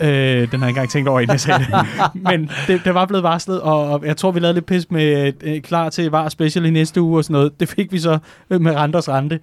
Øh, 0.00 0.08
den 0.08 0.08
har 0.08 0.42
jeg 0.42 0.52
ikke 0.52 0.68
engang 0.68 0.90
tænkt 0.90 1.08
over, 1.08 1.20
inden 1.20 1.32
jeg 1.32 1.40
sagde 1.40 1.58
det. 1.58 1.68
Men 2.30 2.50
det, 2.66 2.80
det 2.84 2.94
var 2.94 3.06
blevet 3.06 3.22
varslet, 3.22 3.60
og 3.60 4.06
jeg 4.06 4.16
tror, 4.16 4.30
vi 4.30 4.40
lavede 4.40 4.54
lidt 4.54 4.66
pis 4.66 4.90
med 4.90 5.32
øh, 5.40 5.60
klar 5.60 5.90
til 5.90 6.10
var 6.10 6.28
special 6.28 6.66
i 6.66 6.70
næste 6.70 7.02
uge 7.02 7.18
og 7.18 7.24
sådan 7.24 7.32
noget. 7.32 7.60
Det 7.60 7.68
fik 7.68 7.92
vi 7.92 7.98
så 7.98 8.18
øh, 8.50 8.60
med 8.60 8.74
Randers 8.74 9.08
Rente. 9.08 9.40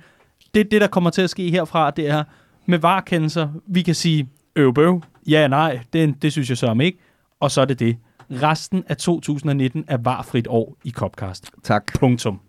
Det, 0.53 0.71
det, 0.71 0.81
der 0.81 0.87
kommer 0.87 1.09
til 1.09 1.21
at 1.21 1.29
ske 1.29 1.51
herfra, 1.51 1.91
det 1.91 2.09
er 2.09 2.23
med 2.65 2.79
varekendelser, 2.79 3.47
vi 3.67 3.81
kan 3.81 3.95
sige 3.95 4.27
øv 4.55 4.73
bøv, 4.73 5.01
ja 5.27 5.47
nej, 5.47 5.79
det, 5.93 6.21
det 6.21 6.31
synes 6.31 6.49
jeg 6.49 6.57
så 6.57 6.67
om 6.67 6.81
ikke, 6.81 6.99
og 7.39 7.51
så 7.51 7.61
er 7.61 7.65
det 7.65 7.79
det. 7.79 7.97
Resten 8.31 8.83
af 8.87 8.97
2019 8.97 9.85
er 9.87 9.97
varfrit 9.97 10.47
år 10.49 10.75
i 10.83 10.91
Copcast. 10.91 11.51
Tak. 11.63 11.99
Punktum. 11.99 12.39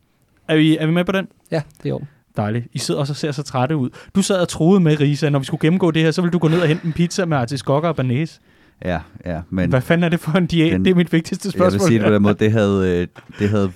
Er 0.48 0.56
vi, 0.56 0.76
er 0.76 0.86
vi 0.86 0.92
med 0.92 1.04
på 1.04 1.12
den? 1.12 1.28
Ja, 1.50 1.62
det 1.78 1.86
er 1.86 1.90
jo. 1.90 2.00
Dejligt. 2.39 2.66
I 2.72 2.78
sidder 2.78 3.01
også 3.01 3.12
og 3.12 3.16
ser 3.16 3.32
så 3.32 3.43
trætte 3.43 3.76
ud. 3.76 3.91
Du 4.14 4.22
sad 4.22 4.41
og 4.41 4.49
troede 4.49 4.80
med, 4.80 5.01
Risa, 5.01 5.28
når 5.30 5.39
vi 5.39 5.45
skulle 5.45 5.61
gennemgå 5.61 5.91
det 5.91 6.03
her, 6.03 6.11
så 6.11 6.22
ville 6.22 6.32
du 6.32 6.39
gå 6.39 6.49
ned 6.49 6.61
og 6.61 6.68
hente 6.68 6.86
en 6.86 6.93
pizza 6.93 7.24
med 7.24 7.36
artiskokker 7.36 7.89
og 7.89 7.97
banæs. 7.97 8.41
Ja, 8.84 9.01
ja, 9.26 9.41
men 9.51 9.70
Hvad 9.70 9.80
fanden 9.80 10.05
er 10.05 10.09
det 10.09 10.20
for 10.20 10.39
en 10.39 10.47
diæt? 10.47 10.80
Det 10.80 10.86
er 10.91 10.95
mit 10.95 11.12
vigtigste 11.12 11.47
jeg 11.47 11.53
spørgsmål. 11.53 11.72
vil 11.72 11.80
sige 11.80 11.99
det 11.99 12.07
på 12.07 12.12
den 12.12 12.22
måde, 12.22 12.34
det 12.34 12.53
havde, 12.53 13.01
øh, 13.01 13.07
det 13.39 13.49
havde 13.51 13.72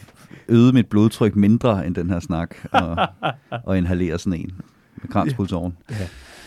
øget 0.49 0.75
mit 0.75 0.87
blodtryk 0.87 1.37
mindre 1.37 1.87
end 1.87 1.95
den 1.95 2.11
her 2.11 2.21
snak, 2.21 2.57
og, 2.73 2.97
og 3.67 3.79
inhalere 3.79 4.19
sådan 4.19 4.41
en 4.41 4.51
med 5.03 5.11
kranspulsåren. 5.11 5.73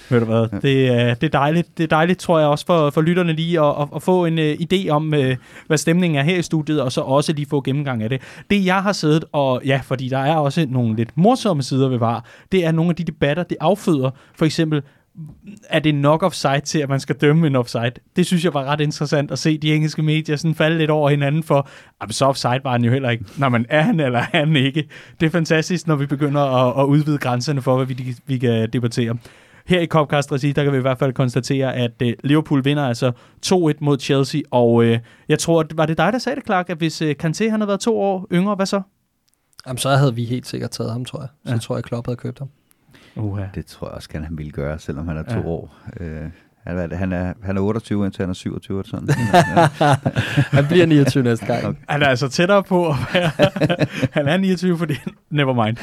Ved 0.09 0.19
du 0.19 0.25
hvad? 0.25 0.61
Det, 0.61 0.87
er, 0.87 1.13
det, 1.13 1.27
er 1.27 1.39
dejligt, 1.39 1.77
det 1.77 1.83
er 1.83 1.87
dejligt, 1.87 2.19
tror 2.19 2.39
jeg, 2.39 2.47
også 2.47 2.65
for, 2.65 2.89
for 2.89 3.01
lytterne 3.01 3.33
lige 3.33 3.61
at, 3.61 3.81
at, 3.81 3.87
at 3.95 4.01
få 4.01 4.25
en 4.25 4.39
uh, 4.39 4.45
idé 4.45 4.89
om, 4.89 5.13
uh, 5.13 5.35
hvad 5.67 5.77
stemningen 5.77 6.19
er 6.19 6.23
her 6.23 6.37
i 6.37 6.41
studiet, 6.41 6.81
og 6.81 6.91
så 6.91 7.01
også 7.01 7.33
lige 7.33 7.45
få 7.49 7.61
gennemgang 7.61 8.03
af 8.03 8.09
det. 8.09 8.21
Det, 8.49 8.65
jeg 8.65 8.83
har 8.83 8.91
siddet, 8.91 9.25
og 9.31 9.61
ja, 9.65 9.81
fordi 9.83 10.09
der 10.09 10.17
er 10.17 10.35
også 10.35 10.65
nogle 10.69 10.95
lidt 10.95 11.17
morsomme 11.17 11.63
sider 11.63 11.89
ved 11.89 11.97
VAR, 11.97 12.25
det 12.51 12.65
er 12.65 12.71
nogle 12.71 12.89
af 12.89 12.95
de 12.95 13.03
debatter, 13.03 13.43
det 13.43 13.57
afføder. 13.61 14.09
For 14.35 14.45
eksempel, 14.45 14.81
er 15.69 15.79
det 15.79 15.95
nok 15.95 16.23
offside 16.23 16.59
til, 16.59 16.79
at 16.79 16.89
man 16.89 16.99
skal 16.99 17.15
dømme 17.15 17.47
en 17.47 17.55
offside? 17.55 17.91
Det 18.15 18.25
synes 18.25 18.43
jeg 18.43 18.53
var 18.53 18.63
ret 18.63 18.81
interessant 18.81 19.31
at 19.31 19.39
se 19.39 19.57
de 19.57 19.75
engelske 19.75 20.01
medier 20.01 20.35
sådan 20.35 20.55
falde 20.55 20.77
lidt 20.77 20.91
over 20.91 21.09
hinanden 21.09 21.43
for, 21.43 21.67
at 22.01 22.13
så 22.13 22.25
offside 22.25 22.59
var 22.63 22.71
han 22.71 22.83
jo 22.83 22.91
heller 22.91 23.09
ikke. 23.09 23.25
Når 23.37 23.49
man 23.49 23.65
er 23.69 23.81
han 23.81 23.99
eller 23.99 24.19
er 24.19 24.37
han 24.37 24.55
ikke. 24.55 24.87
Det 25.19 25.25
er 25.25 25.29
fantastisk, 25.29 25.87
når 25.87 25.95
vi 25.95 26.05
begynder 26.05 26.41
at, 26.41 26.81
at 26.81 26.85
udvide 26.85 27.17
grænserne 27.17 27.61
for, 27.61 27.75
hvad 27.75 27.85
vi, 27.85 28.15
vi 28.25 28.37
kan 28.37 28.69
debattere. 28.73 29.17
Her 29.65 29.79
i 29.81 29.85
Copcast 29.85 30.31
Regi, 30.31 30.51
der 30.51 30.63
kan 30.63 30.73
vi 30.73 30.77
i 30.77 30.81
hvert 30.81 30.99
fald 30.99 31.13
konstatere, 31.13 31.73
at 31.75 31.91
øh, 32.01 32.13
Liverpool 32.23 32.63
vinder 32.65 32.83
altså 32.87 33.11
2-1 33.45 33.51
mod 33.81 33.99
Chelsea, 33.99 34.41
og 34.51 34.83
øh, 34.83 34.99
jeg 35.29 35.39
tror, 35.39 35.59
at- 35.59 35.77
var 35.77 35.85
det 35.85 35.97
dig, 35.97 36.13
der 36.13 36.19
sagde 36.19 36.35
det, 36.35 36.45
Clark, 36.45 36.69
at 36.69 36.77
hvis 36.77 37.01
øh, 37.01 37.15
Kanté 37.23 37.49
han 37.49 37.59
havde 37.59 37.67
været 37.67 37.79
to 37.79 37.99
år 37.99 38.27
yngre, 38.33 38.55
hvad 38.55 38.65
så? 38.65 38.81
Jamen, 39.67 39.77
så 39.77 39.89
havde 39.89 40.15
vi 40.15 40.23
helt 40.25 40.47
sikkert 40.47 40.71
taget 40.71 40.91
ham, 40.91 41.05
tror 41.05 41.19
jeg. 41.21 41.27
Så 41.45 41.51
Ja. 41.53 41.57
tror 41.57 41.75
jeg, 41.75 41.83
Klopp 41.83 42.07
havde 42.07 42.17
købt 42.17 42.39
ham. 42.39 42.49
Uh, 43.15 43.39
Det 43.55 43.65
tror 43.65 43.87
jeg 43.87 43.93
også, 43.95 44.09
kan 44.09 44.23
han 44.23 44.37
ville 44.37 44.51
gøre, 44.51 44.79
selvom 44.79 45.07
han 45.07 45.17
er 45.17 45.23
to 45.23 45.39
Ja. 45.39 45.45
år. 45.45 45.77
Øh, 45.99 46.21
han, 46.63 46.77
er, 46.77 46.95
han, 46.95 47.13
er, 47.13 47.33
han 47.43 47.57
er 47.57 47.61
28, 47.61 48.05
indtil 48.05 48.21
han 48.21 48.29
er 48.29 48.33
27. 48.33 48.79
eller 48.79 48.89
Sådan. 48.89 49.09
Ja. 49.81 49.95
Han 50.57 50.65
bliver 50.67 50.85
29 50.85 51.23
næste 51.23 51.45
gang. 51.45 51.63
Okay. 51.67 51.79
Han 51.89 52.01
er 52.01 52.07
altså 52.07 52.27
tættere 52.29 52.63
på 52.63 52.87
at 52.89 52.95
være... 53.13 53.29
han 54.17 54.27
er 54.27 54.37
29, 54.37 54.77
for 54.77 54.85
det 54.85 54.97
never 55.29 55.65
mind. 55.65 55.77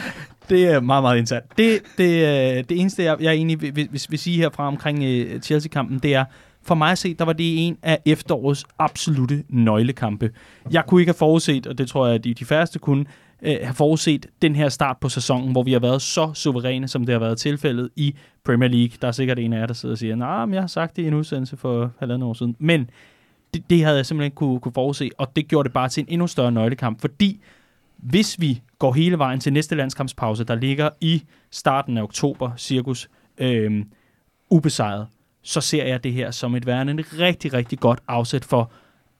Det 0.49 0.67
er 0.67 0.81
meget, 0.81 1.03
meget 1.03 1.19
interessant. 1.19 1.59
Det, 1.59 1.83
det, 1.99 2.05
øh, 2.05 2.65
det 2.69 2.81
eneste, 2.81 3.03
jeg, 3.03 3.17
jeg 3.21 3.33
egentlig 3.33 3.63
vil, 3.63 3.77
vil, 3.77 3.89
vil, 4.09 4.19
sige 4.19 4.37
herfra 4.37 4.67
omkring 4.67 5.05
øh, 5.05 5.41
Chelsea-kampen, 5.41 5.99
det 5.99 6.15
er, 6.15 6.25
for 6.63 6.75
mig 6.75 6.93
at 6.93 6.99
se, 6.99 7.15
der 7.15 7.25
var 7.25 7.33
det 7.33 7.67
en 7.67 7.79
af 7.83 7.99
efterårets 8.07 8.65
absolute 8.79 9.45
nøglekampe. 9.49 10.31
Jeg 10.71 10.85
kunne 10.87 11.01
ikke 11.01 11.11
have 11.11 11.19
forudset, 11.19 11.67
og 11.67 11.79
det 11.79 11.89
tror 11.89 12.07
jeg, 12.07 12.15
at 12.15 12.25
de, 12.25 12.35
de 12.35 12.45
færreste 12.45 12.79
kunne, 12.79 13.05
øh, 13.43 13.57
have 13.63 13.75
forudset 13.75 14.27
den 14.43 14.57
her 14.57 14.69
start 14.69 14.97
på 15.01 15.09
sæsonen, 15.09 15.53
hvor 15.53 15.63
vi 15.63 15.73
har 15.73 15.81
været 15.81 16.03
så 16.03 16.31
suveræne, 16.35 16.89
som 16.89 17.07
det 17.07 17.13
har 17.13 17.21
været 17.21 17.39
tilfældet 17.39 17.89
i 17.97 18.15
Premier 18.45 18.69
League. 18.69 18.97
Der 19.01 19.09
er 19.09 19.13
sikkert 19.13 19.39
en 19.39 19.53
af 19.53 19.59
jer, 19.59 19.67
der 19.67 19.75
sidder 19.75 19.95
og 19.95 19.99
siger, 19.99 20.17
nej, 20.17 20.47
men 20.47 20.55
jeg 20.55 20.63
har 20.63 20.69
sagt 20.69 20.97
det 20.97 21.03
i 21.03 21.07
en 21.07 21.15
udsendelse 21.15 21.57
for 21.57 21.93
halvandet 21.99 22.29
år 22.29 22.35
siden. 22.35 22.57
Men 22.59 22.91
det, 23.55 23.71
det 23.71 23.85
havde 23.85 23.97
jeg 23.97 24.07
simpelthen 24.07 24.27
ikke 24.27 24.35
kunne, 24.35 24.61
kunne 24.61 24.73
forudse, 24.73 25.11
og 25.19 25.37
det 25.37 25.49
gjorde 25.49 25.67
det 25.67 25.73
bare 25.73 25.89
til 25.89 26.01
en 26.01 26.07
endnu 26.09 26.27
større 26.27 26.53
nøglekamp, 26.53 27.01
fordi 27.01 27.41
hvis 28.03 28.41
vi 28.41 28.63
går 28.79 28.93
hele 28.93 29.19
vejen 29.19 29.41
til 29.41 29.53
næste 29.53 29.75
landskampspause, 29.75 30.45
der 30.45 30.55
ligger 30.55 30.91
i 31.01 31.23
starten 31.51 31.99
af 31.99 32.03
oktober, 32.03 32.51
cirkus, 32.57 33.09
øh, 33.39 33.85
ubesejret, 34.51 35.07
så 35.43 35.61
ser 35.61 35.85
jeg 35.85 36.05
det 36.05 36.13
her 36.13 36.31
som 36.31 36.55
et 36.55 36.67
værende 36.67 36.91
en 36.91 37.05
rigtig, 37.19 37.53
rigtig 37.53 37.81
godt 37.81 38.01
afsæt 38.09 38.45
for 38.45 38.71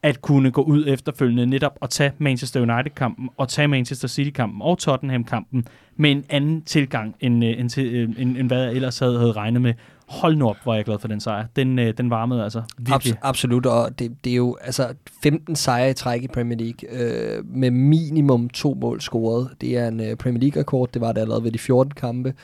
at 0.03 0.23
kunne 0.23 0.51
gå 0.51 0.63
ud 0.63 0.85
efterfølgende 0.89 1.47
netop 1.47 1.79
og 1.81 1.91
tage 1.91 2.13
Manchester 2.19 2.61
United-kampen 2.61 3.31
og 3.37 3.49
tage 3.49 3.69
Manchester 3.69 4.09
City-kampen 4.09 4.63
og 4.63 4.79
Tottenham-kampen 4.79 5.67
med 5.97 6.11
en 6.11 6.25
anden 6.29 6.63
tilgang, 6.63 7.17
end, 7.21 7.45
øh, 7.45 7.51
end, 7.51 7.79
end, 7.79 7.79
øh, 7.79 8.09
end, 8.19 8.37
end 8.37 8.49
hvad 8.49 8.63
jeg 8.63 8.73
ellers 8.73 8.99
havde, 8.99 9.19
havde 9.19 9.33
regnet 9.33 9.63
med. 9.63 9.75
Hold 10.09 10.37
nu 10.37 10.49
op, 10.49 10.57
hvor 10.63 10.73
er 10.73 10.77
jeg 10.77 10.85
glad 10.85 10.99
for 10.99 11.09
den 11.09 11.21
sejr. 11.21 11.47
Den, 11.57 11.79
øh, 11.79 11.95
den 11.99 12.11
varmede 12.11 12.45
altså 12.45 12.63
virkelig. 12.79 13.15
Abs- 13.15 13.19
absolut, 13.23 13.67
og 13.67 13.99
det, 13.99 14.17
det 14.25 14.33
er 14.33 14.37
jo 14.37 14.57
altså 14.61 14.95
15 15.23 15.57
sejre 15.57 15.91
i 15.91 15.95
træk 15.95 16.23
i 16.23 16.29
Premier 16.29 16.59
League, 16.59 16.91
øh, 16.91 17.47
med 17.47 17.71
minimum 17.71 18.49
to 18.49 18.75
mål 18.81 19.01
scoret. 19.01 19.51
Det 19.61 19.79
er 19.79 19.89
en 19.89 20.01
øh, 20.01 20.17
Premier 20.17 20.41
League-rekord, 20.41 20.93
det 20.93 21.01
var 21.01 21.13
det 21.13 21.21
allerede 21.21 21.45
ved 21.45 21.53
de 21.53 21.59
14 21.59 21.93
kampe. 21.93 22.35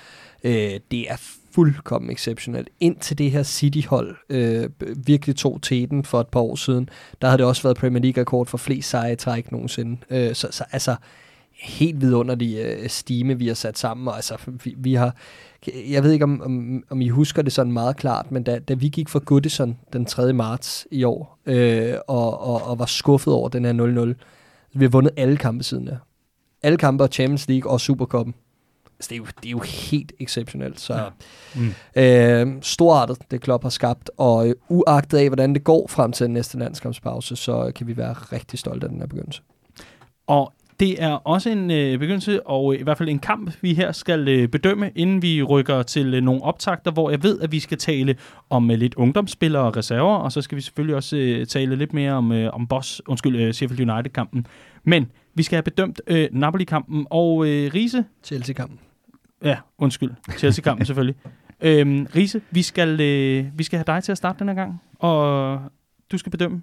Øh, 0.45 0.81
det 0.91 1.11
er 1.11 1.17
fuldkommen 1.55 2.11
exceptionelt. 2.11 2.69
Indtil 2.81 3.19
det 3.19 3.31
her 3.31 3.43
City-hold 3.43 4.17
øh, 4.29 4.71
virkelig 5.07 5.37
tog 5.37 5.63
teten 5.63 6.05
for 6.05 6.21
et 6.21 6.29
par 6.29 6.41
år 6.41 6.55
siden, 6.55 6.89
der 7.23 7.29
havde 7.29 7.39
det 7.39 7.47
også 7.47 7.63
været 7.63 7.77
Premier 7.77 8.03
League-rekord 8.03 8.47
for 8.47 8.59
flest 8.59 8.91
sejre 8.91 9.13
i 9.13 9.17
træk 9.17 9.53
nogensinde. 9.53 9.97
Øh, 10.11 10.35
så, 10.35 10.49
så 10.51 10.65
altså, 10.73 10.97
helt 11.63 12.01
vidunderlig 12.01 12.59
øh, 12.59 12.89
stime, 12.89 13.39
vi 13.39 13.47
har 13.47 13.55
sat 13.55 13.79
sammen, 13.79 14.09
og 14.09 14.17
altså, 14.17 14.37
vi, 14.65 14.75
vi 14.79 14.95
har, 14.95 15.17
jeg 15.67 16.03
ved 16.03 16.13
ikke, 16.13 16.25
om, 16.25 16.43
om, 16.45 16.85
om 16.91 17.01
I 17.01 17.09
husker 17.09 17.43
det 17.43 17.53
sådan 17.53 17.73
meget 17.73 17.97
klart, 17.97 18.33
men 18.33 18.43
da, 18.43 18.59
da 18.59 18.75
vi 18.75 18.89
gik 18.89 19.09
for 19.09 19.19
Goodison 19.19 19.79
den 19.93 20.05
3. 20.05 20.33
marts 20.33 20.87
i 20.91 21.05
år, 21.05 21.39
øh, 21.47 21.95
og, 22.09 22.41
og, 22.41 22.63
og 22.63 22.79
var 22.79 22.87
skuffet 22.87 23.35
over 23.35 23.49
den 23.49 23.65
her 23.65 24.13
0-0, 24.15 24.25
vi 24.79 24.85
har 24.85 24.91
vundet 24.91 25.13
alle 25.17 25.37
kampe 25.37 25.65
siden 25.65 25.87
der. 25.87 25.97
Alle 26.63 26.79
kampe 26.79 27.05
og 27.05 27.09
Champions 27.13 27.49
League 27.49 27.73
og 27.73 27.81
Supercuppen. 27.81 28.35
Altså, 28.99 29.09
det, 29.09 29.15
er 29.15 29.17
jo, 29.19 29.27
det 29.43 29.47
er 29.47 29.51
jo 29.51 29.59
helt 29.59 30.13
exceptionelt. 30.21 30.81
Så 30.81 30.95
Ja. 30.95 31.09
Mm. 31.55 31.75
øh, 32.57 32.63
storartet, 32.63 33.19
det 33.31 33.41
Klopp 33.41 33.63
har 33.63 33.71
skabt, 33.71 34.11
og 34.17 34.49
øh, 34.49 34.55
uagtet 34.69 35.19
af, 35.19 35.29
hvordan 35.29 35.55
det 35.55 35.65
går 35.65 35.87
frem 35.87 36.13
til 36.13 36.25
den 36.27 36.35
næste 36.35 36.59
landskampspause, 36.59 37.37
så 37.37 37.73
kan 37.75 37.87
vi 37.87 37.97
være 37.97 38.13
rigtig 38.13 38.59
stolte 38.59 38.87
af 38.87 38.91
den 38.91 39.01
her 39.01 39.07
begyndelse. 39.07 39.43
Og 40.27 40.53
Det 40.81 41.03
er 41.03 41.11
også 41.11 41.51
en 41.51 41.71
øh, 41.71 41.99
begyndelse, 41.99 42.47
og 42.47 42.75
øh, 42.75 42.81
i 42.81 42.83
hvert 42.83 42.99
fald 42.99 43.09
en 43.09 43.19
kamp, 43.19 43.53
vi 43.61 43.75
her 43.75 43.93
skal 43.93 44.29
øh, 44.29 44.49
bedømme, 44.49 44.91
inden 44.95 45.23
vi 45.23 45.43
rykker 45.43 45.83
til 45.83 46.15
øh, 46.15 46.23
nogle 46.23 46.43
optagter, 46.43 46.91
hvor 46.91 47.11
jeg 47.11 47.23
ved, 47.23 47.41
at 47.41 47.53
vi 47.53 47.61
skal 47.61 47.79
tale 47.79 48.17
om 48.51 48.71
øh, 48.71 48.79
lidt 48.79 48.95
ungdomsspillere 48.95 49.63
og 49.63 49.77
reserver, 49.77 50.17
og 50.17 50.33
så 50.33 50.43
skal 50.43 50.57
vi 50.57 50.61
selvfølgelig 50.63 50.97
også 50.97 51.17
øh, 51.17 51.47
tale 51.47 51.77
lidt 51.77 51.93
mere 51.93 52.13
om, 52.13 52.33
øh, 52.33 52.55
om 52.55 52.67
Boss, 52.67 53.03
undskyld, 53.07 53.37
øh, 53.37 53.53
Sheffield 53.53 53.91
United-kampen. 53.91 54.47
Men 54.85 55.11
vi 55.35 55.43
skal 55.43 55.57
have 55.57 55.63
bedømt 55.63 56.01
øh, 56.07 56.29
Napoli-kampen, 56.33 57.07
og 57.11 57.47
øh, 57.47 57.71
Riese, 57.75 58.05
Chelsea-kampen. 58.25 58.79
ja, 59.45 59.57
undskyld, 59.79 60.11
Chelsea-kampen 60.39 60.87
selvfølgelig. 60.91 61.17
Øhm, 61.61 62.07
Riese, 62.17 62.41
vi 62.51 62.63
skal, 62.63 63.01
øh, 63.01 63.47
vi 63.59 63.63
skal 63.63 63.77
have 63.77 63.85
dig 63.87 64.05
til 64.05 64.13
at 64.13 64.19
starte 64.19 64.39
den 64.39 64.49
her 64.49 64.55
gang, 64.55 64.83
og 64.99 65.61
du 66.13 66.19
skal 66.19 66.31
bedømme 66.31 66.63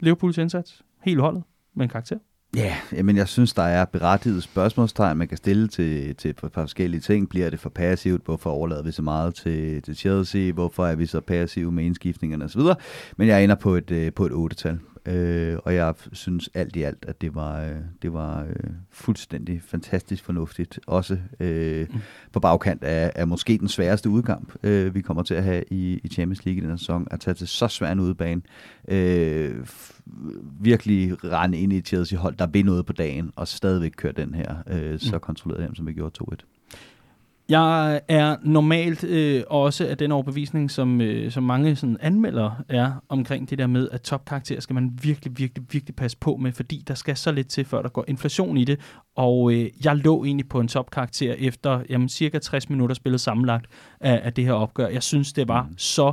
Liverpools 0.00 0.38
indsats, 0.38 0.82
hele 1.04 1.20
holdet, 1.20 1.42
med 1.74 1.84
en 1.84 1.88
karakter. 1.88 2.16
Ja, 2.56 2.76
jamen 2.92 3.16
jeg 3.16 3.28
synes, 3.28 3.52
der 3.52 3.62
er 3.62 3.84
berettiget 3.84 4.42
spørgsmålstegn, 4.42 5.18
man 5.18 5.28
kan 5.28 5.36
stille 5.36 5.68
til, 5.68 6.16
til 6.16 6.30
et 6.30 6.36
par 6.36 6.48
forskellige 6.54 7.00
ting. 7.00 7.28
Bliver 7.28 7.50
det 7.50 7.60
for 7.60 7.70
passivt? 7.70 8.24
Hvorfor 8.24 8.50
overlader 8.50 8.82
vi 8.82 8.92
så 8.92 9.02
meget 9.02 9.34
til, 9.34 9.82
til 9.82 9.96
Chelsea? 9.96 10.52
Hvorfor 10.52 10.86
er 10.86 10.94
vi 10.94 11.06
så 11.06 11.20
passive 11.20 11.72
med 11.72 11.84
indskiftningerne 11.84 12.44
osv.? 12.44 12.60
Men 13.16 13.28
jeg 13.28 13.44
ender 13.44 13.54
på 13.54 13.74
et, 13.74 13.90
øh, 13.90 14.12
på 14.12 14.26
et 14.26 14.32
8-tal. 14.32 14.78
Øh, 15.06 15.58
og 15.64 15.74
jeg 15.74 15.94
synes 16.12 16.50
alt 16.54 16.76
i 16.76 16.82
alt, 16.82 17.04
at 17.08 17.20
det 17.20 17.34
var, 17.34 17.62
øh, 17.62 17.76
det 18.02 18.12
var 18.12 18.44
øh, 18.44 18.70
fuldstændig 18.90 19.62
fantastisk 19.62 20.24
fornuftigt. 20.24 20.80
Også 20.86 21.18
øh, 21.40 21.86
mm. 21.90 22.00
på 22.32 22.40
bagkant 22.40 22.84
af, 22.84 23.12
af 23.14 23.28
måske 23.28 23.58
den 23.58 23.68
sværeste 23.68 24.10
udkamp, 24.10 24.54
øh, 24.62 24.94
vi 24.94 25.00
kommer 25.00 25.22
til 25.22 25.34
at 25.34 25.44
have 25.44 25.64
i, 25.70 26.00
i 26.04 26.08
Champions 26.08 26.44
League 26.44 26.58
i 26.58 26.60
den 26.60 26.70
her 26.70 26.76
sæson. 26.76 27.06
At 27.10 27.20
tage 27.20 27.34
til 27.34 27.48
så 27.48 27.68
svær 27.68 27.92
en 27.92 28.00
udebane. 28.00 28.42
Øh, 28.88 29.66
virkelig 30.60 31.24
rende 31.24 31.58
ind 31.58 31.72
i 31.72 31.76
et 31.76 31.86
Chelsea-hold, 31.86 32.36
der 32.36 32.46
vil 32.46 32.64
noget 32.64 32.86
på 32.86 32.92
dagen, 32.92 33.30
og 33.36 33.48
stadigvæk 33.48 33.92
køre 33.96 34.12
den 34.12 34.34
her 34.34 34.54
øh, 34.66 34.98
så 34.98 35.16
Mm. 35.16 35.20
kontrolleret 35.20 35.62
hjem, 35.62 35.74
som 35.74 35.86
vi 35.86 35.92
gjorde 35.92 36.24
2-1. 36.32 36.36
Jeg 37.50 38.00
er 38.08 38.36
normalt 38.42 39.04
øh, 39.04 39.42
også 39.46 39.86
af 39.86 39.98
den 39.98 40.12
overbevisning, 40.12 40.70
som, 40.70 41.00
øh, 41.00 41.30
som 41.30 41.42
mange 41.42 41.76
sådan, 41.76 41.96
anmeldere 42.00 42.56
er 42.68 42.92
omkring 43.08 43.50
det 43.50 43.58
der 43.58 43.66
med, 43.66 43.88
at 43.92 44.02
topkarakter 44.02 44.60
skal 44.60 44.74
man 44.74 44.98
virkelig, 45.02 45.38
virkelig, 45.38 45.64
virkelig 45.72 45.96
passe 45.96 46.18
på 46.18 46.36
med, 46.36 46.52
fordi 46.52 46.84
der 46.88 46.94
skal 46.94 47.16
så 47.16 47.32
lidt 47.32 47.48
til, 47.48 47.64
før 47.64 47.82
der 47.82 47.88
går 47.88 48.04
inflation 48.08 48.56
i 48.56 48.64
det. 48.64 48.80
Og 49.16 49.52
øh, 49.52 49.70
jeg 49.84 49.96
lå 49.96 50.24
egentlig 50.24 50.48
på 50.48 50.60
en 50.60 50.68
topkarakter 50.68 51.34
efter 51.38 51.82
jamen, 51.90 52.08
cirka 52.08 52.38
60 52.38 52.70
minutter 52.70 52.94
spillet 52.94 53.20
sammenlagt 53.20 53.66
af, 54.00 54.20
af 54.24 54.32
det 54.32 54.44
her 54.44 54.52
opgør. 54.52 54.88
Jeg 54.88 55.02
synes, 55.02 55.32
det 55.32 55.48
var 55.48 55.62
Mm. 55.62 55.78
så 55.78 56.12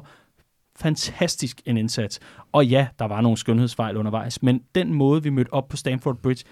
fantastisk 0.80 1.62
en 1.66 1.78
indsats. 1.78 2.20
Og 2.52 2.66
ja, 2.66 2.88
der 3.00 3.06
var 3.06 3.22
nogle 3.22 3.38
skønhedsfejl 3.38 3.98
undervejs, 3.98 4.44
men 4.44 4.62
den 4.76 4.94
måde, 4.94 5.24
vi 5.24 5.30
mødte 5.30 5.54
op 5.54 5.68
på 5.68 5.78
Stamford 5.78 6.18
Bridge, 6.18 6.44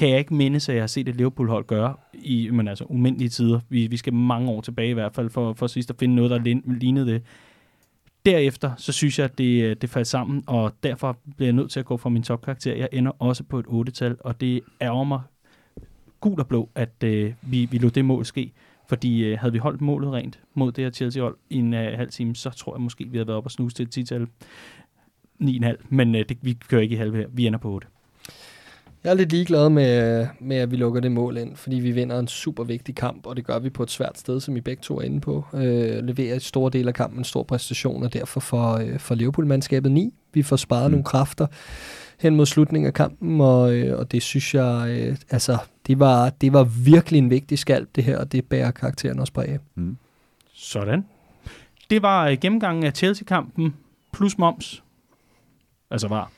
kan 0.00 0.08
jeg 0.08 0.18
ikke 0.18 0.34
mindes, 0.34 0.68
at 0.68 0.74
jeg 0.74 0.82
har 0.82 0.86
set 0.86 1.08
et 1.08 1.16
Liverpool-hold 1.16 1.66
gøre 1.66 1.94
i 2.14 2.50
men 2.50 2.68
altså, 2.68 2.84
umindelige 2.84 3.28
tider. 3.28 3.60
Vi, 3.68 3.86
vi 3.86 3.96
skal 3.96 4.14
mange 4.14 4.50
år 4.50 4.60
tilbage 4.60 4.90
i 4.90 4.92
hvert 4.92 5.14
fald, 5.14 5.30
for, 5.30 5.52
for 5.52 5.66
sidst 5.66 5.90
at 5.90 5.96
finde 5.98 6.14
noget, 6.14 6.30
der 6.30 6.60
lignede 6.64 7.06
det. 7.06 7.22
Derefter, 8.26 8.70
så 8.76 8.92
synes 8.92 9.18
jeg, 9.18 9.24
at 9.24 9.38
det, 9.38 9.62
øh, 9.62 9.76
det 9.80 9.90
faldt 9.90 10.08
sammen, 10.08 10.44
og 10.46 10.72
derfor 10.82 11.18
bliver 11.36 11.46
jeg 11.46 11.52
nødt 11.52 11.70
til 11.70 11.80
at 11.80 11.86
gå 11.86 11.96
fra 11.96 12.10
min 12.10 12.22
topkarakter. 12.22 12.74
Jeg 12.74 12.88
ender 12.92 13.12
også 13.18 13.44
på 13.44 13.58
et 13.58 13.66
8-tal, 13.66 14.16
og 14.20 14.40
det 14.40 14.60
ærger 14.80 15.04
mig 15.04 15.20
gul 16.20 16.40
og 16.40 16.48
blå, 16.48 16.70
at 16.74 17.04
øh, 17.04 17.32
vi, 17.42 17.68
vi 17.70 17.78
lod 17.78 17.90
det 17.90 18.04
mål 18.04 18.24
ske. 18.24 18.52
Fordi 18.88 19.24
øh, 19.24 19.38
havde 19.38 19.52
vi 19.52 19.58
holdt 19.58 19.80
målet 19.80 20.12
rent 20.12 20.40
mod 20.54 20.72
det 20.72 20.84
her 20.84 20.90
Chelsea-hold 20.90 21.36
i 21.50 21.56
en 21.56 21.74
øh, 21.74 21.98
halv 21.98 22.10
time, 22.10 22.34
så 22.34 22.50
tror 22.50 22.74
jeg 22.74 22.80
måske, 22.80 23.04
vi 23.04 23.16
havde 23.16 23.26
været 23.26 23.36
op 23.36 23.44
og 23.44 23.50
snuse 23.50 23.76
til 23.76 23.82
et 23.82 23.98
10-tal. 23.98 24.26
9,5, 25.42 25.86
men 25.88 26.14
øh, 26.14 26.24
det, 26.28 26.38
vi 26.42 26.58
kører 26.68 26.82
ikke 26.82 26.94
i 26.94 26.98
halve 26.98 27.16
her. 27.16 27.26
Vi 27.32 27.46
ender 27.46 27.58
på 27.58 27.70
8. 27.70 27.86
Jeg 29.04 29.10
er 29.10 29.14
lidt 29.14 29.32
ligeglad 29.32 29.68
med, 29.68 30.26
med, 30.40 30.56
at 30.56 30.70
vi 30.70 30.76
lukker 30.76 31.00
det 31.00 31.12
mål 31.12 31.36
ind, 31.36 31.56
fordi 31.56 31.76
vi 31.76 31.90
vinder 31.90 32.18
en 32.18 32.28
super 32.28 32.64
vigtig 32.64 32.94
kamp, 32.94 33.26
og 33.26 33.36
det 33.36 33.46
gør 33.46 33.58
vi 33.58 33.70
på 33.70 33.82
et 33.82 33.90
svært 33.90 34.18
sted, 34.18 34.40
som 34.40 34.56
I 34.56 34.60
begge 34.60 34.80
to 34.82 34.98
er 34.98 35.02
inde 35.02 35.20
på. 35.20 35.44
Øh, 35.54 36.04
leverer 36.04 36.34
et 36.36 36.42
stor 36.42 36.68
del 36.68 36.88
af 36.88 36.94
kampen, 36.94 37.18
en 37.20 37.24
stor 37.24 37.42
præstation, 37.42 38.02
og 38.02 38.12
derfor 38.12 38.40
for, 38.40 38.72
øh, 38.72 38.98
for 38.98 39.14
Liverpool-mandskabet 39.14 39.92
9. 39.92 40.14
Vi 40.32 40.42
får 40.42 40.56
sparet 40.56 40.84
Mm. 40.86 40.90
nogle 40.90 41.04
kræfter 41.04 41.46
hen 42.18 42.36
mod 42.36 42.46
slutningen 42.46 42.86
af 42.86 42.94
kampen, 42.94 43.40
og, 43.40 43.74
øh, 43.74 43.98
og 43.98 44.12
det 44.12 44.22
synes 44.22 44.54
jeg, 44.54 44.86
øh, 44.90 45.16
altså, 45.30 45.58
det 45.86 45.98
var, 45.98 46.30
det 46.30 46.52
var 46.52 46.64
virkelig 46.64 47.18
en 47.18 47.30
vigtig 47.30 47.58
skalp, 47.58 47.88
det 47.96 48.04
her, 48.04 48.18
og 48.18 48.32
det 48.32 48.44
bærer 48.44 48.70
karakteren 48.70 49.18
også 49.18 49.32
præg 49.32 49.48
af. 49.48 49.58
Mm. 49.74 49.96
Sådan. 50.54 51.04
Det 51.90 52.02
var 52.02 52.28
øh, 52.28 52.38
gennemgangen 52.40 52.84
af 52.84 52.92
Chelsea-kampen 52.92 53.74
plus 54.12 54.38
moms. 54.38 54.82
Altså 55.90 56.08
var. 56.08 56.30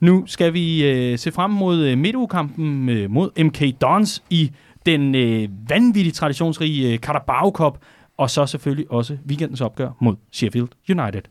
Nu 0.00 0.26
skal 0.26 0.54
vi 0.54 0.84
øh, 0.84 1.18
se 1.18 1.32
frem 1.32 1.50
mod 1.50 1.84
øh, 1.84 1.98
midtugekampen 1.98 2.88
øh, 2.88 3.10
mod 3.10 3.44
MK 3.44 3.80
Dons 3.80 4.22
i 4.30 4.50
den 4.86 5.14
øh, 5.14 5.48
vanvittigt 5.68 6.16
traditionsrige 6.16 6.92
øh, 6.92 6.98
Carabao 6.98 7.50
Cup, 7.50 7.78
og 8.16 8.30
så 8.30 8.46
selvfølgelig 8.46 8.90
også 8.90 9.16
weekendens 9.28 9.60
opgør 9.60 9.90
mod 10.00 10.16
Sheffield 10.32 10.68
United. 10.90 11.22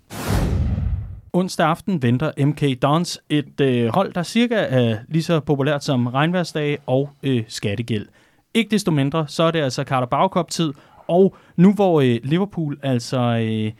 Onsdag 1.34 1.68
aften 1.68 2.01
venter 2.03 2.45
MK 2.45 2.82
Dons 2.82 3.20
et 3.30 3.61
øh, 3.61 3.88
hold, 3.88 4.13
der 4.13 4.24
cirka 4.24 4.55
er 4.70 4.97
lige 5.07 5.24
så 5.24 5.39
populært 5.39 5.84
som 5.84 6.07
regnværsdage 6.07 6.78
og 6.86 7.09
øh, 7.24 7.43
skattegæld. 7.47 8.05
Ikke 8.53 8.72
desto 8.72 8.91
mindre, 8.91 9.28
så 9.28 9.43
er 9.43 9.51
det 9.51 9.59
altså 9.59 9.84
Carabao 9.84 10.28
Cup-tid, 10.28 10.74
og 11.07 11.36
nu 11.55 11.74
hvor 11.74 12.01
øh, 12.01 12.20
Liverpool 12.24 12.80
altså 12.84 13.18
øh, 13.18 13.72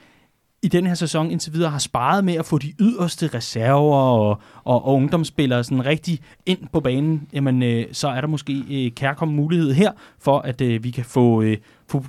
i 0.63 0.67
den 0.67 0.87
her 0.87 0.93
sæson 0.93 1.31
indtil 1.31 1.53
videre 1.53 1.69
har 1.71 1.79
sparet 1.79 2.25
med 2.25 2.33
at 2.33 2.45
få 2.45 2.57
de 2.57 2.73
yderste 2.79 3.27
reserver 3.27 3.97
og, 3.97 4.29
og, 4.63 4.85
og 4.85 4.93
ungdomsspillere 4.93 5.63
sådan 5.63 5.85
rigtig 5.85 6.19
ind 6.45 6.59
på 6.73 6.79
banen, 6.79 7.27
jamen 7.33 7.63
øh, 7.63 7.85
så 7.91 8.07
er 8.07 8.21
der 8.21 8.27
måske 8.27 8.63
øh, 8.69 8.91
kærkom 8.91 9.27
mulighed 9.27 9.73
her 9.73 9.91
for, 10.19 10.39
at 10.39 10.61
øh, 10.61 10.83
vi 10.83 10.91
kan 10.91 11.05
få 11.05 11.41
øh, 11.41 11.57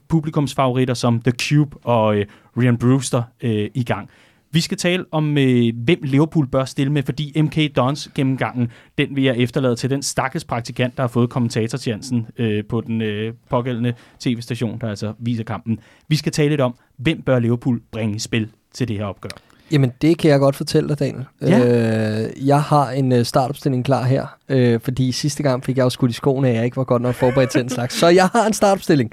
publikumsfavoritter 0.08 0.94
som 0.94 1.22
The 1.22 1.32
Cube 1.32 1.76
og 1.84 2.16
øh, 2.16 2.26
Ryan 2.56 2.78
Brewster 2.78 3.22
øh, 3.42 3.70
i 3.74 3.84
gang. 3.84 4.10
Vi 4.50 4.60
skal 4.60 4.76
tale 4.76 5.04
om, 5.12 5.38
øh, 5.38 5.72
hvem 5.84 5.98
Liverpool 6.02 6.48
bør 6.48 6.64
stille 6.64 6.92
med, 6.92 7.02
fordi 7.02 7.32
MK 7.42 7.76
Dons 7.76 8.10
gennemgangen, 8.14 8.68
den 8.98 9.16
vil 9.16 9.24
jeg 9.24 9.36
efterlade 9.38 9.76
til 9.76 9.90
den 9.90 10.02
stakkels 10.02 10.44
praktikant, 10.44 10.96
der 10.96 11.02
har 11.02 11.08
fået 11.08 11.30
kommentatortjenesten 11.30 12.26
øh, 12.38 12.64
på 12.68 12.80
den 12.80 13.02
øh, 13.02 13.34
pågældende 13.50 13.94
tv-station, 14.20 14.78
der 14.80 14.88
altså 14.88 15.12
viser 15.18 15.44
kampen. 15.44 15.78
Vi 16.08 16.16
skal 16.16 16.32
tale 16.32 16.48
lidt 16.48 16.60
om, 16.60 16.74
hvem 16.96 17.22
bør 17.22 17.38
Liverpool 17.38 17.80
bringe 17.92 18.16
i 18.16 18.18
spil 18.18 18.48
til 18.74 18.88
det 18.88 18.96
her 18.96 19.04
opgør. 19.04 19.30
Jamen, 19.72 19.92
det 20.02 20.18
kan 20.18 20.30
jeg 20.30 20.38
godt 20.38 20.56
fortælle 20.56 20.88
dig, 20.88 20.98
Daniel. 20.98 21.24
Ja. 21.42 22.24
Øh, 22.24 22.48
jeg 22.48 22.62
har 22.62 22.90
en 22.90 23.12
øh, 23.12 23.24
startopstilling 23.24 23.84
klar 23.84 24.04
her, 24.04 24.26
øh, 24.48 24.80
fordi 24.80 25.12
sidste 25.12 25.42
gang 25.42 25.64
fik 25.64 25.76
jeg 25.76 25.84
jo 25.84 25.90
skudt 25.90 26.10
i 26.10 26.14
skoene, 26.14 26.48
at 26.48 26.56
jeg 26.56 26.64
ikke 26.64 26.76
var 26.76 26.84
godt 26.84 27.02
nok 27.02 27.14
forberedt 27.14 27.50
til 27.50 27.60
den 27.60 27.68
slags. 27.68 27.94
Så 27.94 28.08
jeg 28.08 28.26
har 28.26 28.46
en 28.46 28.52
startopstilling, 28.52 29.10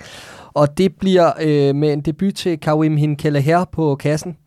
og 0.53 0.77
det 0.77 0.95
bliver 0.99 1.31
øh, 1.41 1.75
med 1.75 1.93
en 1.93 2.01
debut 2.01 2.34
til 2.34 2.59
Kawim 2.59 2.97
Hinkeleher 2.97 3.65
på 3.71 3.95
kassen, 3.95 4.38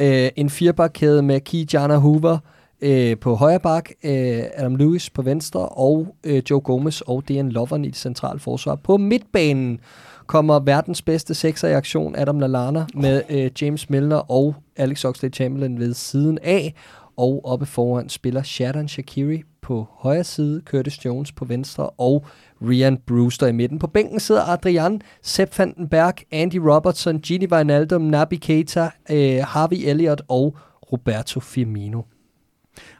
øh, 0.00 0.28
en 0.36 0.50
firebakkæde 0.50 1.22
med 1.22 1.40
Kijana 1.40 1.96
Hoover 1.96 2.38
øh, 2.80 3.18
på 3.18 3.34
højre 3.34 3.60
bak, 3.60 3.90
øh, 4.04 4.42
Adam 4.54 4.76
Lewis 4.76 5.10
på 5.10 5.22
venstre, 5.22 5.68
og 5.68 6.16
øh, 6.24 6.42
Joe 6.50 6.60
Gomez 6.60 7.00
og 7.00 7.28
Dan 7.28 7.52
Lovren 7.52 7.84
i 7.84 7.88
det 7.88 7.96
centrale 7.96 8.38
forsvar. 8.38 8.74
På 8.74 8.96
midtbanen 8.96 9.80
kommer 10.26 10.58
verdens 10.58 11.02
bedste 11.02 11.34
sekser 11.34 11.68
i 11.68 11.72
aktion, 11.72 12.16
Adam 12.16 12.38
Lallana, 12.38 12.86
med 12.94 13.22
øh, 13.30 13.50
James 13.62 13.90
Milner 13.90 14.30
og 14.30 14.54
Alex 14.76 15.04
Oxlade-Chamberlain 15.04 15.78
ved 15.78 15.94
siden 15.94 16.38
af. 16.42 16.74
Og 17.16 17.40
oppe 17.44 17.66
foran 17.66 18.08
spiller 18.08 18.42
Shadon 18.42 18.88
Shakiri 18.88 19.42
på 19.62 19.86
højre 19.98 20.24
side, 20.24 20.62
Curtis 20.64 21.04
Jones 21.04 21.32
på 21.32 21.44
venstre 21.44 21.90
og 21.90 22.24
Ryan 22.62 22.98
Brewster 23.06 23.46
i 23.46 23.52
midten. 23.52 23.78
På 23.78 23.86
bænken 23.86 24.20
sidder 24.20 24.42
Adrian, 24.48 25.00
Sepp 25.22 25.58
Vandenberg, 25.58 26.14
Andy 26.30 26.56
Robertson, 26.56 27.18
Gini 27.20 27.46
Wijnaldum, 27.52 28.02
Naby 28.02 28.34
Keita, 28.40 28.90
øh, 29.10 29.38
Harvey 29.46 29.76
Elliott 29.84 30.22
og 30.28 30.56
Roberto 30.92 31.40
Firmino. 31.40 32.02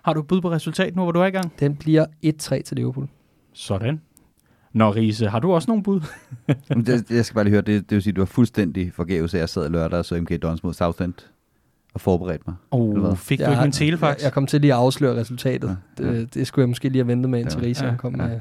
Har 0.02 0.12
du 0.12 0.22
bud 0.22 0.40
på 0.40 0.50
resultat 0.50 0.96
nu, 0.96 1.02
hvor 1.02 1.12
du 1.12 1.20
er 1.20 1.26
i 1.26 1.30
gang? 1.30 1.52
Den 1.60 1.76
bliver 1.76 2.06
1-3 2.26 2.62
til 2.62 2.76
Liverpool. 2.76 3.08
Sådan. 3.52 4.00
Nå, 4.72 4.90
Riese, 4.90 5.28
har 5.28 5.38
du 5.38 5.52
også 5.52 5.70
nogle 5.70 5.82
bud? 5.82 6.00
Det, 6.86 7.10
jeg 7.10 7.24
skal 7.24 7.34
bare 7.34 7.44
lige 7.44 7.52
høre, 7.52 7.62
det, 7.62 7.90
det 7.90 7.94
vil 7.96 8.02
sige, 8.02 8.10
at 8.12 8.16
du 8.16 8.20
var 8.20 8.26
fuldstændig 8.26 8.92
forgæves, 8.92 9.34
at 9.34 9.40
jeg 9.40 9.48
sad 9.48 9.68
lørdag 9.68 9.98
og 9.98 10.04
så 10.04 10.20
MK 10.20 10.42
Dons 10.42 10.62
mod 10.62 10.74
Southend 10.74 11.14
og 11.94 12.00
forberedte 12.00 12.44
mig. 12.46 12.54
Oh, 12.70 13.16
fik 13.16 13.38
du 13.38 13.42
Jeg 13.42 13.50
ikke 13.50 13.56
har- 13.58 13.64
en 13.64 13.72
telefax? 13.72 14.16
Jeg, 14.16 14.24
jeg 14.24 14.32
kom 14.32 14.46
til 14.46 14.60
lige 14.60 14.72
at 14.72 14.78
afsløre 14.78 15.16
resultatet. 15.20 15.76
Ja, 15.98 16.04
ja. 16.06 16.12
Det, 16.14 16.34
det 16.34 16.46
skulle 16.46 16.62
jeg 16.62 16.68
måske 16.68 16.88
lige 16.88 17.02
have 17.02 17.08
ventet 17.08 17.30
med, 17.30 17.40
indtil 17.40 17.60
Ja. 17.62 17.66
Risa 17.66 17.86
Ja, 17.86 17.96
kom 17.96 18.16
ja. 18.20 18.26
med. 18.26 18.40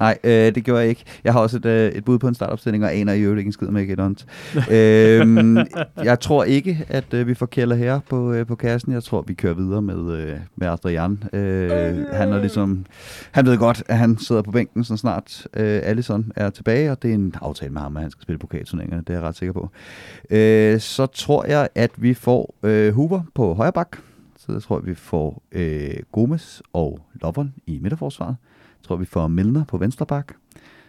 Nej, 0.00 0.18
øh, 0.24 0.54
det 0.54 0.64
gjorde 0.64 0.80
jeg 0.80 0.88
ikke. 0.88 1.04
Jeg 1.24 1.32
har 1.32 1.40
også 1.40 1.56
et, 1.56 1.64
øh, 1.64 1.92
et 1.92 2.04
bud 2.04 2.18
på 2.18 2.28
en 2.28 2.34
startopstilling, 2.34 2.84
og 2.84 2.94
aner 2.94 3.12
i 3.12 3.20
øvrigt 3.20 3.38
ikke 3.38 3.48
en 3.48 3.52
skid 3.52 3.66
med 3.66 3.96
Dons. 3.96 4.26
øhm, 4.70 5.58
jeg 6.04 6.20
tror 6.20 6.44
ikke, 6.44 6.86
at 6.88 7.14
øh, 7.14 7.26
vi 7.26 7.34
får 7.34 7.46
Kjell 7.46 7.74
her 7.74 8.00
på, 8.08 8.32
øh, 8.32 8.46
på 8.46 8.54
kassen. 8.54 8.92
Jeg 8.92 9.02
tror, 9.02 9.24
vi 9.26 9.34
kører 9.34 9.54
videre 9.54 9.82
med, 9.82 10.18
øh, 10.18 10.36
med 10.56 10.68
Adrian. 10.68 11.24
Øh, 11.32 12.06
han 12.12 12.32
er 12.32 12.40
ligesom, 12.40 12.86
han 13.30 13.46
ved 13.46 13.58
godt, 13.58 13.82
at 13.88 13.98
han 13.98 14.18
sidder 14.18 14.42
på 14.42 14.50
bænken 14.50 14.84
så 14.84 14.96
snart 14.96 15.46
øh, 15.54 15.80
Allison 15.84 16.32
er 16.36 16.50
tilbage, 16.50 16.90
og 16.90 17.02
det 17.02 17.10
er 17.10 17.14
en 17.14 17.34
aftale 17.40 17.72
med 17.72 17.80
ham, 17.80 17.96
at 17.96 18.02
han 18.02 18.10
skal 18.10 18.22
spille 18.22 18.38
pokalturneringer. 18.38 19.00
Det 19.00 19.10
er 19.10 19.14
jeg 19.14 19.22
ret 19.22 19.36
sikker 19.36 19.52
på. 19.52 19.70
Øh, 20.30 20.80
så 20.80 21.06
tror 21.06 21.44
jeg, 21.46 21.68
at 21.74 21.90
vi 21.96 22.14
får 22.14 22.54
øh, 22.62 22.94
Hoover 22.94 23.22
på 23.34 23.54
højre 23.54 23.72
bak. 23.72 23.96
Så 24.36 24.52
jeg 24.52 24.62
tror, 24.62 24.78
vi 24.78 24.94
får 24.94 25.42
øh, 25.52 25.96
Gomes 26.12 26.62
og 26.72 27.00
Lovren 27.22 27.54
i 27.66 27.78
midterforsvaret. 27.78 28.36
Jeg 28.88 28.90
tror, 28.90 28.96
vi 28.96 29.04
får 29.04 29.28
Milner 29.28 29.64
på 29.64 29.78
venstre 29.78 30.06
bak. 30.06 30.32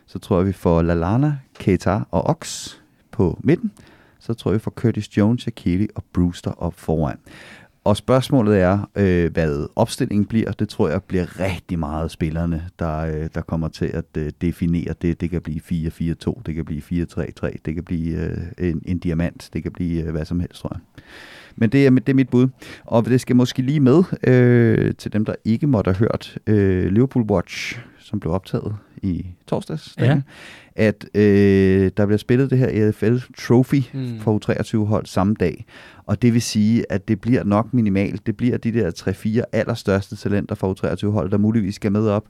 Så 0.05 0.19
tror 0.19 0.37
jeg, 0.37 0.47
vi 0.47 0.51
får 0.51 0.81
Lalana, 0.81 1.37
Keita 1.59 1.99
og 2.11 2.23
Ox 2.23 2.69
på 3.11 3.39
midten. 3.43 3.71
Så 4.19 4.33
tror 4.33 4.51
jeg, 4.51 4.53
vi 4.53 4.59
får 4.59 4.71
Curtis 4.71 5.17
Jones, 5.17 5.41
Shaqiri 5.41 5.87
og 5.95 6.03
Brewster 6.13 6.51
op 6.51 6.73
foran. 6.73 7.17
Og 7.83 7.97
spørgsmålet 7.97 8.59
er, 8.59 8.89
øh, 8.95 9.31
hvad 9.33 9.67
opstillingen 9.75 10.25
bliver. 10.25 10.51
Det 10.51 10.69
tror 10.69 10.89
jeg 10.89 11.03
bliver 11.03 11.39
rigtig 11.39 11.79
meget 11.79 12.11
spillerne, 12.11 12.69
der, 12.79 12.97
øh, 12.97 13.29
der 13.35 13.41
kommer 13.41 13.67
til 13.67 13.85
at 13.85 14.17
øh, 14.17 14.31
definere 14.41 14.93
det. 15.01 15.21
Det 15.21 15.29
kan 15.29 15.41
blive 15.41 15.61
4-4-2, 15.61 16.41
det 16.45 16.55
kan 16.55 16.65
blive 16.65 16.81
4-3-3, 16.81 17.57
det 17.65 17.73
kan 17.75 17.83
blive 17.83 18.17
øh, 18.17 18.69
en, 18.69 18.81
en 18.85 18.99
diamant, 18.99 19.49
det 19.53 19.63
kan 19.63 19.71
blive 19.71 20.03
øh, 20.03 20.11
hvad 20.11 20.25
som 20.25 20.39
helst, 20.39 20.61
tror 20.61 20.71
jeg. 20.73 21.03
Men 21.60 21.70
det 21.70 21.86
er, 21.86 21.89
det 21.89 22.10
er 22.10 22.14
mit 22.14 22.30
bud. 22.30 22.47
Og 22.86 23.05
det 23.05 23.22
skal 23.22 23.36
måske 23.36 23.62
lige 23.62 23.80
med 23.80 24.03
øh, 24.28 24.93
til 24.95 25.14
dem, 25.14 25.26
der 25.26 25.36
ikke 25.45 25.68
måtte 25.68 25.89
have 25.91 25.97
hørt 25.97 26.38
øh, 26.47 26.86
Liverpool 26.86 27.26
Watch, 27.32 27.80
som 28.10 28.20
blev 28.20 28.34
optaget 28.34 28.76
i 29.03 29.26
torsdags, 29.47 29.95
Ja. 29.99 30.22
at 30.76 31.05
øh, 31.14 31.91
der 31.97 32.05
bliver 32.05 32.18
spillet 32.18 32.49
det 32.49 32.57
her 32.57 32.68
EFL 32.89 33.18
Trophy 33.39 33.82
Mm. 33.93 34.20
for 34.20 34.39
U23-hold 34.49 35.05
samme 35.05 35.36
dag. 35.39 35.66
Og 36.05 36.22
det 36.22 36.34
vil 36.34 36.41
sige, 36.41 36.86
at 36.91 37.07
det 37.07 37.22
bliver 37.22 37.43
nok 37.43 37.74
minimalt. 37.74 38.26
Det 38.28 38.38
bliver 38.38 38.57
de 38.57 38.72
der 38.72 38.91
3-4 39.41 39.41
allerstørste 39.51 40.16
talenter 40.16 40.55
for 40.55 40.74
U23-hold, 40.74 41.32
der 41.32 41.38
muligvis 41.38 41.76
skal 41.76 41.91
med 41.91 42.07
op. 42.07 42.26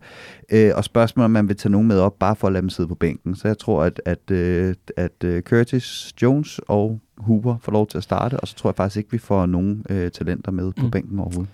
Øh, 0.51 0.71
og 0.75 0.83
spørgsmålet 0.83 1.23
er, 1.23 1.25
om 1.25 1.31
man 1.31 1.47
vil 1.47 1.55
tage 1.57 1.71
nogen 1.71 1.87
med 1.87 1.99
op, 1.99 2.19
bare 2.19 2.35
for 2.35 2.47
at 2.47 2.53
lade 2.53 2.61
dem 2.61 2.69
sidde 2.69 2.87
på 2.89 2.95
bænken. 2.95 3.35
Så 3.35 3.47
jeg 3.47 3.57
tror, 3.57 3.83
at, 3.83 4.01
at, 4.05 4.31
øh, 4.31 4.75
at 4.97 5.23
øh, 5.23 5.41
Curtis 5.41 6.13
Jones 6.21 6.59
og 6.67 6.99
Hooper 7.17 7.55
får 7.61 7.71
lov 7.71 7.87
til 7.87 7.97
at 7.97 8.03
starte, 8.03 8.39
og 8.39 8.47
så 8.47 8.55
tror 8.55 8.69
jeg 8.69 8.75
faktisk 8.75 8.97
ikke, 8.97 9.11
vi 9.11 9.17
får 9.17 9.45
nogen 9.45 9.85
øh, 9.89 10.11
talenter 10.11 10.51
med 10.51 10.71
på 10.71 10.85
Mm. 10.85 10.91
bænken 10.91 11.19
overhovedet. 11.19 11.51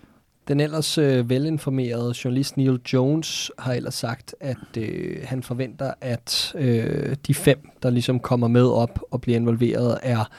Den 0.47 0.59
ellers 0.59 0.97
øh, 0.97 1.29
velinformerede 1.29 2.13
journalist 2.23 2.57
Neil 2.57 2.79
Jones 2.93 3.51
har 3.59 3.73
ellers 3.73 3.93
sagt, 3.93 4.35
at 4.39 4.77
øh, 4.77 5.17
han 5.23 5.43
forventer, 5.43 5.93
at 6.01 6.55
øh, 6.57 7.15
de 7.27 7.33
fem, 7.33 7.69
der 7.83 7.89
ligesom 7.89 8.19
kommer 8.19 8.47
med 8.47 8.67
op 8.67 8.99
og 9.11 9.21
bliver 9.21 9.37
involveret, 9.37 9.97
er 10.03 10.29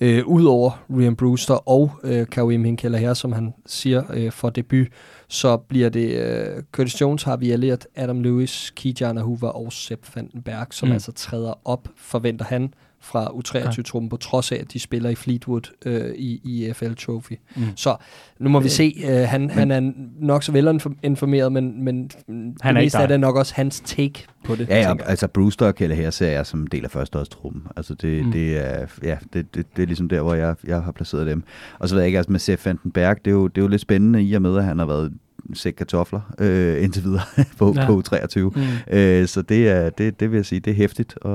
øh, 0.00 0.26
udover 0.26 0.84
Ryan 0.96 1.16
Brewster 1.16 1.68
og 1.68 1.90
øh, 2.04 2.26
Karim 2.26 2.64
Hinkela 2.64 2.98
her, 2.98 3.14
som 3.14 3.32
han 3.32 3.54
siger 3.66 4.02
øh, 4.14 4.32
for 4.32 4.50
debut, 4.50 4.86
så 5.28 5.56
bliver 5.56 5.88
det 5.88 6.10
øh, 6.10 6.62
Curtis 6.72 7.00
Jones, 7.00 7.22
Harvey 7.22 7.46
Elliott, 7.46 7.86
Adam 7.96 8.22
Lewis, 8.22 8.72
Kijan 8.76 9.16
Hoover 9.16 9.48
og 9.48 9.72
Sepp 9.72 10.16
Vandenberg, 10.16 10.66
som 10.70 10.88
mm. 10.88 10.92
altså 10.92 11.12
træder 11.12 11.54
op, 11.64 11.88
forventer 11.96 12.44
han, 12.44 12.74
fra 13.02 13.24
U23-truppen, 13.26 14.08
på 14.08 14.16
trods 14.16 14.52
af, 14.52 14.56
at 14.56 14.72
de 14.72 14.80
spiller 14.80 15.10
i 15.10 15.14
Fleetwood 15.14 15.70
øh, 15.86 16.14
i, 16.16 16.40
i 16.44 16.66
EFL 16.66 16.94
Trophy. 16.94 17.32
Mm. 17.56 17.62
Så 17.76 17.96
nu 18.38 18.48
må 18.48 18.60
vi 18.60 18.68
se. 18.68 18.94
Uh, 19.04 19.10
han, 19.28 19.50
han 19.50 19.70
er 19.70 19.92
nok 20.20 20.42
så 20.42 20.52
velinformeret, 20.52 21.52
men, 21.52 21.84
men 21.84 22.10
han 22.28 22.54
det 22.62 22.64
er 22.64 22.72
meste 22.72 22.98
dig. 22.98 23.08
det 23.08 23.14
er 23.14 23.18
nok 23.18 23.36
også 23.36 23.54
hans 23.54 23.82
take 23.84 24.26
på 24.44 24.54
det. 24.54 24.68
Ja, 24.68 24.78
ja 24.78 24.94
altså 25.06 25.28
Brewster 25.28 25.66
og 25.66 25.74
Kelle 25.74 25.94
her 25.94 26.10
ser 26.10 26.30
jeg 26.30 26.46
som 26.46 26.66
del 26.66 26.84
af 26.84 26.90
førsteårstruppen. 26.90 27.62
Altså 27.76 27.94
det, 27.94 28.24
Mm. 28.24 28.32
det 28.32 28.58
er, 28.58 28.86
ja, 29.02 29.16
det, 29.32 29.54
det, 29.54 29.76
det 29.76 29.82
er 29.82 29.86
ligesom 29.86 30.08
der, 30.08 30.20
hvor 30.22 30.34
jeg, 30.34 30.54
jeg 30.66 30.82
har 30.82 30.92
placeret 30.92 31.26
dem. 31.26 31.42
Og 31.78 31.88
så 31.88 31.94
ved 31.94 32.02
jeg 32.02 32.06
ikke, 32.06 32.18
altså 32.18 32.32
med 32.32 32.40
Sepp 32.40 32.66
Vandenberg, 32.66 33.16
det 33.24 33.26
er, 33.26 33.34
jo, 33.34 33.48
det 33.48 33.58
er 33.58 33.62
jo 33.62 33.68
lidt 33.68 33.80
spændende 33.80 34.22
i 34.22 34.34
og 34.34 34.42
med, 34.42 34.56
at 34.56 34.64
han 34.64 34.78
har 34.78 34.86
været 34.86 35.12
sæk 35.54 35.72
kartofler 35.72 36.20
øh, 36.40 36.84
indtil 36.84 37.04
videre 37.04 37.20
på, 37.58 37.74
Ja. 37.76 37.86
på 37.86 38.02
23. 38.02 38.52
Mm. 38.56 38.62
Øh, 38.96 39.26
så 39.26 39.42
det, 39.42 39.68
er, 39.68 39.90
det, 39.90 40.20
det 40.20 40.30
vil 40.30 40.36
jeg 40.36 40.46
sige, 40.46 40.60
det 40.60 40.70
er 40.70 40.74
hæftigt 40.74 41.14
at, 41.24 41.30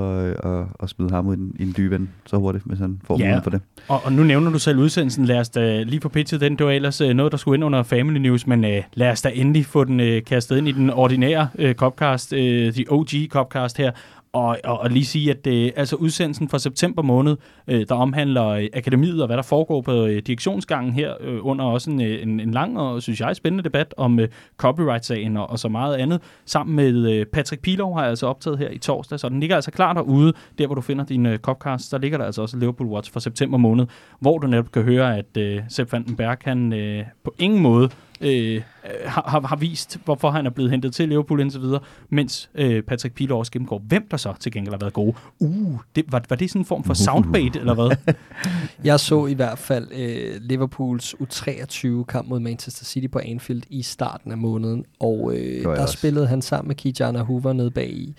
at, 0.51 0.65
at 0.83 0.89
smide 0.89 1.09
ham 1.11 1.27
ud 1.27 1.37
i 1.59 1.63
en, 1.63 1.73
dybe 1.77 1.95
ende 1.95 2.07
så 2.25 2.37
hurtigt, 2.37 2.63
hvis 2.67 2.79
han 2.79 3.01
får 3.07 3.19
Ja. 3.19 3.39
for 3.39 3.49
det. 3.49 3.61
Og, 3.87 4.01
og 4.05 4.13
nu 4.13 4.23
nævner 4.23 4.51
du 4.51 4.59
selv 4.59 4.77
udsendelsen. 4.79 5.25
Lad 5.25 5.39
os 5.39 5.49
da 5.49 5.83
lige 5.83 6.01
få 6.01 6.09
pitchet 6.09 6.41
den. 6.41 6.57
Det 6.57 6.65
var 6.65 6.71
ellers 6.71 7.01
øh, 7.01 7.13
noget, 7.13 7.31
der 7.31 7.37
skulle 7.37 7.55
ind 7.57 7.63
under 7.63 7.83
Family 7.83 8.17
News, 8.19 8.47
men 8.47 8.65
øh, 8.65 8.83
lad 8.93 9.11
os 9.11 9.21
da 9.21 9.31
endelig 9.33 9.65
få 9.65 9.83
den 9.83 9.99
øh, 9.99 10.23
kastet 10.23 10.57
ind 10.57 10.67
i 10.67 10.71
den 10.71 10.89
ordinære 10.89 11.47
øh, 11.59 11.75
Copcast, 11.75 12.33
øh, 12.33 12.73
the 12.73 12.85
OG 12.89 13.07
Copcast 13.29 13.77
her. 13.77 13.91
Og, 14.35 14.57
og, 14.63 14.79
og 14.79 14.89
lige 14.89 15.05
sige, 15.05 15.31
at 15.31 15.47
øh, 15.47 15.71
altså 15.75 15.95
udsendelsen 15.95 16.49
fra 16.49 16.59
september 16.59 17.01
måned, 17.01 17.37
øh, 17.67 17.85
der 17.89 17.95
omhandler 17.95 18.47
øh, 18.47 18.67
akademiet 18.73 19.21
og 19.21 19.27
hvad 19.27 19.37
der 19.37 19.43
foregår 19.43 19.81
på 19.81 20.05
øh, 20.05 20.21
direktionsgangen 20.21 20.93
her, 20.93 21.13
øh, 21.21 21.39
under 21.41 21.65
også 21.65 21.91
en, 21.91 22.01
øh, 22.01 22.21
en, 22.21 22.39
en 22.39 22.51
lang 22.51 22.79
og, 22.79 23.01
synes 23.01 23.21
jeg, 23.21 23.35
spændende 23.35 23.63
debat 23.63 23.93
om 23.97 24.19
øh, 24.19 24.27
copyright-sagen 24.57 25.37
og, 25.37 25.49
og 25.49 25.59
så 25.59 25.69
meget 25.69 25.95
andet. 25.95 26.21
Sammen 26.45 26.75
med 26.75 27.11
øh, 27.11 27.25
Patrick 27.25 27.61
Pilov 27.61 27.93
har 27.95 28.01
jeg 28.01 28.09
altså 28.09 28.27
optaget 28.27 28.57
her 28.57 28.69
i 28.69 28.77
torsdag, 28.77 29.19
så 29.19 29.29
den 29.29 29.39
ligger 29.39 29.55
altså 29.55 29.71
klar 29.71 29.93
derude, 29.93 30.33
der 30.57 30.65
hvor 30.65 30.75
du 30.75 30.81
finder 30.81 31.05
din 31.05 31.25
øh, 31.25 31.37
Copcast. 31.37 31.91
Der 31.91 31.97
ligger 31.97 32.17
der 32.17 32.25
altså 32.25 32.41
også 32.41 32.57
Liverpool 32.57 32.89
Watch 32.89 33.13
for 33.13 33.19
september 33.19 33.57
måned, 33.57 33.85
hvor 34.19 34.37
du 34.37 34.47
netop 34.47 34.71
kan 34.71 34.83
høre, 34.83 35.17
at 35.17 35.37
øh, 35.37 35.61
Sepp 35.69 35.93
Vandenberg 35.93 36.37
han 36.41 36.73
øh, 36.73 37.05
på 37.23 37.35
ingen 37.39 37.61
måde 37.61 37.89
øh, 38.25 38.61
har, 39.05 39.41
har, 39.47 39.55
vist, 39.55 39.99
hvorfor 40.05 40.29
han 40.29 40.45
er 40.45 40.49
blevet 40.49 40.71
hentet 40.71 40.93
til 40.93 41.09
Liverpool 41.09 41.41
indtil 41.41 41.61
videre, 41.61 41.79
mens 42.09 42.49
øh, 42.55 42.83
Patrick 42.83 43.15
Pilov 43.15 43.39
også 43.39 43.51
gennemgår, 43.51 43.81
hvem 43.87 44.07
der 44.11 44.17
så 44.17 44.33
til 44.39 44.51
gengæld 44.51 44.73
har 44.73 44.79
været 44.79 44.93
gode. 44.93 45.13
Uh, 45.39 45.79
det, 45.95 46.05
var, 46.07 46.23
var 46.29 46.35
det 46.35 46.49
sådan 46.49 46.61
en 46.61 46.65
form 46.65 46.83
for 46.83 46.93
soundbait, 46.93 47.55
eller 47.61 47.73
hvad? 47.73 48.13
Jeg 48.83 48.99
så 48.99 49.25
i 49.25 49.33
hvert 49.33 49.57
fald 49.57 49.87
øh, 49.91 50.41
Liverpools 50.41 51.13
U23-kamp 51.13 52.27
mod 52.29 52.39
Manchester 52.39 52.85
City 52.85 53.07
på 53.07 53.19
Anfield 53.19 53.63
i 53.69 53.81
starten 53.81 54.31
af 54.31 54.37
måneden, 54.37 54.85
og 54.99 55.33
øh, 55.35 55.63
der 55.63 55.81
også. 55.81 55.97
spillede 55.97 56.27
han 56.27 56.41
sammen 56.41 56.67
med 56.67 56.75
Kijana 56.75 57.21
Hoover 57.21 57.53
nede 57.53 57.71
bag 57.71 57.89
i. 57.89 58.15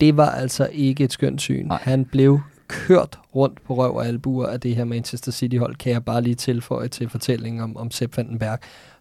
Det 0.00 0.16
var 0.16 0.30
altså 0.30 0.68
ikke 0.72 1.04
et 1.04 1.12
skønt 1.12 1.40
syn. 1.40 1.66
Nej. 1.66 1.78
Han 1.82 2.04
blev 2.04 2.40
kørt 2.68 3.18
rundt 3.34 3.64
på 3.64 3.74
røv 3.74 3.96
og 3.96 4.06
albuer 4.06 4.46
af 4.46 4.60
det 4.60 4.76
her 4.76 4.84
Manchester 4.84 5.32
City-hold, 5.32 5.76
kan 5.76 5.92
jeg 5.92 6.04
bare 6.04 6.22
lige 6.22 6.34
tilføje 6.34 6.88
til 6.88 7.08
fortællingen 7.08 7.62
om, 7.62 7.76
om 7.76 7.90
Sepp 7.90 8.16
Vandenberg. 8.16 8.58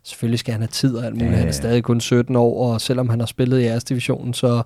Selvfølgelig 0.08 0.40
skal 0.40 0.52
han 0.52 0.62
have 0.62 0.68
tid 0.68 0.96
og 0.96 1.06
alt 1.06 1.16
muligt. 1.16 1.32
Ja, 1.32 1.36
Han 1.36 1.44
ja. 1.44 1.48
er 1.48 1.52
stadig 1.52 1.84
kun 1.84 2.02
17 2.02 2.36
år, 2.36 2.72
og 2.72 2.82
selvom 2.82 3.10
han 3.10 3.20
har 3.20 3.28
spillet 3.28 3.60
i 3.60 3.64
jeres 3.64 3.84
divisionen, 3.84 4.34
så, 4.34 4.64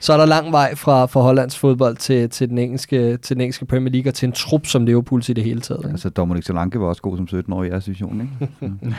så 0.00 0.12
er 0.12 0.16
der 0.16 0.26
lang 0.26 0.52
vej 0.52 0.74
fra, 0.74 1.06
fra 1.06 1.20
Hollands 1.20 1.58
fodbold 1.58 1.96
til, 1.96 2.30
til, 2.30 2.48
den 2.48 2.58
engelske, 2.58 3.16
til 3.16 3.36
den 3.36 3.40
engelske 3.40 3.64
Premier 3.64 3.92
League 3.92 4.10
og 4.10 4.14
til 4.14 4.26
en 4.26 4.32
trup 4.32 4.66
som 4.66 4.84
Liverpool 4.84 5.22
i 5.28 5.32
det 5.32 5.44
hele 5.44 5.60
taget. 5.60 5.80
Ikke? 5.80 5.90
Altså 5.90 6.08
Dominic 6.10 6.44
Solanke 6.44 6.80
var 6.80 6.86
også 6.86 7.02
god 7.02 7.16
som 7.16 7.28
17 7.28 7.52
år 7.52 7.64
i 7.64 7.68
jeres 7.68 7.84
division, 7.84 8.20
ikke? 8.20 8.94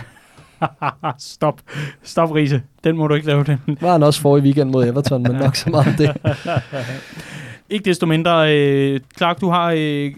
Stop. 1.18 1.62
Stop, 2.04 2.32
Riese. 2.32 2.62
Den 2.84 2.98
må 2.98 3.08
du 3.08 3.14
ikke 3.14 3.28
lave, 3.28 3.44
den. 3.44 3.78
Var 3.82 3.92
han 3.92 4.04
også 4.04 4.22
for 4.22 4.38
i 4.38 4.42
weekend 4.42 4.70
mod 4.70 4.88
Everton, 4.88 5.24
men 5.24 5.32
nok 5.32 5.56
så 5.56 5.70
meget 5.70 5.88
om 5.88 5.94
det. 5.94 6.12
Ikke 7.70 7.86
desto 7.86 8.06
mindre, 8.06 8.58
øh, 8.58 9.00
Clark, 9.18 9.42
du 9.42 9.50
har 9.50 9.76
øh, 9.78 10.12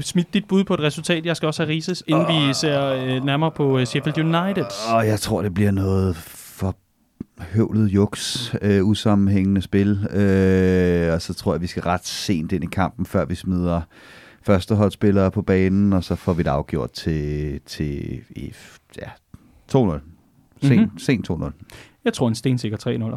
smidt 0.00 0.34
dit 0.34 0.44
bud 0.48 0.64
på 0.64 0.74
et 0.74 0.80
resultat. 0.80 1.26
Jeg 1.26 1.36
skal 1.36 1.46
også 1.46 1.62
have 1.62 1.74
Rises, 1.74 2.04
inden 2.06 2.26
vi 2.28 2.54
ser 2.54 2.86
øh, 2.92 3.24
nærmere 3.24 3.50
på 3.50 3.78
øh, 3.78 3.86
Sheffield 3.86 4.18
United. 4.18 4.64
Og 4.94 5.06
jeg 5.06 5.20
tror, 5.20 5.42
det 5.42 5.54
bliver 5.54 5.70
noget 5.70 6.16
for 6.16 6.76
høvlet 7.40 7.86
juks, 7.88 8.54
øh, 8.62 8.84
usammenhængende 8.84 9.62
spil. 9.62 10.06
Øh, 10.10 11.12
og 11.12 11.22
så 11.22 11.34
tror 11.34 11.54
jeg, 11.54 11.60
vi 11.60 11.66
skal 11.66 11.82
ret 11.82 12.06
sent 12.06 12.52
ind 12.52 12.64
i 12.64 12.68
kampen, 12.72 13.06
før 13.06 13.24
vi 13.24 13.34
smider 13.34 13.80
førsteholdsspillere 14.46 15.30
på 15.30 15.42
banen, 15.42 15.92
og 15.92 16.04
så 16.04 16.14
får 16.16 16.32
vi 16.32 16.42
det 16.42 16.50
afgjort 16.50 16.90
til, 16.92 17.60
til 17.66 18.20
ja, 18.98 19.08
2-0. 19.72 19.78
Sen, 19.78 19.98
Mhm. 20.62 20.72
mm-hmm. 20.80 20.98
Sent 20.98 21.30
2-0. 21.30 21.52
Jeg 22.04 22.12
tror 22.12 22.28
en 22.28 22.34
stensikker 22.34 22.78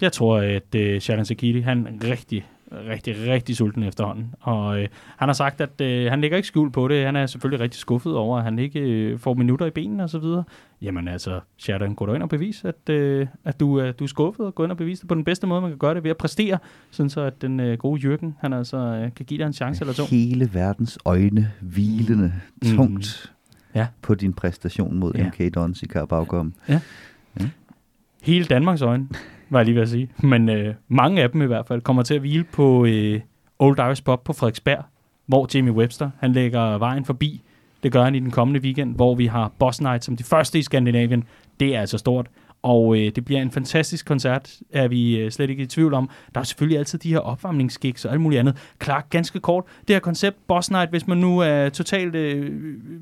Jeg 0.00 0.12
tror, 0.12 0.38
at 0.38 0.74
øh, 0.74 1.00
Shalan 1.00 1.24
Sakiti, 1.24 1.60
han 1.60 2.00
rigtig, 2.04 2.44
rigtig, 2.72 3.14
rigtig 3.28 3.56
sulten 3.56 3.82
efterhånden. 3.82 4.34
Og 4.40 4.80
øh, 4.82 4.88
han 5.16 5.28
har 5.28 5.32
sagt, 5.32 5.60
at 5.60 5.80
øh, 5.80 6.10
han 6.10 6.20
lægger 6.20 6.36
ikke 6.36 6.46
skjul 6.48 6.70
på 6.70 6.88
det. 6.88 7.04
Han 7.04 7.16
er 7.16 7.26
selvfølgelig 7.26 7.60
rigtig 7.60 7.80
skuffet 7.80 8.14
over, 8.16 8.38
at 8.38 8.44
han 8.44 8.58
ikke 8.58 8.80
øh, 8.80 9.18
får 9.18 9.34
minutter 9.34 9.66
i 9.66 9.70
benene 9.70 10.02
og 10.02 10.10
så 10.10 10.18
videre. 10.18 10.44
Jamen 10.82 11.08
altså, 11.08 11.40
Shalan, 11.56 11.94
gå 11.94 12.14
ind 12.14 12.22
og 12.22 12.28
bevis, 12.28 12.64
at, 12.64 12.88
øh, 12.88 13.26
at 13.44 13.60
du, 13.60 13.80
øh, 13.80 13.94
du 13.98 14.04
er 14.04 14.08
skuffet, 14.08 14.46
og 14.46 14.54
gå 14.54 14.62
ind 14.64 14.72
og 14.72 14.78
bevise 14.78 15.00
det 15.00 15.08
på 15.08 15.14
den 15.14 15.24
bedste 15.24 15.46
måde, 15.46 15.60
man 15.60 15.70
kan 15.70 15.78
gøre 15.78 15.94
det, 15.94 16.02
ved 16.04 16.10
at 16.10 16.16
præstere, 16.16 16.58
sådan 16.90 17.10
så 17.10 17.20
at 17.20 17.42
den 17.42 17.60
øh, 17.60 17.78
gode 17.78 18.14
Jürgen, 18.14 18.26
han 18.40 18.52
altså 18.52 18.76
øh, 18.76 19.14
kan 19.14 19.26
give 19.26 19.38
dig 19.38 19.46
en 19.46 19.52
chance 19.52 19.80
eller 19.82 19.94
to. 19.94 20.04
Hele 20.10 20.50
verdens 20.54 20.98
øjne 21.04 21.52
hvilende 21.60 22.32
Mm. 22.62 22.76
tungt 22.76 23.32
Ja. 23.74 23.86
på 24.02 24.14
din 24.14 24.32
præstation 24.32 24.98
mod 24.98 25.12
Ja. 25.14 25.26
MK 25.26 25.54
Dons 25.54 25.82
i 25.82 25.86
Carabao 25.86 26.24
hele 28.22 28.44
Danmarks 28.44 28.82
øjne, 28.82 29.08
var 29.50 29.58
jeg 29.58 29.66
lige 29.66 29.74
ved 29.74 29.82
at 29.82 29.88
sige. 29.88 30.08
Men 30.18 30.48
øh, 30.48 30.74
mange 30.88 31.22
af 31.22 31.30
dem 31.30 31.42
i 31.42 31.46
hvert 31.46 31.66
fald 31.66 31.80
kommer 31.80 32.02
til 32.02 32.14
at 32.14 32.20
hvile 32.20 32.44
på 32.44 32.84
øh, 32.84 33.20
Old 33.58 33.78
Irish 33.78 34.04
Pub 34.04 34.24
på 34.24 34.32
Frederiksberg, 34.32 34.84
hvor 35.26 35.48
Jamie 35.54 35.72
Webster 35.72 36.10
han 36.20 36.32
lægger 36.32 36.78
vejen 36.78 37.04
forbi. 37.04 37.42
Det 37.82 37.92
gør 37.92 38.04
han 38.04 38.14
i 38.14 38.20
den 38.20 38.30
kommende 38.30 38.60
weekend, 38.60 38.94
hvor 38.94 39.14
vi 39.14 39.26
har 39.26 39.52
Boss 39.58 39.80
Night 39.80 40.04
som 40.04 40.16
de 40.16 40.24
første 40.24 40.58
i 40.58 40.62
Skandinavien. 40.62 41.24
Det 41.60 41.76
er 41.76 41.80
altså 41.80 41.98
stort. 41.98 42.26
Og 42.66 42.96
øh, 42.98 43.12
det 43.16 43.24
bliver 43.24 43.42
en 43.42 43.50
fantastisk 43.50 44.06
koncert, 44.06 44.50
er 44.72 44.88
vi 44.88 45.18
øh, 45.18 45.30
slet 45.30 45.50
ikke 45.50 45.62
i 45.62 45.66
tvivl 45.66 45.94
om. 45.94 46.10
Der 46.34 46.40
er 46.40 46.44
selvfølgelig 46.44 46.78
altid 46.78 46.98
de 46.98 47.08
her 47.08 47.18
opvarmningsgigs 47.18 48.04
og 48.04 48.12
alt 48.12 48.20
muligt 48.20 48.40
andet. 48.40 48.56
Klart, 48.78 49.10
ganske 49.10 49.40
kort. 49.40 49.64
Det 49.88 49.94
her 49.94 50.00
koncept, 50.00 50.36
Boss 50.48 50.70
Night, 50.70 50.90
hvis 50.90 51.06
man 51.06 51.18
nu 51.18 51.38
er 51.38 51.68
totalt 51.68 52.14
øh, 52.14 52.50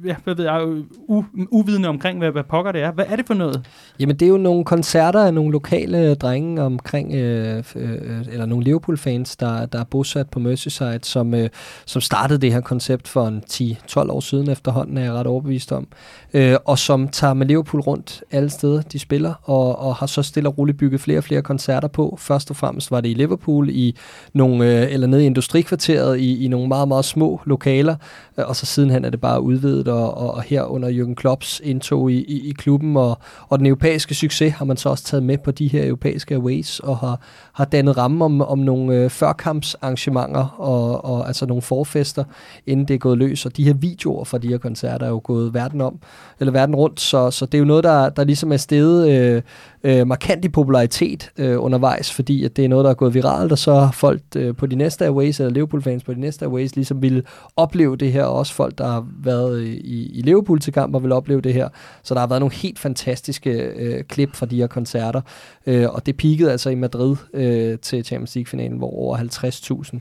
ja, 0.04 0.14
hvad 0.24 0.34
ved 0.34 0.44
jeg, 0.44 0.62
u- 1.10 1.46
uvidende 1.50 1.88
omkring, 1.88 2.18
hvad, 2.18 2.30
hvad 2.30 2.42
pokker 2.44 2.72
det 2.72 2.82
er. 2.82 2.92
Hvad 2.92 3.04
er 3.08 3.16
det 3.16 3.26
for 3.26 3.34
noget? 3.34 3.66
Jamen, 4.00 4.16
det 4.16 4.26
er 4.26 4.30
jo 4.30 4.36
nogle 4.36 4.64
koncerter 4.64 5.20
af 5.20 5.34
nogle 5.34 5.52
lokale 5.52 6.14
drenge 6.14 6.62
omkring, 6.62 7.14
øh, 7.14 7.64
øh, 7.76 7.92
eller 8.32 8.46
nogle 8.46 8.64
Liverpool-fans, 8.64 9.36
der, 9.36 9.66
der 9.66 9.80
er 9.80 9.84
bosat 9.84 10.30
på 10.30 10.38
Merseyside, 10.38 10.98
som, 11.02 11.34
øh, 11.34 11.48
som 11.86 12.00
startede 12.00 12.40
det 12.40 12.52
her 12.52 12.60
koncept 12.60 13.08
for 13.08 13.26
en 13.26 13.42
10-12 13.50 14.10
år 14.10 14.20
siden 14.20 14.50
efterhånden, 14.50 14.98
er 14.98 15.02
jeg 15.02 15.12
ret 15.12 15.26
overbevist 15.26 15.72
om, 15.72 15.86
øh, 16.34 16.56
og 16.64 16.78
som 16.78 17.08
tager 17.08 17.34
med 17.34 17.46
Liverpool 17.46 17.80
rundt 17.80 18.22
alle 18.30 18.50
steder, 18.50 18.82
de 18.82 18.98
spiller, 18.98 19.34
og, 19.42 19.53
og 19.54 19.94
har 19.94 20.06
så 20.06 20.22
stille 20.22 20.48
og 20.48 20.58
roligt 20.58 20.78
bygget 20.78 21.00
flere 21.00 21.18
og 21.18 21.24
flere 21.24 21.42
koncerter 21.42 21.88
på. 21.88 22.16
Først 22.20 22.50
og 22.50 22.56
fremmest 22.56 22.90
var 22.90 23.00
det 23.00 23.08
i 23.08 23.14
Liverpool, 23.14 23.68
i 23.70 23.96
nogle, 24.32 24.82
øh, 24.82 24.92
eller 24.92 25.06
nede 25.06 25.22
i 25.22 25.26
industrikvarteret, 25.26 26.18
i, 26.18 26.44
i 26.44 26.48
nogle 26.48 26.68
meget, 26.68 26.88
meget 26.88 27.04
små 27.04 27.40
lokaler, 27.44 27.96
øh, 28.38 28.44
og 28.48 28.56
så 28.56 28.66
sidenhen 28.66 29.04
er 29.04 29.10
det 29.10 29.20
bare 29.20 29.42
udvidet, 29.42 29.88
og, 29.88 30.16
og, 30.16 30.34
og 30.34 30.42
her 30.42 30.62
under 30.62 30.88
Jürgen 30.88 31.14
Klopps 31.14 31.60
indtog 31.64 32.12
i, 32.12 32.24
i, 32.24 32.48
i 32.48 32.52
klubben, 32.52 32.96
og, 32.96 33.18
og 33.48 33.58
den 33.58 33.66
europæiske 33.66 34.14
succes 34.14 34.52
har 34.52 34.64
man 34.64 34.76
så 34.76 34.88
også 34.88 35.04
taget 35.04 35.22
med 35.22 35.38
på 35.38 35.50
de 35.50 35.68
her 35.68 35.86
europæiske 35.86 36.34
aways, 36.34 36.80
og 36.80 36.98
har, 36.98 37.20
har 37.52 37.64
dannet 37.64 37.96
ramme 37.96 38.24
om, 38.24 38.40
om 38.40 38.58
nogle 38.58 38.94
øh, 38.94 39.10
førkampsarrangementer, 39.10 40.60
og, 40.60 41.04
og 41.04 41.26
altså 41.26 41.46
nogle 41.46 41.62
forfester, 41.62 42.24
inden 42.66 42.88
det 42.88 42.94
er 42.94 42.98
gået 42.98 43.18
løs, 43.18 43.46
og 43.46 43.56
de 43.56 43.64
her 43.64 43.74
videoer 43.74 44.24
fra 44.24 44.38
de 44.38 44.48
her 44.48 44.58
koncerter 44.58 45.06
er 45.06 45.10
jo 45.10 45.20
gået 45.24 45.54
verden 45.54 45.80
om, 45.80 45.98
eller 46.40 46.52
verden 46.52 46.74
rundt, 46.74 47.00
så, 47.00 47.30
så 47.30 47.46
det 47.46 47.54
er 47.54 47.58
jo 47.58 47.64
noget, 47.64 47.84
der, 47.84 48.08
der 48.08 48.24
ligesom 48.24 48.52
er 48.52 48.56
steget 48.56 49.10
øh, 49.10 49.33
Øh, 49.34 49.42
øh, 49.84 50.06
markant 50.06 50.44
i 50.44 50.48
popularitet 50.48 51.30
øh, 51.38 51.62
undervejs, 51.62 52.12
fordi 52.12 52.44
at 52.44 52.56
det 52.56 52.64
er 52.64 52.68
noget, 52.68 52.84
der 52.84 52.90
er 52.90 52.94
gået 52.94 53.14
viralt, 53.14 53.52
og 53.52 53.58
så 53.58 53.88
folk 53.92 54.22
øh, 54.36 54.56
på 54.56 54.66
de 54.66 54.76
næste 54.76 55.04
Airways, 55.04 55.40
eller 55.40 55.52
Liverpool-fans 55.52 56.04
på 56.04 56.14
de 56.14 56.20
næste 56.20 56.44
Airways, 56.44 56.76
ligesom 56.76 57.02
ville 57.02 57.22
opleve 57.56 57.96
det 57.96 58.12
her, 58.12 58.24
og 58.24 58.38
også 58.38 58.54
folk, 58.54 58.78
der 58.78 58.86
har 58.86 59.06
været 59.24 59.58
øh, 59.58 59.66
i, 59.66 60.18
i 60.18 60.22
Liverpool 60.22 60.60
til 60.60 60.72
kamp, 60.72 60.94
og 60.94 61.02
vil 61.02 61.12
opleve 61.12 61.40
det 61.40 61.54
her. 61.54 61.68
Så 62.02 62.14
der 62.14 62.20
har 62.20 62.26
været 62.26 62.40
nogle 62.40 62.54
helt 62.54 62.78
fantastiske 62.78 63.50
øh, 63.50 64.04
klip 64.04 64.36
fra 64.36 64.46
de 64.46 64.56
her 64.56 64.66
koncerter, 64.66 65.20
øh, 65.66 65.88
og 65.88 66.06
det 66.06 66.16
peakede 66.16 66.52
altså 66.52 66.70
i 66.70 66.74
Madrid 66.74 67.16
øh, 67.34 67.78
til 67.78 68.04
Champions 68.04 68.34
League-finalen, 68.34 68.78
hvor 68.78 68.90
over 68.90 69.16
50.000 69.16 69.98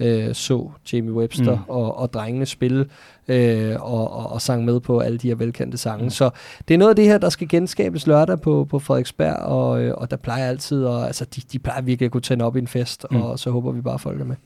øh, 0.00 0.34
så 0.34 0.70
Jamie 0.92 1.12
Webster 1.12 1.54
mm. 1.54 1.62
og, 1.68 1.98
og 1.98 2.12
drengene 2.12 2.46
spille 2.46 2.86
øh, 3.28 3.76
og, 3.80 4.12
og, 4.12 4.32
og 4.32 4.42
sang 4.42 4.64
med 4.64 4.80
på 4.80 4.98
alle 4.98 5.18
de 5.18 5.28
her 5.28 5.34
velkendte 5.34 5.78
sange. 5.78 6.04
Mm. 6.04 6.10
Så 6.10 6.30
det 6.68 6.74
er 6.74 6.78
noget 6.78 6.90
af 6.90 6.96
det 6.96 7.04
her, 7.04 7.18
der 7.18 7.28
skal 7.28 7.48
genskabes 7.48 8.06
lørdag 8.06 8.40
på, 8.40 8.66
på 8.70 8.78
Frederiksberg, 8.78 9.36
og, 9.36 9.82
øh, 9.82 9.94
og 9.96 10.10
der 10.10 10.16
plejer 10.16 10.48
altid, 10.48 10.84
og, 10.84 11.06
altså 11.06 11.24
de, 11.24 11.40
de 11.52 11.58
plejer 11.58 11.82
virkelig 11.82 12.06
at 12.06 12.12
kunne 12.12 12.20
tænde 12.20 12.44
op 12.44 12.56
i 12.56 12.58
en 12.58 12.68
fest, 12.68 13.06
mm. 13.10 13.22
og 13.22 13.38
så 13.38 13.50
håber 13.50 13.72
vi 13.72 13.80
bare, 13.80 13.94
at 13.94 14.00
folk 14.00 14.20
er 14.20 14.24
med. 14.24 14.36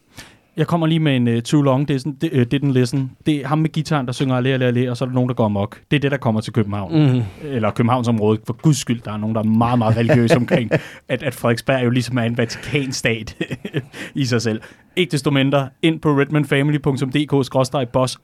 Jeg 0.59 0.67
kommer 0.67 0.87
lige 0.87 1.01
med 1.01 1.17
en 1.17 1.29
uh, 1.29 1.41
too 1.41 1.63
long 1.63 1.89
det, 1.89 2.05
det, 2.21 2.33
uh, 2.33 2.43
didn't 2.55 2.73
listen. 2.73 3.13
Det 3.27 3.35
er 3.35 3.47
ham 3.47 3.59
med 3.59 3.71
gitaren, 3.71 4.07
der 4.07 4.13
synger 4.13 4.37
alle, 4.37 4.51
alle, 4.51 4.65
alle, 4.65 4.91
og 4.91 4.97
så 4.97 5.05
er 5.05 5.07
der 5.07 5.15
nogen, 5.15 5.29
der 5.29 5.35
går 5.35 5.45
amok. 5.45 5.81
Det 5.91 5.97
er 5.97 6.01
det, 6.01 6.11
der 6.11 6.17
kommer 6.17 6.41
til 6.41 6.53
København. 6.53 7.13
Mm. 7.13 7.23
Eller 7.43 7.71
Københavnsområdet. 7.71 8.41
For 8.47 8.53
guds 8.53 8.77
skyld, 8.77 9.01
der 9.01 9.13
er 9.13 9.17
nogen, 9.17 9.35
der 9.35 9.43
er 9.43 9.47
meget, 9.47 9.79
meget 9.79 9.97
religiøse 9.97 10.37
omkring, 10.43 10.71
at, 11.09 11.23
at 11.23 11.35
Frederiksberg 11.35 11.85
jo 11.85 11.91
ligesom 11.91 12.19
er 12.19 12.23
en 12.23 12.39
vatikanstat 12.39 13.37
i 14.15 14.25
sig 14.25 14.43
selv. 14.43 14.61
Ikke 14.97 15.11
desto 15.11 15.31
mindre, 15.31 15.69
ind 15.83 16.01
på 16.01 16.09
redmanfamily.dk-boss 16.09 18.19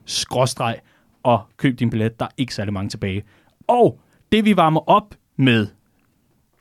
og 1.22 1.40
køb 1.56 1.78
din 1.78 1.90
billet. 1.90 2.20
Der 2.20 2.26
er 2.26 2.30
ikke 2.36 2.54
særlig 2.54 2.72
mange 2.72 2.88
tilbage. 2.88 3.22
Og 3.66 4.00
det 4.32 4.44
vi 4.44 4.56
varmer 4.56 4.90
op 4.90 5.14
med 5.36 5.66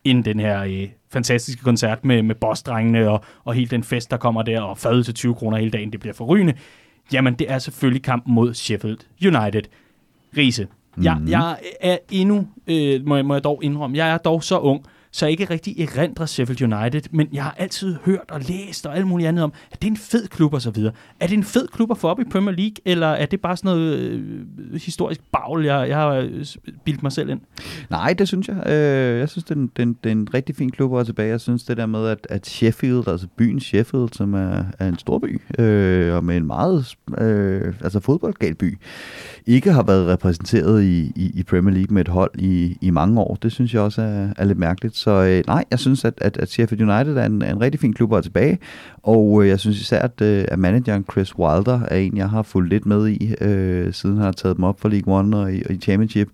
inden 0.03 0.26
den 0.26 0.39
her 0.39 0.63
øh, 0.63 0.88
fantastiske 1.14 1.64
koncert 1.64 2.05
med, 2.05 2.24
med 2.24 2.36
bossdrengene 2.36 3.09
og, 3.09 3.24
og 3.43 3.53
hele 3.53 3.68
den 3.68 3.84
fest, 3.84 4.11
der 4.11 4.18
kommer 4.18 4.41
der, 4.41 4.61
og 4.61 4.78
fad 4.78 5.03
til 5.03 5.14
20 5.14 5.36
kroner 5.36 5.57
hele 5.57 5.72
dagen, 5.72 5.91
det 5.91 5.99
bliver 5.99 6.14
forrygende. 6.14 6.53
Jamen, 7.14 7.34
det 7.34 7.51
er 7.51 7.59
selvfølgelig 7.59 8.03
kampen 8.03 8.34
mod 8.34 8.53
Sheffield 8.53 8.97
United. 9.26 9.61
Riese, 10.38 10.64
mm-hmm. 10.64 11.03
jeg, 11.03 11.22
jeg 11.28 11.57
er 11.82 11.97
endnu, 12.11 12.47
øh, 12.68 13.07
må, 13.07 13.16
jeg, 13.16 13.26
må 13.26 13.34
jeg 13.34 13.43
dog 13.43 13.64
indrømme, 13.64 13.97
jeg 13.97 14.09
er 14.09 14.18
dog 14.18 14.43
så 14.43 14.59
ung, 14.59 14.86
så 15.14 15.26
jeg 15.26 15.32
ikke 15.32 15.45
rigtig 15.49 15.80
erindrer 15.80 16.26
Sheffield 16.26 16.74
United, 16.74 17.01
men 17.11 17.28
jeg 17.34 17.43
har 17.43 17.55
altid 17.57 17.95
hørt 18.05 18.32
og 18.32 18.41
læst 18.41 18.86
og 18.86 18.95
alt 18.95 19.07
muligt 19.07 19.28
andet 19.28 19.43
om, 19.43 19.53
at 19.72 19.82
det 19.82 19.88
er 19.88 19.91
en 19.91 19.97
fed 19.97 20.28
klub 20.28 20.53
og 20.53 20.61
så 20.61 20.72
videre. 20.72 20.93
Er 21.20 21.28
det 21.28 21.38
en 21.38 21.43
fed 21.43 21.68
klub 21.68 21.91
at 21.91 21.97
få 21.97 22.07
op 22.07 22.20
i 22.20 22.24
Premier 22.24 22.55
League, 22.55 22.76
eller 22.86 23.07
er 23.07 23.26
det 23.26 23.41
bare 23.41 23.57
sådan 23.57 23.78
noget 23.78 23.99
øh, 23.99 24.45
historisk 24.74 25.22
bagl, 25.32 25.66
jeg, 25.66 25.89
jeg 25.89 25.97
har 25.97 26.09
øh, 26.09 26.45
bildt 26.84 27.03
mig 27.03 27.11
selv 27.11 27.30
ind? 27.30 27.39
Nej, 27.89 28.14
det 28.14 28.28
synes 28.28 28.47
jeg. 28.47 28.64
Øh, 28.68 29.20
jeg 29.20 29.30
synes, 29.30 29.43
det 29.43 29.51
er, 29.51 29.59
en, 29.59 29.72
det, 29.76 29.80
er 29.80 29.84
en, 29.84 29.97
det 30.03 30.09
er 30.09 30.11
en 30.11 30.28
rigtig 30.34 30.55
fin 30.55 30.72
klub 30.72 30.91
at 30.91 30.95
være 30.95 31.05
tilbage. 31.05 31.30
Jeg 31.30 31.41
synes 31.41 31.64
det 31.64 31.78
der 31.78 31.86
med, 31.86 32.07
at, 32.07 32.28
at 32.30 32.47
Sheffield, 32.47 33.07
altså 33.07 33.28
byen 33.38 33.59
Sheffield, 33.59 34.09
som 34.11 34.34
er, 34.34 34.64
er 34.80 34.88
en 34.88 34.99
stor 34.99 35.20
by, 35.20 35.41
øh, 35.59 36.16
og 36.16 36.24
med 36.24 36.38
en 36.38 36.47
meget 36.47 36.95
øh, 37.18 37.74
altså 37.84 37.99
fodboldgal 37.99 38.55
by, 38.55 38.78
ikke 39.45 39.72
har 39.72 39.84
været 39.84 40.07
repræsenteret 40.07 40.84
i, 40.84 41.11
i, 41.16 41.32
i 41.34 41.43
Premier 41.43 41.76
League 41.76 41.93
med 41.93 42.01
et 42.01 42.07
hold 42.07 42.32
i, 42.39 42.78
i 42.82 42.89
mange 42.89 43.22
år. 43.22 43.36
Det 43.36 43.51
synes 43.51 43.74
jeg 43.74 43.82
også 43.82 44.01
er, 44.01 44.30
er 44.38 44.45
lidt 44.45 44.57
mærkeligt. 44.57 44.97
Så 45.04 45.12
øh, 45.12 45.43
nej, 45.47 45.66
jeg 45.72 45.80
synes, 45.80 46.06
at, 46.06 46.14
at, 46.18 46.38
at 46.38 46.49
Sheffield 46.49 46.82
United 46.82 47.18
er 47.18 47.26
en, 47.26 47.41
er 47.41 47.51
en 47.51 47.62
rigtig 47.62 47.80
fin 47.80 47.93
klub 47.93 48.12
at 48.12 48.14
være 48.14 48.22
tilbage. 48.22 48.60
Og 49.04 49.43
øh, 49.43 49.49
jeg 49.49 49.60
synes 49.60 49.82
især, 49.82 50.01
at, 50.01 50.22
øh, 50.22 50.45
at 50.47 50.60
manageren 50.60 51.06
Chris 51.12 51.38
Wilder 51.38 51.80
er 51.88 51.97
en, 51.97 52.18
jeg 52.18 52.30
har 52.30 52.41
fulgt 52.41 52.70
lidt 52.70 52.86
med 52.86 53.08
i, 53.08 53.36
øh, 53.41 53.93
siden 53.93 54.16
han 54.16 54.26
har 54.26 54.32
taget 54.32 54.56
dem 54.58 54.64
op 54.64 54.80
for 54.80 54.89
League 54.89 55.14
One 55.14 55.38
og 55.38 55.54
i, 55.54 55.64
og 55.66 55.72
i 55.72 55.78
Championship. 55.78 56.30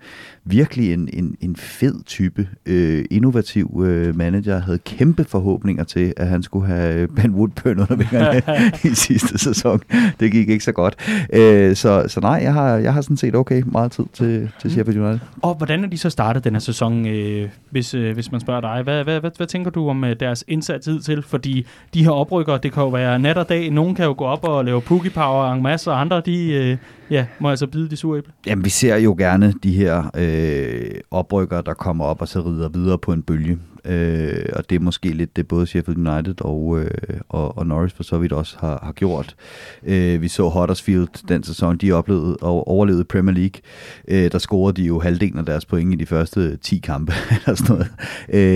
Virkelig 0.46 0.94
en, 0.94 1.10
en, 1.14 1.36
en 1.42 1.56
fed 1.56 2.04
type, 2.06 2.48
øh, 2.66 3.06
innovativ 3.12 3.84
øh, 3.86 4.16
manager. 4.16 4.54
Jeg 4.54 4.64
havde 4.64 4.78
kæmpe 4.78 5.24
forhåbninger 5.24 5.84
til, 5.84 6.14
at 6.18 6.28
han 6.28 6.44
skulle 6.44 6.68
have 6.68 7.08
Ben 7.08 7.32
Woodburn 7.36 7.80
under 7.80 7.96
vingerne 7.96 8.42
i 8.92 8.96
sidste 8.96 9.38
sæson. 9.38 9.82
Det 10.20 10.32
gik 10.32 10.50
ikke 10.50 10.64
så 10.64 10.72
godt. 10.72 10.96
Øh, 11.34 11.76
så, 11.76 12.06
så 12.08 12.20
nej, 12.20 12.40
jeg 12.44 12.54
har, 12.54 12.78
jeg 12.78 12.94
har 12.94 13.02
sådan 13.02 13.18
set 13.18 13.36
okay 13.36 13.64
meget 13.66 13.92
tid 13.92 14.06
til, 14.14 14.52
til 14.62 14.72
Sheffield 14.72 15.00
United. 15.00 15.20
Og 15.42 15.56
hvordan 15.56 15.84
er 15.84 15.88
de 15.88 15.98
så 15.98 16.10
startet 16.10 16.44
den 16.44 16.54
her 16.54 16.60
sæson, 16.60 17.08
øh, 17.08 17.50
hvis, 17.70 17.94
øh, 17.94 18.14
hvis 18.14 18.32
man 18.32 18.42
spørger 18.42 18.62
dig? 18.62 18.82
Hvad, 18.84 19.04
hvad, 19.04 19.20
hvad, 19.20 19.32
hvad 19.38 19.48
tænker 19.48 19.72
du 19.72 19.90
om 19.90 20.04
øh, 20.04 20.16
deres 20.20 20.44
indsats 20.48 20.90
til? 21.04 21.22
Fordi 21.22 21.66
de 21.94 22.04
her 22.04 22.12
oprykker, 22.12 22.59
det 22.64 22.74
kan 22.74 22.84
jo 22.84 22.90
være 22.90 23.20
nat 23.20 23.38
og 23.38 23.50
dag. 23.50 23.72
Nogen 23.72 23.96
kan 23.96 24.06
jo 24.06 24.16
gå 24.18 24.26
op 24.26 24.44
og 24.44 24.66
lave 24.66 24.82
pookie 24.82 25.12
power 25.12 25.54
en 25.54 25.64
masse, 25.64 25.92
og 25.92 26.02
andre, 26.02 26.22
de 26.26 26.54
øh, 26.54 26.78
ja, 27.10 27.26
må 27.40 27.50
altså 27.50 27.68
bide 27.68 27.90
de 27.90 27.96
sure 27.96 28.18
æble. 28.18 28.34
Jamen, 28.48 28.66
vi 28.66 28.70
ser 28.70 28.96
jo 28.96 29.16
gerne 29.18 29.54
de 29.64 29.72
her 29.72 30.12
øh, 30.18 30.92
oprykker, 31.12 31.62
der 31.62 31.74
kommer 31.74 32.06
op 32.06 32.22
og 32.22 32.28
så 32.28 32.42
rider 32.42 32.70
videre 32.70 32.98
på 32.98 33.14
en 33.14 33.22
bølge. 33.22 33.58
Øh, 33.86 34.46
og 34.56 34.70
det 34.70 34.76
er 34.76 34.80
måske 34.80 35.10
lidt 35.10 35.36
det, 35.36 35.48
både 35.48 35.68
Sheffield 35.68 36.08
United 36.08 36.42
og, 36.42 36.80
øh, 36.80 36.90
og, 37.30 37.58
og 37.58 37.68
Norris 37.68 37.94
for 37.94 38.04
så 38.04 38.18
vidt 38.18 38.34
også 38.34 38.58
har, 38.60 38.80
har 38.84 38.92
gjort. 38.92 39.36
Øh, 39.84 40.22
vi 40.22 40.28
så 40.28 40.50
Huddersfield 40.50 41.28
den 41.28 41.44
sæson, 41.44 41.78
de 41.78 41.92
oplevede 41.92 42.38
og 42.42 42.68
overlevede 42.68 43.04
Premier 43.04 43.36
League. 43.36 43.62
Øh, 44.08 44.32
der 44.32 44.38
scorede 44.38 44.82
de 44.82 44.88
jo 44.88 45.00
halvdelen 45.00 45.40
af 45.40 45.46
deres 45.46 45.66
point 45.66 45.94
i 45.94 45.96
de 45.96 46.06
første 46.06 46.58
10 46.58 46.78
kampe, 46.78 47.14
eller 47.36 47.56
sådan 47.56 47.76
noget. 47.76 47.92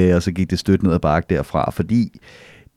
Øh, 0.10 0.16
og 0.16 0.24
så 0.24 0.32
gik 0.32 0.50
det 0.50 0.60
stødt 0.60 0.84
ned 0.84 0.94
ad 0.94 1.00
bakke 1.00 1.36
derfra, 1.36 1.72
fordi 1.72 2.20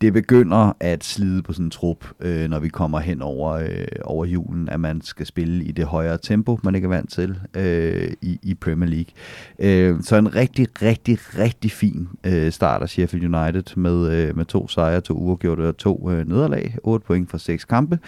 det 0.01 0.13
begynder 0.13 0.73
at 0.81 1.05
slide 1.05 1.43
på 1.43 1.53
sådan 1.53 1.67
en 1.67 1.71
trup, 1.71 2.07
øh, 2.21 2.49
når 2.51 2.59
vi 2.59 2.69
kommer 2.69 2.99
hen 2.99 3.23
over, 3.23 3.53
øh, 3.53 3.87
over 4.05 4.25
julen, 4.25 4.69
at 4.69 4.81
man 4.81 5.01
skal 5.01 5.27
spille 5.27 5.65
i 5.65 5.73
det 5.73 5.85
højere 5.85 6.19
tempo, 6.23 6.59
man 6.63 6.75
ikke 6.75 6.85
er 6.85 6.89
vant 6.89 7.13
til 7.13 7.39
øh, 7.57 8.13
i, 8.23 8.39
i 8.43 8.55
Premier 8.55 8.91
League. 8.91 9.13
Øh, 9.59 10.03
så 10.03 10.17
en 10.17 10.35
rigtig, 10.35 10.83
rigtig, 10.83 11.19
rigtig 11.39 11.71
fin 11.71 12.09
øh, 12.27 12.53
start 12.53 12.83
af 12.83 12.89
Sheffield 12.89 13.35
United 13.35 13.77
med, 13.77 14.13
øh, 14.13 14.37
med 14.37 14.45
to 14.45 14.69
sejre, 14.69 15.01
to 15.01 15.15
uafgjorte 15.15 15.69
og 15.69 15.77
to 15.77 16.11
øh, 16.11 16.29
nederlag, 16.29 16.75
8 16.83 17.07
point 17.07 17.31
for 17.31 17.39
seks 17.39 17.65
kampe. 17.65 17.99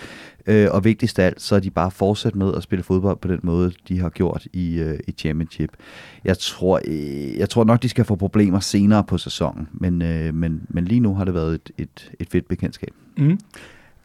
Øh, 0.49 0.68
og 0.70 0.84
vigtigst 0.84 1.18
af 1.18 1.26
alt, 1.26 1.42
så 1.42 1.57
er 1.57 1.61
de 1.61 1.70
bare 1.70 1.90
fortsat 1.90 2.34
med 2.34 2.55
at 2.55 2.62
spille 2.62 2.82
fodbold 2.82 3.18
på 3.18 3.28
den 3.28 3.40
måde, 3.42 3.72
de 3.88 3.99
har 3.99 4.09
gjort 4.09 4.46
i, 4.53 4.78
øh, 4.78 4.99
i 5.07 5.12
Championship. 5.12 5.70
Jeg 6.24 6.38
tror, 6.38 6.80
øh, 6.84 7.38
jeg 7.38 7.51
tror 7.51 7.64
nok, 7.64 7.82
de 7.82 7.88
skal 7.88 8.05
få 8.05 8.16
problemer 8.16 8.61
senere 8.61 9.05
på 9.05 9.18
sæsonen, 9.18 9.68
men, 9.72 10.03
øh, 10.03 10.34
men, 10.34 10.62
men 10.68 10.84
lige 10.84 11.01
nu 11.01 11.14
har 11.14 11.24
det 11.24 11.34
været 11.34 11.55
et, 11.55 11.70
et, 11.78 12.11
et 12.20 12.28
fedt 12.30 12.49
bekendtskab. 12.49 12.94
Mm. 13.16 13.40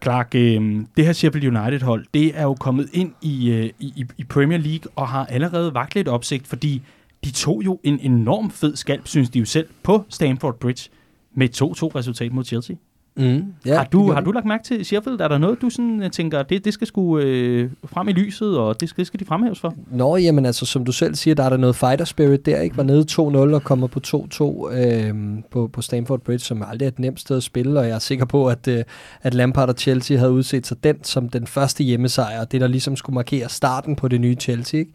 Clark, 0.02 0.36
øh, 0.36 0.62
det 0.98 1.06
her 1.06 1.14
Sheffield 1.14 1.58
United-hold, 1.58 2.06
det 2.14 2.32
er 2.40 2.44
jo 2.44 2.54
kommet 2.54 2.90
ind 2.94 3.12
i, 3.22 3.52
øh, 3.52 3.70
i, 3.80 4.06
i 4.18 4.24
Premier 4.24 4.58
League 4.60 4.92
og 4.96 5.08
har 5.08 5.26
allerede 5.26 5.74
vagt 5.74 5.96
lidt 5.96 6.08
opsigt, 6.08 6.48
fordi 6.48 6.82
de 7.24 7.32
tog 7.32 7.66
jo 7.66 7.80
en 7.84 8.00
enorm 8.00 8.52
fed 8.52 8.76
skalp, 8.76 9.08
synes 9.08 9.30
de 9.30 9.40
jo 9.40 9.46
selv, 9.46 9.68
på 9.84 10.06
Stamford 10.10 10.60
Bridge 10.60 10.90
med 11.36 11.50
2-2-resultat 11.62 12.34
mod 12.34 12.44
Chelsea. 12.44 12.76
Mm, 13.16 13.44
ja, 13.66 13.78
har, 13.78 13.84
du, 13.84 14.12
har 14.12 14.22
du 14.22 14.32
lagt 14.32 14.46
mærke 14.46 14.64
til 14.64 14.86
Sheffield? 14.86 15.20
Er 15.20 15.28
der 15.28 15.38
noget, 15.38 15.62
du 15.62 15.70
sådan, 15.70 16.04
øh, 16.04 16.12
tænker, 16.12 16.44
det, 16.44 16.66
det 16.66 16.74
skal 16.74 16.88
sgu 16.88 17.20
øh, 17.20 17.70
frem 17.86 18.08
i 18.08 18.12
lyset, 18.12 18.58
og 18.58 18.82
det 18.82 18.90
skal, 18.90 19.02
det 19.02 19.08
skal 19.08 19.20
de 19.20 19.26
fremhæves 19.26 19.60
for? 19.60 19.74
Nå, 19.92 20.18
jamen 20.18 20.46
altså, 20.46 20.66
som 20.66 20.86
du 20.86 20.92
selv 20.92 21.16
siger, 21.16 21.36
der 21.36 21.44
er 21.44 21.50
der 21.50 21.58
noget 21.58 21.76
fighter 21.76 22.06
spirit 22.06 22.46
der, 22.46 22.62
ikke? 22.62 22.78
Var 22.78 22.84
nede 22.84 23.06
2-0 23.12 23.20
og 23.56 23.64
kommer 23.64 23.88
på 23.88 24.00
2-2 24.08 24.74
øh, 24.74 25.14
på, 25.52 25.70
på 25.74 25.82
Stamford 25.82 26.20
Bridge, 26.20 26.40
som 26.40 26.64
aldrig 26.68 26.86
er 26.86 26.92
et 26.92 27.00
nemt 27.00 27.20
sted 27.20 27.38
at 27.38 27.44
spille, 27.44 27.80
og 27.80 27.88
jeg 27.88 27.96
er 27.96 28.00
sikker 28.00 28.26
på, 28.26 28.48
at, 28.48 28.68
øh, 28.68 28.84
at 29.22 29.34
Lampard 29.34 29.70
og 29.70 29.76
Chelsea 29.78 30.18
havde 30.18 30.32
udset 30.32 30.68
sig 30.68 30.84
den 30.84 31.04
som 31.04 31.30
den 31.30 31.48
første 31.48 31.84
hjemmesejr, 31.84 32.46
det 32.46 32.62
der 32.62 32.68
ligesom 32.68 32.96
skulle 32.96 33.14
markere 33.14 33.50
starten 33.50 33.96
på 33.96 34.08
det 34.08 34.22
nye 34.22 34.36
Chelsea, 34.36 34.80
ikke? 34.80 34.92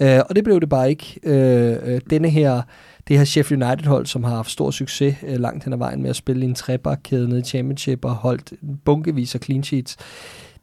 Øh, 0.00 0.20
og 0.28 0.36
det 0.36 0.44
blev 0.44 0.60
det 0.60 0.68
bare 0.68 0.90
ikke. 0.90 1.20
Øh, 1.22 1.94
øh, 1.94 2.00
denne 2.10 2.30
her 2.30 2.62
det 3.08 3.18
her 3.18 3.24
Sheffield 3.24 3.62
United-hold, 3.62 4.06
som 4.06 4.24
har 4.24 4.34
haft 4.36 4.50
stor 4.50 4.70
succes 4.70 5.16
øh, 5.26 5.40
langt 5.40 5.64
hen 5.64 5.72
ad 5.72 5.78
vejen 5.78 6.02
med 6.02 6.10
at 6.10 6.16
spille 6.16 6.46
i 6.46 6.48
en 6.48 6.54
trebakkæde 6.54 7.28
nede 7.28 7.40
i 7.40 7.44
Championship 7.44 8.04
og 8.04 8.14
holdt 8.14 8.52
bunkevis 8.84 9.34
af 9.34 9.40
clean 9.40 9.62
sheets, 9.62 9.96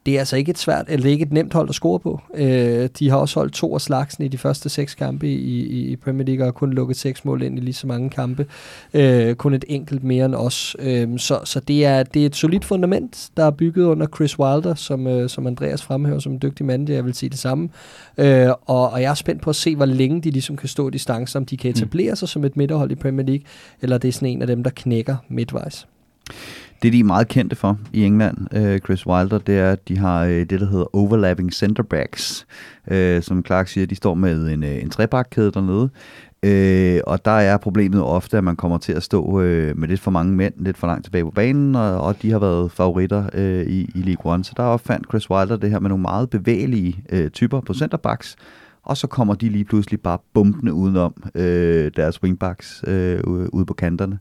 det 0.07 0.15
er 0.15 0.19
altså 0.19 0.35
ikke 0.35 0.49
et 0.49 0.57
svært, 0.57 0.85
eller 0.89 1.09
ikke 1.09 1.23
et 1.23 1.33
nemt 1.33 1.53
hold 1.53 1.69
at 1.69 1.75
score 1.75 1.99
på. 1.99 2.21
Øh, 2.35 2.89
de 2.99 3.09
har 3.09 3.17
også 3.17 3.39
holdt 3.39 3.53
to 3.53 3.73
af 3.73 3.81
slagsen 3.81 4.23
i 4.23 4.27
de 4.27 4.37
første 4.37 4.69
seks 4.69 4.95
kampe 4.95 5.27
i, 5.27 5.89
i 5.91 5.95
Premier 5.95 6.25
League, 6.25 6.43
og 6.43 6.47
har 6.47 6.51
kun 6.51 6.73
lukket 6.73 6.97
seks 6.97 7.25
mål 7.25 7.41
ind 7.41 7.57
i 7.57 7.61
lige 7.61 7.73
så 7.73 7.87
mange 7.87 8.09
kampe. 8.09 8.45
Øh, 8.93 9.35
kun 9.35 9.53
et 9.53 9.65
enkelt 9.67 10.03
mere 10.03 10.25
end 10.25 10.35
os. 10.35 10.75
Øh, 10.79 11.19
så 11.19 11.39
så 11.43 11.59
det, 11.59 11.85
er, 11.85 12.03
det 12.03 12.21
er 12.21 12.25
et 12.25 12.35
solidt 12.35 12.65
fundament, 12.65 13.29
der 13.37 13.45
er 13.45 13.51
bygget 13.51 13.83
under 13.83 14.07
Chris 14.15 14.39
Wilder, 14.39 14.75
som, 14.75 15.07
øh, 15.07 15.29
som 15.29 15.47
Andreas 15.47 15.83
fremhæver 15.83 16.19
som 16.19 16.31
en 16.31 16.39
dygtig 16.41 16.65
mand. 16.65 16.89
Jeg 16.89 17.05
vil 17.05 17.13
sige 17.13 17.29
det 17.29 17.39
samme. 17.39 17.69
Øh, 18.17 18.49
og, 18.49 18.89
og 18.89 19.01
jeg 19.01 19.09
er 19.09 19.13
spændt 19.13 19.41
på 19.41 19.49
at 19.49 19.55
se, 19.55 19.75
hvor 19.75 19.85
længe 19.85 20.21
de 20.21 20.31
ligesom 20.31 20.57
kan 20.57 20.69
stå 20.69 20.89
distancer, 20.89 21.39
om 21.39 21.45
de 21.45 21.57
kan 21.57 21.71
etablere 21.71 22.11
mm. 22.11 22.15
sig 22.15 22.29
som 22.29 22.43
et 22.43 22.57
midterhold 22.57 22.91
i 22.91 22.95
Premier 22.95 23.25
League, 23.25 23.45
eller 23.81 23.97
det 23.97 24.07
er 24.07 24.11
sådan 24.11 24.29
en 24.29 24.41
af 24.41 24.47
dem, 24.47 24.63
der 24.63 24.71
knækker 24.75 25.15
midtvejs. 25.29 25.87
Det, 26.81 26.93
de 26.93 26.99
er 26.99 27.03
meget 27.03 27.27
kendte 27.27 27.55
for 27.55 27.77
i 27.93 28.03
England, 28.03 28.37
øh, 28.55 28.79
Chris 28.79 29.07
Wilder, 29.07 29.37
det 29.37 29.59
er, 29.59 29.71
at 29.71 29.87
de 29.87 29.97
har 29.97 30.23
øh, 30.23 30.31
det, 30.31 30.49
der 30.59 30.65
hedder 30.65 30.95
overlapping 30.95 31.53
centerbacks. 31.53 32.47
Øh, 32.91 33.21
som 33.21 33.45
Clark 33.45 33.67
siger, 33.67 33.87
de 33.87 33.95
står 33.95 34.13
med 34.13 34.47
en, 34.47 34.63
øh, 34.63 34.81
en 34.81 34.89
trebakkæde 34.89 35.51
dernede. 35.51 35.89
Øh, 36.43 37.01
og 37.07 37.25
der 37.25 37.31
er 37.31 37.57
problemet 37.57 38.01
ofte, 38.01 38.37
at 38.37 38.43
man 38.43 38.55
kommer 38.55 38.77
til 38.77 38.93
at 38.93 39.03
stå 39.03 39.41
øh, 39.41 39.77
med 39.77 39.87
lidt 39.87 39.99
for 39.99 40.11
mange 40.11 40.33
mænd, 40.33 40.53
lidt 40.57 40.77
for 40.77 40.87
langt 40.87 41.03
tilbage 41.03 41.23
på 41.23 41.31
banen, 41.31 41.75
og, 41.75 42.01
og 42.01 42.21
de 42.21 42.31
har 42.31 42.39
været 42.39 42.71
favoritter 42.71 43.29
øh, 43.33 43.65
i, 43.65 43.91
i 43.95 44.01
League 44.01 44.33
One. 44.33 44.43
Så 44.43 44.53
der 44.57 44.63
opfandt 44.63 45.07
Chris 45.09 45.29
Wilder 45.29 45.57
det 45.57 45.69
her 45.69 45.79
med 45.79 45.89
nogle 45.89 46.01
meget 46.01 46.29
bevægelige 46.29 47.03
øh, 47.09 47.29
typer 47.29 47.61
på 47.61 47.73
centerbacks, 47.73 48.35
og 48.87 48.97
så 48.97 49.07
kommer 49.07 49.33
de 49.35 49.49
lige 49.49 49.63
pludselig 49.63 49.99
bare 49.99 50.17
bumpende 50.33 50.73
udenom 50.73 51.13
øh, 51.35 51.91
deres 51.95 52.23
wingbacks 52.23 52.83
øh, 52.87 53.19
ude 53.27 53.65
på 53.65 53.73
kanterne. 53.73 54.19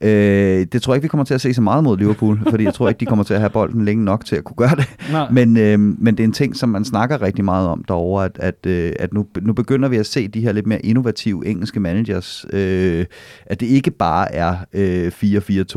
Øh, 0.00 0.66
det 0.72 0.82
tror 0.82 0.92
jeg 0.92 0.96
ikke, 0.96 1.02
vi 1.02 1.08
kommer 1.08 1.24
til 1.24 1.34
at 1.34 1.40
se 1.40 1.54
så 1.54 1.60
meget 1.60 1.84
mod 1.84 1.98
Liverpool, 1.98 2.40
fordi 2.50 2.64
jeg 2.64 2.74
tror 2.74 2.88
ikke, 2.88 3.00
de 3.00 3.06
kommer 3.06 3.24
til 3.24 3.34
at 3.34 3.40
have 3.40 3.50
bolden 3.50 3.84
længe 3.84 4.04
nok 4.04 4.24
til 4.24 4.36
at 4.36 4.44
kunne 4.44 4.56
gøre 4.56 4.76
det. 4.76 4.96
Men, 5.30 5.56
øh, 5.56 5.78
men 5.78 6.16
det 6.16 6.20
er 6.20 6.24
en 6.24 6.32
ting, 6.32 6.56
som 6.56 6.68
man 6.68 6.84
snakker 6.84 7.22
rigtig 7.22 7.44
meget 7.44 7.68
om 7.68 7.84
derovre, 7.88 8.24
at, 8.24 8.38
at, 8.38 8.66
øh, 8.66 8.92
at 8.98 9.12
nu, 9.12 9.26
nu 9.42 9.52
begynder 9.52 9.88
vi 9.88 9.96
at 9.96 10.06
se 10.06 10.28
de 10.28 10.40
her 10.40 10.52
lidt 10.52 10.66
mere 10.66 10.80
innovative 10.80 11.46
engelske 11.46 11.80
managers, 11.80 12.46
øh, 12.52 13.04
at 13.46 13.60
det 13.60 13.66
ikke 13.66 13.90
bare 13.90 14.34
er 14.34 14.56
øh, 14.72 15.12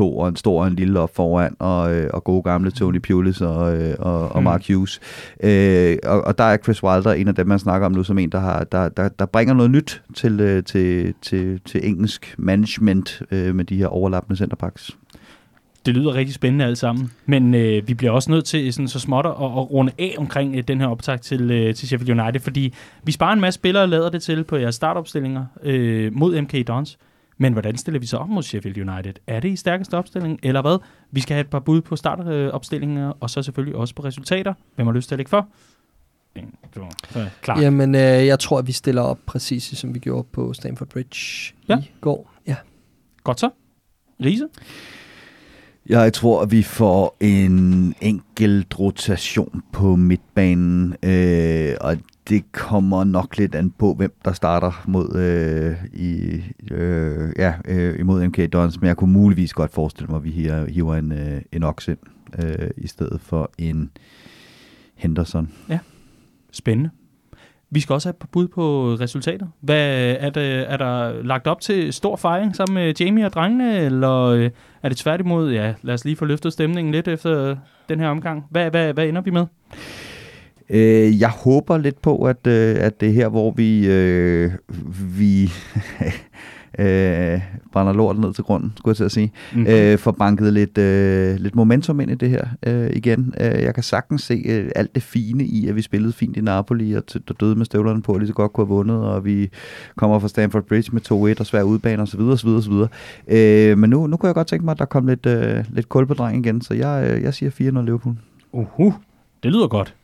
og 0.00 0.28
en 0.28 0.36
stor 0.36 0.60
og 0.60 0.66
en 0.66 0.74
lille 0.74 1.00
op 1.00 1.16
foran, 1.16 1.56
og, 1.58 1.94
øh, 1.94 2.10
og 2.12 2.24
gode 2.24 2.42
gamle 2.42 2.70
Tony 2.70 2.98
Pulis 2.98 3.40
og, 3.40 3.76
øh, 3.76 3.94
og, 3.98 4.28
og 4.28 4.42
Mark 4.42 4.68
Hughes. 4.68 5.00
Øh, 5.42 5.96
og, 6.04 6.24
og 6.24 6.38
der 6.38 6.44
er 6.44 6.56
Chris 6.56 6.82
Wilder 6.82 7.12
en 7.12 7.28
af 7.28 7.34
dem, 7.34 7.46
man 7.46 7.58
snakker 7.58 7.86
om 7.86 7.92
nu, 7.92 8.04
som 8.04 8.18
en, 8.18 8.25
der, 8.32 8.38
har, 8.38 8.64
der, 8.64 8.88
der, 8.88 9.08
der 9.08 9.26
bringer 9.26 9.54
noget 9.54 9.70
nyt 9.70 10.02
til, 10.14 10.40
øh, 10.40 10.64
til, 10.64 11.14
til, 11.22 11.60
til 11.64 11.88
engelsk 11.88 12.34
management 12.38 13.22
øh, 13.30 13.54
med 13.54 13.64
de 13.64 13.76
her 13.76 13.86
overlappende 13.86 14.36
centerpacks. 14.36 14.96
Det 15.86 15.94
lyder 15.94 16.14
rigtig 16.14 16.34
spændende 16.34 16.64
alt 16.64 16.78
sammen, 16.78 17.10
men 17.26 17.54
øh, 17.54 17.88
vi 17.88 17.94
bliver 17.94 18.12
også 18.12 18.30
nødt 18.30 18.44
til 18.44 18.72
sådan, 18.72 18.88
så 18.88 19.00
småt 19.00 19.26
at, 19.26 19.30
at 19.30 19.70
runde 19.70 19.92
af 19.98 20.14
omkring 20.18 20.56
øh, 20.56 20.62
den 20.68 20.80
her 20.80 20.88
optag 20.88 21.20
til, 21.20 21.50
øh, 21.50 21.74
til 21.74 21.88
Sheffield 21.88 22.20
United, 22.20 22.40
fordi 22.40 22.74
vi 23.04 23.12
sparer 23.12 23.32
en 23.32 23.40
masse 23.40 23.58
spillere 23.58 23.82
og 23.82 23.88
lader 23.88 24.10
det 24.10 24.22
til 24.22 24.44
på 24.44 24.56
jeres 24.56 24.74
startopstillinger 24.74 25.44
øh, 25.62 26.12
mod 26.12 26.40
MK 26.40 26.68
Dons. 26.68 26.98
Men 27.38 27.52
hvordan 27.52 27.76
stiller 27.76 28.00
vi 28.00 28.06
så 28.06 28.16
op 28.16 28.28
mod 28.28 28.42
Sheffield 28.42 28.90
United? 28.90 29.12
Er 29.26 29.40
det 29.40 29.48
i 29.48 29.56
stærkeste 29.56 29.94
opstilling, 29.94 30.40
eller 30.42 30.62
hvad? 30.62 30.78
Vi 31.10 31.20
skal 31.20 31.34
have 31.34 31.40
et 31.40 31.50
par 31.50 31.58
bud 31.58 31.80
på 31.80 31.96
startopstillinger, 31.96 33.08
øh, 33.08 33.14
og 33.20 33.30
så 33.30 33.42
selvfølgelig 33.42 33.76
også 33.76 33.94
på 33.94 34.04
resultater. 34.04 34.54
Hvem 34.74 34.86
har 34.86 34.94
lyst 34.94 35.08
til 35.08 35.14
at 35.14 35.18
lægge 35.18 35.30
for? 35.30 35.48
Du, 36.74 36.86
så, 37.10 37.28
klar. 37.42 37.60
Jamen, 37.60 37.94
øh, 37.94 38.00
jeg 38.00 38.38
tror, 38.38 38.58
at 38.58 38.66
vi 38.66 38.72
stiller 38.72 39.02
op 39.02 39.18
præcis 39.26 39.64
som 39.64 39.94
vi 39.94 39.98
gjorde 39.98 40.28
på 40.32 40.52
Stamford 40.52 40.88
Bridge 40.88 41.54
ja. 41.68 41.78
i 41.78 41.90
går. 42.00 42.32
Ja. 42.46 42.56
Godt 43.24 43.40
så. 43.40 43.50
Lise? 44.18 44.46
Jeg 45.88 46.12
tror, 46.12 46.42
at 46.42 46.50
vi 46.50 46.62
får 46.62 47.16
en 47.20 47.94
enkelt 48.00 48.78
rotation 48.78 49.62
på 49.72 49.96
midtbanen, 49.96 50.96
øh, 51.02 51.74
og 51.80 51.96
det 52.28 52.52
kommer 52.52 53.04
nok 53.04 53.36
lidt 53.36 53.54
an 53.54 53.70
på, 53.70 53.94
hvem 53.94 54.12
der 54.24 54.32
starter 54.32 54.84
mod 54.86 55.16
øh, 55.16 56.00
i, 56.00 56.42
øh, 56.70 57.32
ja, 57.38 57.54
øh, 57.64 58.00
imod 58.00 58.26
MK 58.26 58.52
Dons, 58.52 58.80
men 58.80 58.88
jeg 58.88 58.96
kunne 58.96 59.12
muligvis 59.12 59.52
godt 59.52 59.72
forestille 59.72 60.08
mig, 60.08 60.16
at 60.16 60.24
vi 60.24 60.30
hiver, 60.30 60.66
hiver 60.66 60.94
en, 60.96 61.12
øh, 61.12 61.42
en 61.52 61.62
Ox 61.62 61.88
ind, 61.88 61.98
øh, 62.38 62.70
i 62.76 62.86
stedet 62.86 63.20
for 63.20 63.50
en 63.58 63.90
Henderson. 64.94 65.52
Ja. 65.68 65.78
Spændende. 66.56 66.90
Vi 67.70 67.80
skal 67.80 67.92
også 67.92 68.08
have 68.08 68.14
et 68.22 68.30
bud 68.32 68.48
på 68.48 68.96
resultater. 69.00 69.46
Hvad, 69.60 70.16
er, 70.20 70.30
det, 70.30 70.72
er 70.72 70.76
der 70.76 71.22
lagt 71.22 71.46
op 71.46 71.60
til 71.60 71.92
stor 71.92 72.16
fejring 72.16 72.56
sammen 72.56 72.74
med 72.74 72.94
Jamie 73.00 73.26
og 73.26 73.32
drengene, 73.32 73.78
eller 73.78 74.22
øh, 74.22 74.50
er 74.82 74.88
det 74.88 74.98
tværtimod, 74.98 75.52
ja, 75.52 75.74
lad 75.82 75.94
os 75.94 76.04
lige 76.04 76.16
få 76.16 76.24
løftet 76.24 76.52
stemningen 76.52 76.92
lidt 76.92 77.08
efter 77.08 77.56
den 77.88 78.00
her 78.00 78.08
omgang. 78.08 78.44
Hvad, 78.50 78.70
hvad, 78.70 78.92
hvad 78.92 79.06
ender 79.06 79.20
vi 79.20 79.30
med? 79.30 79.46
Øh, 80.70 81.20
jeg 81.20 81.30
håber 81.30 81.78
lidt 81.78 82.02
på, 82.02 82.24
at, 82.24 82.46
øh, 82.46 82.76
at 82.78 83.00
det 83.00 83.08
er 83.08 83.12
her, 83.12 83.28
hvor 83.28 83.50
vi, 83.50 83.86
øh, 83.88 84.52
vi 85.18 85.50
øh, 86.78 87.40
brænder 87.72 87.92
lortet 87.92 88.22
ned 88.22 88.34
til 88.34 88.44
grunden, 88.44 88.72
skulle 88.76 88.90
jeg 88.90 88.96
til 88.96 89.04
at 89.04 89.12
sige. 89.12 89.32
Mm-hmm. 89.52 89.66
Øh, 89.72 89.98
får 89.98 90.10
banket 90.10 90.52
lidt, 90.52 90.78
øh, 90.78 91.36
lidt 91.36 91.54
momentum 91.54 92.00
ind 92.00 92.10
i 92.10 92.14
det 92.14 92.30
her 92.30 92.44
øh, 92.66 92.90
igen. 92.92 93.34
Øh, 93.40 93.62
jeg 93.62 93.74
kan 93.74 93.82
sagtens 93.82 94.22
se 94.22 94.42
øh, 94.46 94.70
alt 94.76 94.94
det 94.94 95.02
fine 95.02 95.44
i, 95.44 95.68
at 95.68 95.76
vi 95.76 95.82
spillede 95.82 96.12
fint 96.12 96.36
i 96.36 96.40
Napoli, 96.40 96.92
og 96.92 97.02
der 97.28 97.34
døde 97.40 97.54
med 97.54 97.64
støvlerne 97.64 98.02
på, 98.02 98.12
og 98.12 98.18
lige 98.18 98.28
så 98.28 98.34
godt 98.34 98.52
kunne 98.52 98.66
have 98.66 98.74
vundet, 98.74 98.96
og 98.96 99.24
vi 99.24 99.50
kommer 99.96 100.18
fra 100.18 100.28
Stamford 100.28 100.62
Bridge 100.62 100.90
med 100.92 101.00
2-1 101.36 101.40
og 101.40 101.46
svær 101.46 101.62
udbane 101.62 102.02
osv. 102.02 102.20
osv., 102.20 102.48
osv. 102.48 102.72
Øh, 103.28 103.78
men 103.78 103.90
nu, 103.90 104.06
nu 104.06 104.16
kunne 104.16 104.28
jeg 104.28 104.34
godt 104.34 104.46
tænke 104.46 104.64
mig, 104.64 104.72
at 104.72 104.78
der 104.78 104.84
kom 104.84 105.06
lidt, 105.06 105.26
øh, 105.26 105.64
lidt 105.72 105.88
kul 105.88 106.06
på 106.06 106.14
dreng 106.14 106.46
igen, 106.46 106.62
så 106.62 106.74
jeg, 106.74 107.10
øh, 107.10 107.22
jeg 107.22 107.34
siger 107.34 107.50
4-0 107.50 107.84
Liverpool. 107.84 108.16
Uhu, 108.52 108.94
det 109.42 109.52
lyder 109.52 109.68
godt. 109.68 109.94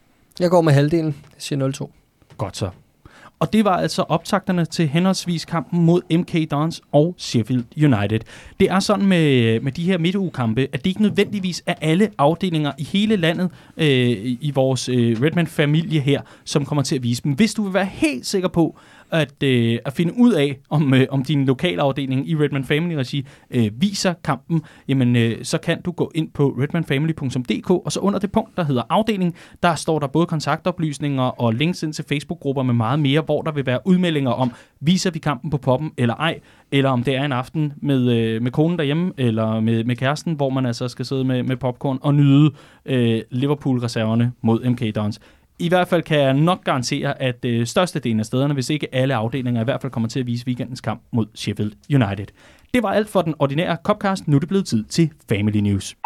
Jeg 0.40 0.50
går 0.50 0.60
med 0.60 0.72
halvdelen. 0.72 1.06
Jeg 1.06 1.38
siger 1.38 1.68
0-2. 1.68 1.90
Godt 2.36 2.56
så. 2.56 2.68
Og 3.42 3.52
det 3.52 3.64
var 3.64 3.76
altså 3.76 4.02
optakterne 4.02 4.64
til 4.64 4.88
henholdsvis 4.88 5.44
kampen 5.44 5.84
mod 5.84 6.16
MK 6.18 6.50
Dons 6.50 6.82
og 6.92 7.14
Sheffield 7.18 7.64
United. 7.76 8.20
Det 8.60 8.70
er 8.70 8.80
sådan 8.80 9.06
med, 9.06 9.60
med 9.60 9.72
de 9.72 9.84
her 9.84 9.98
midtugekampe, 9.98 10.68
at 10.72 10.84
det 10.84 10.86
ikke 10.86 11.02
nødvendigvis 11.02 11.62
er 11.66 11.74
alle 11.80 12.10
afdelinger 12.18 12.72
i 12.78 12.84
hele 12.84 13.16
landet 13.16 13.50
øh, 13.76 13.86
i 14.40 14.52
vores 14.54 14.88
øh, 14.88 15.22
Redman-familie 15.22 16.00
her, 16.00 16.20
som 16.44 16.64
kommer 16.64 16.82
til 16.82 16.96
at 16.96 17.02
vise 17.02 17.22
dem. 17.22 17.32
Hvis 17.32 17.54
du 17.54 17.62
vil 17.62 17.74
være 17.74 17.88
helt 17.92 18.26
sikker 18.26 18.48
på, 18.48 18.78
at, 19.12 19.42
øh, 19.42 19.78
at 19.84 19.92
finde 19.92 20.12
ud 20.16 20.32
af, 20.32 20.58
om, 20.70 20.94
øh, 20.94 21.06
om 21.10 21.24
din 21.24 21.44
lokalafdeling 21.44 22.28
i 22.28 22.36
Redman 22.36 22.64
Family 22.64 22.94
Regi 22.94 23.26
øh, 23.50 23.70
viser 23.76 24.14
kampen, 24.24 24.62
jamen 24.88 25.16
øh, 25.16 25.44
så 25.44 25.58
kan 25.58 25.82
du 25.82 25.90
gå 25.90 26.10
ind 26.14 26.30
på 26.30 26.56
redmanfamily.dk, 26.60 27.70
og 27.70 27.92
så 27.92 28.00
under 28.00 28.18
det 28.18 28.32
punkt, 28.32 28.56
der 28.56 28.64
hedder 28.64 28.82
afdeling, 28.90 29.34
der 29.62 29.74
står 29.74 29.98
der 29.98 30.06
både 30.06 30.26
kontaktoplysninger 30.26 31.22
og 31.22 31.52
links 31.52 31.82
ind 31.82 31.92
til 31.92 32.04
Facebook-grupper 32.08 32.62
med 32.62 32.74
meget 32.74 33.00
mere, 33.00 33.20
hvor 33.20 33.42
der 33.42 33.52
vil 33.52 33.66
være 33.66 33.78
udmeldinger 33.84 34.30
om, 34.30 34.52
viser 34.80 35.10
vi 35.10 35.18
kampen 35.18 35.50
på 35.50 35.58
poppen 35.58 35.92
eller 35.98 36.14
ej, 36.14 36.40
eller 36.72 36.90
om 36.90 37.04
det 37.04 37.16
er 37.16 37.24
en 37.24 37.32
aften 37.32 37.72
med, 37.76 38.10
øh, 38.10 38.42
med 38.42 38.50
konen 38.50 38.78
derhjemme, 38.78 39.12
eller 39.16 39.60
med, 39.60 39.84
med 39.84 39.96
kæresten, 39.96 40.34
hvor 40.34 40.50
man 40.50 40.66
altså 40.66 40.88
skal 40.88 41.04
sidde 41.04 41.24
med, 41.24 41.42
med 41.42 41.56
popcorn 41.56 41.98
og 42.02 42.14
nyde 42.14 42.50
øh, 42.86 43.20
Liverpool-reserverne 43.30 44.32
mod 44.42 44.64
MK 44.64 44.94
Dons. 44.94 45.20
I 45.58 45.68
hvert 45.68 45.88
fald 45.88 46.02
kan 46.02 46.18
jeg 46.18 46.34
nok 46.34 46.64
garantere, 46.64 47.22
at 47.22 47.44
øh, 47.44 47.66
størstedelen 47.66 48.20
af 48.20 48.26
stederne, 48.26 48.54
hvis 48.54 48.70
ikke 48.70 48.94
alle 48.94 49.14
afdelinger, 49.14 49.60
i 49.60 49.64
hvert 49.64 49.80
fald 49.80 49.92
kommer 49.92 50.08
til 50.08 50.20
at 50.20 50.26
vise 50.26 50.46
weekendens 50.46 50.80
kamp 50.80 51.02
mod 51.12 51.26
Sheffield 51.34 51.72
United. 51.94 52.26
Det 52.74 52.82
var 52.82 52.88
alt 52.88 53.08
for 53.08 53.22
den 53.22 53.34
ordinære 53.38 53.76
Copcast. 53.84 54.28
Nu 54.28 54.36
er 54.36 54.40
det 54.40 54.48
blevet 54.48 54.66
tid 54.66 54.84
til 54.84 55.10
Family 55.28 55.58
News. 55.58 55.96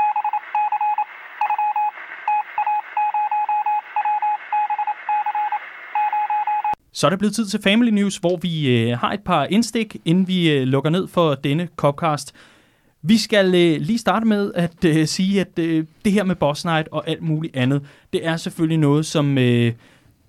Så 6.93 7.07
er 7.07 7.11
det 7.11 7.19
blevet 7.19 7.35
tid 7.35 7.47
til 7.47 7.63
Family 7.63 7.91
News, 7.91 8.17
hvor 8.17 8.37
vi 8.37 8.81
øh, 8.81 8.99
har 8.99 9.13
et 9.13 9.21
par 9.25 9.45
indstik, 9.45 9.97
inden 10.05 10.29
vi 10.29 10.51
øh, 10.51 10.63
lukker 10.63 10.91
ned 10.91 11.09
for 11.09 11.35
denne 11.35 11.69
Copcast. 11.77 12.35
Vi 13.09 13.19
skal 13.19 13.47
øh, 13.47 13.81
lige 13.81 13.99
starte 13.99 14.27
med 14.27 14.53
at 14.55 14.85
øh, 14.85 15.07
sige, 15.07 15.41
at 15.41 15.59
øh, 15.59 15.85
det 16.05 16.13
her 16.13 16.25
med 16.25 16.35
Boss 16.35 16.65
Night 16.65 16.89
og 16.93 17.09
alt 17.09 17.23
muligt 17.23 17.57
andet, 17.57 17.83
det 18.13 18.27
er 18.27 18.37
selvfølgelig 18.37 18.79
noget, 18.79 19.07
som 19.07 19.39
øh, 19.39 19.73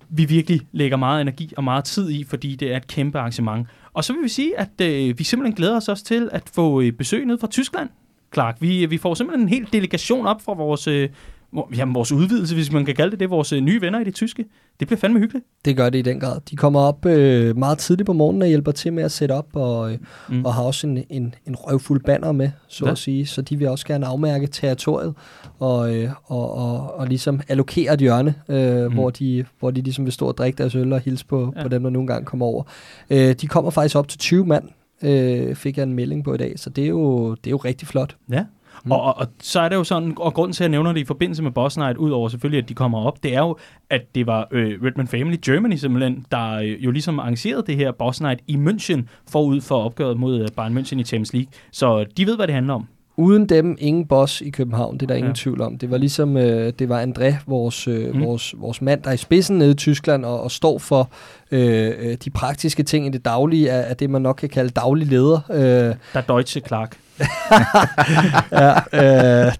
vi 0.08 0.24
virkelig 0.24 0.60
lægger 0.72 0.96
meget 0.96 1.20
energi 1.20 1.52
og 1.56 1.64
meget 1.64 1.84
tid 1.84 2.10
i, 2.10 2.24
fordi 2.24 2.56
det 2.56 2.72
er 2.72 2.76
et 2.76 2.86
kæmpe 2.86 3.18
arrangement. 3.18 3.66
Og 3.92 4.04
så 4.04 4.12
vil 4.12 4.22
vi 4.22 4.28
sige, 4.28 4.58
at 4.58 4.80
øh, 4.80 5.18
vi 5.18 5.24
simpelthen 5.24 5.56
glæder 5.56 5.76
os 5.76 5.88
også 5.88 6.04
til 6.04 6.28
at 6.32 6.50
få 6.54 6.80
øh, 6.80 6.92
besøg 6.92 7.26
ned 7.26 7.38
fra 7.38 7.46
Tyskland. 7.46 7.88
Clark, 8.34 8.56
vi, 8.60 8.84
øh, 8.84 8.90
vi 8.90 8.98
får 8.98 9.14
simpelthen 9.14 9.48
en 9.48 9.48
hel 9.48 9.68
delegation 9.72 10.26
op 10.26 10.42
fra 10.42 10.54
vores 10.54 10.86
øh, 10.86 11.08
jamen, 11.76 11.94
vores 11.94 12.12
udvidelse, 12.12 12.54
hvis 12.54 12.72
man 12.72 12.84
kan 12.84 12.94
kalde 12.94 13.10
det 13.10 13.20
det, 13.20 13.30
vores 13.30 13.52
øh, 13.52 13.60
nye 13.60 13.80
venner 13.80 14.00
i 14.00 14.04
det 14.04 14.14
tyske. 14.14 14.44
Det 14.80 14.88
bliver 14.88 14.98
fandme 14.98 15.18
hyggeligt. 15.18 15.44
Det 15.64 15.76
gør 15.76 15.90
det 15.90 15.98
i 15.98 16.02
den 16.02 16.20
grad. 16.20 16.40
De 16.50 16.56
kommer 16.56 16.80
op 16.80 17.06
øh, 17.06 17.56
meget 17.56 17.78
tidligt 17.78 18.06
på 18.06 18.12
morgenen 18.12 18.42
og 18.42 18.48
hjælper 18.48 18.72
til 18.72 18.92
med 18.92 19.02
at 19.02 19.12
sætte 19.12 19.32
op, 19.32 19.46
og, 19.52 19.92
øh, 19.92 19.98
mm. 20.28 20.44
og 20.44 20.54
har 20.54 20.62
også 20.62 20.86
en, 20.86 21.04
en, 21.10 21.34
en 21.46 21.56
røvfuld 21.56 22.04
banner 22.04 22.32
med, 22.32 22.50
så 22.68 22.84
ja. 22.84 22.90
at 22.90 22.98
sige. 22.98 23.26
Så 23.26 23.42
de 23.42 23.56
vil 23.56 23.68
også 23.68 23.86
gerne 23.86 24.06
afmærke 24.06 24.46
territoriet 24.46 25.14
og, 25.58 25.96
øh, 25.96 26.10
og, 26.24 26.54
og, 26.54 26.94
og 26.94 27.06
ligesom 27.06 27.40
allokere 27.48 27.94
et 27.94 28.00
hjørne, 28.00 28.34
øh, 28.48 28.86
mm. 28.86 28.92
hvor, 28.92 29.10
de, 29.10 29.44
hvor 29.58 29.70
de 29.70 29.80
ligesom 29.80 30.04
vil 30.04 30.12
stå 30.12 30.26
og 30.26 30.36
drikke 30.38 30.58
deres 30.58 30.74
øl 30.74 30.92
og 30.92 31.00
hilse 31.00 31.26
på, 31.26 31.52
ja. 31.56 31.62
på 31.62 31.68
dem, 31.68 31.82
der 31.82 31.90
nogle 31.90 32.08
gange 32.08 32.24
kommer 32.24 32.46
over. 32.46 32.62
Øh, 33.10 33.34
de 33.34 33.46
kommer 33.46 33.70
faktisk 33.70 33.96
op 33.96 34.08
til 34.08 34.18
20 34.18 34.46
mand, 34.46 34.64
øh, 35.02 35.54
fik 35.54 35.76
jeg 35.76 35.82
en 35.82 35.94
melding 35.94 36.24
på 36.24 36.34
i 36.34 36.36
dag, 36.36 36.58
så 36.58 36.70
det 36.70 36.84
er 36.84 36.88
jo, 36.88 37.34
det 37.34 37.46
er 37.46 37.50
jo 37.50 37.56
rigtig 37.56 37.88
flot. 37.88 38.16
Ja, 38.30 38.44
Mm. 38.84 38.90
Og, 38.92 39.02
og, 39.02 39.14
og 39.18 39.26
så 39.42 39.60
er 39.60 39.68
det 39.68 39.76
jo 39.76 39.84
sådan, 39.84 40.14
og 40.16 40.34
grunden 40.34 40.52
til, 40.52 40.62
at 40.64 40.66
jeg 40.66 40.70
nævner 40.70 40.92
det 40.92 41.00
i 41.00 41.04
forbindelse 41.04 41.42
med 41.42 41.50
Boss 41.50 41.76
Night, 41.76 41.96
udover 41.98 42.28
selvfølgelig, 42.28 42.62
at 42.62 42.68
de 42.68 42.74
kommer 42.74 42.98
op, 42.98 43.22
det 43.22 43.34
er 43.34 43.40
jo, 43.40 43.56
at 43.90 44.02
det 44.14 44.26
var 44.26 44.48
øh, 44.50 44.78
Redman 44.84 45.08
Family 45.08 45.36
Germany 45.44 45.76
simpelthen, 45.76 46.24
der 46.32 46.52
øh, 46.54 46.84
jo 46.84 46.90
ligesom 46.90 47.18
arrangerede 47.18 47.64
det 47.66 47.76
her 47.76 47.92
Boss 47.92 48.20
Night 48.20 48.40
i 48.46 48.56
München, 48.56 49.00
forud 49.30 49.60
for 49.60 49.84
opgøret 49.84 50.16
mod 50.18 50.40
øh, 50.40 50.48
Bayern 50.56 50.78
München 50.78 50.98
i 51.00 51.04
Champions 51.04 51.32
League. 51.32 51.50
Så 51.72 52.04
de 52.16 52.26
ved, 52.26 52.36
hvad 52.36 52.46
det 52.46 52.54
handler 52.54 52.74
om. 52.74 52.86
Uden 53.20 53.46
dem, 53.48 53.76
ingen 53.80 54.06
boss 54.06 54.40
i 54.40 54.50
København, 54.50 54.94
det 54.94 55.02
er 55.02 55.06
der 55.06 55.14
ingen 55.14 55.30
Ja. 55.30 55.34
tvivl 55.34 55.60
om. 55.60 55.78
Det 55.78 55.90
var 55.90 55.96
ligesom, 55.98 56.36
øh, 56.36 56.72
det 56.78 56.88
var 56.88 57.04
André, 57.04 57.34
vores, 57.46 57.88
øh, 57.88 58.14
Mm. 58.14 58.20
vores, 58.22 58.54
vores 58.58 58.82
mand, 58.82 59.02
der 59.02 59.08
er 59.10 59.14
i 59.14 59.16
spidsen 59.16 59.58
nede 59.58 59.70
i 59.70 59.74
Tyskland 59.74 60.24
og, 60.24 60.40
og 60.42 60.50
står 60.50 60.78
for 60.78 61.10
øh, 61.50 61.92
øh, 61.98 62.16
de 62.24 62.30
praktiske 62.30 62.82
ting 62.82 63.06
i 63.06 63.10
det 63.10 63.24
daglige, 63.24 63.70
af, 63.70 63.90
af 63.90 63.96
det 63.96 64.10
man 64.10 64.22
nok 64.22 64.36
kan 64.36 64.48
kalde 64.48 64.70
daglig 64.70 65.06
leder. 65.06 65.40
Øh, 65.50 65.58
Der 65.60 65.94
er 66.14 66.20
Deutsche 66.20 66.60
Clark. 66.66 66.96
Ja, 68.52 68.74
øh, 69.46 69.52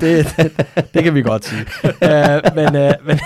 det, 0.00 0.34
det, 0.36 0.66
det 0.94 1.04
kan 1.04 1.14
vi 1.14 1.22
godt 1.22 1.44
sige. 1.44 1.60
øh, 1.84 2.40
men, 2.54 2.76
øh, 2.76 2.92
men, 3.06 3.18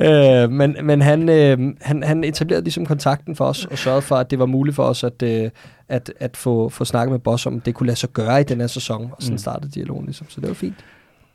øh, 0.08 0.50
men, 0.50 0.76
men 0.82 1.02
han, 1.02 1.28
øh, 1.28 1.58
han, 1.80 2.02
han 2.02 2.24
etablerede 2.24 2.64
ligesom 2.64 2.86
kontakten 2.86 3.36
for 3.36 3.44
os 3.44 3.64
og 3.64 3.78
sørgede 3.78 4.02
for, 4.02 4.16
at 4.16 4.30
det 4.30 4.38
var 4.38 4.46
muligt 4.46 4.76
for 4.76 4.84
os 4.84 5.04
at, 5.04 5.22
øh, 5.22 5.50
at, 5.88 6.12
at 6.20 6.36
få, 6.36 6.68
få 6.68 6.84
snakket 6.84 7.10
med 7.12 7.18
Boss 7.18 7.46
om, 7.46 7.60
det 7.60 7.74
kunne 7.74 7.86
lade 7.86 7.98
sig 7.98 8.08
gøre 8.10 8.40
i 8.40 8.44
den 8.44 8.60
her 8.60 8.66
sæson. 8.66 9.02
Og 9.12 9.16
sådan 9.22 9.34
Mm. 9.34 9.38
startede 9.38 9.70
dialogen 9.70 10.04
ligesom, 10.04 10.26
så 10.30 10.40
det 10.40 10.48
var 10.48 10.54
fint. 10.54 10.76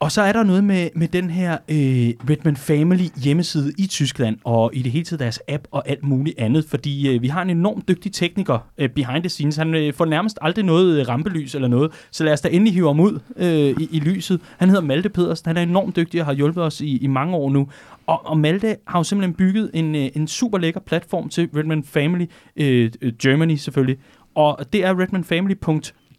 Og 0.01 0.11
så 0.11 0.21
er 0.21 0.31
der 0.31 0.43
noget 0.43 0.63
med, 0.63 0.89
med 0.95 1.07
den 1.07 1.29
her 1.29 1.51
øh, 1.51 2.29
Redman 2.29 2.55
Family 2.55 3.03
hjemmeside 3.23 3.73
i 3.77 3.87
Tyskland, 3.87 4.37
og 4.43 4.71
i 4.73 4.81
det 4.81 4.91
hele 4.91 5.05
taget 5.05 5.19
deres 5.19 5.39
app 5.47 5.67
og 5.71 5.89
alt 5.89 6.03
muligt 6.03 6.39
andet, 6.39 6.65
fordi 6.65 7.15
øh, 7.15 7.21
vi 7.21 7.27
har 7.27 7.41
en 7.41 7.49
enormt 7.49 7.87
dygtig 7.87 8.13
tekniker 8.13 8.59
øh, 8.77 8.89
behind 8.89 9.23
the 9.23 9.29
scenes. 9.29 9.55
Han 9.55 9.75
øh, 9.75 9.93
får 9.93 10.05
nærmest 10.05 10.37
aldrig 10.41 10.65
noget 10.65 10.99
øh, 10.99 11.07
rampelys 11.07 11.55
eller 11.55 11.67
noget, 11.67 11.91
så 12.11 12.23
lad 12.23 12.33
os 12.33 12.41
da 12.41 12.49
endelig 12.51 12.73
hive 12.73 12.87
ham 12.87 12.99
ud 12.99 13.19
øh, 13.37 13.81
i, 13.81 13.89
i 13.91 13.99
lyset. 13.99 14.41
Han 14.57 14.69
hedder 14.69 14.83
Malte 14.83 15.09
Pedersen, 15.09 15.47
han 15.47 15.57
er 15.57 15.61
enormt 15.61 15.95
dygtig 15.95 16.19
og 16.21 16.25
har 16.25 16.33
hjulpet 16.33 16.63
os 16.63 16.81
i, 16.81 16.97
i 16.97 17.07
mange 17.07 17.35
år 17.35 17.49
nu. 17.49 17.67
Og, 18.07 18.27
og 18.27 18.37
Malte 18.37 18.75
har 18.87 18.99
jo 18.99 19.03
simpelthen 19.03 19.33
bygget 19.33 19.71
en, 19.73 19.95
øh, 19.95 20.09
en 20.15 20.27
super 20.27 20.57
lækker 20.57 20.79
platform 20.79 21.29
til 21.29 21.49
Redman 21.55 21.83
Family, 21.83 22.25
øh, 22.55 22.91
øh, 23.01 23.13
Germany 23.21 23.55
selvfølgelig, 23.55 23.97
og 24.35 24.59
det 24.73 24.85
er 24.85 24.93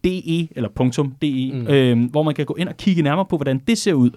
redmanfamily.de, 0.05 0.47
eller 0.55 0.69
.de, 1.21 1.51
mm. 1.53 1.59
Mm. 1.59 1.67
øh, 1.67 2.11
hvor 2.11 2.23
man 2.23 2.33
kan 2.33 2.45
gå 2.45 2.55
ind 2.55 2.69
og 2.69 2.77
kigge 2.77 3.01
nærmere 3.01 3.25
på, 3.25 3.37
hvordan 3.37 3.61
det 3.67 3.77
ser 3.77 3.93
ud. 3.93 4.09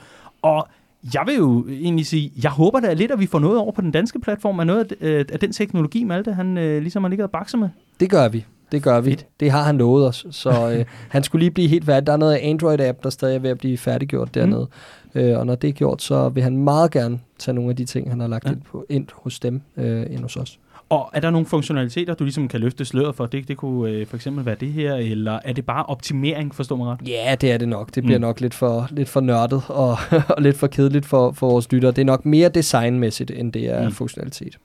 Og 0.43 0.69
jeg 1.15 1.23
vil 1.27 1.35
jo 1.37 1.67
egentlig 1.69 2.07
sige, 2.07 2.33
jeg 2.43 2.51
håber 2.51 2.81
da 2.81 2.93
lidt, 2.93 3.11
at 3.11 3.21
vi 3.21 3.27
får 3.27 3.39
noget 3.39 3.59
over 3.59 3.73
på 3.73 3.81
den 3.81 3.91
danske 3.91 4.21
platform 4.21 4.61
af 4.61 4.67
noget 4.67 4.93
af, 4.93 5.07
øh, 5.07 5.25
af 5.33 5.41
den 5.41 5.53
teknologi, 5.53 6.05
Malte, 6.05 6.33
han 6.33 6.59
øh, 6.59 6.83
ligesom 6.83 7.05
har 7.05 7.09
ligget 7.11 7.25
og 7.25 7.31
bakset 7.31 7.61
med. 7.61 7.69
Det 8.01 8.11
gør 8.11 8.29
vi. 8.29 8.45
Det 8.73 8.83
gør 8.83 9.01
vi. 9.01 9.11
Fedt. 9.11 9.27
Det 9.41 9.51
har 9.51 9.63
han 9.63 9.79
lovet 9.79 10.07
os. 10.07 10.27
Så 10.31 10.71
øh, 10.71 10.85
han 11.15 11.23
skulle 11.23 11.41
lige 11.41 11.51
blive 11.51 11.69
helt 11.69 11.85
færdig. 11.85 12.07
Der 12.07 12.13
er 12.13 12.17
noget 12.17 12.37
Android-app, 12.37 12.99
der 13.03 13.11
stadig 13.11 13.35
er 13.35 13.39
ved 13.39 13.51
at 13.51 13.59
blive 13.59 13.79
færdiggjort 13.79 14.35
dernede. 14.35 14.69
Mm. 15.15 15.21
Øh, 15.21 15.39
og 15.39 15.47
når 15.47 15.55
det 15.55 15.69
er 15.69 15.73
gjort, 15.73 16.03
så 16.03 16.29
vil 16.29 16.43
han 16.43 16.57
meget 16.57 16.91
gerne 16.91 17.21
tage 17.39 17.55
nogle 17.55 17.71
af 17.71 17.77
de 17.77 17.85
ting, 17.85 18.11
han 18.11 18.21
har 18.21 18.27
lagt 18.27 18.45
ja. 18.45 18.51
ind, 18.51 18.61
på, 18.63 18.87
ind 18.89 19.07
hos 19.15 19.41
dem, 19.41 19.61
øh, 19.77 20.07
ind 20.11 20.23
hos 20.23 20.37
os. 20.37 20.59
Og 20.89 21.11
er 21.13 21.21
der 21.21 21.31
nogle 21.31 21.47
funktionaliteter, 21.47 22.15
du 22.15 22.25
ligesom 22.25 22.49
kan 22.49 22.61
løfte 22.61 22.85
sløret 22.85 23.15
for? 23.15 23.27
Det, 23.27 23.49
det 23.49 23.57
kunne 23.57 23.91
øh, 23.91 24.07
for 24.07 24.17
eksempel 24.17 24.45
være 24.47 24.55
det 24.61 24.73
her, 24.73 24.95
eller 24.95 25.39
er 25.45 25.53
det 25.53 25.67
bare 25.67 25.87
optimering, 25.87 26.55
forstår 26.55 26.77
man 26.77 26.87
ret? 26.87 27.09
Ja, 27.09 27.35
det 27.41 27.53
er 27.53 27.59
det 27.59 27.69
nok. 27.69 27.95
Det 27.95 28.03
bliver 28.03 28.19
Mm. 28.19 28.23
nok 28.23 28.41
lidt 28.41 28.55
for, 28.55 28.89
lidt 28.91 29.09
for 29.09 29.21
nørdet 29.21 29.63
og, 29.69 29.97
og 30.37 30.43
lidt 30.43 30.57
for 30.57 30.67
kedeligt 30.67 31.07
for, 31.07 31.33
for 31.33 31.49
vores 31.49 31.73
lyttere. 31.73 31.93
Det 31.93 32.01
er 32.01 32.05
nok 32.07 32.25
mere 32.27 32.49
designmæssigt, 32.49 33.31
end 33.31 33.53
det 33.53 33.65
er 33.71 33.85
Mm. 33.89 33.93
funktionalitet. 33.93 34.59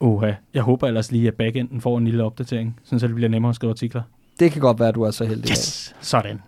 Oha, 0.00 0.32
jeg 0.54 0.62
håber 0.62 0.86
ellers 0.88 1.12
lige, 1.12 1.28
at 1.28 1.34
backenden 1.34 1.80
får 1.80 1.98
en 1.98 2.04
lille 2.04 2.24
opdatering, 2.24 2.80
sådan 2.84 3.00
så 3.00 3.06
det 3.06 3.14
bliver 3.14 3.28
nemmere 3.30 3.50
at 3.50 3.56
skrive 3.56 3.70
artikler. 3.70 4.02
Det 4.40 4.52
kan 4.52 4.60
godt 4.60 4.78
være, 4.80 4.88
at 4.88 4.94
du 4.94 5.02
er 5.02 5.10
så 5.10 5.24
heldig. 5.24 5.50
Yes, 5.50 5.94
sådan. 6.00 6.40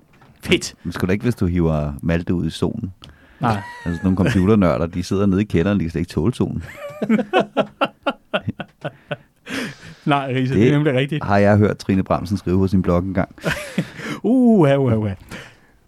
Fedt. 0.43 0.75
Men 0.85 0.93
skal 0.93 1.09
du 1.09 1.13
ikke, 1.13 1.23
hvis 1.23 1.35
du 1.35 1.47
hiver 1.47 1.93
Malte 2.03 2.35
ud 2.35 2.47
i 2.47 2.51
solen? 2.51 2.93
Nej, 3.41 3.61
Altså 3.87 4.01
nogle 4.03 4.17
computernørder, 4.17 4.87
de 4.87 5.03
sidder 5.03 5.27
nede 5.27 5.43
i 5.43 5.45
kælderen, 5.45 5.79
de 5.79 5.85
kan 5.85 5.91
slet 5.91 6.01
ikke 6.01 6.11
tåle 6.13 6.35
solen. 6.35 6.63
nej, 10.07 10.27
Riese, 10.35 10.55
det, 10.55 10.63
Det- 10.63 10.69
er 10.69 10.73
nemlig 10.73 10.95
rigtigt. 10.95 11.25
Har 11.25 11.39
jeg 11.39 11.57
hørt 11.59 11.79
Trine 11.79 12.03
Bramsen 12.03 12.37
skrive 12.37 12.59
på 12.59 12.67
sin 12.67 12.83
blog 12.83 13.03
engang. 13.03 13.29
Uh, 14.23 14.61
uh, 14.71 14.81
uh, 14.93 14.99
uh. 14.99 15.11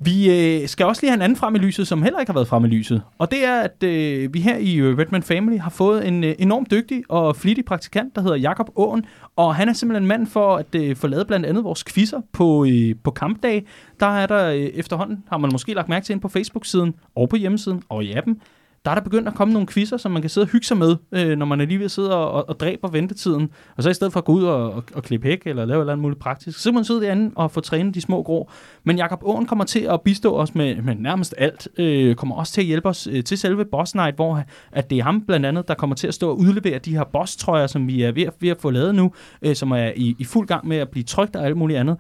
Vi 0.01 0.31
øh, 0.63 0.69
skal 0.69 0.87
også 0.87 1.03
lige 1.03 1.11
have 1.11 1.17
en 1.17 1.23
anden 1.23 1.37
frem 1.37 1.55
i 1.55 1.59
lyset, 1.59 1.89
som 1.89 2.03
heller 2.03 2.21
ikke 2.21 2.31
har 2.31 2.35
været 2.35 2.49
frem 2.49 2.65
i 2.65 2.69
lyset. 2.69 3.03
Og 3.19 3.31
det 3.31 3.45
er, 3.45 3.61
at 3.61 3.83
øh, 3.83 4.35
vi 4.35 4.41
her 4.41 4.57
i 4.57 4.77
øh, 4.77 4.99
Redman 4.99 5.23
Family 5.23 5.59
har 5.59 5.71
fået 5.71 6.09
en 6.09 6.25
øh, 6.25 6.35
enormt 6.39 6.71
dygtig 6.71 7.03
og 7.09 7.37
flittig 7.37 7.65
praktikant, 7.65 8.15
der 8.15 8.23
hedder 8.23 8.37
Jakob 8.37 8.69
Åen. 8.77 9.05
Og 9.37 9.55
han 9.55 9.69
er 9.69 9.73
simpelthen 9.73 10.07
mand 10.07 10.27
for 10.27 10.57
at 10.57 10.75
øh, 10.75 10.97
få 10.97 11.07
lavet 11.07 11.27
blandt 11.27 11.47
andet 11.47 11.65
vores 11.65 11.85
quizzer 11.85 12.21
på, 12.33 12.65
øh, 12.65 12.95
på 13.05 13.11
kampdag. 13.11 13.65
Der 14.01 14.07
er 14.07 14.27
der 14.27 14.51
øh, 14.51 14.57
efterhånden, 14.57 15.25
har 15.31 15.39
man 15.39 15.51
måske 15.53 15.75
lagt 15.75 15.89
mærke 15.89 16.07
til 16.07 16.13
ind 16.13 16.21
på 16.21 16.29
Facebook-siden 16.29 16.95
og 17.17 17.29
på 17.29 17.37
hjemmesiden 17.37 17.83
og 17.89 18.05
i 18.05 18.13
appen, 18.13 18.41
der 18.89 18.93
er 18.93 18.95
der 18.95 19.03
begyndt 19.05 19.29
at 19.29 19.35
komme 19.35 19.53
nogle 19.53 19.69
quizzer, 19.69 19.97
som 19.97 20.13
man 20.13 20.23
kan 20.23 20.31
sidde 20.31 20.45
og 20.45 20.49
hygge 20.49 20.67
sig 20.67 20.77
med, 20.77 20.97
øh, 21.13 21.39
når 21.39 21.47
man 21.47 21.61
alligevel 21.61 21.91
sidder 21.91 22.15
og, 22.15 22.49
og 22.49 22.61
dræber 22.61 22.89
ventetiden. 22.89 23.51
Og 23.77 23.83
så 23.83 23.91
i 23.91 23.95
stedet 23.95 24.13
for 24.13 24.21
at 24.21 24.25
gå 24.25 24.33
ud 24.33 24.45
og, 24.45 24.73
og, 24.73 24.85
og 24.95 25.03
klippe 25.03 25.29
hæk 25.29 25.43
eller 25.47 25.65
lave 25.65 25.79
et 25.79 25.83
eller 25.83 25.93
andet 25.93 26.03
muligt 26.03 26.21
praktisk, 26.21 26.59
så 26.59 26.71
kan 26.71 26.75
man 26.75 26.85
sidde 26.85 27.01
derinde 27.01 27.31
og 27.37 27.51
få 27.51 27.61
trænet 27.61 27.95
de 27.95 28.01
små 28.01 28.23
grå. 28.23 28.51
Men 28.85 28.97
Jakob 28.97 29.23
Åen 29.23 29.47
kommer 29.47 29.65
til 29.65 29.81
at 29.81 30.01
bistå 30.01 30.37
os 30.37 30.55
med, 30.55 30.83
med 30.83 30.95
nærmest 30.95 31.35
alt. 31.39 31.69
Øh, 31.79 32.15
kommer 32.15 32.37
også 32.37 32.53
til 32.53 32.61
at 32.61 32.67
hjælpe 32.67 32.89
os 32.89 33.07
øh, 33.07 33.25
til 33.25 33.39
selve 33.39 33.65
Boss 33.65 33.95
Night, 33.95 34.17
hvor 34.17 34.43
at 34.73 34.91
det 34.91 34.99
er 34.99 35.03
ham 35.03 35.21
blandt 35.21 35.47
andet, 35.47 35.69
der 35.69 35.75
kommer 35.75 35.97
til 35.97 36.07
at 36.07 36.15
stå 36.15 36.31
og 36.31 36.39
udlevere 36.39 36.79
de 36.79 36.97
her 36.97 37.05
boss-trøjer, 37.05 37.67
som 37.67 37.89
vi 37.89 38.03
er 38.03 38.13
ved 38.13 38.27
ved 38.41 38.49
at 38.49 38.57
få 38.61 38.71
lavet 38.71 38.95
nu, 38.95 39.13
øh, 39.43 39.55
som 39.55 39.71
er 39.71 39.93
i, 39.97 40.17
i 40.19 40.25
fuld 40.25 40.47
gang 40.47 40.69
med 40.69 40.77
at 40.77 40.89
blive 40.89 41.05
trygt 41.05 41.37
og 41.37 41.45
alt 41.45 41.57
muligt 41.57 41.79
andet. 41.79 41.97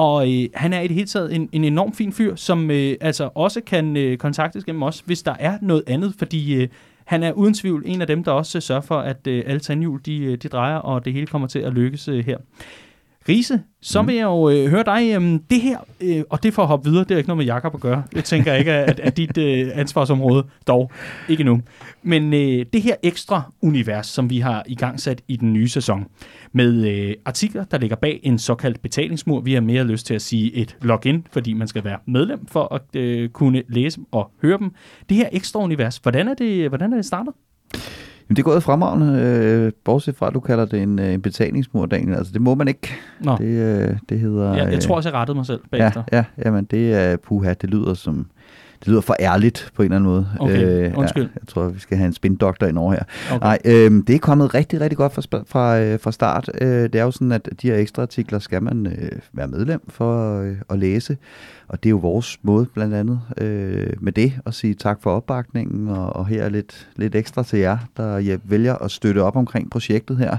Og 0.00 0.32
øh, 0.32 0.48
han 0.54 0.72
er 0.72 0.80
i 0.80 0.88
det 0.88 0.94
hele 0.94 1.06
taget 1.06 1.34
en, 1.34 1.48
en 1.52 1.64
enorm 1.64 1.92
fin 1.92 2.12
fyr, 2.12 2.34
som 2.34 2.70
øh, 2.70 2.96
altså 3.00 3.30
også 3.34 3.60
kan 3.60 3.96
øh, 3.96 4.18
kontaktes 4.18 4.64
gennem 4.64 4.82
os, 4.82 5.02
hvis 5.06 5.22
der 5.22 5.34
er 5.38 5.58
noget 5.62 5.84
andet, 5.86 6.14
fordi 6.18 6.54
øh, 6.54 6.68
han 7.04 7.22
er 7.22 7.32
uden 7.32 7.54
tvivl 7.54 7.82
en 7.86 8.00
af 8.00 8.06
dem, 8.06 8.24
der 8.24 8.32
også 8.32 8.60
sørger 8.60 8.80
for, 8.80 8.98
at 8.98 9.26
øh, 9.26 9.42
alle 9.46 9.60
tandhjul 9.60 10.00
de, 10.06 10.18
øh, 10.18 10.38
de 10.38 10.48
drejer, 10.48 10.76
og 10.76 11.04
det 11.04 11.12
hele 11.12 11.26
kommer 11.26 11.48
til 11.48 11.58
at 11.58 11.72
lykkes 11.72 12.08
øh, 12.08 12.26
her. 12.26 12.38
Riese, 13.28 13.62
så 13.82 14.02
Mhm. 14.02 14.08
vil 14.08 14.16
jeg 14.16 14.22
jo 14.24 14.50
øh, 14.50 14.70
høre 14.70 14.82
dig, 14.86 15.14
øh, 15.16 15.38
det 15.50 15.60
her, 15.60 15.78
øh, 16.00 16.22
og 16.30 16.42
det 16.42 16.54
for 16.54 16.62
at 16.62 16.68
hoppe 16.68 16.90
videre, 16.90 17.04
det 17.04 17.10
er 17.10 17.16
ikke 17.16 17.28
noget 17.28 17.36
med 17.38 17.44
Jakob 17.46 17.74
at 17.74 17.80
gøre. 17.80 18.02
Det 18.14 18.24
tænker 18.24 18.50
jeg 18.50 18.58
ikke 18.58 18.70
er, 18.70 18.92
er 18.98 19.10
dit 19.10 19.38
øh, 19.38 19.70
ansvarsområde, 19.74 20.46
dog 20.66 20.90
ikke 21.28 21.44
nu. 21.44 21.60
Men 22.02 22.34
øh, 22.34 22.66
det 22.72 22.82
her 22.82 22.94
ekstra 23.02 23.52
univers, 23.62 24.06
som 24.06 24.30
vi 24.30 24.38
har 24.38 24.62
i 24.66 24.74
gang 24.74 25.00
sat 25.00 25.22
i 25.28 25.36
den 25.36 25.52
nye 25.52 25.68
sæson, 25.68 26.06
med 26.52 26.88
øh, 26.88 27.14
artikler, 27.24 27.64
der 27.64 27.78
ligger 27.78 27.96
bag 27.96 28.20
en 28.22 28.38
såkaldt 28.38 28.82
betalingsmur. 28.82 29.40
Vi 29.40 29.54
har 29.54 29.60
mere 29.60 29.84
lyst 29.84 30.06
til 30.06 30.14
at 30.14 30.22
sige 30.22 30.54
et 30.54 30.76
login, 30.82 31.26
fordi 31.32 31.52
man 31.52 31.68
skal 31.68 31.84
være 31.84 31.98
medlem 32.06 32.46
for 32.46 32.74
at 32.74 32.96
øh, 33.00 33.28
kunne 33.28 33.62
læse 33.68 34.00
og 34.12 34.30
høre 34.42 34.58
dem. 34.58 34.70
Det 35.08 35.16
her 35.16 35.28
ekstra 35.32 35.60
univers, 35.62 35.96
hvordan 35.96 36.28
er 36.28 36.34
det, 36.34 36.68
hvordan 36.68 36.92
er 36.92 36.96
det 36.96 37.04
startet? 37.06 37.32
Jamen, 38.30 38.36
det 38.36 38.42
er 38.42 38.44
gået 38.44 38.62
fremragende, 38.62 39.20
øh, 39.22 39.72
bortset 39.84 40.16
fra, 40.16 40.26
at 40.26 40.34
du 40.34 40.40
kalder 40.40 40.64
det 40.64 40.82
en, 40.82 40.98
øh, 40.98 41.12
en 41.14 41.22
betalingsmur, 41.22 41.86
Daniel. 41.86 42.14
Altså, 42.16 42.32
det 42.32 42.40
må 42.40 42.54
man 42.54 42.68
ikke. 42.68 42.92
Nå, 43.20 43.36
Det, 43.36 43.44
øh, 43.44 43.96
det 44.08 44.20
hedder... 44.20 44.54
ja, 44.54 44.64
jeg 44.64 44.74
øh, 44.74 44.80
tror 44.80 44.96
også, 44.96 45.08
jeg 45.08 45.14
rettede 45.14 45.36
mig 45.36 45.46
selv 45.46 45.60
bagefter. 45.70 46.02
Ja, 46.12 46.16
ja, 46.16 46.24
jamen 46.44 46.64
det 46.64 46.94
er 46.94 47.16
puha, 47.16 47.54
det 47.60 47.70
lyder 47.70 47.94
som 47.94 48.26
det 48.80 48.88
lyder 48.88 49.00
for 49.00 49.16
ærligt 49.20 49.70
på 49.76 49.82
en 49.82 49.86
eller 49.86 49.96
anden 49.96 50.10
måde. 50.10 50.28
Okay, 50.40 50.94
undskyld. 50.94 51.22
Ja, 51.22 51.28
jeg 51.40 51.48
tror, 51.48 51.68
vi 51.68 51.80
skal 51.80 51.96
have 51.96 52.06
en 52.06 52.12
spindoktor 52.12 52.66
ind 52.66 52.78
over 52.78 52.92
her. 52.92 53.02
Okay. 53.30 53.46
Nej, 53.46 53.58
øh, 53.64 54.02
det 54.06 54.14
er 54.14 54.18
kommet 54.18 54.54
rigtig, 54.54 54.80
rigtig 54.80 54.96
godt 54.96 55.12
fra, 55.12 55.42
fra, 55.46 55.80
øh, 55.80 56.00
fra 56.00 56.12
start. 56.12 56.50
Øh, 56.60 56.68
det 56.68 56.94
er 56.94 57.02
jo 57.02 57.10
sådan, 57.10 57.32
at 57.32 57.48
de 57.62 57.70
her 57.70 57.76
ekstra 57.76 58.02
artikler 58.02 58.38
skal 58.38 58.62
man 58.62 58.86
øh, 58.86 59.18
være 59.32 59.48
medlem 59.48 59.80
for 59.88 60.40
øh, 60.40 60.56
at 60.70 60.78
læse. 60.78 61.16
Og 61.70 61.82
det 61.82 61.88
er 61.88 61.90
jo 61.90 61.96
vores 61.96 62.38
måde 62.42 62.66
blandt 62.74 62.94
andet 62.94 63.20
øh, 63.38 63.92
med 64.00 64.12
det 64.12 64.32
at 64.46 64.54
sige 64.54 64.74
tak 64.74 65.02
for 65.02 65.10
opbakningen. 65.10 65.88
Og, 65.88 66.16
og 66.16 66.26
her 66.26 66.42
er 66.42 66.48
lidt, 66.48 66.88
lidt 66.96 67.14
ekstra 67.14 67.42
til 67.42 67.58
jer, 67.58 67.78
der 67.96 68.18
ja, 68.18 68.36
vælger 68.44 68.74
at 68.74 68.90
støtte 68.90 69.22
op 69.22 69.36
omkring 69.36 69.70
projektet 69.70 70.16
her. 70.16 70.36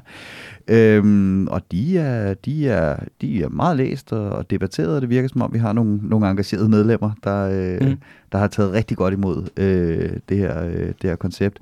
Øhm, 0.68 1.48
og 1.48 1.62
de 1.72 1.98
er, 1.98 2.34
de, 2.34 2.68
er, 2.70 2.96
de 3.22 3.44
er 3.44 3.50
meget 3.50 3.78
læst 3.78 4.14
og, 4.14 4.50
debatteret, 4.50 4.96
og 4.96 5.02
det 5.02 5.10
virker 5.10 5.30
som 5.30 5.42
om, 5.42 5.54
vi 5.54 5.60
har 5.60 5.74
nogle, 5.74 6.00
nogle 6.04 6.30
engagerede 6.30 6.70
medlemmer, 6.70 7.12
der, 7.24 7.50
øh, 7.82 7.88
Mm. 7.90 7.98
der 8.32 8.38
har 8.38 8.48
taget 8.48 8.72
rigtig 8.74 8.98
godt 8.98 9.14
imod 9.14 9.50
øh, 9.58 10.10
det, 10.30 10.38
her, 10.38 10.66
øh, 10.66 10.88
det 10.88 11.04
her 11.04 11.16
koncept. 11.16 11.60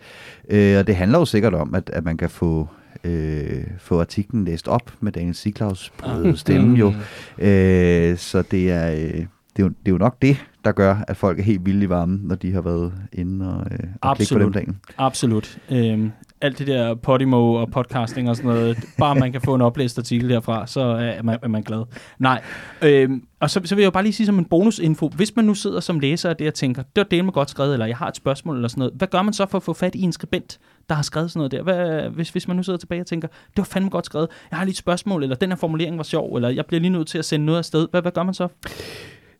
Øh, 0.49 0.77
og 0.79 0.87
det 0.87 0.95
handler 0.95 1.19
jo 1.19 1.25
sikkert 1.25 1.53
om, 1.53 1.75
at, 1.75 1.89
at 1.93 2.05
man 2.05 2.17
kan 2.17 2.29
få, 2.29 2.67
øh, 3.03 3.63
få 3.77 3.99
artiklen 3.99 4.45
læst 4.45 4.67
op 4.67 4.93
med 4.99 5.11
Daniel 5.11 5.35
Siklaus 5.35 5.91
på 5.97 6.05
Ah. 6.09 6.35
stemme 6.43 6.77
jo. 6.77 6.93
Øh, 7.37 8.17
så 8.17 8.43
det 8.51 8.71
er, 8.71 8.91
øh, 8.91 9.25
det, 9.59 9.65
er 9.65 9.67
jo, 9.67 9.73
det 9.85 9.87
er 9.87 9.91
jo 9.91 9.97
nok 9.97 10.21
det, 10.21 10.37
der 10.65 10.71
gør, 10.71 10.95
at 11.07 11.17
folk 11.17 11.39
er 11.39 11.43
helt 11.43 11.65
vilde 11.65 11.83
i 11.85 11.89
varmen, 11.89 12.19
når 12.23 12.35
de 12.35 12.53
har 12.53 12.61
været 12.61 12.93
inde 13.13 13.53
og, 13.53 13.67
øh, 13.71 13.71
og 13.71 13.71
klikke 13.71 13.89
på 14.01 14.07
Absolut. 14.09 14.41
dem 14.41 14.53
dagen. 14.53 14.79
Absolut. 14.97 15.57
Øhm, 15.71 16.11
alt 16.41 16.59
det 16.59 16.67
der 16.67 16.95
Podimo 16.95 17.53
og 17.53 17.71
podcasting 17.71 18.29
og 18.29 18.35
sådan 18.35 18.51
noget, 18.51 18.77
bare 18.97 19.15
man 19.15 19.31
kan 19.31 19.41
få 19.41 19.55
en 19.55 19.61
oplæst 19.61 19.97
artikel 19.97 20.29
derfra, 20.29 20.67
så 20.67 20.81
er 20.81 21.23
man, 21.23 21.39
er 21.43 21.47
man 21.47 21.63
glad. 21.63 21.83
Nej, 22.19 22.41
øhm, 22.81 23.23
og 23.39 23.49
så, 23.49 23.61
så 23.65 23.75
vil 23.75 23.81
jeg 23.81 23.85
jo 23.85 23.91
bare 23.91 24.03
lige 24.03 24.13
sige 24.13 24.27
som 24.27 24.39
en 24.39 24.45
bonusinfo, 24.45 25.09
hvis 25.15 25.35
man 25.35 25.45
nu 25.45 25.53
sidder 25.53 25.79
som 25.79 25.99
læser 25.99 26.29
af 26.29 26.35
det 26.35 26.47
og 26.47 26.53
tænker, 26.53 26.83
det 26.83 26.95
var 26.95 27.03
del 27.03 27.23
med 27.23 27.33
godt 27.33 27.49
skrevet, 27.49 27.73
eller 27.73 27.85
jeg 27.85 27.97
har 27.97 28.07
et 28.07 28.15
spørgsmål 28.15 28.55
eller 28.55 28.67
sådan 28.67 28.79
noget, 28.79 28.93
hvad 28.95 29.07
gør 29.07 29.21
man 29.21 29.33
så 29.33 29.45
for 29.45 29.57
at 29.57 29.63
få 29.63 29.73
fat 29.73 29.95
i 29.95 30.01
en 30.01 30.11
skribent, 30.11 30.59
der 30.89 30.95
har 30.95 31.03
skrevet 31.03 31.31
sådan 31.31 31.39
noget 31.39 31.51
der? 31.51 31.61
Hvad, 31.61 32.09
hvis, 32.09 32.29
hvis 32.29 32.47
man 32.47 32.57
nu 32.57 32.63
sidder 32.63 32.79
tilbage 32.79 33.01
og 33.01 33.07
tænker, 33.07 33.27
det 33.27 33.57
var 33.57 33.63
fandme 33.63 33.89
godt 33.89 34.05
skrevet, 34.05 34.27
jeg 34.51 34.59
har 34.59 34.65
lige 34.65 34.71
et 34.71 34.77
spørgsmål, 34.77 35.23
eller 35.23 35.35
den 35.35 35.49
her 35.49 35.55
formulering 35.55 35.97
var 35.97 36.03
sjov, 36.03 36.35
eller 36.35 36.49
jeg 36.49 36.65
bliver 36.65 36.81
lige 36.81 36.91
nødt 36.91 37.07
til 37.07 37.17
at 37.17 37.25
sende 37.25 37.45
noget 37.45 37.57
afsted, 37.57 37.87
hvad, 37.91 38.01
hvad 38.01 38.11
gør 38.11 38.23
man 38.23 38.33
så? 38.33 38.47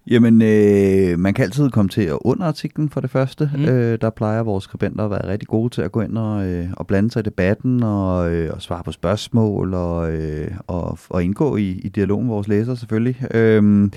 Jamen, 0.07 0.41
øh, 0.41 1.19
man 1.19 1.33
kan 1.33 1.45
altid 1.45 1.69
komme 1.69 1.89
til 1.89 2.01
at 2.01 2.17
under 2.21 2.45
artiklen 2.45 2.89
for 2.89 3.01
det 3.01 3.09
første. 3.09 3.51
Mm. 3.53 3.59
Mm. 3.59 3.69
Øh, 3.69 3.97
der 4.01 4.09
plejer 4.09 4.43
vores 4.43 4.63
skribenter 4.63 5.05
at 5.05 5.11
være 5.11 5.27
rigtig 5.27 5.47
gode 5.47 5.69
til 5.69 5.81
at 5.81 5.91
gå 5.91 6.01
ind 6.01 6.17
og, 6.17 6.45
øh, 6.47 6.67
og 6.73 6.87
blande 6.87 7.11
sig 7.11 7.19
i 7.19 7.23
debatten 7.23 7.83
og, 7.83 8.31
øh, 8.33 8.53
og 8.53 8.61
svare 8.61 8.83
på 8.83 8.91
spørgsmål 8.91 9.73
og, 9.73 10.11
øh, 10.11 10.51
og, 10.67 10.97
og 11.09 11.23
indgå 11.23 11.57
i, 11.57 11.69
i 11.69 11.89
dialogen 11.89 12.25
med 12.25 12.33
vores 12.33 12.47
læsere 12.47 12.77
selvfølgelig. 12.77 13.17
Øhm, 13.33 13.91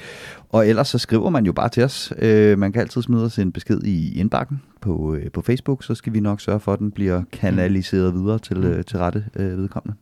og 0.48 0.68
ellers 0.68 0.88
så 0.88 0.98
skriver 0.98 1.30
man 1.30 1.46
jo 1.46 1.52
bare 1.52 1.68
til 1.68 1.84
os. 1.84 2.12
Øh, 2.18 2.58
man 2.58 2.72
kan 2.72 2.82
altid 2.82 3.02
smide 3.02 3.24
os 3.24 3.38
en 3.38 3.52
besked 3.52 3.82
i 3.82 4.18
indbakken 4.18 4.62
på, 4.80 5.14
øh, 5.14 5.30
på 5.30 5.42
Facebook, 5.42 5.84
så 5.84 5.94
skal 5.94 6.12
vi 6.12 6.20
nok 6.20 6.40
sørge 6.40 6.60
for, 6.60 6.72
at 6.72 6.78
den 6.78 6.90
bliver 6.90 7.22
kanaliseret 7.32 8.14
videre 8.14 8.38
til, 8.38 8.64
øh, 8.64 8.84
til 8.84 8.98
rette 8.98 9.24
øh, 9.36 9.58
vedkommende. 9.58 9.96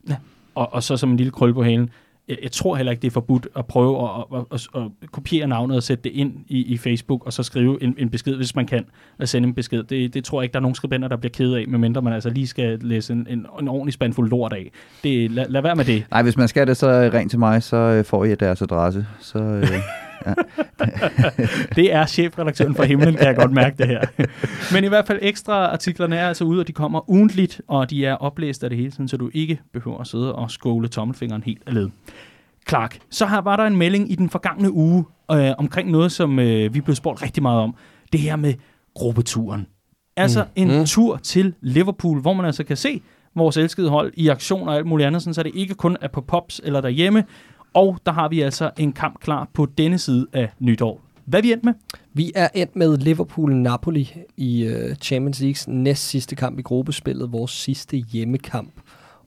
Og, 0.55 0.73
og 0.73 0.83
så 0.83 0.97
som 0.97 1.11
en 1.11 1.17
lille 1.17 1.31
krøl 1.31 1.53
på 1.53 1.63
halen, 1.63 1.89
jeg, 2.31 2.37
jeg 2.43 2.51
tror 2.51 2.75
heller 2.75 2.91
ikke, 2.91 3.01
det 3.01 3.07
er 3.07 3.11
forbudt 3.11 3.47
at 3.55 3.65
prøve 3.65 4.03
at, 4.03 4.25
at, 4.35 4.43
at, 4.53 4.67
at, 4.75 5.11
kopiere 5.11 5.47
navnet 5.47 5.77
og 5.77 5.83
sætte 5.83 6.03
det 6.03 6.09
ind 6.09 6.33
i, 6.47 6.61
i 6.61 6.77
Facebook, 6.77 7.25
og 7.25 7.33
så 7.33 7.43
skrive 7.43 7.83
en, 7.83 7.95
en 7.97 8.09
besked, 8.09 8.35
hvis 8.35 8.55
man 8.55 8.65
kan, 8.65 8.85
at 9.19 9.29
sende 9.29 9.47
en 9.47 9.53
besked. 9.53 9.83
Det, 9.83 10.13
det 10.13 10.23
tror 10.23 10.41
jeg 10.41 10.43
ikke, 10.43 10.53
der 10.53 10.59
er 10.59 10.61
nogen 10.61 10.75
skribenter, 10.75 11.07
der 11.07 11.15
bliver 11.15 11.31
ked 11.31 11.53
af, 11.53 11.67
medmindre 11.67 12.01
man 12.01 12.13
altså 12.13 12.29
lige 12.29 12.47
skal 12.47 12.79
læse 12.81 13.13
en, 13.13 13.27
en, 13.29 13.45
en 13.61 13.67
ordentlig 13.67 13.93
spandfuld 13.93 14.29
lort 14.29 14.53
af. 14.53 14.71
Det, 15.03 15.31
lad, 15.31 15.45
lad 15.49 15.61
være 15.61 15.75
med 15.75 15.85
det. 15.85 16.05
Nej, 16.11 16.21
hvis 16.23 16.37
man 16.37 16.47
skal 16.47 16.67
det, 16.67 16.77
så 16.77 17.09
ring 17.13 17.29
til 17.29 17.39
mig, 17.39 17.63
så 17.63 17.77
øh, 17.77 18.05
får 18.05 18.25
I 18.25 18.35
deres 18.35 18.61
adresse. 18.61 19.05
Så, 19.19 19.39
øh, 19.39 19.67
Det 21.75 21.93
er 21.93 22.05
chefredaktøren 22.05 22.75
fra 22.75 22.83
himlen, 22.85 23.15
kan 23.15 23.27
jeg 23.27 23.35
godt 23.35 23.51
mærke 23.51 23.77
det 23.77 23.87
her. 23.87 24.01
Men 24.73 24.83
i 24.83 24.87
hvert 24.87 25.07
fald 25.07 25.19
ekstra 25.21 25.53
artiklerne 25.65 26.15
er 26.15 26.27
altså 26.27 26.43
ude, 26.43 26.59
og 26.59 26.67
de 26.67 26.73
kommer 26.73 27.09
ugentligt, 27.09 27.61
og 27.67 27.89
de 27.89 28.05
er 28.05 28.13
oplæst 28.15 28.63
af 28.63 28.69
det 28.69 28.79
hele 28.79 28.91
tiden, 28.91 29.07
så 29.07 29.17
du 29.17 29.29
ikke 29.33 29.59
behøver 29.73 29.97
at 29.97 30.07
sidde 30.07 30.35
og 30.35 30.51
skåle 30.51 30.87
tommelfingeren 30.87 31.43
helt 31.43 31.61
af 31.67 31.73
led. 31.73 31.89
Clark, 32.69 32.97
så 33.09 33.25
her 33.27 33.41
var 33.41 33.55
der 33.55 33.63
en 33.63 33.75
melding 33.77 34.11
i 34.11 34.15
den 34.15 34.29
forgangne 34.29 34.71
uge 34.71 35.05
øh, 35.31 35.51
omkring 35.57 35.91
noget, 35.91 36.11
som 36.11 36.39
øh, 36.39 36.73
vi 36.73 36.81
blev 36.81 36.95
spurgt 36.95 37.21
rigtig 37.23 37.43
meget 37.43 37.59
om. 37.61 37.75
Det 38.11 38.19
her 38.19 38.35
med 38.35 38.53
gruppeturen. 38.95 39.67
Altså 40.17 40.43
Mm. 40.43 40.49
en 40.71 40.79
Mm. 40.79 40.85
tur 40.85 41.17
til 41.17 41.53
Liverpool, 41.61 42.21
hvor 42.21 42.33
man 42.33 42.45
altså 42.45 42.63
kan 42.63 42.77
se 42.77 43.01
vores 43.35 43.57
elskede 43.57 43.89
hold 43.89 44.13
i 44.17 44.27
aktion 44.27 44.67
og 44.69 44.75
alt 44.75 44.85
muligt 44.85 45.07
andet, 45.07 45.21
sådan 45.21 45.33
så 45.33 45.43
det 45.43 45.51
ikke 45.55 45.73
kun 45.73 45.97
er 46.01 46.07
på 46.07 46.21
Pops 46.21 46.61
eller 46.63 46.81
derhjemme. 46.81 47.23
Og 47.73 47.97
der 48.05 48.11
har 48.11 48.29
vi 48.29 48.41
altså 48.41 48.71
en 48.77 48.93
kamp 48.93 49.19
klar 49.19 49.47
på 49.53 49.65
denne 49.77 49.97
side 49.97 50.27
af 50.33 50.49
nytår. 50.59 51.01
Hvad 51.25 51.39
er 51.39 51.43
vi 51.43 51.51
endt 51.51 51.63
med? 51.63 51.73
Vi 52.13 52.31
er 52.35 52.47
endt 52.53 52.75
med 52.75 52.97
Liverpool-Napoli 52.97 54.17
i 54.37 54.67
uh, 54.67 54.95
Champions 54.95 55.39
Leagues 55.39 55.67
næst 55.67 56.07
sidste 56.07 56.35
kamp 56.35 56.59
i 56.59 56.61
gruppespillet, 56.61 57.31
vores 57.31 57.51
sidste 57.51 57.97
hjemmekamp. 57.97 58.71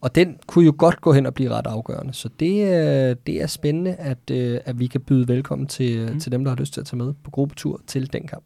Og 0.00 0.14
den 0.14 0.36
kunne 0.46 0.64
jo 0.64 0.74
godt 0.78 1.00
gå 1.00 1.12
hen 1.12 1.26
og 1.26 1.34
blive 1.34 1.50
ret 1.50 1.66
afgørende. 1.66 2.12
Så 2.12 2.28
det, 2.40 2.62
uh, 2.62 3.16
det 3.26 3.42
er 3.42 3.46
spændende, 3.46 3.94
at, 3.94 4.18
uh, 4.30 4.56
at 4.64 4.78
vi 4.78 4.86
kan 4.86 5.00
byde 5.00 5.28
velkommen 5.28 5.66
til, 5.68 6.06
Mm. 6.06 6.12
mm. 6.12 6.20
til 6.20 6.32
dem, 6.32 6.44
der 6.44 6.50
har 6.50 6.56
lyst 6.56 6.72
til 6.74 6.80
at 6.80 6.86
tage 6.86 6.96
med 6.98 7.12
på 7.24 7.30
gruppetur 7.30 7.80
til 7.86 8.12
den 8.12 8.26
kamp. 8.26 8.44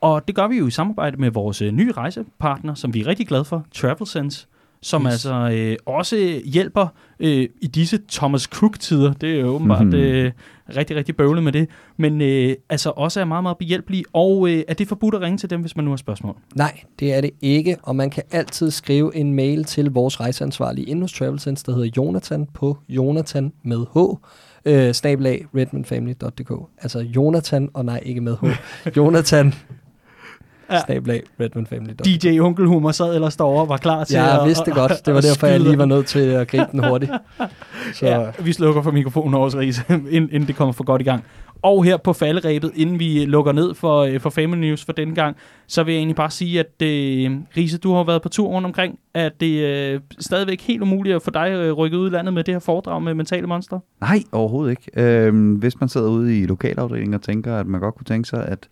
Og 0.00 0.26
det 0.28 0.34
gør 0.36 0.48
vi 0.48 0.56
jo 0.58 0.66
i 0.66 0.70
samarbejde 0.70 1.16
med 1.16 1.30
vores 1.30 1.62
øh, 1.62 1.72
nye 1.72 1.92
rejsepartner, 1.92 2.74
som 2.74 2.94
vi 2.94 3.00
er 3.00 3.06
rigtig 3.06 3.28
glade 3.28 3.44
for, 3.44 3.66
TravelSense, 3.74 4.46
som 4.84 5.06
Yes. 5.06 5.12
altså 5.12 5.50
øh, 5.54 5.76
også 5.86 6.40
hjælper 6.44 6.86
øh, 7.20 7.48
i 7.62 7.66
disse 7.66 7.98
Thomas 8.12 8.42
Cook-tider. 8.42 9.12
Det 9.12 9.34
er 9.36 9.40
jo 9.40 9.46
åbenbart 9.46 9.86
Mhm. 9.86 9.94
øh, 9.94 10.32
rigtig, 10.76 10.96
rigtig 10.96 11.16
bøvlet 11.16 11.42
med 11.44 11.52
det. 11.52 11.68
Men 11.96 12.20
øh, 12.20 12.54
altså 12.68 12.90
også 12.90 13.20
er 13.20 13.24
meget, 13.24 13.42
meget 13.42 13.58
behjælpelige. 13.58 14.04
Og 14.12 14.48
øh, 14.50 14.62
er 14.68 14.74
det 14.74 14.88
forbudt 14.88 15.14
at 15.14 15.20
ringe 15.20 15.38
til 15.38 15.50
dem, 15.50 15.60
hvis 15.60 15.76
man 15.76 15.84
nu 15.84 15.90
har 15.90 15.96
spørgsmål? 15.96 16.36
Nej, 16.54 16.80
det 17.00 17.14
er 17.14 17.20
det 17.20 17.30
ikke, 17.40 17.76
og 17.82 17.96
man 17.96 18.10
kan 18.10 18.22
altid 18.30 18.70
skrive 18.70 19.16
en 19.16 19.32
mail 19.34 19.64
til 19.64 19.90
vores 19.90 20.20
rejseansvarlige 20.20 20.86
inde 20.86 21.00
hos 21.02 21.12
TravelSense, 21.12 21.66
der 21.66 21.72
hedder 21.74 21.90
Jonathan 21.96 22.46
på 22.54 22.78
Jonathan 22.88 23.52
med 23.62 23.86
H, 23.94 23.98
øh, 24.64 24.92
snabelag 24.92 25.46
redmondfamily.dk. 25.56 26.52
Altså 26.82 26.98
Jonathan, 27.00 27.68
og 27.74 27.84
nej, 27.84 28.00
ikke 28.04 28.20
med 28.20 28.36
H. 28.42 28.44
Jonathan, 28.96 29.54
Ja. 30.74 30.80
snabelag 30.80 31.22
redmondfamily.dk. 31.40 32.04
DJ 32.22 32.38
Onkelhummer 32.40 32.92
sad 32.92 33.14
ellers 33.14 33.36
derovre 33.36 33.62
og 33.62 33.68
var 33.68 33.76
klar 33.76 34.04
til 34.04 34.14
Jeg 34.16 34.40
at... 34.40 34.46
vidste 34.46 34.64
det 34.64 34.74
godt. 34.74 34.92
Det 35.06 35.14
var 35.14 35.18
at 35.18 35.24
derfor, 35.24 35.46
jeg 35.46 35.60
lige 35.60 35.78
var 35.78 35.84
nødt 35.84 36.06
til 36.06 36.18
at 36.20 36.48
gribe 36.48 36.66
den 36.72 36.84
hurtigt. 36.84 37.12
Så 37.94 38.06
Ja, 38.06 38.30
vi 38.38 38.52
slukker 38.52 38.82
for 38.82 38.90
mikrofonen 38.90 39.34
over 39.34 39.58
Riese, 39.58 39.82
inden, 40.10 40.28
inden 40.32 40.46
det 40.46 40.56
kommer 40.56 40.72
for 40.72 40.84
godt 40.84 41.00
i 41.00 41.04
gang. 41.04 41.24
Og 41.62 41.84
her 41.84 41.96
på 41.96 42.12
falderæbet, 42.12 42.70
inden 42.74 42.98
vi 42.98 43.24
lukker 43.24 43.52
ned 43.52 43.74
for, 43.74 44.00
øh, 44.00 44.20
for 44.20 44.30
Family 44.30 44.60
News 44.60 44.84
for 44.84 44.92
denne 44.92 45.14
gang, 45.14 45.36
så 45.66 45.82
vil 45.82 45.92
jeg 45.92 45.98
egentlig 45.98 46.16
bare 46.16 46.30
sige, 46.30 46.60
at 46.60 46.82
øh, 46.82 47.30
Riese, 47.56 47.78
du 47.78 47.94
har 47.94 48.04
været 48.04 48.22
på 48.22 48.28
tur 48.28 48.48
rundt 48.48 48.66
omkring. 48.66 48.98
Er 49.14 49.28
det 49.40 49.60
øh, 49.64 50.00
stadigvæk 50.20 50.60
helt 50.60 50.82
umuligt 50.82 51.16
at 51.16 51.22
få 51.22 51.30
dig 51.30 51.50
øh, 51.50 51.72
rykket 51.72 51.98
ud 51.98 52.10
i 52.10 52.12
landet 52.12 52.34
med 52.34 52.44
det 52.44 52.54
her 52.54 52.58
foredrag 52.58 53.02
med 53.02 53.14
mentale 53.14 53.46
monstre? 53.46 53.80
Nej, 54.00 54.22
overhovedet 54.32 54.70
ikke. 54.70 54.90
Øhm, 55.26 55.54
hvis 55.54 55.80
man 55.80 55.88
sidder 55.88 56.08
ude 56.08 56.40
i 56.40 56.46
lokalafdelingen 56.46 57.14
og 57.14 57.22
tænker, 57.22 57.56
at 57.56 57.66
man 57.66 57.80
godt 57.80 57.94
kunne 57.94 58.04
tænke 58.04 58.28
sig, 58.28 58.46
at 58.48 58.68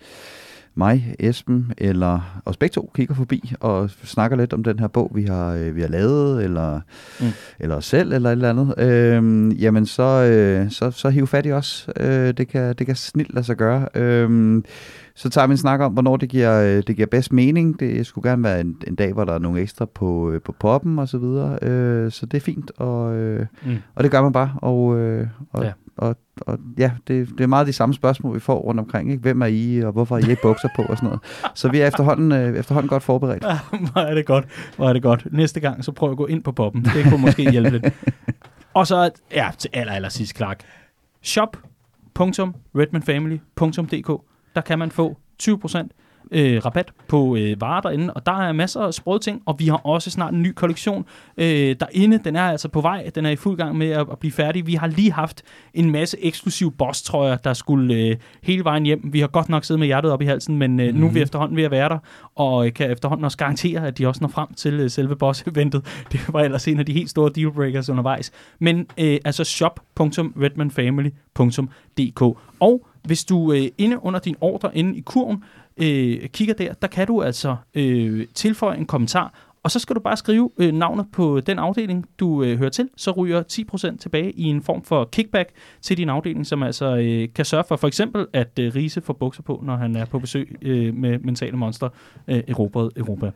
mig, 0.74 1.14
Esben 1.18 1.72
eller 1.78 2.40
os 2.44 2.56
begge 2.56 2.72
to 2.72 2.90
kigger 2.94 3.14
forbi 3.14 3.52
og 3.60 3.90
snakker 3.90 4.36
lidt 4.36 4.52
om 4.52 4.64
den 4.64 4.78
her 4.78 4.88
bog, 4.88 5.10
vi 5.14 5.22
har, 5.22 5.54
øh, 5.54 5.76
vi 5.76 5.80
har 5.80 5.88
lavet, 5.88 6.44
eller, 6.44 6.80
Mm. 7.20 7.26
eller 7.60 7.76
os 7.76 7.84
selv, 7.84 8.12
eller 8.12 8.28
et 8.28 8.32
eller 8.32 8.50
andet, 8.50 8.74
øhm, 8.78 9.50
jamen 9.50 9.86
så, 9.86 10.02
øh, 10.02 10.70
så, 10.70 10.90
så 10.90 11.08
hiv 11.10 11.26
fat 11.26 11.46
i 11.46 11.52
os. 11.52 11.88
Øh, 12.00 12.34
det, 12.36 12.48
kan, 12.48 12.74
det 12.74 12.86
kan 12.86 12.96
snilt 12.96 13.34
lade 13.34 13.44
sig 13.46 13.56
gøre. 13.56 13.88
Øhm, 13.94 14.64
så 15.14 15.28
tager 15.30 15.46
vi 15.46 15.50
en 15.50 15.56
snak 15.58 15.80
om, 15.80 15.92
hvornår 15.92 16.16
det 16.16 16.28
giver, 16.28 16.62
øh, 16.62 16.82
det 16.86 16.96
giver 16.96 17.06
bedst 17.06 17.32
mening. 17.32 17.80
Det 17.80 18.06
skulle 18.06 18.30
gerne 18.30 18.42
være 18.42 18.60
en, 18.60 18.76
en 18.86 18.94
dag, 18.94 19.12
hvor 19.12 19.24
der 19.24 19.32
er 19.34 19.38
nogle 19.38 19.60
ekstra 19.60 19.84
på, 19.84 20.30
øh, 20.30 20.40
på 20.40 20.52
poppen 20.60 20.98
og 20.98 21.08
så 21.08 21.18
videre. 21.18 21.58
Øh, 21.62 22.10
så 22.12 22.26
det 22.26 22.36
er 22.36 22.40
fint, 22.40 22.70
og, 22.76 23.14
øh, 23.16 23.46
Mm. 23.66 23.76
og 23.94 24.02
det 24.04 24.10
gør 24.10 24.22
man 24.22 24.32
bare. 24.32 24.54
Og, 24.62 24.98
øh, 24.98 25.26
og, 25.52 25.64
Ja. 25.64 25.72
Og, 25.96 26.16
og 26.40 26.58
ja, 26.78 26.90
det, 27.08 27.28
det 27.28 27.40
er 27.40 27.46
meget 27.46 27.66
de 27.66 27.72
samme 27.72 27.94
spørgsmål, 27.94 28.34
vi 28.34 28.40
får 28.40 28.58
rundt 28.58 28.80
omkring. 28.80 29.10
Ikke? 29.10 29.20
Hvem 29.20 29.42
er 29.42 29.46
I, 29.46 29.80
og 29.80 29.92
hvorfor 29.92 30.14
har 30.14 30.22
I 30.26 30.30
ikke 30.30 30.42
bukser 30.42 30.68
på 30.76 30.82
og 30.82 30.96
sådan 30.96 31.06
noget. 31.06 31.20
Så 31.54 31.68
vi 31.68 31.80
er 31.80 31.86
efterhånden, 31.86 32.32
øh, 32.32 32.58
efterhånden 32.58 32.88
godt 32.88 33.02
forberedt. 33.02 33.44
Hvor 33.92 34.00
er 34.00 34.14
det 34.14 34.26
godt. 34.26 34.44
Hvor 34.76 34.88
er 34.88 34.92
det 34.92 35.02
godt. 35.02 35.32
Næste 35.32 35.60
gang, 35.60 35.84
så 35.84 35.92
prøv 35.92 36.10
at 36.10 36.16
gå 36.16 36.26
ind 36.26 36.42
på 36.42 36.52
poppen. 36.52 36.84
Det 36.84 37.04
kunne 37.08 37.20
måske 37.20 37.50
hjælpe 37.50 37.70
lidt. 37.70 37.94
Og 38.74 38.86
så, 38.86 39.10
ja, 39.32 39.50
til 39.58 39.70
aller, 39.72 39.92
aller 39.92 40.08
sidst, 40.08 40.36
Clark. 40.36 40.64
shop.redmanfamily.dk 41.22 44.22
Der 44.54 44.60
kan 44.60 44.78
man 44.78 44.90
få 44.90 45.18
20% 45.42 45.88
øh, 46.30 46.64
rabat 46.64 46.92
på 47.08 47.36
øh, 47.36 47.60
varer 47.60 47.80
derinde, 47.80 48.14
og 48.14 48.26
der 48.26 48.32
er 48.32 48.52
masser 48.52 48.80
af 48.80 48.94
sprøde 48.94 49.18
ting, 49.18 49.42
og 49.46 49.56
vi 49.58 49.66
har 49.66 49.76
også 49.76 50.10
snart 50.10 50.34
en 50.34 50.42
ny 50.42 50.52
kollektion 50.52 51.06
øh, 51.36 51.76
derinde. 51.80 52.20
Den 52.24 52.36
er 52.36 52.42
altså 52.42 52.68
på 52.68 52.80
vej, 52.80 53.10
den 53.14 53.26
er 53.26 53.30
i 53.30 53.36
fuld 53.36 53.56
gang 53.56 53.78
med 53.78 53.90
at, 53.90 54.06
at 54.12 54.18
blive 54.18 54.32
færdig. 54.32 54.66
Vi 54.66 54.74
har 54.74 54.86
lige 54.86 55.12
haft 55.12 55.42
en 55.74 55.90
masse 55.90 56.24
eksklusive 56.24 56.72
boss-trøjer, 56.72 57.36
der 57.36 57.52
skulle 57.52 57.94
øh, 57.94 58.16
hele 58.42 58.64
vejen 58.64 58.84
hjem. 58.84 59.12
Vi 59.12 59.20
har 59.20 59.26
godt 59.26 59.48
nok 59.48 59.64
siddet 59.64 59.78
med 59.78 59.86
hjertet 59.86 60.10
op 60.10 60.22
i 60.22 60.24
halsen, 60.24 60.58
men 60.58 60.80
øh, 60.80 60.86
mm-hmm. 60.86 61.00
nu 61.00 61.06
er 61.06 61.10
vi 61.10 61.20
efterhånden 61.20 61.56
ved 61.56 61.64
at 61.64 61.70
være 61.70 61.88
der, 61.88 61.98
og 62.34 62.66
øh, 62.66 62.72
kan 62.72 62.90
efterhånden 62.90 63.24
også 63.24 63.38
garantere, 63.38 63.86
at 63.86 63.98
de 63.98 64.06
også 64.06 64.20
når 64.20 64.28
frem 64.28 64.54
til 64.54 64.74
øh, 64.74 64.90
selve 64.90 65.16
boss-eventet. 65.16 65.84
Det 66.12 66.20
var 66.28 66.40
ellers 66.40 66.68
en 66.68 66.78
af 66.78 66.86
de 66.86 66.92
helt 66.92 67.10
store 67.10 67.30
dealbreakers 67.34 67.88
undervejs. 67.88 68.32
Men 68.58 68.86
øh, 68.98 69.18
altså 69.24 69.44
shop.redmanfamily.dk 69.44 72.22
Og 72.60 72.86
hvis 73.04 73.24
du 73.24 73.52
øh, 73.52 73.68
inde 73.78 74.04
under 74.04 74.20
din 74.20 74.36
ordre, 74.40 74.76
inde 74.76 74.96
i 74.96 75.00
kurven, 75.00 75.44
øh, 75.76 76.28
kigger 76.28 76.54
der, 76.54 76.72
der 76.72 76.88
kan 76.88 77.06
du 77.06 77.22
altså 77.22 77.56
øh, 77.74 78.26
tilføje 78.34 78.78
en 78.78 78.86
kommentar, 78.86 79.52
og 79.62 79.70
så 79.70 79.78
skal 79.78 79.96
du 79.96 80.00
bare 80.00 80.16
skrive 80.16 80.50
øh, 80.58 80.72
navnet 80.72 81.06
på 81.12 81.40
den 81.40 81.58
afdeling, 81.58 82.06
du 82.18 82.42
øh, 82.42 82.58
hører 82.58 82.70
til, 82.70 82.88
så 82.96 83.10
ryger 83.10 83.42
10% 83.92 83.96
tilbage 83.96 84.32
i 84.32 84.42
en 84.42 84.62
form 84.62 84.82
for 84.82 85.04
kickback 85.04 85.50
til 85.80 85.96
din 85.96 86.08
afdeling, 86.08 86.46
som 86.46 86.62
altså 86.62 86.96
øh, 86.96 87.28
kan 87.34 87.44
sørge 87.44 87.64
for 87.68 87.76
for 87.76 87.88
eksempel, 87.88 88.26
at 88.32 88.58
øh, 88.58 88.74
Riese 88.74 89.00
får 89.00 89.12
bukser 89.12 89.42
på, 89.42 89.62
når 89.64 89.76
han 89.76 89.96
er 89.96 90.04
på 90.04 90.18
besøg 90.18 90.56
øh, 90.62 90.94
med 90.94 91.18
mentale 91.18 91.56
monstre 91.56 91.90
øh, 92.28 92.42
erobret 92.48 92.90
Europa. 92.96 93.30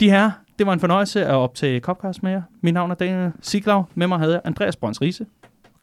De 0.00 0.10
her, 0.10 0.30
det 0.58 0.66
var 0.66 0.72
en 0.72 0.80
fornøjelse 0.80 1.26
at 1.26 1.34
optage 1.34 1.80
Copcast 1.80 2.22
med 2.22 2.30
jer. 2.30 2.42
Mit 2.60 2.74
navn 2.74 2.90
er 2.90 2.94
Daniel 2.94 3.32
Siglau. 3.40 3.84
Med 3.94 4.06
mig 4.06 4.18
havde 4.18 4.32
jeg 4.32 4.40
Andreas 4.44 4.76
Brøns 4.76 5.00
Riese, 5.00 5.26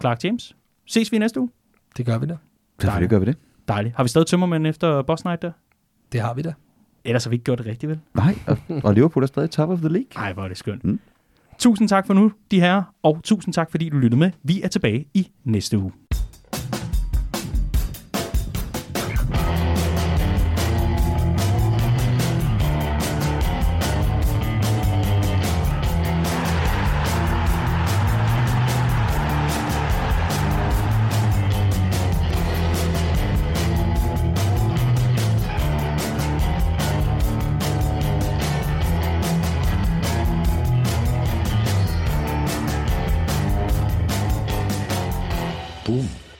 Clark 0.01 0.23
James. 0.23 0.55
Ses 0.85 1.11
vi 1.11 1.17
næste 1.17 1.39
uge. 1.39 1.49
det 1.97 2.05
gør 2.05 2.17
vi 2.17 2.25
da. 2.25 2.37
Selvfølgelig 2.79 3.09
gør 3.09 3.19
vi 3.19 3.25
det. 3.25 3.37
Dejligt. 3.67 3.95
Har 3.95 4.03
vi 4.03 4.09
stadig 4.09 4.27
tømmermænd 4.27 4.67
efter 4.67 5.01
Boss 5.01 5.25
Night 5.25 5.41
der? 5.41 5.51
Det 6.11 6.21
har 6.21 6.33
vi 6.33 6.41
da. 6.41 6.53
Ellers 7.05 7.23
har 7.23 7.29
vi 7.29 7.33
ikke 7.33 7.43
gjort 7.43 7.57
det 7.57 7.65
rigtigt, 7.67 7.89
vel? 7.89 7.99
Nej, 8.13 8.35
og, 8.47 8.57
og 8.83 8.93
Liverpool 8.93 9.23
er 9.23 9.27
stadig 9.27 9.49
top 9.49 9.69
of 9.69 9.79
the 9.79 9.89
league. 9.89 10.07
Nej, 10.15 10.33
hvor 10.33 10.43
er 10.43 10.47
det 10.47 10.57
skønt. 10.57 10.83
Mm. 10.83 10.99
Tusind 11.59 11.89
tak 11.89 12.07
for 12.07 12.13
nu, 12.13 12.31
de 12.51 12.59
her, 12.59 12.83
og 13.03 13.19
tusind 13.23 13.53
tak, 13.53 13.71
fordi 13.71 13.89
du 13.89 13.97
lyttede 13.97 14.19
med. 14.19 14.31
Vi 14.43 14.61
er 14.61 14.67
tilbage 14.67 15.05
i 15.13 15.31
næste 15.43 15.77
uge. 15.77 15.91